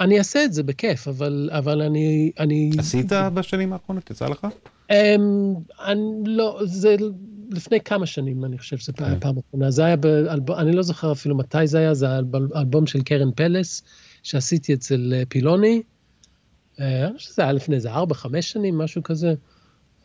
אני 0.00 0.18
אעשה 0.18 0.44
את 0.44 0.52
זה 0.52 0.62
בכיף, 0.62 1.08
אבל, 1.08 1.50
אבל 1.52 1.82
אני, 1.82 2.32
אני... 2.38 2.70
עשית 2.78 3.12
בשנים 3.34 3.72
האחרונות? 3.72 4.10
יצא 4.10 4.28
לך? 4.28 4.46
Um, 4.92 4.94
אני 5.84 6.22
לא, 6.24 6.60
זה 6.64 6.96
לפני 7.50 7.80
כמה 7.80 8.06
שנים, 8.06 8.44
אני 8.44 8.58
חושב 8.58 8.76
שזה 8.76 8.92
פעם, 8.92 9.14
כן. 9.14 9.20
פעם 9.20 9.34
אחרונה. 9.38 9.70
זה 9.70 9.84
היה 9.84 9.96
באלבום, 9.96 10.56
אני 10.56 10.72
לא 10.72 10.82
זוכר 10.82 11.12
אפילו 11.12 11.36
מתי 11.36 11.66
זה 11.66 11.78
היה, 11.78 11.94
זה 11.94 12.06
היה 12.06 12.20
אלבום 12.56 12.86
של 12.86 13.02
קרן 13.02 13.30
פלס, 13.36 13.82
שעשיתי 14.22 14.74
אצל 14.74 15.12
אה, 15.16 15.22
פילוני. 15.28 15.82
אה, 16.80 17.06
אני 17.06 17.18
חושב 17.18 17.30
שזה 17.30 17.42
היה 17.42 17.52
לפני 17.52 17.76
איזה 17.76 17.90
ארבע, 17.90 18.14
חמש 18.14 18.50
שנים, 18.50 18.78
משהו 18.78 19.02
כזה. 19.02 19.34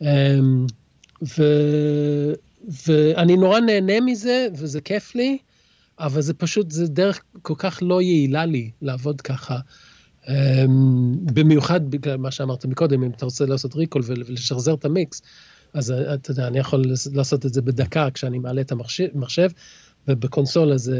אמ, 0.02 0.66
ו, 1.38 1.42
ואני 2.86 3.36
נורא 3.36 3.60
נהנה 3.60 4.00
מזה, 4.00 4.46
וזה 4.54 4.80
כיף 4.80 5.14
לי, 5.14 5.38
אבל 5.98 6.20
זה 6.20 6.34
פשוט, 6.34 6.70
זה 6.70 6.86
דרך 6.86 7.22
כל 7.42 7.54
כך 7.58 7.78
לא 7.82 8.02
יעילה 8.02 8.44
לי 8.44 8.70
לעבוד 8.82 9.20
ככה. 9.20 9.58
אמ, 10.28 11.26
במיוחד 11.34 11.90
בגלל 11.90 12.16
מה 12.16 12.30
שאמרת 12.30 12.64
מקודם, 12.66 13.02
אם 13.02 13.10
אתה 13.10 13.24
רוצה 13.24 13.46
לעשות 13.46 13.74
ריקול 13.74 14.02
ולשחזר 14.04 14.74
את 14.74 14.84
המיקס, 14.84 15.22
אז 15.74 15.90
אה, 15.90 16.14
אתה 16.14 16.30
יודע, 16.30 16.46
אני 16.46 16.58
יכול 16.58 16.84
לעשות 17.12 17.46
את 17.46 17.54
זה 17.54 17.62
בדקה 17.62 18.10
כשאני 18.10 18.38
מעלה 18.38 18.60
את 18.60 18.72
המחשב, 18.72 19.48
ובקונסולה 20.08 20.78
זה, 20.78 20.98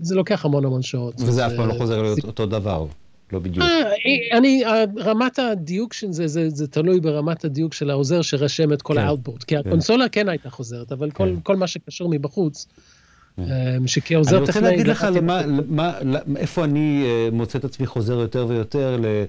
זה 0.00 0.14
לוקח 0.14 0.44
המון 0.44 0.64
המון 0.64 0.82
שעות. 0.82 1.14
וזה 1.20 1.46
אף 1.46 1.52
פעם 1.56 1.68
לא 1.68 1.74
חוזר 1.74 2.02
להיות 2.02 2.24
אותו 2.24 2.46
דבר. 2.46 2.86
לא 3.32 3.38
בדיוק. 3.38 3.64
אה, 3.64 4.38
אני, 4.38 4.62
רמת 4.98 5.38
הדיוק 5.38 5.92
של 5.92 6.12
זה, 6.12 6.26
זה, 6.26 6.50
זה 6.50 6.66
תלוי 6.66 7.00
ברמת 7.00 7.44
הדיוק 7.44 7.74
של 7.74 7.90
העוזר 7.90 8.22
שרשם 8.22 8.72
את 8.72 8.82
כל 8.82 8.94
כן, 8.94 9.00
ה 9.00 9.04
outboard. 9.04 9.44
כי 9.44 9.54
כן. 9.54 9.60
הקונסולה 9.68 10.08
כן 10.08 10.28
הייתה 10.28 10.50
חוזרת, 10.50 10.92
אבל 10.92 11.10
כל, 11.10 11.28
כן. 11.34 11.40
כל 11.42 11.56
מה 11.56 11.66
שקשור 11.66 12.08
מבחוץ, 12.10 12.66
כן. 13.36 13.42
אה, 13.42 13.76
שכעוזר 13.86 14.30
טכנאי... 14.30 14.40
אני 14.40 14.46
רוצה 14.46 14.60
להגיד 14.60 14.86
לך 14.86 15.06
למה, 15.14 15.42
למה, 15.46 15.92
איפה 16.36 16.64
אני 16.64 17.04
אה, 17.06 17.28
מוצא 17.32 17.58
את 17.58 17.64
עצמי 17.64 17.86
חוזר 17.86 18.14
יותר 18.14 18.46
ויותר, 18.48 18.96
ל... 19.02 19.24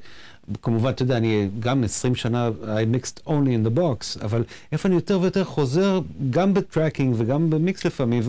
כמובן, 0.62 0.90
אתה 0.90 1.02
יודע, 1.02 1.18
אני 1.18 1.50
גם 1.60 1.84
20 1.84 2.16
שנה, 2.16 2.50
I 2.64 2.96
mixed 2.96 3.28
only 3.28 3.30
in 3.30 3.68
the 3.68 3.78
box, 3.78 4.24
אבל 4.24 4.44
איפה 4.72 4.88
אני 4.88 4.96
יותר 4.96 5.20
ויותר 5.22 5.44
חוזר, 5.44 6.00
גם 6.30 6.54
בטראקינג 6.54 7.16
וגם 7.18 7.50
במיקס 7.50 7.86
לפעמים. 7.86 8.24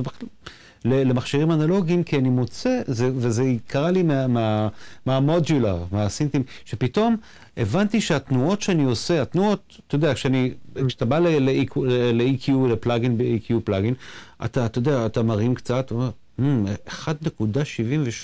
למכשירים 0.84 1.52
אנלוגיים, 1.52 2.02
כי 2.04 2.18
אני 2.18 2.28
מוצא, 2.28 2.80
זה, 2.86 3.10
וזה 3.16 3.44
קרה 3.66 3.90
לי 3.90 4.02
מה, 4.02 4.26
מה, 4.26 4.68
מהמודולר, 5.06 5.84
מהסינטים, 5.92 6.42
שפתאום 6.64 7.16
הבנתי 7.56 8.00
שהתנועות 8.00 8.62
שאני 8.62 8.84
עושה, 8.84 9.22
התנועות, 9.22 9.80
אתה 9.86 9.94
יודע, 9.94 10.14
כשאני, 10.14 10.52
כשאתה 10.86 11.04
בא 11.04 11.18
ל-EQ, 11.18 12.50
לפלאגין 12.70 13.18
ב-EQ 13.18 13.52
פלאגין, 13.64 13.94
אתה, 14.44 14.66
אתה 14.66 14.78
יודע, 14.78 15.06
אתה 15.06 15.22
מרים 15.22 15.54
קצת, 15.54 15.90
אומר, 15.90 16.10
1.78 16.40 16.42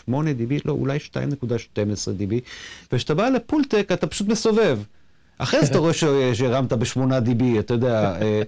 dB, 0.09 0.61
לא, 0.65 0.73
אולי 0.73 0.99
2.12 0.99 1.49
dB, 2.19 2.35
וכשאתה 2.93 3.15
בא 3.15 3.29
לפולטק, 3.29 3.89
אתה 3.93 4.07
פשוט 4.07 4.29
מסובב. 4.29 4.79
אחרי 5.39 5.61
זה 5.61 5.71
אתה 5.71 5.79
רואה 5.79 5.93
שהרמת 6.35 6.73
ב-8 6.73 6.97
dB, 6.97 7.59
אתה 7.59 7.75
יודע. 7.75 8.17
אה, 8.23 8.43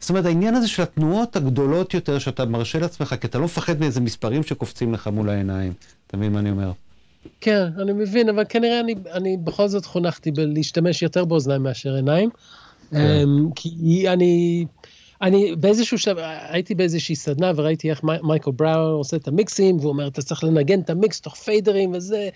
זאת 0.00 0.10
אומרת, 0.10 0.24
העניין 0.24 0.54
הזה 0.54 0.68
של 0.68 0.82
התנועות 0.82 1.36
הגדולות 1.36 1.94
יותר 1.94 2.18
שאתה 2.18 2.44
מרשה 2.44 2.78
לעצמך, 2.78 3.14
כי 3.20 3.26
אתה 3.26 3.38
לא 3.38 3.44
מפחד 3.44 3.80
מאיזה 3.80 4.00
מספרים 4.00 4.42
שקופצים 4.42 4.94
לך 4.94 5.06
מול 5.06 5.28
העיניים. 5.28 5.72
אתה 6.06 6.16
מבין 6.16 6.32
מה 6.32 6.38
אני 6.38 6.50
אומר? 6.50 6.72
כן, 7.40 7.68
אני 7.82 7.92
מבין, 7.92 8.28
אבל 8.28 8.44
כנראה 8.48 8.80
אני, 8.80 8.94
אני 9.12 9.36
בכל 9.36 9.68
זאת 9.68 9.84
חונכתי 9.84 10.30
בלהשתמש 10.30 11.02
יותר 11.02 11.24
באוזניים 11.24 11.62
מאשר 11.62 11.94
עיניים. 11.94 12.30
כן. 12.90 12.96
אמ, 12.96 13.50
כי 13.54 14.04
אני, 14.08 14.66
אני 15.22 15.56
באיזשהו 15.56 15.98
שלב, 15.98 16.16
הייתי 16.48 16.74
באיזושהי 16.74 17.16
סדנה 17.16 17.52
וראיתי 17.56 17.90
איך 17.90 18.00
מייקל 18.22 18.50
בראו 18.50 18.96
עושה 18.96 19.16
את 19.16 19.28
המיקסים, 19.28 19.76
והוא 19.76 19.88
אומר, 19.88 20.08
אתה 20.08 20.22
צריך 20.22 20.44
לנגן 20.44 20.80
את 20.80 20.90
המיקס 20.90 21.20
תוך 21.20 21.34
פיידרים 21.34 21.92
וזה. 21.94 22.28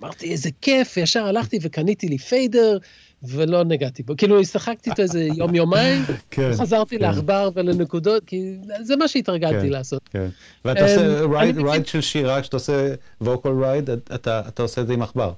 אמרתי, 0.00 0.32
איזה 0.32 0.50
כיף, 0.60 0.96
ישר 0.96 1.26
הלכתי 1.26 1.58
וקניתי 1.62 2.08
לי 2.08 2.18
fader, 2.18 2.78
ולא 3.22 3.64
נגעתי 3.64 4.02
בו. 4.02 4.16
כאילו, 4.16 4.40
שיחקתי 4.40 4.90
איתו 4.90 5.02
איזה 5.02 5.28
יום-יומיים, 5.38 6.02
כן, 6.30 6.50
חזרתי 6.52 6.98
כן. 6.98 7.02
לעכבר 7.02 7.50
ולנקודות, 7.54 8.24
כי 8.24 8.56
זה 8.82 8.96
מה 8.96 9.08
שהתרגלתי 9.08 9.66
כן, 9.66 9.68
לעשות. 9.68 10.08
כן. 10.08 10.28
ואתה 10.64 10.82
עושה 10.82 11.22
ride 11.32 11.58
אמ, 11.58 11.84
של 11.84 12.00
שירה, 12.00 12.42
כשאתה 12.42 12.56
עושה 12.56 12.94
vocal 13.20 13.48
ride, 13.60 13.90
אתה 14.14 14.62
עושה 14.62 14.80
את 14.80 14.86
זה 14.86 14.92
עם 14.92 15.02
עכבר. 15.02 15.32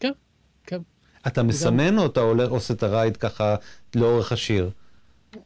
כן, 0.00 0.12
כן. 0.66 0.78
אתה 1.26 1.42
מסמן 1.42 1.98
או 1.98 2.06
אתה 2.06 2.20
עושה 2.20 2.74
את 2.74 2.82
ה 2.82 2.89
ride 2.89 3.16
ככה 3.16 3.56
לאורך 3.94 4.32
השיר? 4.32 4.70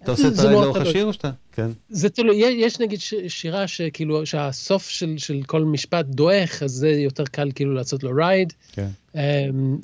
אתה 0.02 0.10
עושה 0.10 0.28
את 0.28 0.38
ה 0.38 0.41
ride 0.41 0.52
לאורך 0.52 0.76
השיר 0.76 1.04
או 1.04 1.12
שאתה? 1.12 1.30
כן. 1.52 1.70
זה 1.90 2.08
תלוי, 2.08 2.36
יש 2.36 2.80
נגיד 2.80 3.00
שירה 3.28 3.66
שכאילו, 3.66 4.26
שהסוף 4.26 4.88
של, 4.88 5.14
של 5.18 5.40
כל 5.46 5.64
משפט 5.64 6.06
דועך, 6.06 6.62
אז 6.62 6.70
זה 6.70 6.90
יותר 6.90 7.24
קל 7.24 7.50
כאילו 7.54 7.74
לעשות 7.74 8.02
לו 8.02 8.10
ride. 8.16 8.52
כן. 8.72 8.88
Um, 9.12 9.18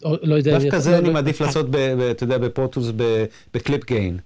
או, 0.05 0.17
לא 0.23 0.35
יודע. 0.35 0.59
דווקא 0.59 0.79
זה 0.79 0.91
לא, 0.91 0.99
אני 0.99 1.07
לא, 1.07 1.13
מעדיף 1.13 1.41
לא, 1.41 1.47
לעשות, 1.47 1.71
ב, 1.71 1.77
ב, 1.77 2.01
אתה 2.01 2.25
יודע, 2.25 2.39
ב 2.39 2.44
Pro 2.44 2.58
Tools, 2.58 2.87
ב 3.55 3.61
clip 3.61 3.85
gain. 3.85 4.19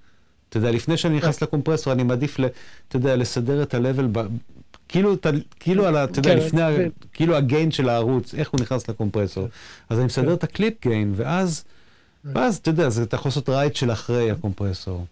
אתה 0.48 0.56
יודע, 0.56 0.70
לפני 0.70 0.96
שאני 0.96 1.16
נכנס 1.16 1.42
לקומפרסור, 1.42 1.92
אני 1.92 2.02
מעדיף, 2.02 2.36
אתה 2.88 2.96
יודע, 2.96 3.16
לסדר 3.16 3.62
את 3.62 3.74
ה-level, 3.74 4.18
כאילו, 4.88 5.16
כאילו, 5.60 5.86
על 5.86 5.96
ה, 5.96 6.04
אתה 6.04 6.18
יודע, 6.18 6.30
כן, 6.30 6.36
לפני, 6.36 6.60
כן. 6.60 6.88
כאילו 7.12 7.36
ה 7.36 7.43
gain 7.43 7.70
של 7.70 7.88
הערוץ, 7.88 8.34
איך 8.34 8.50
הוא 8.50 8.60
נכנס 8.60 8.88
לקומפרסור. 8.88 9.48
אז 9.88 9.98
אני 9.98 10.06
מסדר 10.06 10.34
את 10.34 10.44
ה 10.44 10.50
clip 10.50 10.74
gain, 10.82 11.12
ואז, 11.16 11.64
ואז, 12.24 12.56
אתה 12.56 12.70
יודע, 12.70 12.88
אתה 13.02 13.16
יכול 13.16 13.28
לעשות 13.28 13.48
ride 13.48 13.76
של 13.76 13.92
אחרי 13.92 14.30
הקומפרסור. 14.30 15.04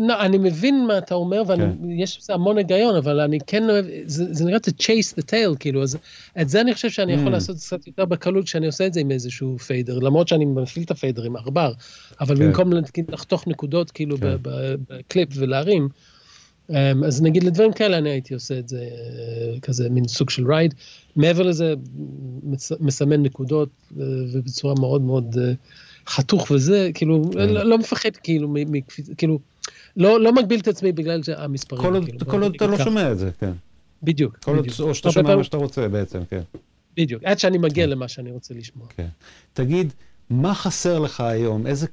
לא, 0.00 0.20
אני 0.20 0.38
מבין 0.38 0.86
מה 0.86 0.98
אתה 0.98 1.14
אומר, 1.14 1.42
ויש 1.48 2.16
כן. 2.16 2.20
בזה 2.22 2.34
המון 2.34 2.58
היגיון, 2.58 2.96
אבל 2.96 3.20
אני 3.20 3.38
כן 3.46 3.70
אוהב, 3.70 3.84
זה, 4.06 4.34
זה 4.34 4.44
נראה 4.44 4.58
to 4.58 4.70
chase 4.70 5.18
the 5.18 5.22
tail, 5.30 5.56
כאילו, 5.60 5.82
אז 5.82 5.98
את 6.40 6.48
זה 6.48 6.60
אני 6.60 6.74
חושב 6.74 6.90
שאני 6.90 7.12
יכול 7.12 7.28
mm. 7.28 7.30
לעשות 7.30 7.56
קצת 7.56 7.86
יותר 7.86 8.04
בקלות 8.04 8.44
כשאני 8.44 8.66
עושה 8.66 8.86
את 8.86 8.94
זה 8.94 9.00
עם 9.00 9.10
איזשהו 9.10 9.58
fader, 9.58 9.98
למרות 9.98 10.28
שאני 10.28 10.44
מפעיל 10.44 10.84
את 10.84 10.90
ה 10.90 10.95
fader 10.95 11.22
עם 11.22 11.36
עכבר, 11.36 11.72
אבל 12.20 12.36
כן. 12.36 12.46
במקום 12.46 12.72
לחתוך 13.08 13.48
נקודות 13.48 13.90
כאילו 13.90 14.18
כן. 14.18 14.36
בקליפ 14.88 15.28
ולהרים, 15.34 15.88
אמ, 16.70 17.04
אז 17.04 17.22
נגיד 17.22 17.44
לדברים 17.44 17.72
כאלה 17.72 17.98
אני 17.98 18.10
הייתי 18.10 18.34
עושה 18.34 18.58
את 18.58 18.68
זה 18.68 18.78
אה, 18.80 19.60
כזה 19.60 19.90
מין 19.90 20.08
סוג 20.08 20.30
של 20.30 20.52
ride. 20.52 20.74
מעבר 21.16 21.42
לזה, 21.42 21.74
מסמן 22.80 23.22
נקודות 23.22 23.68
אה, 24.00 24.04
ובצורה 24.32 24.74
מאוד 24.80 25.02
מאוד 25.02 25.36
אה, 25.38 25.52
חתוך 26.06 26.50
וזה, 26.50 26.90
כאילו, 26.94 27.30
כן. 27.32 27.48
לא, 27.48 27.62
לא 27.62 27.78
מפחד 27.78 28.16
כאילו, 28.22 28.54
כאילו, 29.16 29.38
לא, 29.96 30.20
לא 30.20 30.32
מגביל 30.32 30.60
את 30.60 30.68
עצמי 30.68 30.92
בגלל 30.92 31.20
המספרים. 31.36 31.82
כל 31.82 31.94
עוד 31.94 32.04
כאילו, 32.30 32.46
אתה 32.46 32.66
לא 32.66 32.78
שומע 32.78 33.12
את 33.12 33.18
זה, 33.18 33.30
כן. 33.40 33.52
בדיוק. 34.02 34.38
כל 34.44 34.56
עוד, 34.56 34.66
או 34.80 34.94
שאתה 34.94 35.12
שומע 35.12 35.36
מה 35.36 35.44
שאתה 35.44 35.56
רוצה 35.56 35.88
בעצם, 35.88 36.20
כן. 36.30 36.40
בדיוק, 36.96 37.24
עד 37.24 37.38
שאני 37.38 37.58
מגיע 37.58 37.84
כן. 37.84 37.90
למה 37.90 38.08
שאני 38.08 38.30
רוצה 38.30 38.54
לשמוע. 38.54 38.86
כן. 38.96 39.08
תגיד, 39.52 39.92
מה 40.30 40.54
חסר 40.54 40.98
לך 40.98 41.20
היום? 41.20 41.66
איזה, 41.66 41.86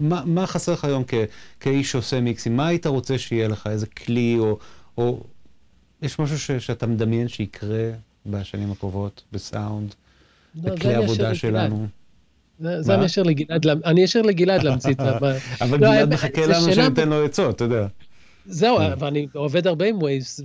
מה, 0.00 0.22
מה 0.26 0.46
חסר 0.46 0.72
לך 0.72 0.84
היום 0.84 1.04
כ, 1.06 1.14
כאיש 1.60 1.90
שעושה 1.90 2.20
מיקסים? 2.20 2.56
מה 2.56 2.66
היית 2.66 2.86
רוצה 2.86 3.18
שיהיה 3.18 3.48
לך? 3.48 3.66
איזה 3.66 3.86
כלי 3.86 4.36
או... 4.38 4.58
או 4.98 5.22
יש 6.02 6.18
משהו 6.18 6.38
ש, 6.38 6.50
שאתה 6.50 6.86
מדמיין 6.86 7.28
שיקרה 7.28 7.90
בשנים 8.26 8.72
הקרובות 8.72 9.22
בסאונד, 9.32 9.94
לא, 10.54 10.74
בכלי 10.74 10.94
העבודה 10.94 11.34
שלנו? 11.34 11.86
זה 12.58 12.94
אני 12.94 13.06
אשאיר 13.06 13.26
לגלעד, 13.26 13.66
אני 13.84 14.04
אשאיר 14.04 14.22
לגלעד 14.22 14.62
להמציא 14.62 14.92
את 14.92 15.00
ה... 15.00 15.18
אבל 15.64 15.70
לא, 15.70 15.76
גלעד 15.76 16.14
מחכה 16.14 16.46
לנו 16.46 16.72
שניתן 16.74 17.08
לו 17.08 17.24
עצות, 17.24 17.56
אתה 17.56 17.64
יודע. 17.64 17.86
זהו, 18.46 18.78
כן. 18.78 18.92
ואני 18.98 19.26
עובד 19.34 19.66
הרבה 19.66 19.86
עם 19.86 19.98
Waves, 19.98 20.40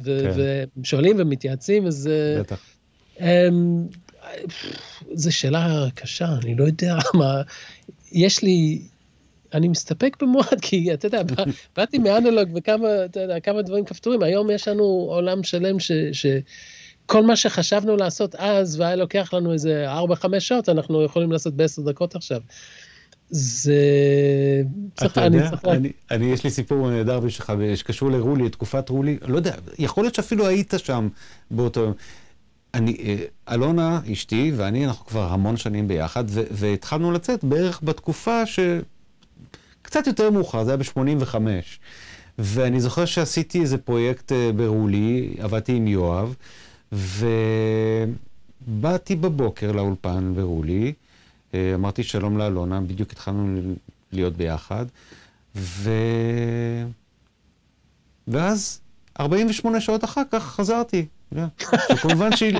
ושואלים 0.82 1.16
כן. 1.16 1.22
ומתייעצים, 1.22 1.88
אז... 1.88 2.10
אה, 2.12 2.42
בטח. 2.42 2.60
אמ, 3.20 3.88
זו 5.14 5.32
שאלה 5.36 5.86
קשה, 5.96 6.28
אני 6.44 6.56
לא 6.56 6.64
יודע 6.64 6.98
מה... 7.20 7.42
יש 8.12 8.44
לי... 8.44 8.82
אני 9.54 9.68
מסתפק 9.68 10.18
במועט, 10.22 10.60
כי 10.62 10.94
אתה 10.94 11.08
יודע, 11.08 11.22
באתי 11.76 11.98
מאנלוג 11.98 12.50
וכמה, 12.56 12.88
כמה 13.44 13.62
דברים 13.62 13.86
כפתורים, 13.86 14.24
היום 14.24 14.50
יש 14.50 14.68
לנו 14.68 14.84
עולם 14.84 15.44
שלם 15.44 15.80
ש... 15.80 15.92
ש 16.12 16.26
כל 17.10 17.26
מה 17.26 17.36
שחשבנו 17.36 17.98
לעשות 17.98 18.36
אז, 18.36 18.80
והיה 18.80 18.96
לוקח 18.96 19.34
לנו 19.34 19.54
איזה 19.54 19.86
4-5 19.90 20.40
שעות, 20.40 20.70
אנחנו 20.70 21.04
יכולים 21.04 21.32
לעשות 21.32 21.54
ב-10 21.54 21.82
דקות 21.86 22.16
עכשיו. 22.16 22.42
זה... 23.30 23.74
צריך, 24.96 25.12
אתה 25.12 25.26
יודע, 25.26 25.50
צריך... 25.50 25.66
אני, 25.66 25.92
אני, 26.12 26.26
יש 26.26 26.44
לי 26.44 26.50
סיפור 26.50 26.90
נהדר 26.90 27.20
בשבילך, 27.20 27.54
שקשור 27.76 28.12
לרולי, 28.12 28.50
תקופת 28.50 28.90
רולי, 28.90 29.18
לא 29.28 29.36
יודע, 29.36 29.56
יכול 29.80 30.04
להיות 30.04 30.16
שאפילו 30.16 30.48
היית 30.48 30.74
שם 30.78 31.08
באותו 31.52 31.80
יום. 31.80 31.94
אני, 32.74 32.98
אה, 33.00 33.54
אלונה, 33.54 34.00
אשתי, 34.14 34.52
ואני, 34.56 34.86
אנחנו 34.86 35.06
כבר 35.06 35.34
המון 35.34 35.58
שנים 35.58 35.88
ביחד, 35.88 36.24
ו- 36.28 36.44
והתחלנו 36.52 37.12
לצאת 37.12 37.44
בערך 37.44 37.80
בתקופה 37.84 38.46
ש... 38.46 38.60
קצת 39.82 40.08
יותר 40.08 40.32
מאוחר, 40.32 40.64
זה 40.64 40.72
היה 40.72 40.78
ב-85. 40.78 41.36
ואני 42.40 42.80
זוכר 42.80 43.06
שעשיתי 43.06 43.62
איזה 43.62 43.78
פרויקט 43.78 44.32
אה, 44.32 44.52
ברולי, 44.56 45.36
עבדתי 45.40 45.72
עם 45.72 45.88
יואב, 45.88 46.36
ובאתי 46.92 48.16
בבוקר 49.16 49.72
לאולפן 49.72 50.34
ברולי, 50.36 50.94
אה, 51.54 51.76
אמרתי 51.76 52.04
שלום 52.04 52.38
לאלונה, 52.38 52.82
בדיוק 52.82 53.12
התחלנו 53.12 53.74
להיות 54.12 54.34
ביחד, 54.34 54.86
ו... 55.56 55.92
ואז 58.28 58.82
48 59.20 59.82
שעות 59.82 60.04
אחר 60.04 60.22
כך 60.32 60.44
חזרתי. 60.44 61.06
כמובן 62.02 62.36
שהיא 62.36 62.60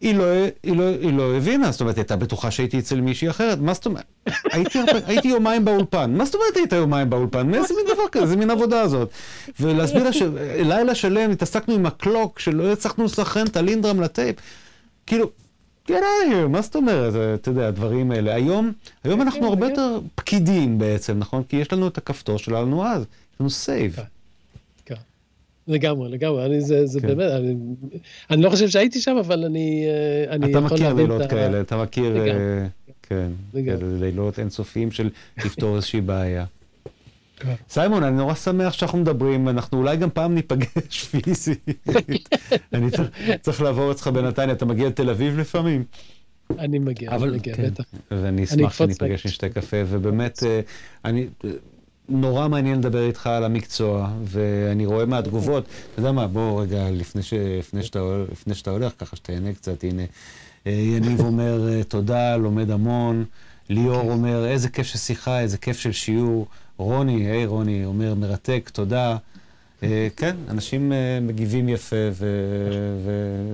היא 0.00 0.14
לא, 0.14 0.24
היא 0.62 0.76
לא, 0.76 0.84
היא 1.00 1.12
לא 1.12 1.36
הבינה, 1.36 1.72
זאת 1.72 1.80
אומרת, 1.80 1.94
היא 1.94 2.02
הייתה 2.02 2.16
בטוחה 2.16 2.50
שהייתי 2.50 2.78
אצל 2.78 3.00
מישהי 3.00 3.30
אחרת. 3.30 3.58
מה 3.58 3.74
זאת 3.74 3.86
אומרת? 3.86 4.04
הייתי, 4.52 4.78
הייתי 5.06 5.28
יומיים 5.28 5.64
באולפן. 5.64 6.14
מה 6.16 6.24
זאת 6.24 6.34
אומרת 6.34 6.56
היית 6.56 6.72
יומיים 6.72 7.10
באולפן? 7.10 7.50
מאיזה 7.50 7.74
מין 7.74 7.94
דבר 7.94 8.08
כזה? 8.12 8.24
איזה 8.24 8.36
מין 8.36 8.50
עבודה 8.50 8.80
הזאת? 8.80 9.10
ולהסביר 9.60 10.04
לה 10.04 10.12
שלילה 10.12 10.94
שלם 10.94 11.30
התעסקנו 11.30 11.74
עם 11.74 11.86
הקלוק, 11.86 12.38
שלא 12.38 12.72
הצלחנו 12.72 13.04
לסכן 13.04 13.46
את 13.46 13.56
הלינדרם 13.56 14.00
לטייפ. 14.00 14.36
כאילו, 15.06 15.30
get 15.88 15.90
out 15.90 16.26
of 16.26 16.32
here, 16.32 16.48
מה 16.48 16.62
זאת 16.62 16.76
אומרת, 16.76 17.14
אתה 17.40 17.50
יודע, 17.50 17.68
הדברים 17.68 18.10
האלה. 18.10 18.34
היום, 18.34 18.72
היום 19.04 19.22
אנחנו 19.22 19.46
הרבה 19.46 19.68
יותר 19.68 20.00
פקידים 20.14 20.78
בעצם, 20.78 21.18
נכון? 21.18 21.42
כי 21.42 21.56
יש 21.56 21.72
לנו 21.72 21.88
את 21.88 21.98
הכפתור 21.98 22.38
שלנו 22.38 22.86
אז, 22.86 23.02
יש 23.02 23.40
לנו 23.40 23.50
save. 23.50 23.96
לגמרי, 25.70 26.10
לגמרי, 26.10 26.46
אני, 26.46 26.60
זה, 26.60 26.86
זה 26.86 27.00
כן. 27.00 27.06
באמת, 27.06 27.32
אני, 27.32 27.54
אני 28.30 28.42
לא 28.42 28.50
חושב 28.50 28.68
שהייתי 28.68 29.00
שם, 29.00 29.16
אבל 29.20 29.44
אני, 29.44 29.84
אה, 29.86 30.34
אני 30.34 30.46
את. 30.46 30.50
אתה 30.50 30.60
מכיר 30.60 30.92
לילות 30.92 31.30
כאלה, 31.30 31.60
אתה 31.60 31.82
מכיר, 31.82 32.14
לגמרי. 32.14 32.30
uh, 32.30 32.92
כן, 33.02 33.30
לגמרי. 33.54 34.00
לילות 34.00 34.38
אינסופיים 34.38 34.90
של 34.90 35.10
לפתור 35.44 35.76
איזושהי 35.76 36.00
בעיה. 36.00 36.44
כן. 37.36 37.54
סיימון, 37.68 38.02
אני 38.02 38.16
נורא 38.16 38.34
שמח 38.34 38.72
שאנחנו 38.72 38.98
מדברים, 38.98 39.48
אנחנו 39.48 39.78
אולי 39.78 39.96
גם 39.96 40.10
פעם 40.10 40.34
ניפגש 40.34 41.04
פיזית. 41.10 41.64
אני 42.72 42.90
צריך, 42.90 43.10
צריך 43.40 43.62
לעבור 43.62 43.90
אצלך 43.90 44.08
בנתניה, 44.08 44.54
אתה 44.54 44.64
מגיע 44.64 44.88
לתל 44.88 45.10
אביב 45.10 45.38
לפעמים? 45.38 45.84
אני 46.58 46.78
מגיע, 46.78 47.10
אני 47.10 47.26
מגיע, 47.26 47.54
כן. 47.54 47.70
בטח. 47.70 47.84
ואני 48.10 48.44
אשמח 48.44 48.72
שניפגש 48.72 49.26
עם 49.26 49.32
שתי 49.32 49.48
קפה, 49.48 49.76
ובאמת, 49.86 50.42
אה, 50.46 50.60
אני, 51.04 51.26
נורא 52.10 52.48
מעניין 52.48 52.78
לדבר 52.78 53.06
איתך 53.06 53.26
על 53.26 53.44
המקצוע, 53.44 54.10
ואני 54.24 54.86
רואה 54.86 55.06
מהתגובות, 55.06 55.64
אתה 55.92 56.00
יודע 56.00 56.12
מה, 56.12 56.26
בוא 56.26 56.62
רגע, 56.62 56.90
לפני, 56.90 57.22
ש, 57.22 57.32
לפני, 57.32 57.82
שאתה, 57.82 57.98
לפני 58.32 58.54
שאתה 58.54 58.70
הולך, 58.70 58.92
ככה 58.98 59.16
שתהנה 59.16 59.52
קצת, 59.52 59.84
הנה, 59.84 60.02
אה, 60.66 60.72
יניב 60.72 61.20
אומר, 61.20 61.68
אה, 61.68 61.84
תודה, 61.84 62.36
לומד 62.36 62.70
המון, 62.70 63.24
ליאור. 63.68 64.12
אומר, 64.12 64.46
איזה 64.46 64.68
כיף 64.68 64.86
של 64.86 64.98
שיחה, 64.98 65.40
איזה 65.40 65.58
כיף 65.58 65.78
של 65.78 65.92
שיעור, 65.92 66.46
רוני, 66.76 67.26
היי 67.26 67.46
רוני, 67.46 67.84
אומר, 67.84 68.14
מרתק, 68.14 68.70
תודה. 68.72 69.16
אה, 69.82 70.08
כן, 70.16 70.36
אנשים 70.48 70.92
מגיבים 71.22 71.68
יפה, 71.68 71.96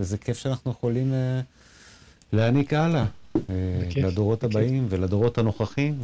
וזה 0.01 0.19
כיף 0.19 0.39
שאנחנו 0.39 0.71
יכולים 0.71 1.13
להעניק 2.33 2.73
הלאה. 2.73 3.05
לדורות 3.97 4.45
הבאים 4.45 4.87
ולדורות 4.89 5.39
הנוכחים. 5.39 5.95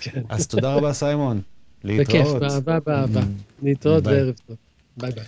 כן. 0.00 0.22
אז 0.28 0.46
תודה 0.46 0.74
רבה, 0.74 0.92
סיימון. 0.92 1.40
להתראות. 1.86 2.42
בכיף, 2.42 2.50
באהבה, 2.50 2.80
באהבה. 2.80 3.20
להתראות 3.62 4.06
וערב 4.06 4.34
טוב. 4.46 4.56
ביי 4.96 5.10
ביי. 5.10 5.24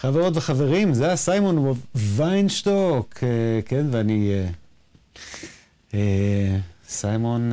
חברות 0.00 0.36
וחברים, 0.36 0.94
זה 0.94 1.06
היה 1.06 1.16
סיימון 1.16 1.74
ויינשטוק, 1.94 3.14
אה, 3.22 3.28
כן, 3.64 3.86
ואני... 3.90 4.32
אה, 4.32 4.48
אה, 5.94 6.56
סיימון, 6.88 7.52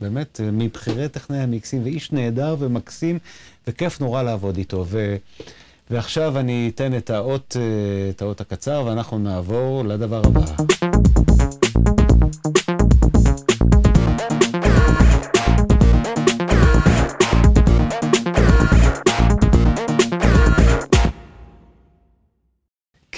באמת, 0.00 0.40
מבכירי 0.52 1.08
טכנאי 1.08 1.38
המיקסים, 1.38 1.82
ואיש 1.82 2.12
נהדר 2.12 2.56
ומקסים, 2.58 3.18
וכיף 3.66 4.00
נורא 4.00 4.22
לעבוד 4.22 4.56
איתו. 4.56 4.84
ו... 4.88 5.16
ועכשיו 5.90 6.38
אני 6.38 6.70
אתן 6.74 6.96
את 6.96 7.10
האות, 7.10 7.56
את 8.10 8.22
האות 8.22 8.40
הקצר, 8.40 8.82
ואנחנו 8.86 9.18
נעבור 9.18 9.84
לדבר 9.84 10.22
הבא. 10.26 10.44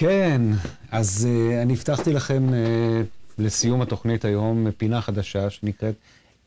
כן, 0.02 0.42
אז 0.90 1.28
uh, 1.28 1.62
אני 1.62 1.72
הבטחתי 1.72 2.12
לכם 2.12 2.48
uh, 2.48 2.52
לסיום 3.38 3.82
התוכנית 3.82 4.24
היום 4.24 4.66
פינה 4.76 5.00
חדשה 5.00 5.50
שנקראת 5.50 5.94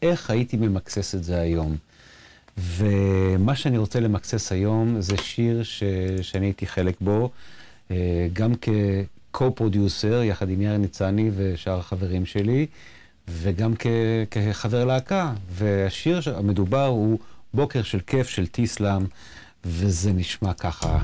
איך 0.02 0.30
הייתי 0.30 0.58
ממקסס 0.58 1.16
את 1.16 1.24
זה 1.24 1.40
היום. 1.40 1.76
ומה 2.58 3.56
שאני 3.56 3.78
רוצה 3.78 4.00
למקסס 4.00 4.52
היום 4.52 5.02
זה 5.02 5.18
שיר 5.18 5.64
ש... 5.64 5.84
שאני 6.22 6.46
הייתי 6.46 6.68
חלק 6.68 6.96
בו, 7.02 7.30
uh, 7.90 7.92
גם 8.34 8.54
כ-co-producer, 8.62 10.24
יחד 10.24 10.50
עם 10.50 10.62
יאיר 10.62 10.78
ניצני 10.78 11.32
ושאר 11.36 11.80
החברים 11.80 12.26
שלי, 12.26 12.66
וגם 13.28 13.74
כ... 13.80 13.88
כחבר 14.32 14.86
להקה. 14.86 15.34
והשיר 15.52 16.22
המדובר 16.36 16.86
הוא 16.86 17.20
בוקר 17.54 17.84
של 17.84 18.00
כיף 18.08 18.30
של 18.30 18.48
טיסלאם, 18.48 19.06
וזה 19.66 20.14
נשמע 20.14 20.54
ככה. 20.54 21.00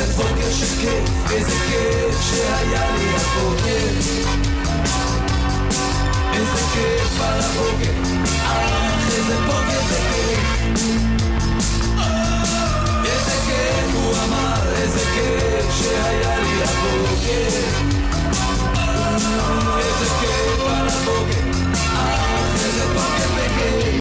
איזה 0.00 0.12
בוקר 0.12 0.50
שכיף, 0.50 1.30
איזה 1.30 1.50
כיף 1.68 2.20
שהיה 2.20 2.96
לי 2.96 3.08
הבוקר 3.16 3.98
איזה 6.32 6.60
כיף 6.74 7.20
על 7.20 7.40
הבוקר, 7.40 7.92
אך 8.44 9.08
איזה 9.16 9.36
בוקר 9.46 9.80
זה 9.88 9.98
כיף 10.12 10.40
איזה 13.04 13.36
כיף 13.46 13.94
הוא 13.94 14.14
אמר, 14.24 14.72
איזה 14.76 15.00
כיף 15.14 15.70
שהיה 15.70 16.40
לי 16.40 16.62
הבוקר 16.62 17.56
איזה 19.78 20.06
כיף 20.20 20.60
על 20.60 20.88
הבוקר, 20.88 21.60
אך 21.94 22.64
איזה 22.64 22.86
בוקר 22.94 23.28
וכיף 23.36 23.99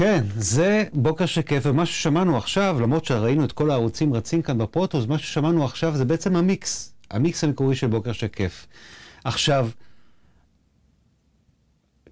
כן, 0.00 0.24
זה 0.36 0.84
בוקר 0.92 1.26
שכיף, 1.26 1.62
ומה 1.66 1.86
ששמענו 1.86 2.36
עכשיו, 2.36 2.76
למרות 2.80 3.04
שראינו 3.04 3.44
את 3.44 3.52
כל 3.52 3.70
הערוצים 3.70 4.14
רצים 4.14 4.42
כאן 4.42 4.58
בפרוטוס, 4.58 5.06
מה 5.06 5.18
ששמענו 5.18 5.64
עכשיו 5.64 5.96
זה 5.96 6.04
בעצם 6.04 6.36
המיקס, 6.36 6.94
המיקס 7.10 7.44
המקורי 7.44 7.76
של 7.76 7.86
בוקר 7.86 8.12
שכיף. 8.12 8.66
עכשיו, 9.24 9.68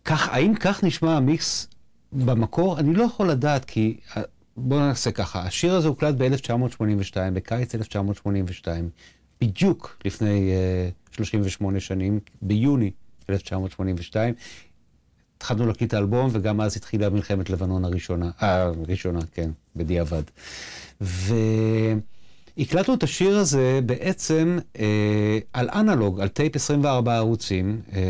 כך, 0.04 0.28
האם 0.28 0.54
כך 0.54 0.84
נשמע 0.84 1.16
המיקס 1.16 1.68
במקור? 2.12 2.78
אני 2.78 2.94
לא 2.94 3.02
יכול 3.04 3.30
לדעת, 3.30 3.64
כי 3.64 3.96
אה, 4.16 4.22
בואו 4.56 4.80
נעשה 4.80 5.10
ככה, 5.10 5.40
השיר 5.40 5.74
הזה 5.74 5.88
הוקלט 5.88 6.14
ב-1982, 6.14 7.16
בקיץ 7.32 7.74
1982, 7.74 8.90
בדיוק 9.40 9.98
לפני 10.04 10.50
uh, 11.12 11.16
38 11.16 11.80
שנים, 11.80 12.20
ביוני 12.42 12.90
1982. 13.30 14.34
התחלנו 15.38 15.66
להקליט 15.66 15.88
את 15.88 15.94
האלבום, 15.94 16.28
וגם 16.32 16.60
אז 16.60 16.76
התחילה 16.76 17.10
מלחמת 17.10 17.50
לבנון 17.50 17.84
הראשונה, 17.84 18.30
אה, 18.42 18.62
הראשונה, 18.62 19.20
כן, 19.32 19.50
בדיעבד. 19.76 20.22
והקלטנו 21.00 22.94
את 22.94 23.02
השיר 23.02 23.38
הזה 23.38 23.80
בעצם 23.86 24.58
אה, 24.78 25.38
על 25.52 25.68
אנלוג, 25.72 26.20
על 26.20 26.28
טייפ 26.28 26.56
24 26.56 27.16
ערוצים, 27.16 27.80
אה, 27.92 28.00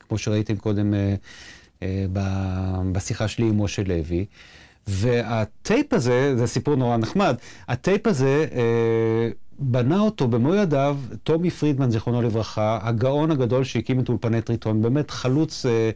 כמו 0.00 0.18
שראיתם 0.18 0.56
קודם 0.56 0.94
אה, 0.94 1.14
אה, 1.82 2.06
בשיחה 2.92 3.28
שלי 3.28 3.46
עם 3.46 3.62
משה 3.62 3.82
לוי. 3.86 4.26
והטייפ 4.86 5.92
הזה, 5.92 6.36
זה 6.36 6.46
סיפור 6.46 6.74
נורא 6.74 6.96
נחמד, 6.96 7.36
הטייפ 7.68 8.06
הזה, 8.06 8.46
אה, 8.52 9.28
בנה 9.58 10.00
אותו 10.00 10.28
במו 10.28 10.54
ידיו 10.54 10.98
טומי 11.22 11.50
פרידמן, 11.50 11.90
זיכרונו 11.90 12.22
לברכה, 12.22 12.78
הגאון 12.82 13.30
הגדול 13.30 13.64
שהקים 13.64 14.00
את 14.00 14.08
אולפני 14.08 14.42
טריטון, 14.42 14.82
באמת 14.82 15.10
חלוץ 15.10 15.66
אה, 15.66 15.90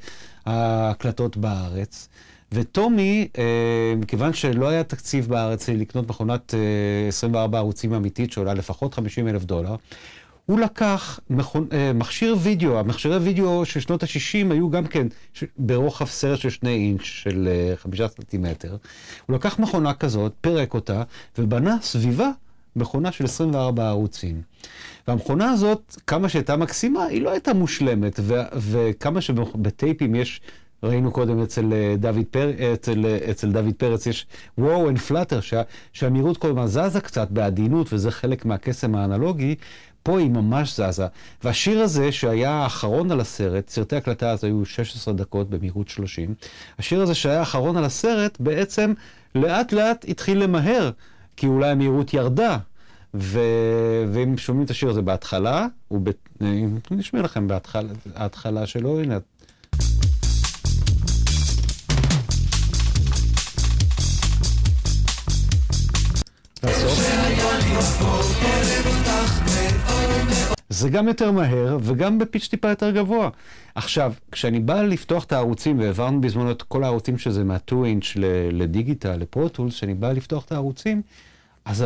ההקלטות 0.47 1.36
בארץ. 1.36 2.09
וטומי, 2.52 3.28
אה, 3.39 3.94
מכיוון 3.97 4.32
שלא 4.32 4.69
היה 4.69 4.85
תקציב 4.85 5.28
בארץ 5.28 5.69
לקנות 5.69 6.09
מכונת 6.09 6.55
אה, 6.55 7.09
24 7.09 7.59
ערוצים 7.59 7.94
אמיתית 7.94 8.32
שעולה 8.32 8.55
לפחות 8.55 8.94
50 8.94 9.28
אלף 9.28 9.44
דולר, 9.44 9.77
הוא 10.47 10.60
לקח 10.60 11.20
מכון, 11.31 11.66
אה, 11.73 11.93
מכשיר 11.93 12.36
וידאו, 12.40 12.78
המכשירי 12.78 13.16
וידאו 13.16 13.64
של 13.64 13.81
שנות 13.81 14.02
ה-60 14.02 14.52
היו 14.52 14.70
גם 14.70 14.86
כן 14.86 15.06
ש, 15.32 15.44
ברוחב 15.56 16.06
סרט 16.06 16.39
של 16.39 16.51
שני 16.51 16.74
אינץ' 16.74 17.02
של 17.02 17.48
אה, 17.48 17.77
חמישה 17.77 18.09
סנטימטר. 18.09 18.77
הוא 19.27 19.36
לקח 19.36 19.59
מכונה 19.59 19.94
כזאת, 19.94 20.32
פירק 20.40 20.74
אותה, 20.74 21.02
ובנה 21.39 21.77
סביבה 21.82 22.31
מכונה 22.77 23.12
של 23.12 23.24
24 23.24 23.89
ערוצים. 23.89 24.43
והמכונה 25.09 25.51
הזאת, 25.51 25.97
כמה 26.07 26.28
שהייתה 26.28 26.57
מקסימה, 26.57 27.05
היא 27.05 27.23
לא 27.23 27.31
הייתה 27.31 27.55
מושלמת, 27.55 28.20
ו- 28.23 28.43
וכמה 28.57 29.20
שבטייפים 29.20 30.15
יש, 30.15 30.40
ראינו 30.82 31.11
קודם 31.11 31.43
אצל 31.43 31.73
אה, 31.73 31.94
דוד, 31.99 32.24
פר, 32.31 32.51
אצל, 32.74 33.07
אצל 33.31 33.53
דוד 33.53 33.74
פרץ, 33.77 34.07
יש 34.07 34.27
wow 34.59 34.89
and 34.89 34.98
flutter, 34.98 35.40
שה, 35.40 35.62
שהמהירות 35.93 36.36
כל 36.36 36.49
הזמן 36.49 36.66
זזה 36.66 37.01
קצת 37.01 37.31
בעדינות, 37.31 37.93
וזה 37.93 38.11
חלק 38.11 38.44
מהקסם 38.44 38.94
האנלוגי, 38.94 39.55
פה 40.03 40.19
היא 40.19 40.31
ממש 40.31 40.81
זזה. 40.81 41.07
והשיר 41.44 41.81
הזה, 41.81 42.12
שהיה 42.12 42.51
האחרון 42.51 43.11
על 43.11 43.20
הסרט, 43.20 43.69
סרטי 43.69 43.97
הקלטה 43.97 44.31
אז 44.31 44.44
היו 44.44 44.65
16 44.65 45.15
דקות 45.15 45.51
במהירות 45.51 45.89
30, 45.89 46.35
השיר 46.78 47.03
הזה 47.03 47.15
שהיה 47.15 47.39
האחרון 47.39 47.77
על 47.77 47.85
הסרט, 47.85 48.40
בעצם 48.40 48.93
לאט 49.35 49.73
לאט 49.73 50.05
התחיל 50.09 50.43
למהר. 50.43 50.90
כי 51.36 51.46
אולי 51.46 51.70
המהירות 51.70 52.14
ירדה, 52.14 52.59
ו... 53.14 53.40
ואם 54.12 54.36
שומעים 54.36 54.64
את 54.64 54.70
השיר 54.70 54.90
הזה 54.90 55.02
בהתחלה, 55.02 55.66
הוא 55.88 56.00
ב... 56.04 56.10
נשמע 56.90 57.22
לכם 57.22 57.48
בהתחלה, 57.48 58.66
שלו, 58.66 59.00
הנה. 59.00 59.18
זה 70.73 70.89
גם 70.89 71.09
יותר 71.09 71.31
מהר 71.31 71.78
וגם 71.82 72.19
בפיץ' 72.19 72.49
טיפה 72.49 72.69
יותר 72.69 72.90
גבוה. 72.90 73.28
עכשיו, 73.74 74.12
כשאני 74.32 74.61
בא 74.61 74.82
לפתוח 74.82 75.24
את 75.24 75.32
הערוצים, 75.32 75.78
והעברנו 75.78 76.20
בזמנו 76.20 76.51
את 76.51 76.62
כל 76.62 76.85
הערוצים 76.85 77.19
שזה 77.19 77.44
מה-2 77.44 77.74
אינץ' 77.85 78.12
לדיגיטל, 78.53 79.16
לפרוטולס, 79.16 79.74
כשאני 79.74 79.94
בא 79.94 80.12
לפתוח 80.12 80.44
את 80.44 80.53
הערוצים, 80.53 81.03
אז 81.65 81.85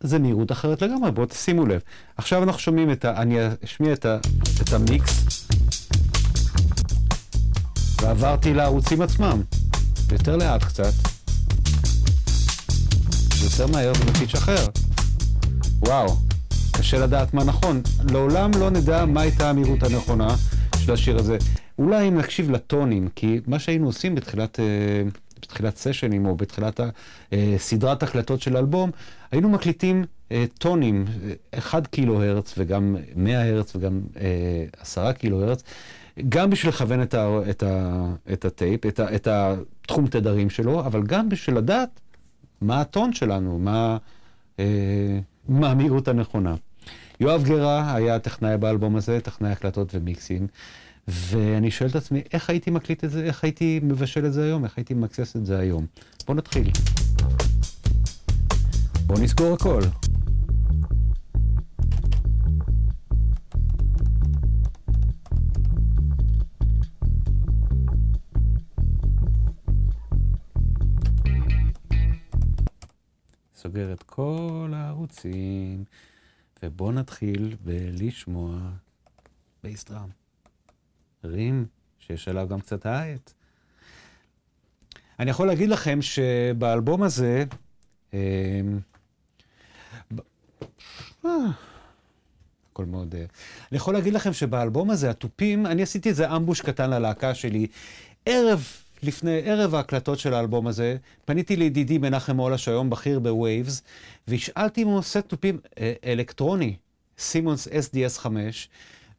זה 0.00 0.18
מהירות 0.18 0.52
אחרת 0.52 0.82
לגמרי, 0.82 1.10
בואו 1.10 1.26
תשימו 1.26 1.66
לב. 1.66 1.80
עכשיו 2.16 2.42
אנחנו 2.42 2.60
שומעים 2.60 2.90
את 2.90 3.04
ה... 3.04 3.22
אני 3.22 3.38
אשמיע 3.64 3.92
את, 3.92 4.04
ה... 4.04 4.18
את 4.62 4.72
המיקס, 4.72 5.48
ועברתי 8.02 8.54
לערוצים 8.54 9.02
עצמם. 9.02 9.42
יותר 10.12 10.36
לאט 10.36 10.64
קצת. 10.64 10.92
יותר 13.42 13.66
מהר 13.66 13.92
ובפיץ' 14.00 14.34
אחר. 14.34 14.66
וואו, 15.80 16.27
קשה 16.78 16.98
לדעת 16.98 17.34
מה 17.34 17.44
נכון. 17.44 17.82
לעולם 18.12 18.50
לא 18.60 18.70
נדע 18.70 19.06
מה 19.06 19.20
הייתה 19.20 19.50
המהירות 19.50 19.82
הנכונה 19.82 20.28
של 20.78 20.92
השיר 20.92 21.18
הזה. 21.18 21.36
אולי 21.78 22.08
אם 22.08 22.18
נקשיב 22.18 22.50
לטונים, 22.50 23.08
כי 23.14 23.40
מה 23.46 23.58
שהיינו 23.58 23.86
עושים 23.86 24.14
בתחילת... 24.14 24.60
בתחילת 25.42 25.76
סשנים 25.76 26.26
או 26.26 26.36
בתחילת 26.36 26.80
סדרת 27.56 28.02
הקלטות 28.02 28.40
של 28.40 28.56
אלבום, 28.56 28.90
היינו 29.32 29.48
מקליטים 29.48 30.04
טונים, 30.58 31.04
1 31.58 31.86
קילו 31.86 32.22
הרץ 32.22 32.54
וגם 32.58 32.96
100 33.16 33.48
הרץ 33.48 33.76
וגם 33.76 34.00
10 34.80 35.12
קילו 35.12 35.42
הרץ, 35.42 35.62
גם 36.28 36.50
בשביל 36.50 36.72
לכוון 36.72 37.02
את, 37.02 37.14
ה, 37.14 37.38
את, 37.50 37.62
ה, 37.62 38.04
את 38.32 38.44
הטייפ, 38.44 38.86
את, 38.86 39.00
ה, 39.00 39.14
את 39.14 39.28
התחום 39.30 40.06
תדרים 40.06 40.50
שלו, 40.50 40.80
אבל 40.80 41.02
גם 41.02 41.28
בשביל 41.28 41.56
לדעת 41.56 42.00
מה 42.60 42.80
הטון 42.80 43.12
שלנו, 43.12 43.58
מה, 43.58 43.96
מה 45.48 45.70
המהירות 45.70 46.08
הנכונה. 46.08 46.54
יואב 47.20 47.44
גרה 47.44 47.94
היה 47.94 48.18
טכנאי 48.18 48.56
באלבום 48.56 48.96
הזה, 48.96 49.20
טכנאי 49.20 49.50
הקלטות 49.50 49.94
ומיקסים. 49.94 50.46
ואני 51.08 51.70
שואל 51.70 51.90
את 51.90 51.96
עצמי, 51.96 52.22
איך 52.32 52.50
הייתי 52.50 52.70
מקליט 52.70 53.04
את 53.04 53.10
זה, 53.10 53.24
איך 53.24 53.44
הייתי 53.44 53.80
מבשל 53.82 54.26
את 54.26 54.32
זה 54.32 54.44
היום, 54.44 54.64
איך 54.64 54.76
הייתי 54.76 54.94
מקסס 54.94 55.36
את 55.36 55.46
זה 55.46 55.58
היום. 55.58 55.86
בואו 56.26 56.38
נתחיל. 56.38 56.70
בואו 59.06 59.20
נסגור 59.20 59.54
הכל. 59.54 59.82
סוגר 73.54 73.92
את 73.92 74.02
כל 74.02 74.72
הערוצים, 74.74 75.84
ובואו 76.62 76.92
נתחיל 76.92 77.56
בלשמוע 77.64 78.58
bass 79.62 79.82
drum. 79.82 80.08
רים, 81.24 81.66
שיש 81.98 82.28
עליו 82.28 82.48
גם 82.48 82.60
קצת 82.60 82.86
hi-hat. 82.86 83.30
אני 85.18 85.30
יכול 85.30 85.46
להגיד 85.46 85.68
לכם 85.68 86.02
שבאלבום 86.02 87.02
הזה, 87.02 87.44
אה, 88.14 88.60
אה, 91.24 91.30
הכל 92.72 92.84
מאוד... 92.84 93.14
אה, 93.14 93.24
אני 93.70 93.76
יכול 93.76 93.94
להגיד 93.94 94.14
לכם 94.14 94.32
שבאלבום 94.32 94.90
הזה, 94.90 95.10
התופים, 95.10 95.66
אני 95.66 95.82
עשיתי 95.82 96.08
איזה 96.08 96.36
ambush 96.36 96.60
קטן 96.60 96.90
ללהקה 96.90 97.34
שלי, 97.34 97.66
ערב 98.26 98.66
לפני 99.02 99.40
ערב 99.44 99.74
ההקלטות 99.74 100.18
של 100.18 100.34
האלבום 100.34 100.66
הזה, 100.66 100.96
פניתי 101.24 101.56
לידידי 101.56 101.98
מנחם 101.98 102.36
מולה, 102.36 102.58
שהיום 102.58 102.90
בכיר 102.90 103.18
ב 103.18 103.27
Waves, 103.27 103.82
והשאלתי 104.28 104.82
ממנו 104.82 104.98
סט 104.98 105.20
תופים 105.20 105.58
אה, 105.78 105.92
אלקטרוני, 106.04 106.76
Simmons 107.18 107.68
SDS 107.68 108.18
5, 108.18 108.68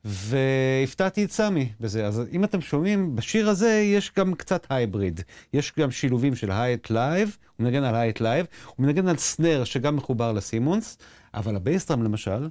והפתעתי 0.06 1.24
את 1.24 1.32
סמי 1.32 1.70
בזה. 1.80 2.06
אז 2.06 2.22
אם 2.32 2.44
אתם 2.44 2.62
שומעים, 2.62 3.16
בשיר 3.16 3.50
הזה 3.50 3.70
יש 3.70 4.12
גם 4.18 4.34
קצת 4.34 4.68
hybrid. 4.70 5.22
יש 5.54 5.74
גם 5.80 5.92
שילובים 5.92 6.36
של 6.36 6.52
hi-hat 6.52 6.90
live, 6.90 7.38
הוא 7.58 7.66
מנגן 7.66 7.84
על 7.84 7.96
hi-hat 7.96 8.22
live, 8.22 8.46
הוא 8.76 8.86
מנגן 8.86 9.08
על 9.08 9.18
snare 9.18 9.64
שגם 9.64 9.96
מחובר 9.96 10.32
ל 10.32 10.39
Simmons, 10.39 10.98
אבל 11.34 11.56
ה 11.56 11.61
bass 11.61 11.82
drum 11.82 12.04
למשל, 12.04 12.50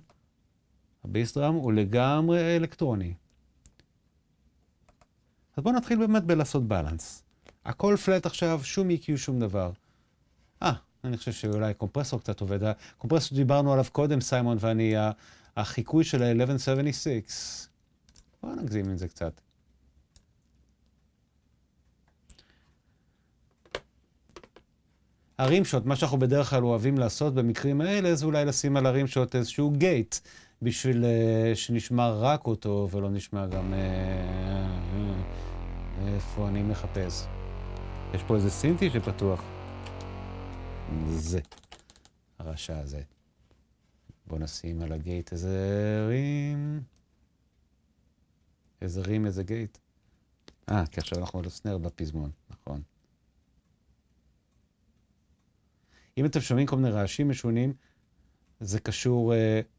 ה 1.05 1.10
bass 1.10 1.32
drum 1.32 1.55
הוא 1.55 1.73
לגמרי 1.73 2.57
אלקטרוני. 2.57 3.13
אז 5.59 5.63
בואו 5.63 5.75
נתחיל 5.75 5.99
באמת 5.99 6.25
בלעשות 6.25 6.69
balance. 6.69 7.23
הכל 7.65 7.97
פלט 8.05 8.27
עכשיו, 8.27 8.61
שום 8.65 8.89
EQ, 8.91 9.17
שום 9.17 9.41
דבר. 9.41 9.71
אה, 10.63 10.73
אני 11.05 11.17
חושב 11.17 11.33
שאולי 11.33 11.75
קומפרסור 11.75 12.21
קצת 12.21 12.41
עובד. 12.41 12.63
הקומפרסור 12.63 13.39
דיברנו 13.39 13.73
עליו 13.73 13.85
קודם, 13.93 14.21
סיימון 14.21 14.57
ואני, 14.61 14.95
החיקוי 15.57 16.05
של 16.05 16.23
ה-1176. 16.23 17.69
בואו 18.43 18.55
נגזים 18.55 18.91
עם 18.91 18.97
זה 18.97 19.09
קצת. 19.09 19.41
הרים 25.39 25.65
שוט, 25.65 25.87
מה 25.87 25.97
שאנחנו 25.97 26.19
בדרך 26.19 26.51
כלל 26.51 26.65
אוהבים 26.65 26.99
לעשות 26.99 27.35
במקרים 27.35 27.81
האלה, 27.81 28.15
זה 28.15 28.27
אולי 28.27 28.45
לשים 28.45 28.77
על 28.77 28.87
הרים 28.87 29.07
שוט 29.07 29.35
איזשהו 29.35 29.71
גייט, 29.71 30.17
בשביל 30.63 31.05
uh, 31.05 31.57
שנשמע 31.57 32.11
רק 32.11 32.47
אותו 32.47 32.89
ולא 32.91 33.11
נשמע 33.11 33.47
גם... 33.47 33.75
Uh, 33.75 34.58
איפה 36.19 36.49
אני 36.49 36.63
מחפש? 36.63 37.27
יש 38.15 38.23
פה 38.23 38.35
איזה 38.35 38.51
סינטי 38.51 38.91
שפתוח. 38.91 39.43
זה. 41.09 41.41
הרשע 42.39 42.79
הזה. 42.79 43.03
בוא 44.27 44.39
נשים 44.39 44.83
על 44.83 44.93
הגייט 44.93 45.33
איזה 45.33 45.59
רים. 46.09 46.83
איזה 48.83 49.01
רים, 49.01 49.27
איזה 49.27 49.43
גייט. 49.43 49.79
אה, 50.71 50.87
כי 50.87 51.01
עכשיו 51.01 51.19
אנחנו 51.19 51.39
על 51.39 51.45
הסנר 51.45 51.79
בפזמון, 51.79 52.31
נכון. 52.51 52.83
אם 56.19 56.27
אתם 56.27 56.41
שומעים 56.41 56.67
כל 56.67 56.77
מיני 56.77 56.91
רעשים 56.91 57.29
משונים, 57.29 57.73
זה 58.61 58.81
קשור... 58.81 59.33
Uh, 59.33 59.78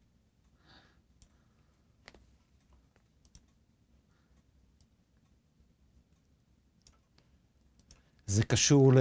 זה 8.30 8.44
קשור 8.44 8.92
ל... 8.92 8.98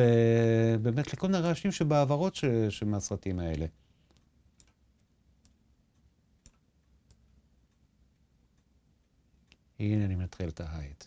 באמת 0.81 1.14
לכל 1.14 1.27
מיני 1.27 1.39
רעשים 1.39 1.72
שבעברות 1.72 2.35
ש... 2.35 2.45
שמהסרטים 2.69 3.39
האלה. 3.39 3.65
הנה 9.80 10.06
אני 10.06 10.15
מנטרל 10.15 10.49
את 10.49 10.61
ההייט. 10.61 11.03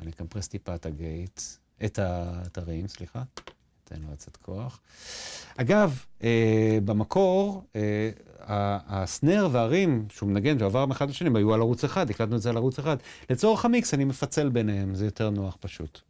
אני 0.00 0.10
אקמפרס 0.10 0.48
טיפה 0.48 0.74
את 0.74 0.86
הגייט, 0.86 1.40
את, 1.84 1.98
ה... 1.98 2.42
את 2.46 2.58
הרעים, 2.58 2.88
סליחה. 2.88 3.22
אתן 3.92 4.00
לו 4.02 4.16
קצת 4.16 4.36
כוח. 4.36 4.80
אגב, 5.56 6.04
אה, 6.22 6.78
במקור, 6.84 7.64
אה, 7.76 8.10
הסנר 8.86 9.48
והרים 9.52 10.06
שהוא 10.10 10.28
מנגן, 10.28 10.58
שעבר 10.58 10.86
מאחד 10.86 11.10
לשני, 11.10 11.38
היו 11.38 11.54
על 11.54 11.60
ערוץ 11.60 11.84
אחד, 11.84 12.10
הקלטנו 12.10 12.36
את 12.36 12.42
זה 12.42 12.50
על 12.50 12.56
ערוץ 12.56 12.78
אחד. 12.78 12.96
לצורך 13.30 13.64
המיקס 13.64 13.94
אני 13.94 14.04
מפצל 14.04 14.48
ביניהם, 14.48 14.94
זה 14.94 15.04
יותר 15.04 15.30
נוח 15.30 15.56
פשוט. 15.60 16.00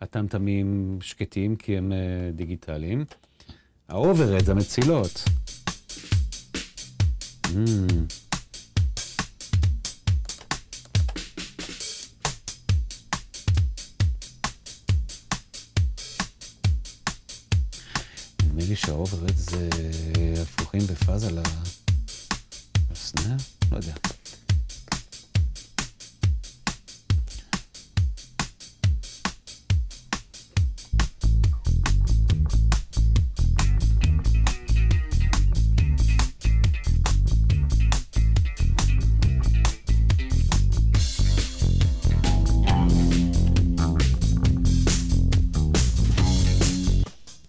הטמטמים 0.00 0.98
שקטים 1.00 1.56
כי 1.56 1.78
הם 1.78 1.92
uh, 1.92 2.36
דיגיטליים. 2.36 3.04
ה 3.88 3.94
overhead 3.94 4.44
זה 4.44 4.52
המצילות. 4.52 5.24
Mm. 7.44 8.25
לי 18.76 18.80
שהאוברד 18.80 19.36
זה 19.36 19.68
הפוכים 20.42 20.80
בפאזה 20.86 21.30
לסנר? 22.90 23.36
לא 23.72 23.76
יודע. 23.76 23.92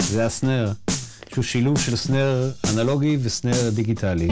זה 0.09 0.25
ה 0.25 0.34
snare. 0.34 0.86
שהוא 1.37 1.45
שילוב 1.45 1.79
של 1.79 1.95
snare 1.95 2.51
אנלוגי 2.73 3.17
ו 3.21 3.29
snare 3.29 3.69
דיגיטלי. 3.69 4.27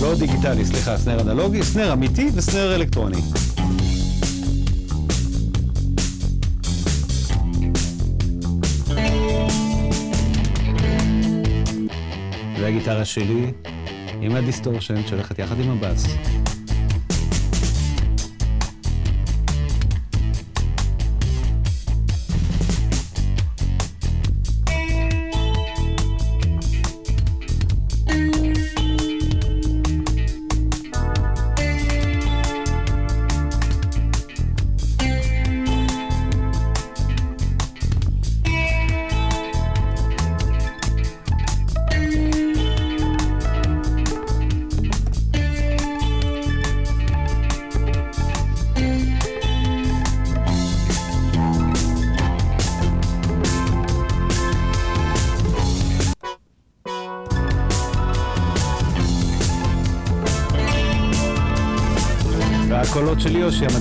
לא 0.00 0.14
דיגיטלי, 0.18 0.64
סליחה, 0.64 0.98
snare 0.98 1.20
אנלוגי, 1.20 1.62
snare 1.62 1.92
אמיתי 1.92 2.30
ו 2.34 2.41
snare 2.41 2.74
אלקטרוני. 2.74 3.20
זה 12.58 12.66
הגיטרה 12.66 13.04
שלי 13.04 13.52
עם 14.20 14.36
ה 14.36 14.42
distortion 14.42 15.06
שהולכת 15.06 15.38
יחד 15.38 15.60
עם 15.60 15.70
הבאס. 15.70 16.06
הקולות 63.52 63.79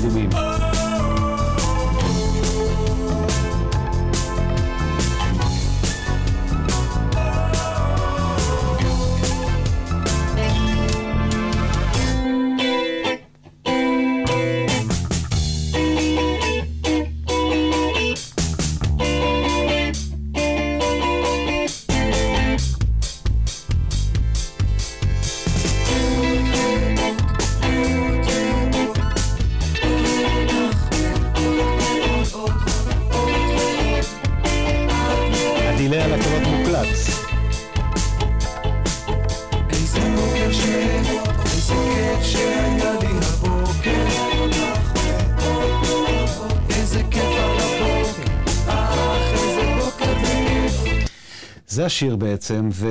השיר 51.99 52.15
בעצם, 52.15 52.69
ו... 52.71 52.87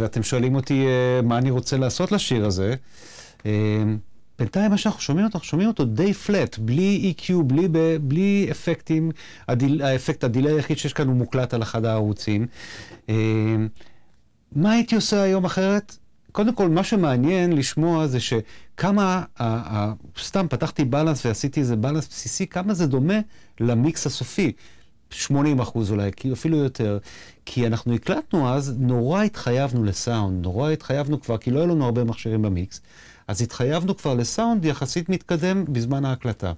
ואתם 0.00 0.22
שואלים 0.22 0.54
אותי 0.54 0.86
אה, 0.86 1.22
מה 1.22 1.38
אני 1.38 1.50
רוצה 1.50 1.76
לעשות 1.76 2.12
לשיר 2.12 2.46
הזה. 2.46 2.74
אה, 3.46 3.52
בינתיים 4.38 4.70
מה 4.70 4.78
שאנחנו 4.78 5.00
שומעים 5.00 5.26
אותו, 5.26 5.38
אנחנו 5.38 5.48
שומעים 5.48 5.68
אותו 5.68 5.84
די 5.84 6.14
flat, 6.14 6.58
בלי 6.58 7.14
EQ, 7.18 7.32
בלי, 7.42 7.68
בלי 8.00 8.48
אפקטים, 8.50 9.10
ה 9.48 9.53
delay, 9.53 9.82
האפקט, 9.82 10.24
ה 10.24 10.28
delay 10.28 10.50
היחיד 10.50 10.78
שיש 10.78 10.92
כאן 10.92 11.08
הוא 11.08 11.16
מוקלט 11.16 11.54
על 11.54 11.62
אחד 11.62 11.84
הערוצים. 11.84 12.46
אה, 13.08 13.14
מה 14.52 14.72
הייתי 14.72 14.94
עושה 14.94 15.22
היום 15.22 15.44
אחרת? 15.44 15.96
קודם 16.32 16.54
כל, 16.54 16.68
מה 16.68 16.84
שמעניין 16.84 17.52
לשמוע 17.52 18.06
זה 18.06 18.18
שכמה, 18.20 19.22
סתם 20.18 20.46
פתחתי 20.50 20.84
balance 20.84 21.26
ועשיתי 21.26 21.60
איזה 21.60 21.76
balance 21.76 22.08
בסיסי, 22.08 22.46
כמה 22.46 22.74
זה 22.74 22.86
דומה 22.86 23.18
למיקס 23.60 24.06
הסופי. 24.06 24.52
80 25.14 25.60
אחוז 25.60 25.90
אולי, 25.90 26.10
כי 26.16 26.32
אפילו 26.32 26.56
יותר. 26.56 26.98
כי 27.44 27.66
אנחנו 27.66 27.94
הקלטנו 27.94 28.48
אז, 28.48 28.74
נורא 28.78 29.22
התחייבנו 29.22 29.84
לסאונד, 29.84 30.42
נורא 30.42 30.70
התחייבנו 30.70 31.20
כבר, 31.20 31.38
כי 31.38 31.50
לא 31.50 31.58
היו 31.58 31.66
לנו 31.66 31.84
הרבה 31.84 32.04
מכשירים 32.04 32.42
במיקס, 32.42 32.80
אז 33.28 33.42
התחייבנו 33.42 33.96
כבר 33.96 34.14
לסאונד 34.14 34.64
יחסית 34.64 35.08
מתקדם 35.08 35.64
בזמן 35.68 36.04
ההקלטה. 36.04 36.52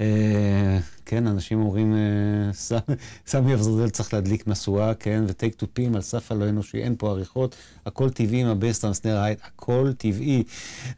אה, 0.00 0.78
כן, 1.06 1.26
אנשים 1.26 1.60
אומרים, 1.60 1.94
אה, 1.94 2.78
סמי 3.26 3.54
אבוזרדל 3.54 3.90
צריך 3.90 4.14
להדליק 4.14 4.46
משואה, 4.46 4.94
כן, 4.94 5.24
ו 5.26 5.32
take 5.32 5.54
תופים 5.54 5.94
על 5.94 6.00
סף 6.00 6.32
הלא 6.32 6.48
אנושי, 6.48 6.78
אין 6.82 6.94
פה 6.98 7.10
עריכות, 7.10 7.56
הכל 7.86 8.10
טבעי 8.10 8.40
עם 8.40 8.46
ה 8.46 8.52
bass 8.52 8.78
drum, 8.78 8.96
snare, 8.96 9.18
hi-hat, 9.18 9.38
הכל 9.44 9.92
טבעי. 9.98 10.42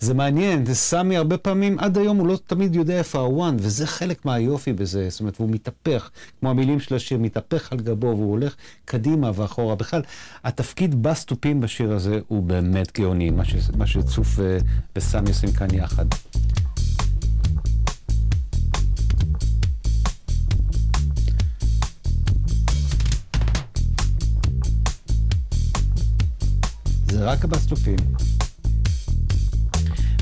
זה 0.00 0.14
מעניין, 0.14 0.74
סמי 0.74 1.16
הרבה 1.16 1.38
פעמים, 1.38 1.78
עד 1.78 1.98
היום 1.98 2.16
הוא 2.16 2.26
לא 2.26 2.38
תמיד 2.46 2.74
יודע 2.74 2.98
איפה 2.98 3.18
הוואן, 3.18 3.56
וזה 3.58 3.86
חלק 3.86 4.24
מהיופי 4.24 4.72
בזה, 4.72 5.06
זאת 5.10 5.20
אומרת, 5.20 5.40
והוא 5.40 5.50
מתהפך, 5.50 6.10
כמו 6.40 6.50
המילים 6.50 6.80
של 6.80 6.94
השיר, 6.94 7.18
מתהפך 7.18 7.72
על 7.72 7.78
גבו, 7.78 8.06
והוא 8.06 8.30
הולך 8.30 8.54
קדימה 8.84 9.30
ואחורה. 9.34 9.74
בכלל, 9.74 10.02
התפקיד 10.44 11.02
בס 11.02 11.24
טופים 11.24 11.60
בשיר 11.60 11.92
הזה 11.92 12.20
הוא 12.28 12.42
באמת 12.42 12.98
גאוני, 12.98 13.30
מה 13.76 13.86
שצוף 13.86 14.40
אה, 14.40 14.58
וסמי 14.96 15.28
עושים 15.28 15.52
כאן 15.52 15.74
יחד. 15.74 16.06
זה 27.10 27.24
רק 27.24 27.44
הבאס 27.44 27.65
תופים. 27.65 27.96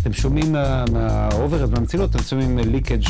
אתם 0.01 0.13
שומעים 0.13 0.53
מה 0.93 1.07
overhead, 1.07 1.71
מהמצילות, 1.71 2.11
אתם 2.11 2.23
שומעים 2.23 2.59
leakage 2.59 3.05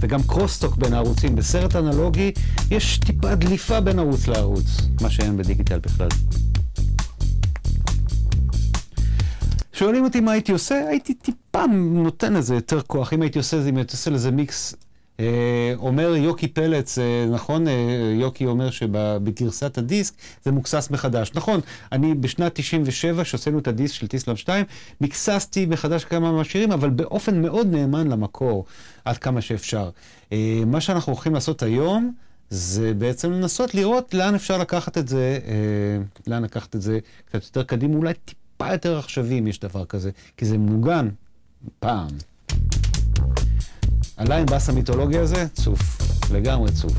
וגם 0.00 0.22
crosstalk 0.22 0.76
בין 0.76 0.92
הערוצים. 0.92 1.36
בסרט 1.36 1.76
אנלוגי 1.76 2.32
יש 2.70 2.98
טיפה 2.98 3.34
דליפה 3.34 3.80
בין 3.80 3.98
ערוץ 3.98 4.28
לערוץ, 4.28 4.66
מה 5.00 5.10
שאין 5.10 5.36
ב 5.36 5.41
digital 5.41 5.78
בכלל. 5.78 6.08
שואלים 9.72 10.04
אותי 10.04 10.20
מה 10.20 10.32
הייתי 10.32 10.52
עושה, 10.52 10.88
הייתי 10.88 11.14
טיפה 11.14 11.66
נותן 11.92 12.32
לזה 12.32 12.54
יותר 12.54 12.80
כוח. 12.86 13.12
אם 13.12 13.22
הייתי 13.22 13.38
עושה, 13.38 13.68
אם 13.68 13.76
הייתי 13.76 13.92
עושה 13.92 14.10
לזה 14.10 14.30
מיקס 14.30 14.74
אומר 15.76 16.16
יוקי 16.16 16.48
פלץ, 16.48 16.98
אה, 16.98 17.26
נכון, 17.30 17.68
אה, 17.68 17.72
יוקי 18.20 18.46
אומר 18.46 18.70
שבגרסת 18.70 19.78
הדיסק 19.78 20.14
זה 20.44 20.52
מוקסס 20.52 20.90
מחדש. 20.90 21.30
נכון, 21.34 21.60
אני 21.92 22.14
בשנת 22.14 22.54
97, 22.54 23.24
שהוצאנו 23.24 23.58
את 23.58 23.68
הדיסק 23.68 23.94
של 23.94 24.06
טיסלאם 24.06 24.36
2, 24.36 24.64
מקססתי 25.00 25.66
מחדש 25.66 26.04
כמה 26.04 26.32
מהשירים, 26.32 26.72
אבל 26.72 26.90
באופן 26.90 27.42
מאוד 27.42 27.66
נאמן 27.66 28.08
למקור, 28.08 28.64
עד 29.04 29.18
כמה 29.18 29.40
שאפשר. 29.40 29.90
מה 30.66 30.80
שאנחנו 30.80 31.12
הולכים 31.12 31.34
לעשות 31.34 31.62
היום, 31.62 32.12
זה 32.50 32.94
בעצם 32.94 33.32
לנסות 33.32 33.74
לראות 33.74 34.14
לאן 34.14 34.34
אפשר 34.34 34.58
לקחת 34.58 34.98
את 34.98 35.08
זה, 35.08 35.38
לאן 36.26 36.42
לקחת 36.42 36.76
את 36.76 36.82
זה 36.82 36.98
קצת 37.24 37.44
יותר 37.44 37.62
קדימה, 37.62 37.96
אולי 37.96 38.14
טיפה 38.14 38.72
יותר 38.72 38.98
עכשווי 38.98 39.38
אם 39.38 39.46
יש 39.46 39.60
דבר 39.60 39.84
כזה, 39.84 40.10
כי 40.36 40.44
זה 40.44 40.58
מוגן 40.58 41.08
פעם. 41.78 42.08
עלה 44.22 44.36
עם 44.36 44.46
בס 44.46 44.68
המיתולוגיה 44.68 45.20
הזה? 45.20 45.46
צוף. 45.48 45.80
לגמרי 46.32 46.72
צוף. 46.72 46.92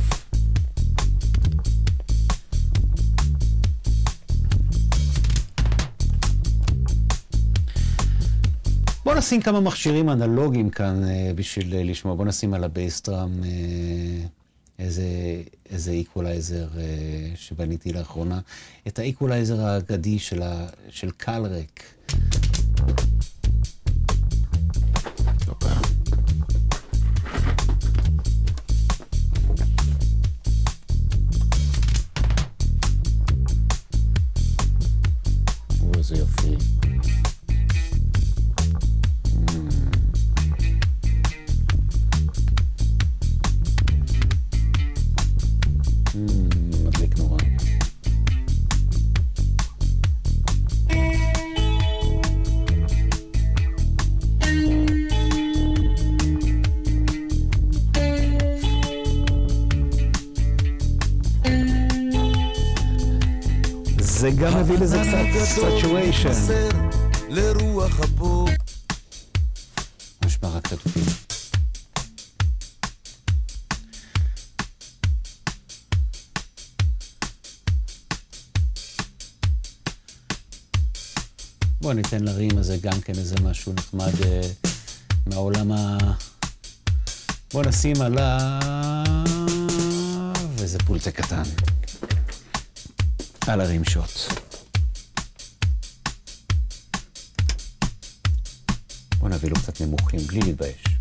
בוא 9.04 9.16
נשים 9.16 9.42
כמה 9.42 9.60
מכשירים 9.60 10.10
אנלוגיים 10.10 10.70
כאן 10.70 11.04
אה, 11.04 11.32
בשביל 11.36 11.74
אה, 11.74 11.84
לשמוע. 11.84 12.16
בוא 12.16 12.26
נשים 12.26 12.54
על 12.54 12.64
ה 12.64 12.73
bass 12.73 13.08
drum 13.08 13.44
אה, 13.44 13.50
איזה, 14.80 15.06
איזה 15.70 15.92
איקולייזר 15.92 16.68
אה, 16.78 16.84
שבניתי 17.36 17.94
לאחרונה. 17.94 18.40
את 18.88 19.00
האיקולייזר 19.00 19.66
האגדי 19.66 20.20
של, 20.20 20.42
ה, 20.42 20.66
של 20.90 21.12
Klark. 21.12 21.84
סטואצ'ואשן. 66.24 66.90
לרוח. 67.30 68.00
נשמע 70.26 70.50
רק 70.50 70.68
כתובים. 70.68 71.04
בואו 81.82 81.94
ניתן 81.94 82.24
לרים 82.24 82.58
הזה 82.58 82.78
גם 82.82 83.02
כן 83.02 83.14
איזה 83.18 83.36
משהו 83.44 83.74
נחמד 83.74 84.22
אה, 84.26 84.42
מהעולם 85.26 85.72
ה... 85.72 85.98
בואו 87.54 87.70
נשים 87.70 88.02
עליו 88.02 89.24
איזה 90.62 90.80
פולטה 90.80 91.12
קטן. 91.12 91.44
על 93.48 93.62
הרימשות. 93.62 94.28
בוא 94.30 94.43
נביא 99.44 99.56
לו 99.56 99.62
קצת 99.62 99.82
נמוכים, 99.82 100.20
בלי 100.28 100.40
להתבייש. 100.40 100.93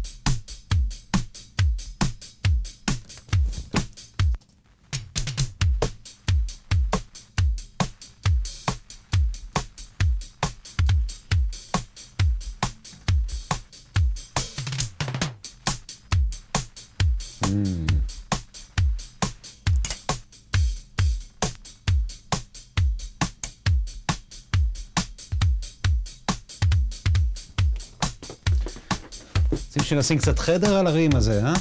שנשים 30.03 30.19
קצת 30.19 30.39
חדר 30.39 30.77
על 30.77 30.87
הרים 30.87 31.17
הזה, 31.17 31.43
אה? 31.45 31.53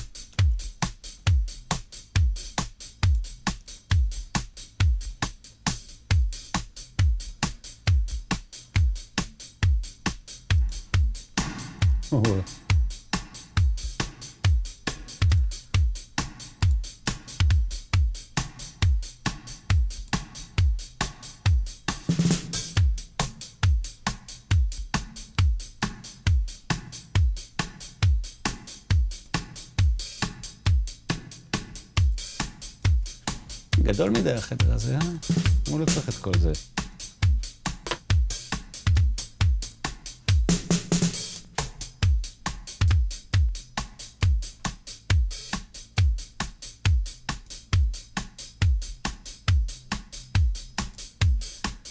גדול 33.94 34.10
מדי 34.10 34.32
החדר 34.32 34.74
הזה, 34.74 34.96
אה? 34.96 35.00
הוא 35.70 35.80
לא 35.80 35.86
צריך 35.86 36.10
את 36.10 36.14
כל 36.14 36.32
זה. 36.40 36.52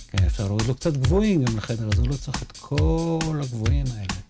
כן, 0.09 0.25
אפשר 0.27 0.45
להוריד 0.45 0.67
לו 0.67 0.75
קצת 0.75 0.93
גבוהים 0.93 1.45
גם 1.45 1.57
לחדר 1.57 1.89
הזה, 1.93 2.03
הוא 2.03 2.09
לא 2.09 2.17
צריך 2.17 2.43
את 2.43 2.53
כל 2.53 3.41
הגבוהים 3.43 3.87
האלה. 3.97 4.30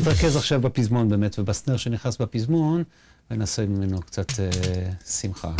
נתרכז 0.00 0.36
עכשיו 0.36 0.60
בפזמון 0.60 1.08
באמת, 1.08 1.38
ובסנר 1.38 1.76
שנכנס 1.76 2.16
בפזמון, 2.16 2.82
ונעשה 3.30 3.66
ממנו 3.66 4.00
קצת 4.02 4.26
אה, 4.40 4.90
שמחה. 5.06 5.52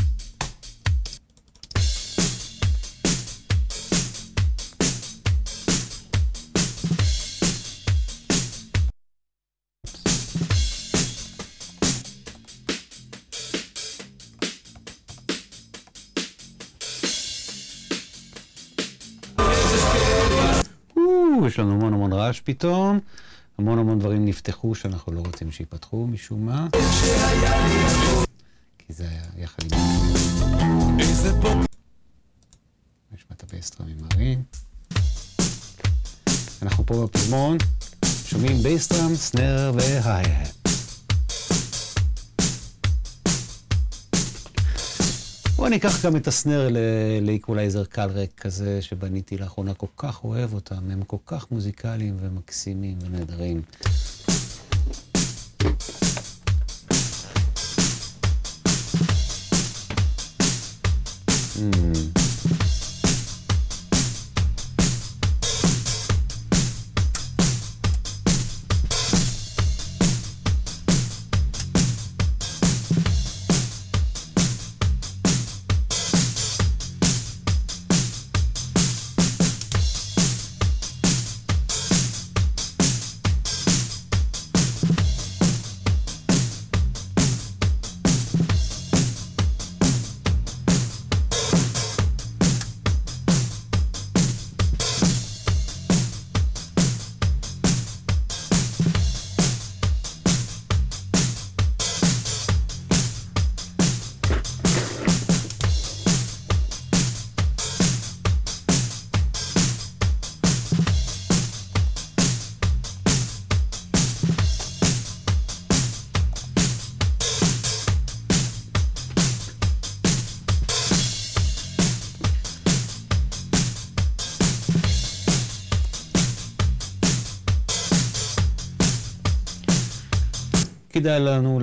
יש 21.46 21.58
לנו 21.58 21.72
המון 21.72 21.94
המון 21.94 22.12
רעש 22.12 22.40
פתאום, 22.40 23.00
המון 23.60 23.78
המון 23.78 23.98
דברים 23.98 24.24
נפתחו 24.24 24.74
שאנחנו 24.74 25.12
לא 25.12 25.20
רוצים 25.20 25.50
שייפתחו 25.50 26.06
משום 26.06 26.46
מה. 26.46 26.66
כי 28.78 28.92
זה 28.92 29.08
היה 29.08 29.22
יחד 29.36 29.62
עם... 29.62 29.78
נשמע 33.12 33.36
את 33.36 33.42
הבייסטרמים 33.42 33.96
מרים. 34.00 34.42
אנחנו 36.62 36.86
פה 36.86 37.06
בפזמון, 37.06 37.56
שומעים 38.26 38.56
בייסטרם, 38.56 39.14
סנר 39.14 39.72
והי-האט. 39.74 40.59
בואו 45.60 45.70
ניקח 45.70 46.04
גם 46.04 46.16
את 46.16 46.26
הסנר 46.26 46.68
לאיקולייזר 47.22 47.84
קל 47.84 48.10
ריק 48.14 48.30
כזה 48.40 48.82
שבניתי 48.82 49.38
לאחרונה, 49.38 49.74
כל 49.74 49.86
כך 49.96 50.24
אוהב 50.24 50.54
אותם, 50.54 50.90
הם 50.90 51.02
כל 51.02 51.16
כך 51.26 51.50
מוזיקליים 51.50 52.16
ומקסימים 52.20 52.98
ונהדרים. 53.04 53.62
Mm. 61.56 61.99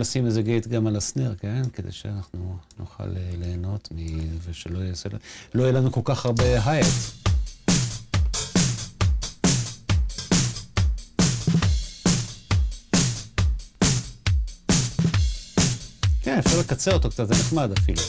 לשים 0.08 0.26
איזה 0.26 0.42
גייט 0.42 0.68
גם 0.68 0.88
על 0.88 0.96
הסנר, 0.96 1.36
כן? 1.40 1.62
כדי 1.74 1.92
שאנחנו 1.92 2.58
נוכל 2.80 3.04
אה, 3.04 3.32
ליהנות 3.38 3.90
מ... 3.92 3.98
ושלא 4.46 4.80
יהיה, 4.80 4.94
לא 5.54 5.64
יהיה 5.64 5.72
לנו 5.72 5.92
כל 5.92 6.02
כך 6.04 6.26
הרבה 6.26 6.44
הייט. 6.66 6.86
כן, 16.22 16.38
אפשר 16.38 16.60
לקצר 16.60 16.94
אותו 16.94 17.10
קצת, 17.10 17.28
זה 17.28 17.34
נחמד 17.34 17.72
אפילו. 17.72 18.02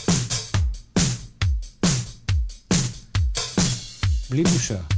בלי 4.31 4.43
בושה. 4.43 4.98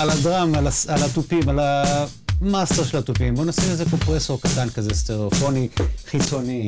על 0.00 0.10
הדראם, 0.10 0.54
על, 0.54 0.66
הס... 0.66 0.86
על 0.86 1.02
התופים, 1.02 1.48
על 1.48 1.58
המאסטר 1.60 2.84
של 2.84 2.98
התופים, 2.98 3.34
בוא 3.34 3.44
נשים 3.44 3.64
איזה 3.70 3.84
קומפרסור 3.90 4.40
קטן 4.40 4.70
כזה 4.70 4.94
סטריאופוני 4.94 5.68
חיצוני. 6.06 6.66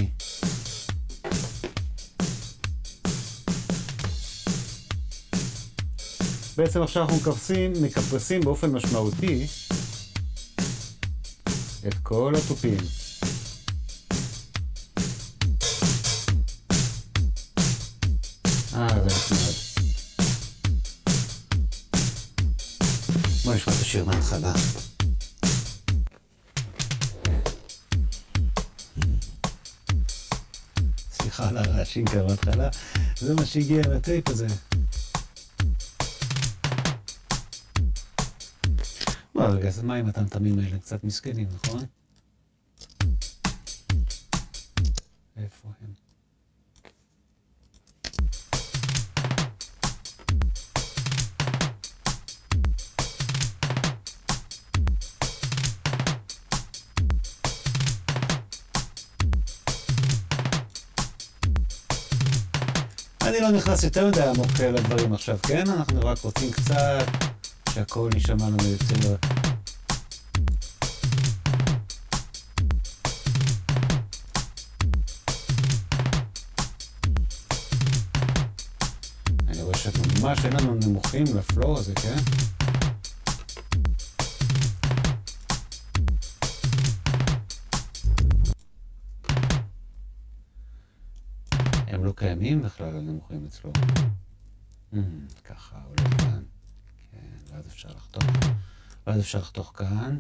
בעצם 6.56 6.82
עכשיו 6.82 7.02
אנחנו 7.02 7.16
מקפסים, 7.16 7.72
מקפרסים 7.82 8.40
באופן 8.40 8.70
משמעותי 8.70 9.46
את 11.88 11.94
כל 12.02 12.34
התופים. 12.36 13.01
השיר 23.92 24.04
מההתחלה. 24.04 24.52
סליחה 31.12 31.48
על 31.48 31.56
הרעשים 31.56 32.06
כאן 32.06 32.26
בהתחלה, 32.26 32.68
זה 33.18 33.34
מה 33.34 33.46
שהגיע 33.46 33.80
לטייפ 33.88 34.28
הזה. 34.28 34.46
מה, 39.34 39.46
אז 39.68 39.82
מה 39.82 39.94
עם 39.94 40.06
הטמטמים 40.06 40.58
האלה? 40.58 40.78
קצת 40.78 41.04
מסכנים, 41.04 41.48
נכון? 41.54 41.84
אני 63.26 63.40
לא 63.40 63.50
נכנס 63.50 63.84
יותר 63.84 64.06
מדי 64.06 64.22
עמוק 64.22 64.60
לדברים 64.60 65.12
עכשיו, 65.12 65.38
כן? 65.42 65.70
אנחנו 65.70 66.00
רק 66.00 66.18
רוצים 66.22 66.50
קצת 66.52 67.06
שהכל 67.74 68.10
יישמע 68.14 68.46
לנו 68.48 68.56
יותר... 68.68 69.16
אני 79.48 79.62
רואה 79.62 79.74
שממש 79.76 80.44
אין 80.44 80.52
לנו 80.52 80.74
נמוכים 80.74 81.24
לפלור 81.36 81.78
הזה, 81.78 81.94
כן? 81.94 82.16
לא 92.42 92.46
קיימים 92.46 92.62
בכלל 92.62 92.96
הנמוכים 92.96 93.44
אצלו. 93.46 93.72
Mm, 94.92 94.96
ככה, 95.44 95.80
אולי 95.86 96.10
כאן. 96.18 96.42
כן, 97.10 97.52
ואז 97.54 97.66
אפשר 97.66 97.88
לחתוך. 97.88 98.24
ואז 99.06 99.20
אפשר 99.20 99.38
לחתוך 99.38 99.72
כאן. 99.76 100.18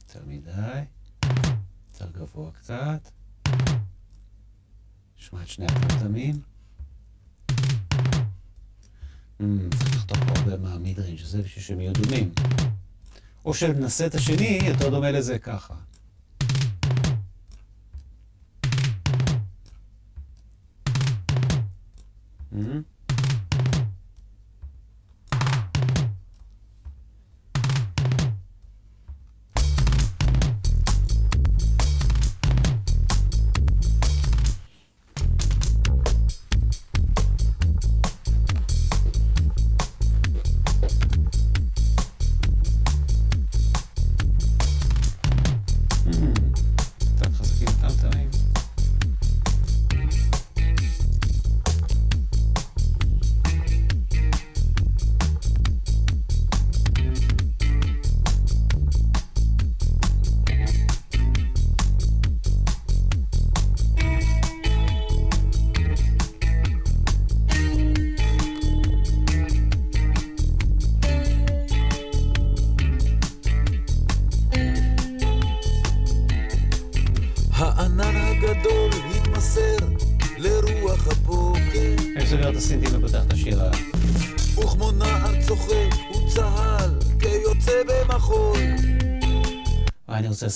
יותר 0.00 0.20
מדי. 0.26 0.82
יותר 1.92 2.10
גבוה 2.10 2.50
קצת. 2.52 3.10
נשמע 5.18 5.42
את 5.42 5.48
שני 5.48 5.66
הפרטמים. 5.66 6.40
Mm, 9.40 9.44
צריך 9.78 9.96
לחתוך 9.96 10.18
פה 10.18 10.40
הרבה 10.40 10.56
מהמיד 10.56 10.98
ריינג' 10.98 11.22
הזה 11.22 11.42
בשביל 11.42 11.64
שהם 11.64 11.80
יהיו 11.80 11.92
דומים. 11.92 12.32
או 13.44 13.54
שננסה 13.54 14.06
את 14.06 14.14
השני, 14.14 14.60
יותר 14.64 14.90
דומה 14.90 15.10
לזה 15.10 15.38
ככה. 15.38 15.74
Mm-hmm. 22.58 22.97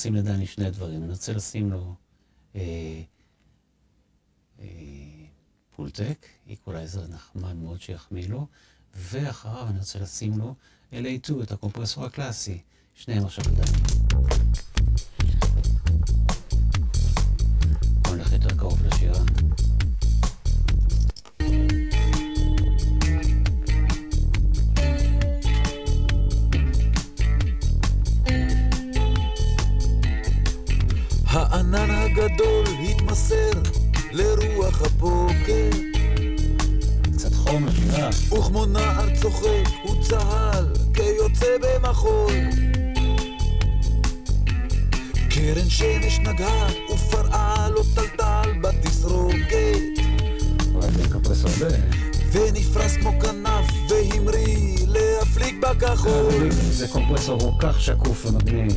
לשים 0.02 0.14
לדני 0.14 0.46
שני 0.46 0.70
דברים. 0.70 1.02
אני 1.02 1.10
רוצה 1.10 1.32
לשים 1.32 1.70
לו 1.70 1.94
אה, 2.56 3.02
אה, 4.60 4.66
Pultec, 5.76 6.26
equalizer 6.46 7.06
נחמד 7.06 7.52
מאוד 7.52 7.80
שיחמיא 7.80 8.28
לו, 8.28 8.46
ואחריו 8.94 9.66
אני 9.68 9.78
רוצה 9.78 9.98
לשים 9.98 10.38
לו 10.38 10.54
LA2, 10.92 11.42
את 11.42 11.52
ה 11.52 11.57
compressor 11.57 12.04
הקלאסי. 12.04 12.58
שניהם 12.94 13.24
עכשיו 13.24 13.44
לדני. 13.48 13.78
בוא 18.02 18.16
נלך 18.16 18.32
יותר 18.32 18.56
קרוב 18.56 18.86
לשירה. 18.86 19.41
וכמו 38.32 38.66
נער 38.66 39.16
צוחק 39.20 39.68
הוא 39.82 40.02
צהל 40.02 40.66
כיוצא 40.94 41.56
במחול. 41.62 42.32
קרן 45.30 45.68
שמש 45.68 46.18
נגעה 46.18 46.68
ופרעה 46.94 47.68
לו 47.70 47.82
טלטל 47.94 48.52
בתסרוקת. 48.60 50.02
ונפרס 52.32 52.96
כמו 52.96 53.12
כנף 53.20 53.70
והמריא 53.88 54.86
להפליג 54.86 55.60
בכחול. 55.60 56.50
זה 56.50 56.88
קומפרסור 56.88 57.56
כך 57.60 57.80
שקוף 57.80 58.26
ומגניב. 58.26 58.76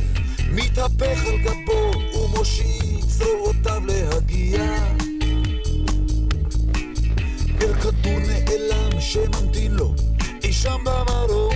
מתהפך 0.52 1.24
על 1.26 1.38
גבו 1.38 1.90
ומושיט 2.18 3.04
זרועותיו 3.08 3.82
להגיע 3.86 4.95
כדור 7.86 8.18
נעלם 8.18 9.00
שממתין 9.00 9.72
לו 9.72 9.94
אי 10.44 10.52
שם 10.52 10.84
במרום. 10.84 11.54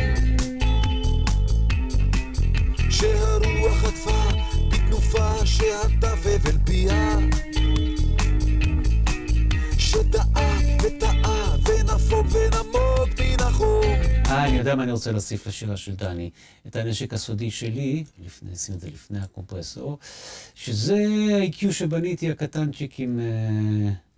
שהרוח 2.91 3.77
חטפה 3.77 4.29
בתנופה 4.69 5.47
שעטף 5.47 6.27
הבל 6.27 6.59
פיה. 6.65 7.19
שטעה 9.79 10.59
וטעה 10.83 11.57
ונפוג 11.65 12.27
ונמוג 12.33 13.09
מן 13.21 13.41
החום. 13.41 13.85
אה, 14.27 14.45
אני 14.45 14.59
יודע 14.59 14.75
מה 14.75 14.83
אני 14.83 14.93
רוצה 14.93 15.13
להוסיף 15.13 15.47
לשירה 15.47 15.77
של 15.77 15.95
דני. 15.95 16.31
את 16.67 16.77
הנשק 16.77 17.15
הסודי 17.15 17.51
שלי, 17.51 18.05
לפני, 18.25 18.57
שים 18.57 18.75
את 18.75 18.81
זה 18.81 18.89
לפני 18.89 19.19
הקומפרסור, 19.19 19.99
שזה 20.55 20.95
ה-IQ 20.95 21.73
שבניתי 21.73 22.31
הקטנצ'יק 22.31 23.01
עם... 23.01 23.21
אה, 23.21 24.10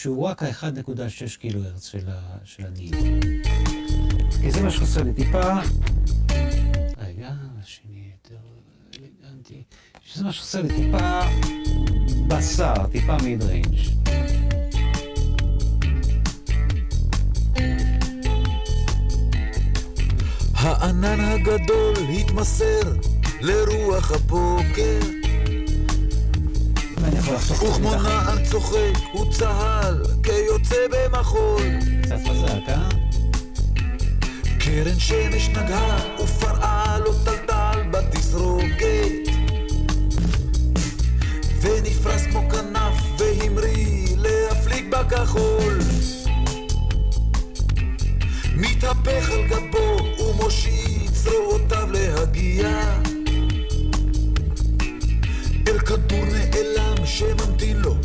שהוא 0.00 0.24
רק 0.26 0.42
ה-1.6 0.42 1.38
קילו 1.38 1.64
הרץ 1.64 1.86
של, 1.86 2.08
ה, 2.08 2.38
של. 2.44 2.64
כי 4.40 4.50
זה 4.50 4.62
מה 4.62 4.70
שחסר 4.70 5.02
לי 5.02 5.12
טיפה. 5.12 5.52
רגע, 6.98 7.30
השני 7.62 8.10
יותר 8.12 8.40
אלגנטי. 8.94 9.62
שזה 10.04 10.24
מה 10.24 10.32
שחסר 10.32 10.62
לי 10.62 10.68
טיפה 10.68 11.20
בשר, 12.28 12.86
טיפה 12.92 13.16
מיד 13.22 13.42
ריינג'. 13.42 13.76
הענן 20.54 21.20
הגדול 21.20 21.94
התמסר 21.96 22.80
לרוח 23.40 24.12
הבוקר, 24.12 25.17
וכמו. 27.36 27.90
נער 27.90 28.44
צוחק 28.50 28.98
הוא 29.12 29.32
צהל 29.32 30.02
כיוצא 30.22 30.76
במחול. 30.90 31.62
קרן 34.58 34.98
שמש 34.98 35.48
נגעה 35.48 35.98
ופרעה 36.22 36.98
לו 36.98 37.12
טלטל 37.24 37.82
בתסרוקת, 37.90 39.12
ונפרס 41.60 42.22
כמו 42.22 42.50
כנף 42.50 42.94
והמריא 43.18 44.16
להפליג 44.16 44.90
בכחול. 44.90 45.78
מתהפך 48.56 49.30
על 49.30 49.46
גבו 49.48 49.96
ומושיט 50.22 51.14
זרועותיו 51.14 51.88
להגיע 51.92 52.68
אל 55.68 55.78
כדור 55.78 56.24
נעלם 56.24 57.06
שממתין 57.06 57.76
לו 57.76 57.96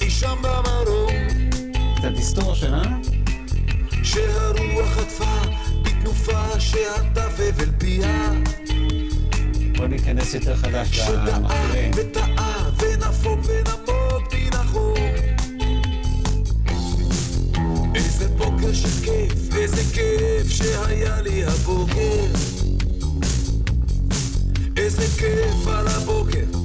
אי 0.00 0.10
שם 0.10 0.36
במרום 0.42 1.12
קצת 1.96 2.08
דיסטורשן, 2.16 2.74
אה? 2.74 2.82
שהרוח 4.02 4.88
חטפה 4.88 5.40
בתנופה 5.82 6.60
שעטף 6.60 7.40
הבל 7.48 7.70
פיה 7.78 8.32
בוא 9.76 9.86
ניכנס 9.86 10.34
יותר 10.34 10.56
חדש 10.56 10.88
שטעה 10.96 11.38
למכשירים. 11.38 11.90
וטעה 11.96 12.70
ונפוג 12.78 13.38
ונמוג 13.44 14.22
מן 14.32 14.52
החום 14.52 14.94
בוקר 18.40 18.72
של 18.72 19.04
כיף, 19.04 19.56
איזה 19.56 19.82
כיף 19.94 20.50
שהיה 20.50 21.20
לי 21.20 21.44
הבוקר. 21.44 22.26
איזה 24.76 25.02
כיף 25.18 25.66
על 25.66 25.88
הבוקר, 25.88 26.59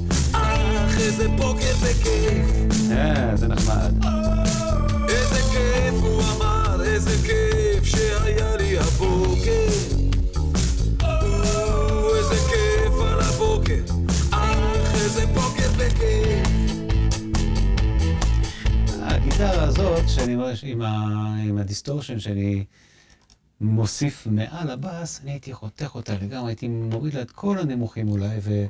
איזה 0.98 1.28
בוקר 1.28 1.72
וכיף. 1.80 2.46
אה, 2.90 3.36
זה 3.36 3.48
נחמד. 3.48 4.04
איזה 5.08 5.40
כיף 5.52 5.94
הוא 6.02 6.22
אמר, 6.36 6.84
איזה 6.84 7.10
כיף 7.26 7.84
שהיה 7.84 8.56
לי 8.56 8.78
הבוקר. 8.78 9.68
איזה 12.18 12.34
כיף 12.50 12.94
על 13.00 13.20
הבוקר, 13.20 13.82
אך 14.30 14.94
איזה 14.94 15.26
בוקר 15.26 15.70
וכיף. 15.76 16.48
הגיטרה 19.02 19.62
הזאת, 19.62 20.08
שאני 20.08 20.34
אומר, 20.34 20.52
עם, 20.62 20.82
ה... 20.82 21.36
עם 21.48 21.58
ה 21.58 21.64
distortion 21.64 22.18
שאני 22.18 22.64
מוסיף 23.60 24.26
מעל 24.26 24.70
הבאס, 24.70 25.20
אני 25.22 25.30
הייתי 25.30 25.52
חותך 25.52 25.94
אותה 25.94 26.14
לגמרי, 26.22 26.50
הייתי 26.50 26.68
מוריד 26.68 27.14
לה 27.14 27.22
את 27.22 27.30
כל 27.30 27.58
הנמוכים 27.58 28.08
אולי, 28.08 28.38
ו... 28.42 28.66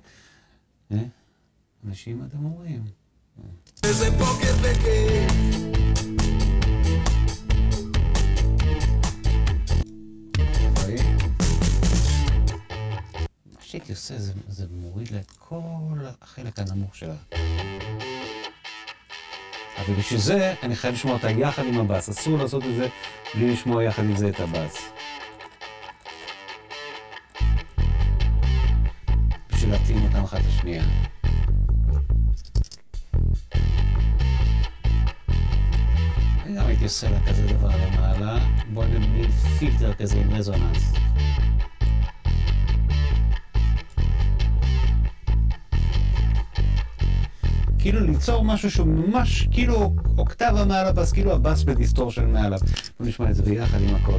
אנשים, 1.87 2.25
אתם 2.29 2.45
אומרים? 2.45 2.85
איזה 3.85 4.07
היא? 10.87 10.99
מה 13.47 13.61
שהייתי 13.61 13.93
עושה 13.93 14.19
זה, 14.19 14.33
זה 14.49 14.67
מוריד 14.71 15.11
לה 15.11 15.19
את 15.19 15.31
כל 15.39 15.99
החלק 16.21 16.59
הנמוך 16.59 16.97
שלה. 16.97 17.15
אבל 19.79 19.95
בשביל 19.99 20.21
זה 20.21 20.55
אני 20.63 20.77
חייב 20.77 20.95
לשמוע 20.95 21.15
אותה 21.15 21.31
יחד 21.31 21.63
עם 21.65 21.79
הבאס, 21.81 22.09
אסור 22.09 22.39
לעשות 22.39 22.65
את 22.65 22.75
זה 22.77 22.89
בלי 23.35 23.53
לשמוע 23.53 23.85
יחד 23.85 24.03
עם 24.03 24.17
זה 24.17 24.29
את 24.29 24.41
הבאס. 24.41 24.77
בשביל 29.49 29.71
להתאים 29.71 30.03
אותם 30.03 30.25
אחת 30.25 30.41
לשנייה. 30.49 30.85
גם 36.57 36.67
הייתי 36.67 36.85
עושה 36.85 37.11
לה 37.11 37.21
כזה 37.27 37.47
דבר 37.47 37.69
למעלה, 37.69 38.39
בוא 38.73 38.85
נגיד 38.85 39.31
פילטר 39.59 39.93
כזה 39.93 40.17
עם 40.17 40.33
resonance. 40.33 40.93
כאילו 47.79 48.01
ליצור 48.01 48.45
משהו 48.45 48.71
שהוא 48.71 48.87
ממש 48.87 49.49
כאילו 49.51 49.95
אוקטבה 50.19 50.65
מעל 50.65 50.87
הבאס, 50.87 51.13
כאילו 51.13 51.33
הבאס 51.33 51.63
ב 51.63 51.69
distortion 51.69 52.31
מעליו. 52.31 52.59
נשמע 53.01 53.31
את 53.31 53.35
זה 53.35 53.43
ביחד 53.43 53.79
עם 53.81 53.95
הכל. 53.95 54.19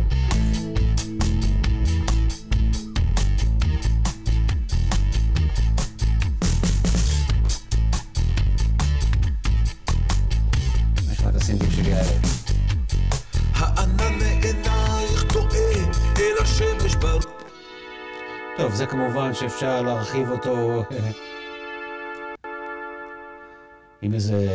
טוב, 18.68 18.76
זה 18.76 18.85
כמובן 18.85 19.34
שאפשר 19.34 19.81
להרחיב 19.81 20.30
אותו 20.31 20.84
עם 24.02 24.14
איזה... 24.14 24.48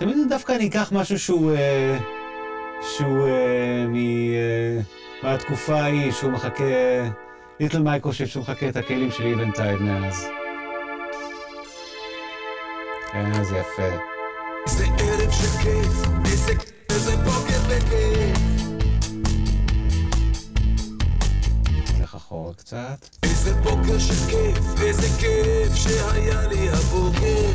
יודעים, 0.00 0.28
דווקא 0.28 0.52
אני 0.52 0.68
אקח 0.68 0.92
משהו 0.92 1.18
שהוא... 1.18 1.52
אה, 1.52 1.98
שהוא 2.82 3.26
אה, 3.26 3.84
מ... 3.88 3.94
אה, 3.94 4.80
מהתקופה 5.22 5.74
ההיא, 5.74 6.12
שהוא 6.12 6.32
מחקה... 6.32 6.64
Little 7.60 7.82
MicroShift, 7.82 8.28
שהוא 8.28 8.42
מחקה 8.42 8.68
את 8.68 8.76
הכלים 8.76 9.10
של 9.10 9.26
Eventide 9.26 9.78
מאז. 9.78 10.28
כן, 13.12 13.44
זה 13.44 13.56
יפה. 13.56 13.96
איזה 14.66 14.84
ערב 14.84 15.30
של 15.30 15.58
כיף, 15.62 16.08
איזה, 16.90 17.16
בוקר 17.16 17.60
וכיף. 17.68 18.45
אחורה 22.36 22.54
קצת. 22.54 23.08
איזה 23.22 23.54
בוקר 23.54 23.98
של 23.98 24.30
כיף, 24.30 24.82
איזה 24.82 25.06
כיף 25.20 25.74
שהיה 25.74 26.46
לי 26.46 26.68
הבוקר. 26.70 27.50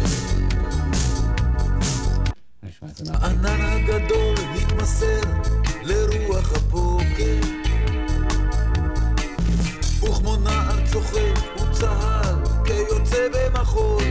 נשמע 2.64 2.90
את 2.90 2.96
זה. 2.96 3.14
הענן 3.14 3.62
הגדול 3.62 4.36
התמסר 4.56 5.22
לרוח 5.84 6.54
הבוקר. 6.54 7.40
וכמו 10.04 10.36
נער 10.36 10.88
צוחק 10.92 11.40
הוא 11.58 11.68
צהל 11.72 12.36
כיוצא 12.66 13.28
במחול. 13.34 14.04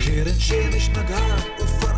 קרן 0.00 0.38
שמש 0.38 0.88
נגעה 0.88 1.36
ופרעה 1.60 1.89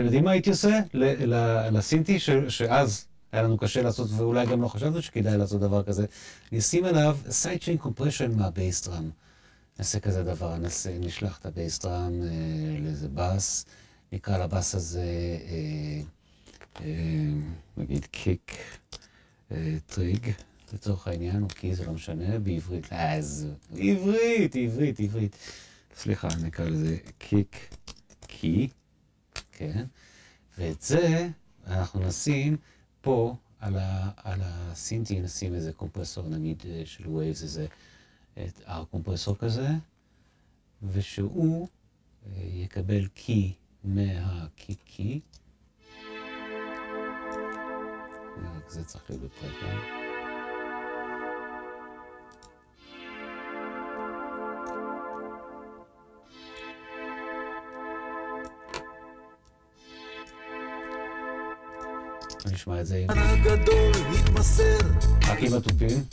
אתם 0.00 0.06
יודעים 0.06 0.24
מה 0.24 0.30
הייתי 0.30 0.50
עושה 0.50 0.80
לסינטי, 1.72 2.18
שאז 2.48 3.06
היה 3.32 3.42
לנו 3.42 3.58
קשה 3.58 3.82
לעשות, 3.82 4.08
ואולי 4.16 4.46
גם 4.46 4.62
לא 4.62 4.68
חשבנו 4.68 5.02
שכדאי 5.02 5.38
לעשות 5.38 5.60
דבר 5.60 5.82
כזה? 5.82 6.04
אני 6.52 6.58
אשים 6.58 6.84
עליו 6.84 7.16
sidechain 7.30 7.76
compression 7.76 8.32
מה 8.36 8.49
bass 8.49 8.76
drum. 8.76 9.10
נעשה 9.78 10.00
כזה 10.00 10.24
דבר, 10.24 10.56
נעשה, 10.56 10.98
נשלח 10.98 11.38
את 11.38 11.46
ה 11.46 11.54
bass 11.54 11.88
drum 11.88 12.22
אה, 12.22 12.28
לאיזה 12.80 13.08
bus, 13.08 13.66
נקרא 14.12 14.38
ל 14.38 14.47
bus 14.47 14.74
הזה, 14.74 15.02
אה, 15.48 16.00
אה, 16.80 16.86
נגיד 17.76 18.06
kick 18.10 18.52
אה, 19.52 19.76
trig, 19.86 20.32
לצורך 20.72 21.08
העניין, 21.08 21.42
או 21.42 21.48
key, 21.48 21.74
זה 21.74 21.86
לא 21.86 21.92
משנה, 21.92 22.38
בעברית, 22.38 22.92
אה, 22.92 23.14
אז 23.14 23.46
עברית, 23.78 24.56
עברית, 24.56 25.00
עברית. 25.00 25.36
סליחה, 25.96 26.28
נקרא 26.42 26.64
לזה 26.64 26.96
kick 27.18 27.74
key. 28.26 28.68
כן? 29.60 29.84
ואת 30.58 30.82
זה 30.82 31.28
אנחנו 31.66 32.00
נשים 32.00 32.56
פה 33.00 33.36
על, 33.58 33.78
ה, 33.78 34.10
על 34.16 34.40
הסינטי, 34.42 35.20
נשים 35.20 35.54
איזה 35.54 35.72
קומפרסור 35.72 36.28
נגיד 36.28 36.62
אה, 36.68 36.82
של 36.84 37.08
Waves, 37.08 37.42
איזה 37.42 37.66
R 38.64 38.84
compressor 38.84 39.38
כזה, 39.38 39.68
ושהוא 40.82 41.68
אה, 42.26 42.42
יקבל 42.42 43.06
key 43.06 43.52
מה 43.84 44.14
kick 44.14 44.74
key. 44.74 45.20
רק 48.56 48.70
זה 48.70 48.84
צריך 48.84 49.10
להיות 49.10 49.22
בפרקה. 49.22 49.99
נשמע 62.46 62.80
את 62.80 62.86
זה 62.86 62.96
עם- 62.96 63.10
הענן 63.10 63.40
הגדול 63.40 63.92
התמסר 64.18 64.78
רק 65.28 65.38
עם 65.40 65.54
התופים. 65.54 66.04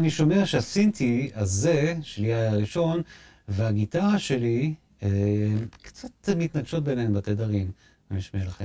אני 0.00 0.10
שומע 0.10 0.46
שהסינטי 0.46 1.30
הזה, 1.34 1.94
שלי 2.02 2.34
היה 2.34 2.50
הראשון, 2.50 3.02
והגיטרה 3.48 4.18
שלי, 4.18 4.74
קצת 5.82 6.28
מתנגשות 6.36 6.84
ביניהן 6.84 7.12
בתדרים, 7.12 7.70
אני 8.10 8.18
אשמיע 8.18 8.44
לכם. 8.44 8.64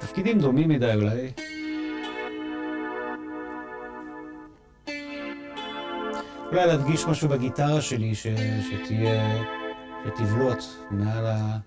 תפקידים 0.00 0.38
דומים 0.40 0.68
מדי 0.68 0.94
אולי. 0.94 1.30
אולי 6.52 6.66
להדגיש 6.66 7.04
משהו 7.04 7.28
בגיטרה 7.28 7.80
שלי 7.80 8.14
ש... 8.14 8.26
שתהיה, 8.70 9.42
שתבלוט 10.06 10.64
מעל 10.90 11.26
ה... 11.26 11.58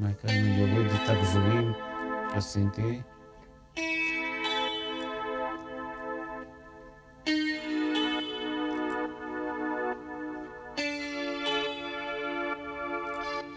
אם 0.00 0.04
אני 0.24 0.72
אוריד 0.72 0.86
את 0.86 1.08
הגבוהים 1.08 1.72
שעשיתי? 2.32 3.00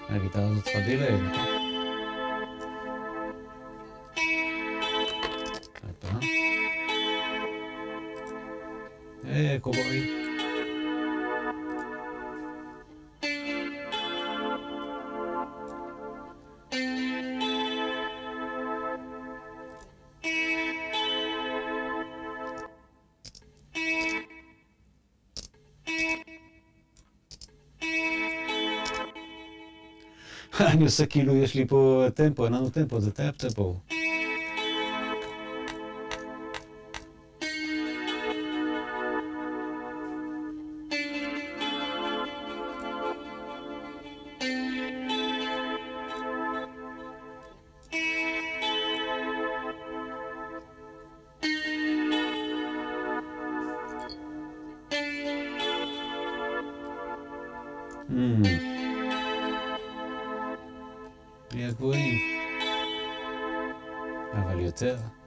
הגיטרה 0.10 0.44
הזאת 0.48 0.64
צריכה 0.64 0.80
נכון? 6.04 6.22
אה, 30.72 30.76
קובוי. 30.76 30.77
אני 30.77 30.84
עושה 30.84 31.06
כאילו 31.06 31.35
יש 31.35 31.56
לי 31.56 31.68
פה 31.68 32.06
טמפו, 32.15 32.45
אין 32.45 32.53
לנו 32.53 32.69
טמפו, 32.69 32.98
זה 61.52 61.57
טייפ 61.57 61.78
טמפו. 64.76 65.20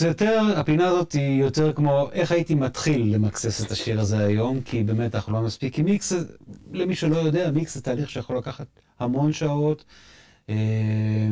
זה 0.00 0.08
יותר, 0.08 0.42
הפינה 0.56 0.88
הזאת 0.88 1.12
היא 1.12 1.42
יותר 1.42 1.72
כמו 1.72 2.08
איך 2.12 2.32
הייתי 2.32 2.54
מתחיל 2.54 3.14
למקסס 3.14 3.64
את 3.66 3.70
השיר 3.70 4.00
הזה 4.00 4.18
היום, 4.26 4.60
כי 4.60 4.82
באמת 4.82 5.14
אנחנו 5.14 5.32
לא 5.32 5.42
מספיק, 5.42 5.74
כי 5.74 5.82
מיקס, 5.82 6.12
למי 6.72 6.94
שלא 6.94 7.16
יודע, 7.16 7.50
מיקס 7.50 7.74
זה 7.74 7.82
תהליך 7.82 8.10
שיכול 8.10 8.36
לקחת 8.36 8.66
המון 9.00 9.32
שעות 9.32 9.84
אה, 10.48 10.54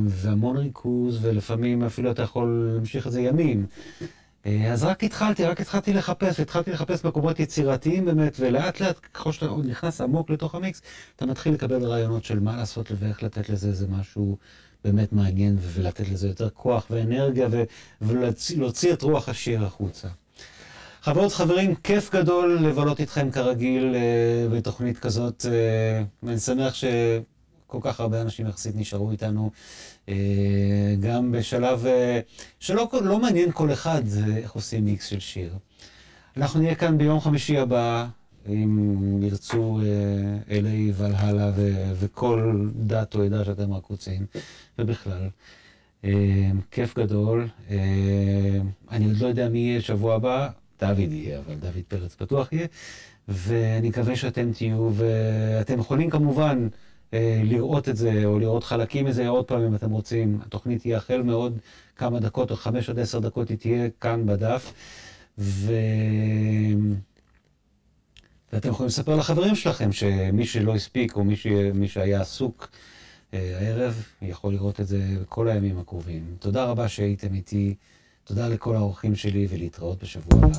והמון 0.05 0.57
ריכוז, 0.57 1.19
ולפעמים 1.25 1.85
אפילו 1.85 2.11
אתה 2.11 2.23
יכול 2.23 2.71
להמשיך 2.75 3.07
את 3.07 3.13
זה 3.13 3.21
ימים. 3.21 3.67
אה, 4.47 4.73
אז 4.73 4.85
רק 4.85 5.05
התחלתי, 5.05 5.45
רק 5.45 5.61
התחלתי 5.61 5.93
לחפש, 5.93 6.41
התחלתי 6.41 6.73
לחפש 6.73 7.05
מקומות 7.05 7.41
יצירתיים 7.41 8.05
באמת, 8.05 8.37
ולאט 8.41 8.81
לאט, 8.81 8.99
ככל 9.15 9.33
שאתה 9.33 9.47
עוד 9.47 9.67
נכנס 9.67 10.01
עמוק 10.01 10.31
לתוך 10.31 10.55
המיקס, 10.55 10.83
אתה 11.17 11.27
מתחיל 11.27 11.55
לקבל 11.55 11.85
רעיונות 11.85 12.25
של 12.25 12.41
מה 12.41 12.57
לעשות 12.57 12.93
ואיך 12.99 13.23
לתת 13.23 13.49
לזה 13.49 13.69
איזה 13.69 13.87
משהו 13.89 14.37
באמת 14.85 15.13
מעניין 15.13 15.57
ולתת 15.61 16.09
לזה 16.09 16.29
יותר 16.29 16.51
כוח 16.51 16.87
ואנרגיה 16.91 17.49
ולהוציא 18.03 18.93
את 18.93 19.03
רוח 19.03 19.29
השיר 19.29 19.65
החוצה. 19.65 20.09
חברות 21.03 21.33
חברים, 21.33 21.75
כיף 21.75 22.15
גדול 22.15 22.59
לבלות 22.63 23.01
איתכם 23.01 23.31
כרגיל 23.31 23.95
אה, 23.95 24.49
בתוכנית 24.57 24.99
כזאת, 24.99 25.47
אה, 25.49 26.03
ואני 26.23 26.39
שמח 26.39 26.75
שכל 26.75 27.79
כך 27.81 28.01
הרבה 28.01 28.21
אנשים 28.21 28.47
יחסית 28.47 28.77
נשארו 28.77 29.11
איתנו, 29.11 29.51
אה, 30.09 30.15
גם 31.01 31.33
בשלב 31.33 31.87
שלא 32.61 32.89
לא 33.03 33.19
מעניין 33.19 33.53
כל 33.53 33.73
אחד 33.73 34.03
איך 34.37 34.53
עושים 34.53 34.85
מיקס 34.85 35.07
של 35.07 35.21
שיר. 35.21 35.55
אנחנו 36.37 36.61
נהיה 36.61 36.75
כאן 36.75 36.99
ביום 36.99 37.21
חמישי 37.21 37.59
הבא, 37.59 38.07
אם 38.49 39.23
ירצו 39.23 39.81
אלי 40.51 40.93
ולהלה 40.97 41.53
וכל 41.95 42.69
דת 42.75 43.15
או 43.15 43.23
עדה 43.23 43.45
שאתם 43.45 43.73
רק 43.73 43.87
רוצים, 43.87 44.27
ובכלל. 44.79 45.29
אה, 46.05 46.51
כיף 46.71 46.99
גדול. 46.99 47.49
אה, 47.71 47.77
אני 48.91 49.05
עוד 49.07 49.17
לא 49.17 49.27
יודע 49.27 49.49
מי 49.49 49.59
יהיה 49.59 49.81
שבוע 49.81 50.15
הבא, 50.15 50.49
דוד 50.81 50.99
יהיה, 50.99 51.39
אבל 51.39 51.55
דוד 51.55 51.83
פרץ 51.89 52.17
בטוח 52.21 52.53
יהיה, 52.53 52.67
ואני 53.29 53.89
מקווה 53.89 54.17
שאתם 54.17 54.53
תהיו, 54.53 54.91
ואתם 54.95 55.79
יכולים 55.79 56.11
כמובן 56.11 56.69
אה, 57.15 57.41
לראות 57.45 57.89
את 57.89 57.97
זה, 57.97 58.25
או 58.25 58.39
לראות 58.39 58.65
חלקים 58.65 59.05
מזה 59.05 59.29
עוד 59.29 59.45
פעם 59.45 59.63
אם 59.63 59.75
אתם 59.75 59.91
רוצים. 59.91 60.39
התוכנית 60.47 60.81
תהיה 60.81 60.97
החל 60.97 61.23
מעוד 61.23 61.59
כמה 61.97 62.21
דקות, 62.21 62.51
או 62.51 62.57
חמש 62.57 62.91
עד 62.91 62.99
עשר 62.99 63.19
דקות, 63.19 63.49
היא 63.49 63.59
תהיה 63.59 63.89
כאן 64.01 64.27
בדף. 64.27 64.73
ו... 65.39 65.73
ואתם 68.53 68.69
יכולים 68.69 68.89
לספר 68.89 69.17
לחברים 69.17 69.55
שלכם 69.55 69.93
שמי 69.93 70.47
שלא 70.47 70.75
הספיק 70.75 71.17
או 71.17 71.25
מי, 71.25 71.37
ש... 71.37 71.47
מי 71.75 71.89
שהיה 71.89 72.21
עסוק 72.21 72.69
אה, 73.35 73.59
הערב, 73.61 74.03
יכול 74.23 74.53
לראות 74.53 74.81
את 74.81 74.87
זה 74.87 75.01
כל 75.29 75.49
הימים 75.49 75.79
הקרובים. 75.79 76.37
תודה 76.39 76.65
רבה 76.65 76.89
שהייתם 76.89 77.35
איתי, 77.35 77.75
תודה 78.25 78.49
לכל 78.49 78.77
האורחים 78.77 79.17
שלי 79.17 79.47
ולהתראות 79.51 80.03
בשבוע 80.03 80.41
הבא. 80.45 80.59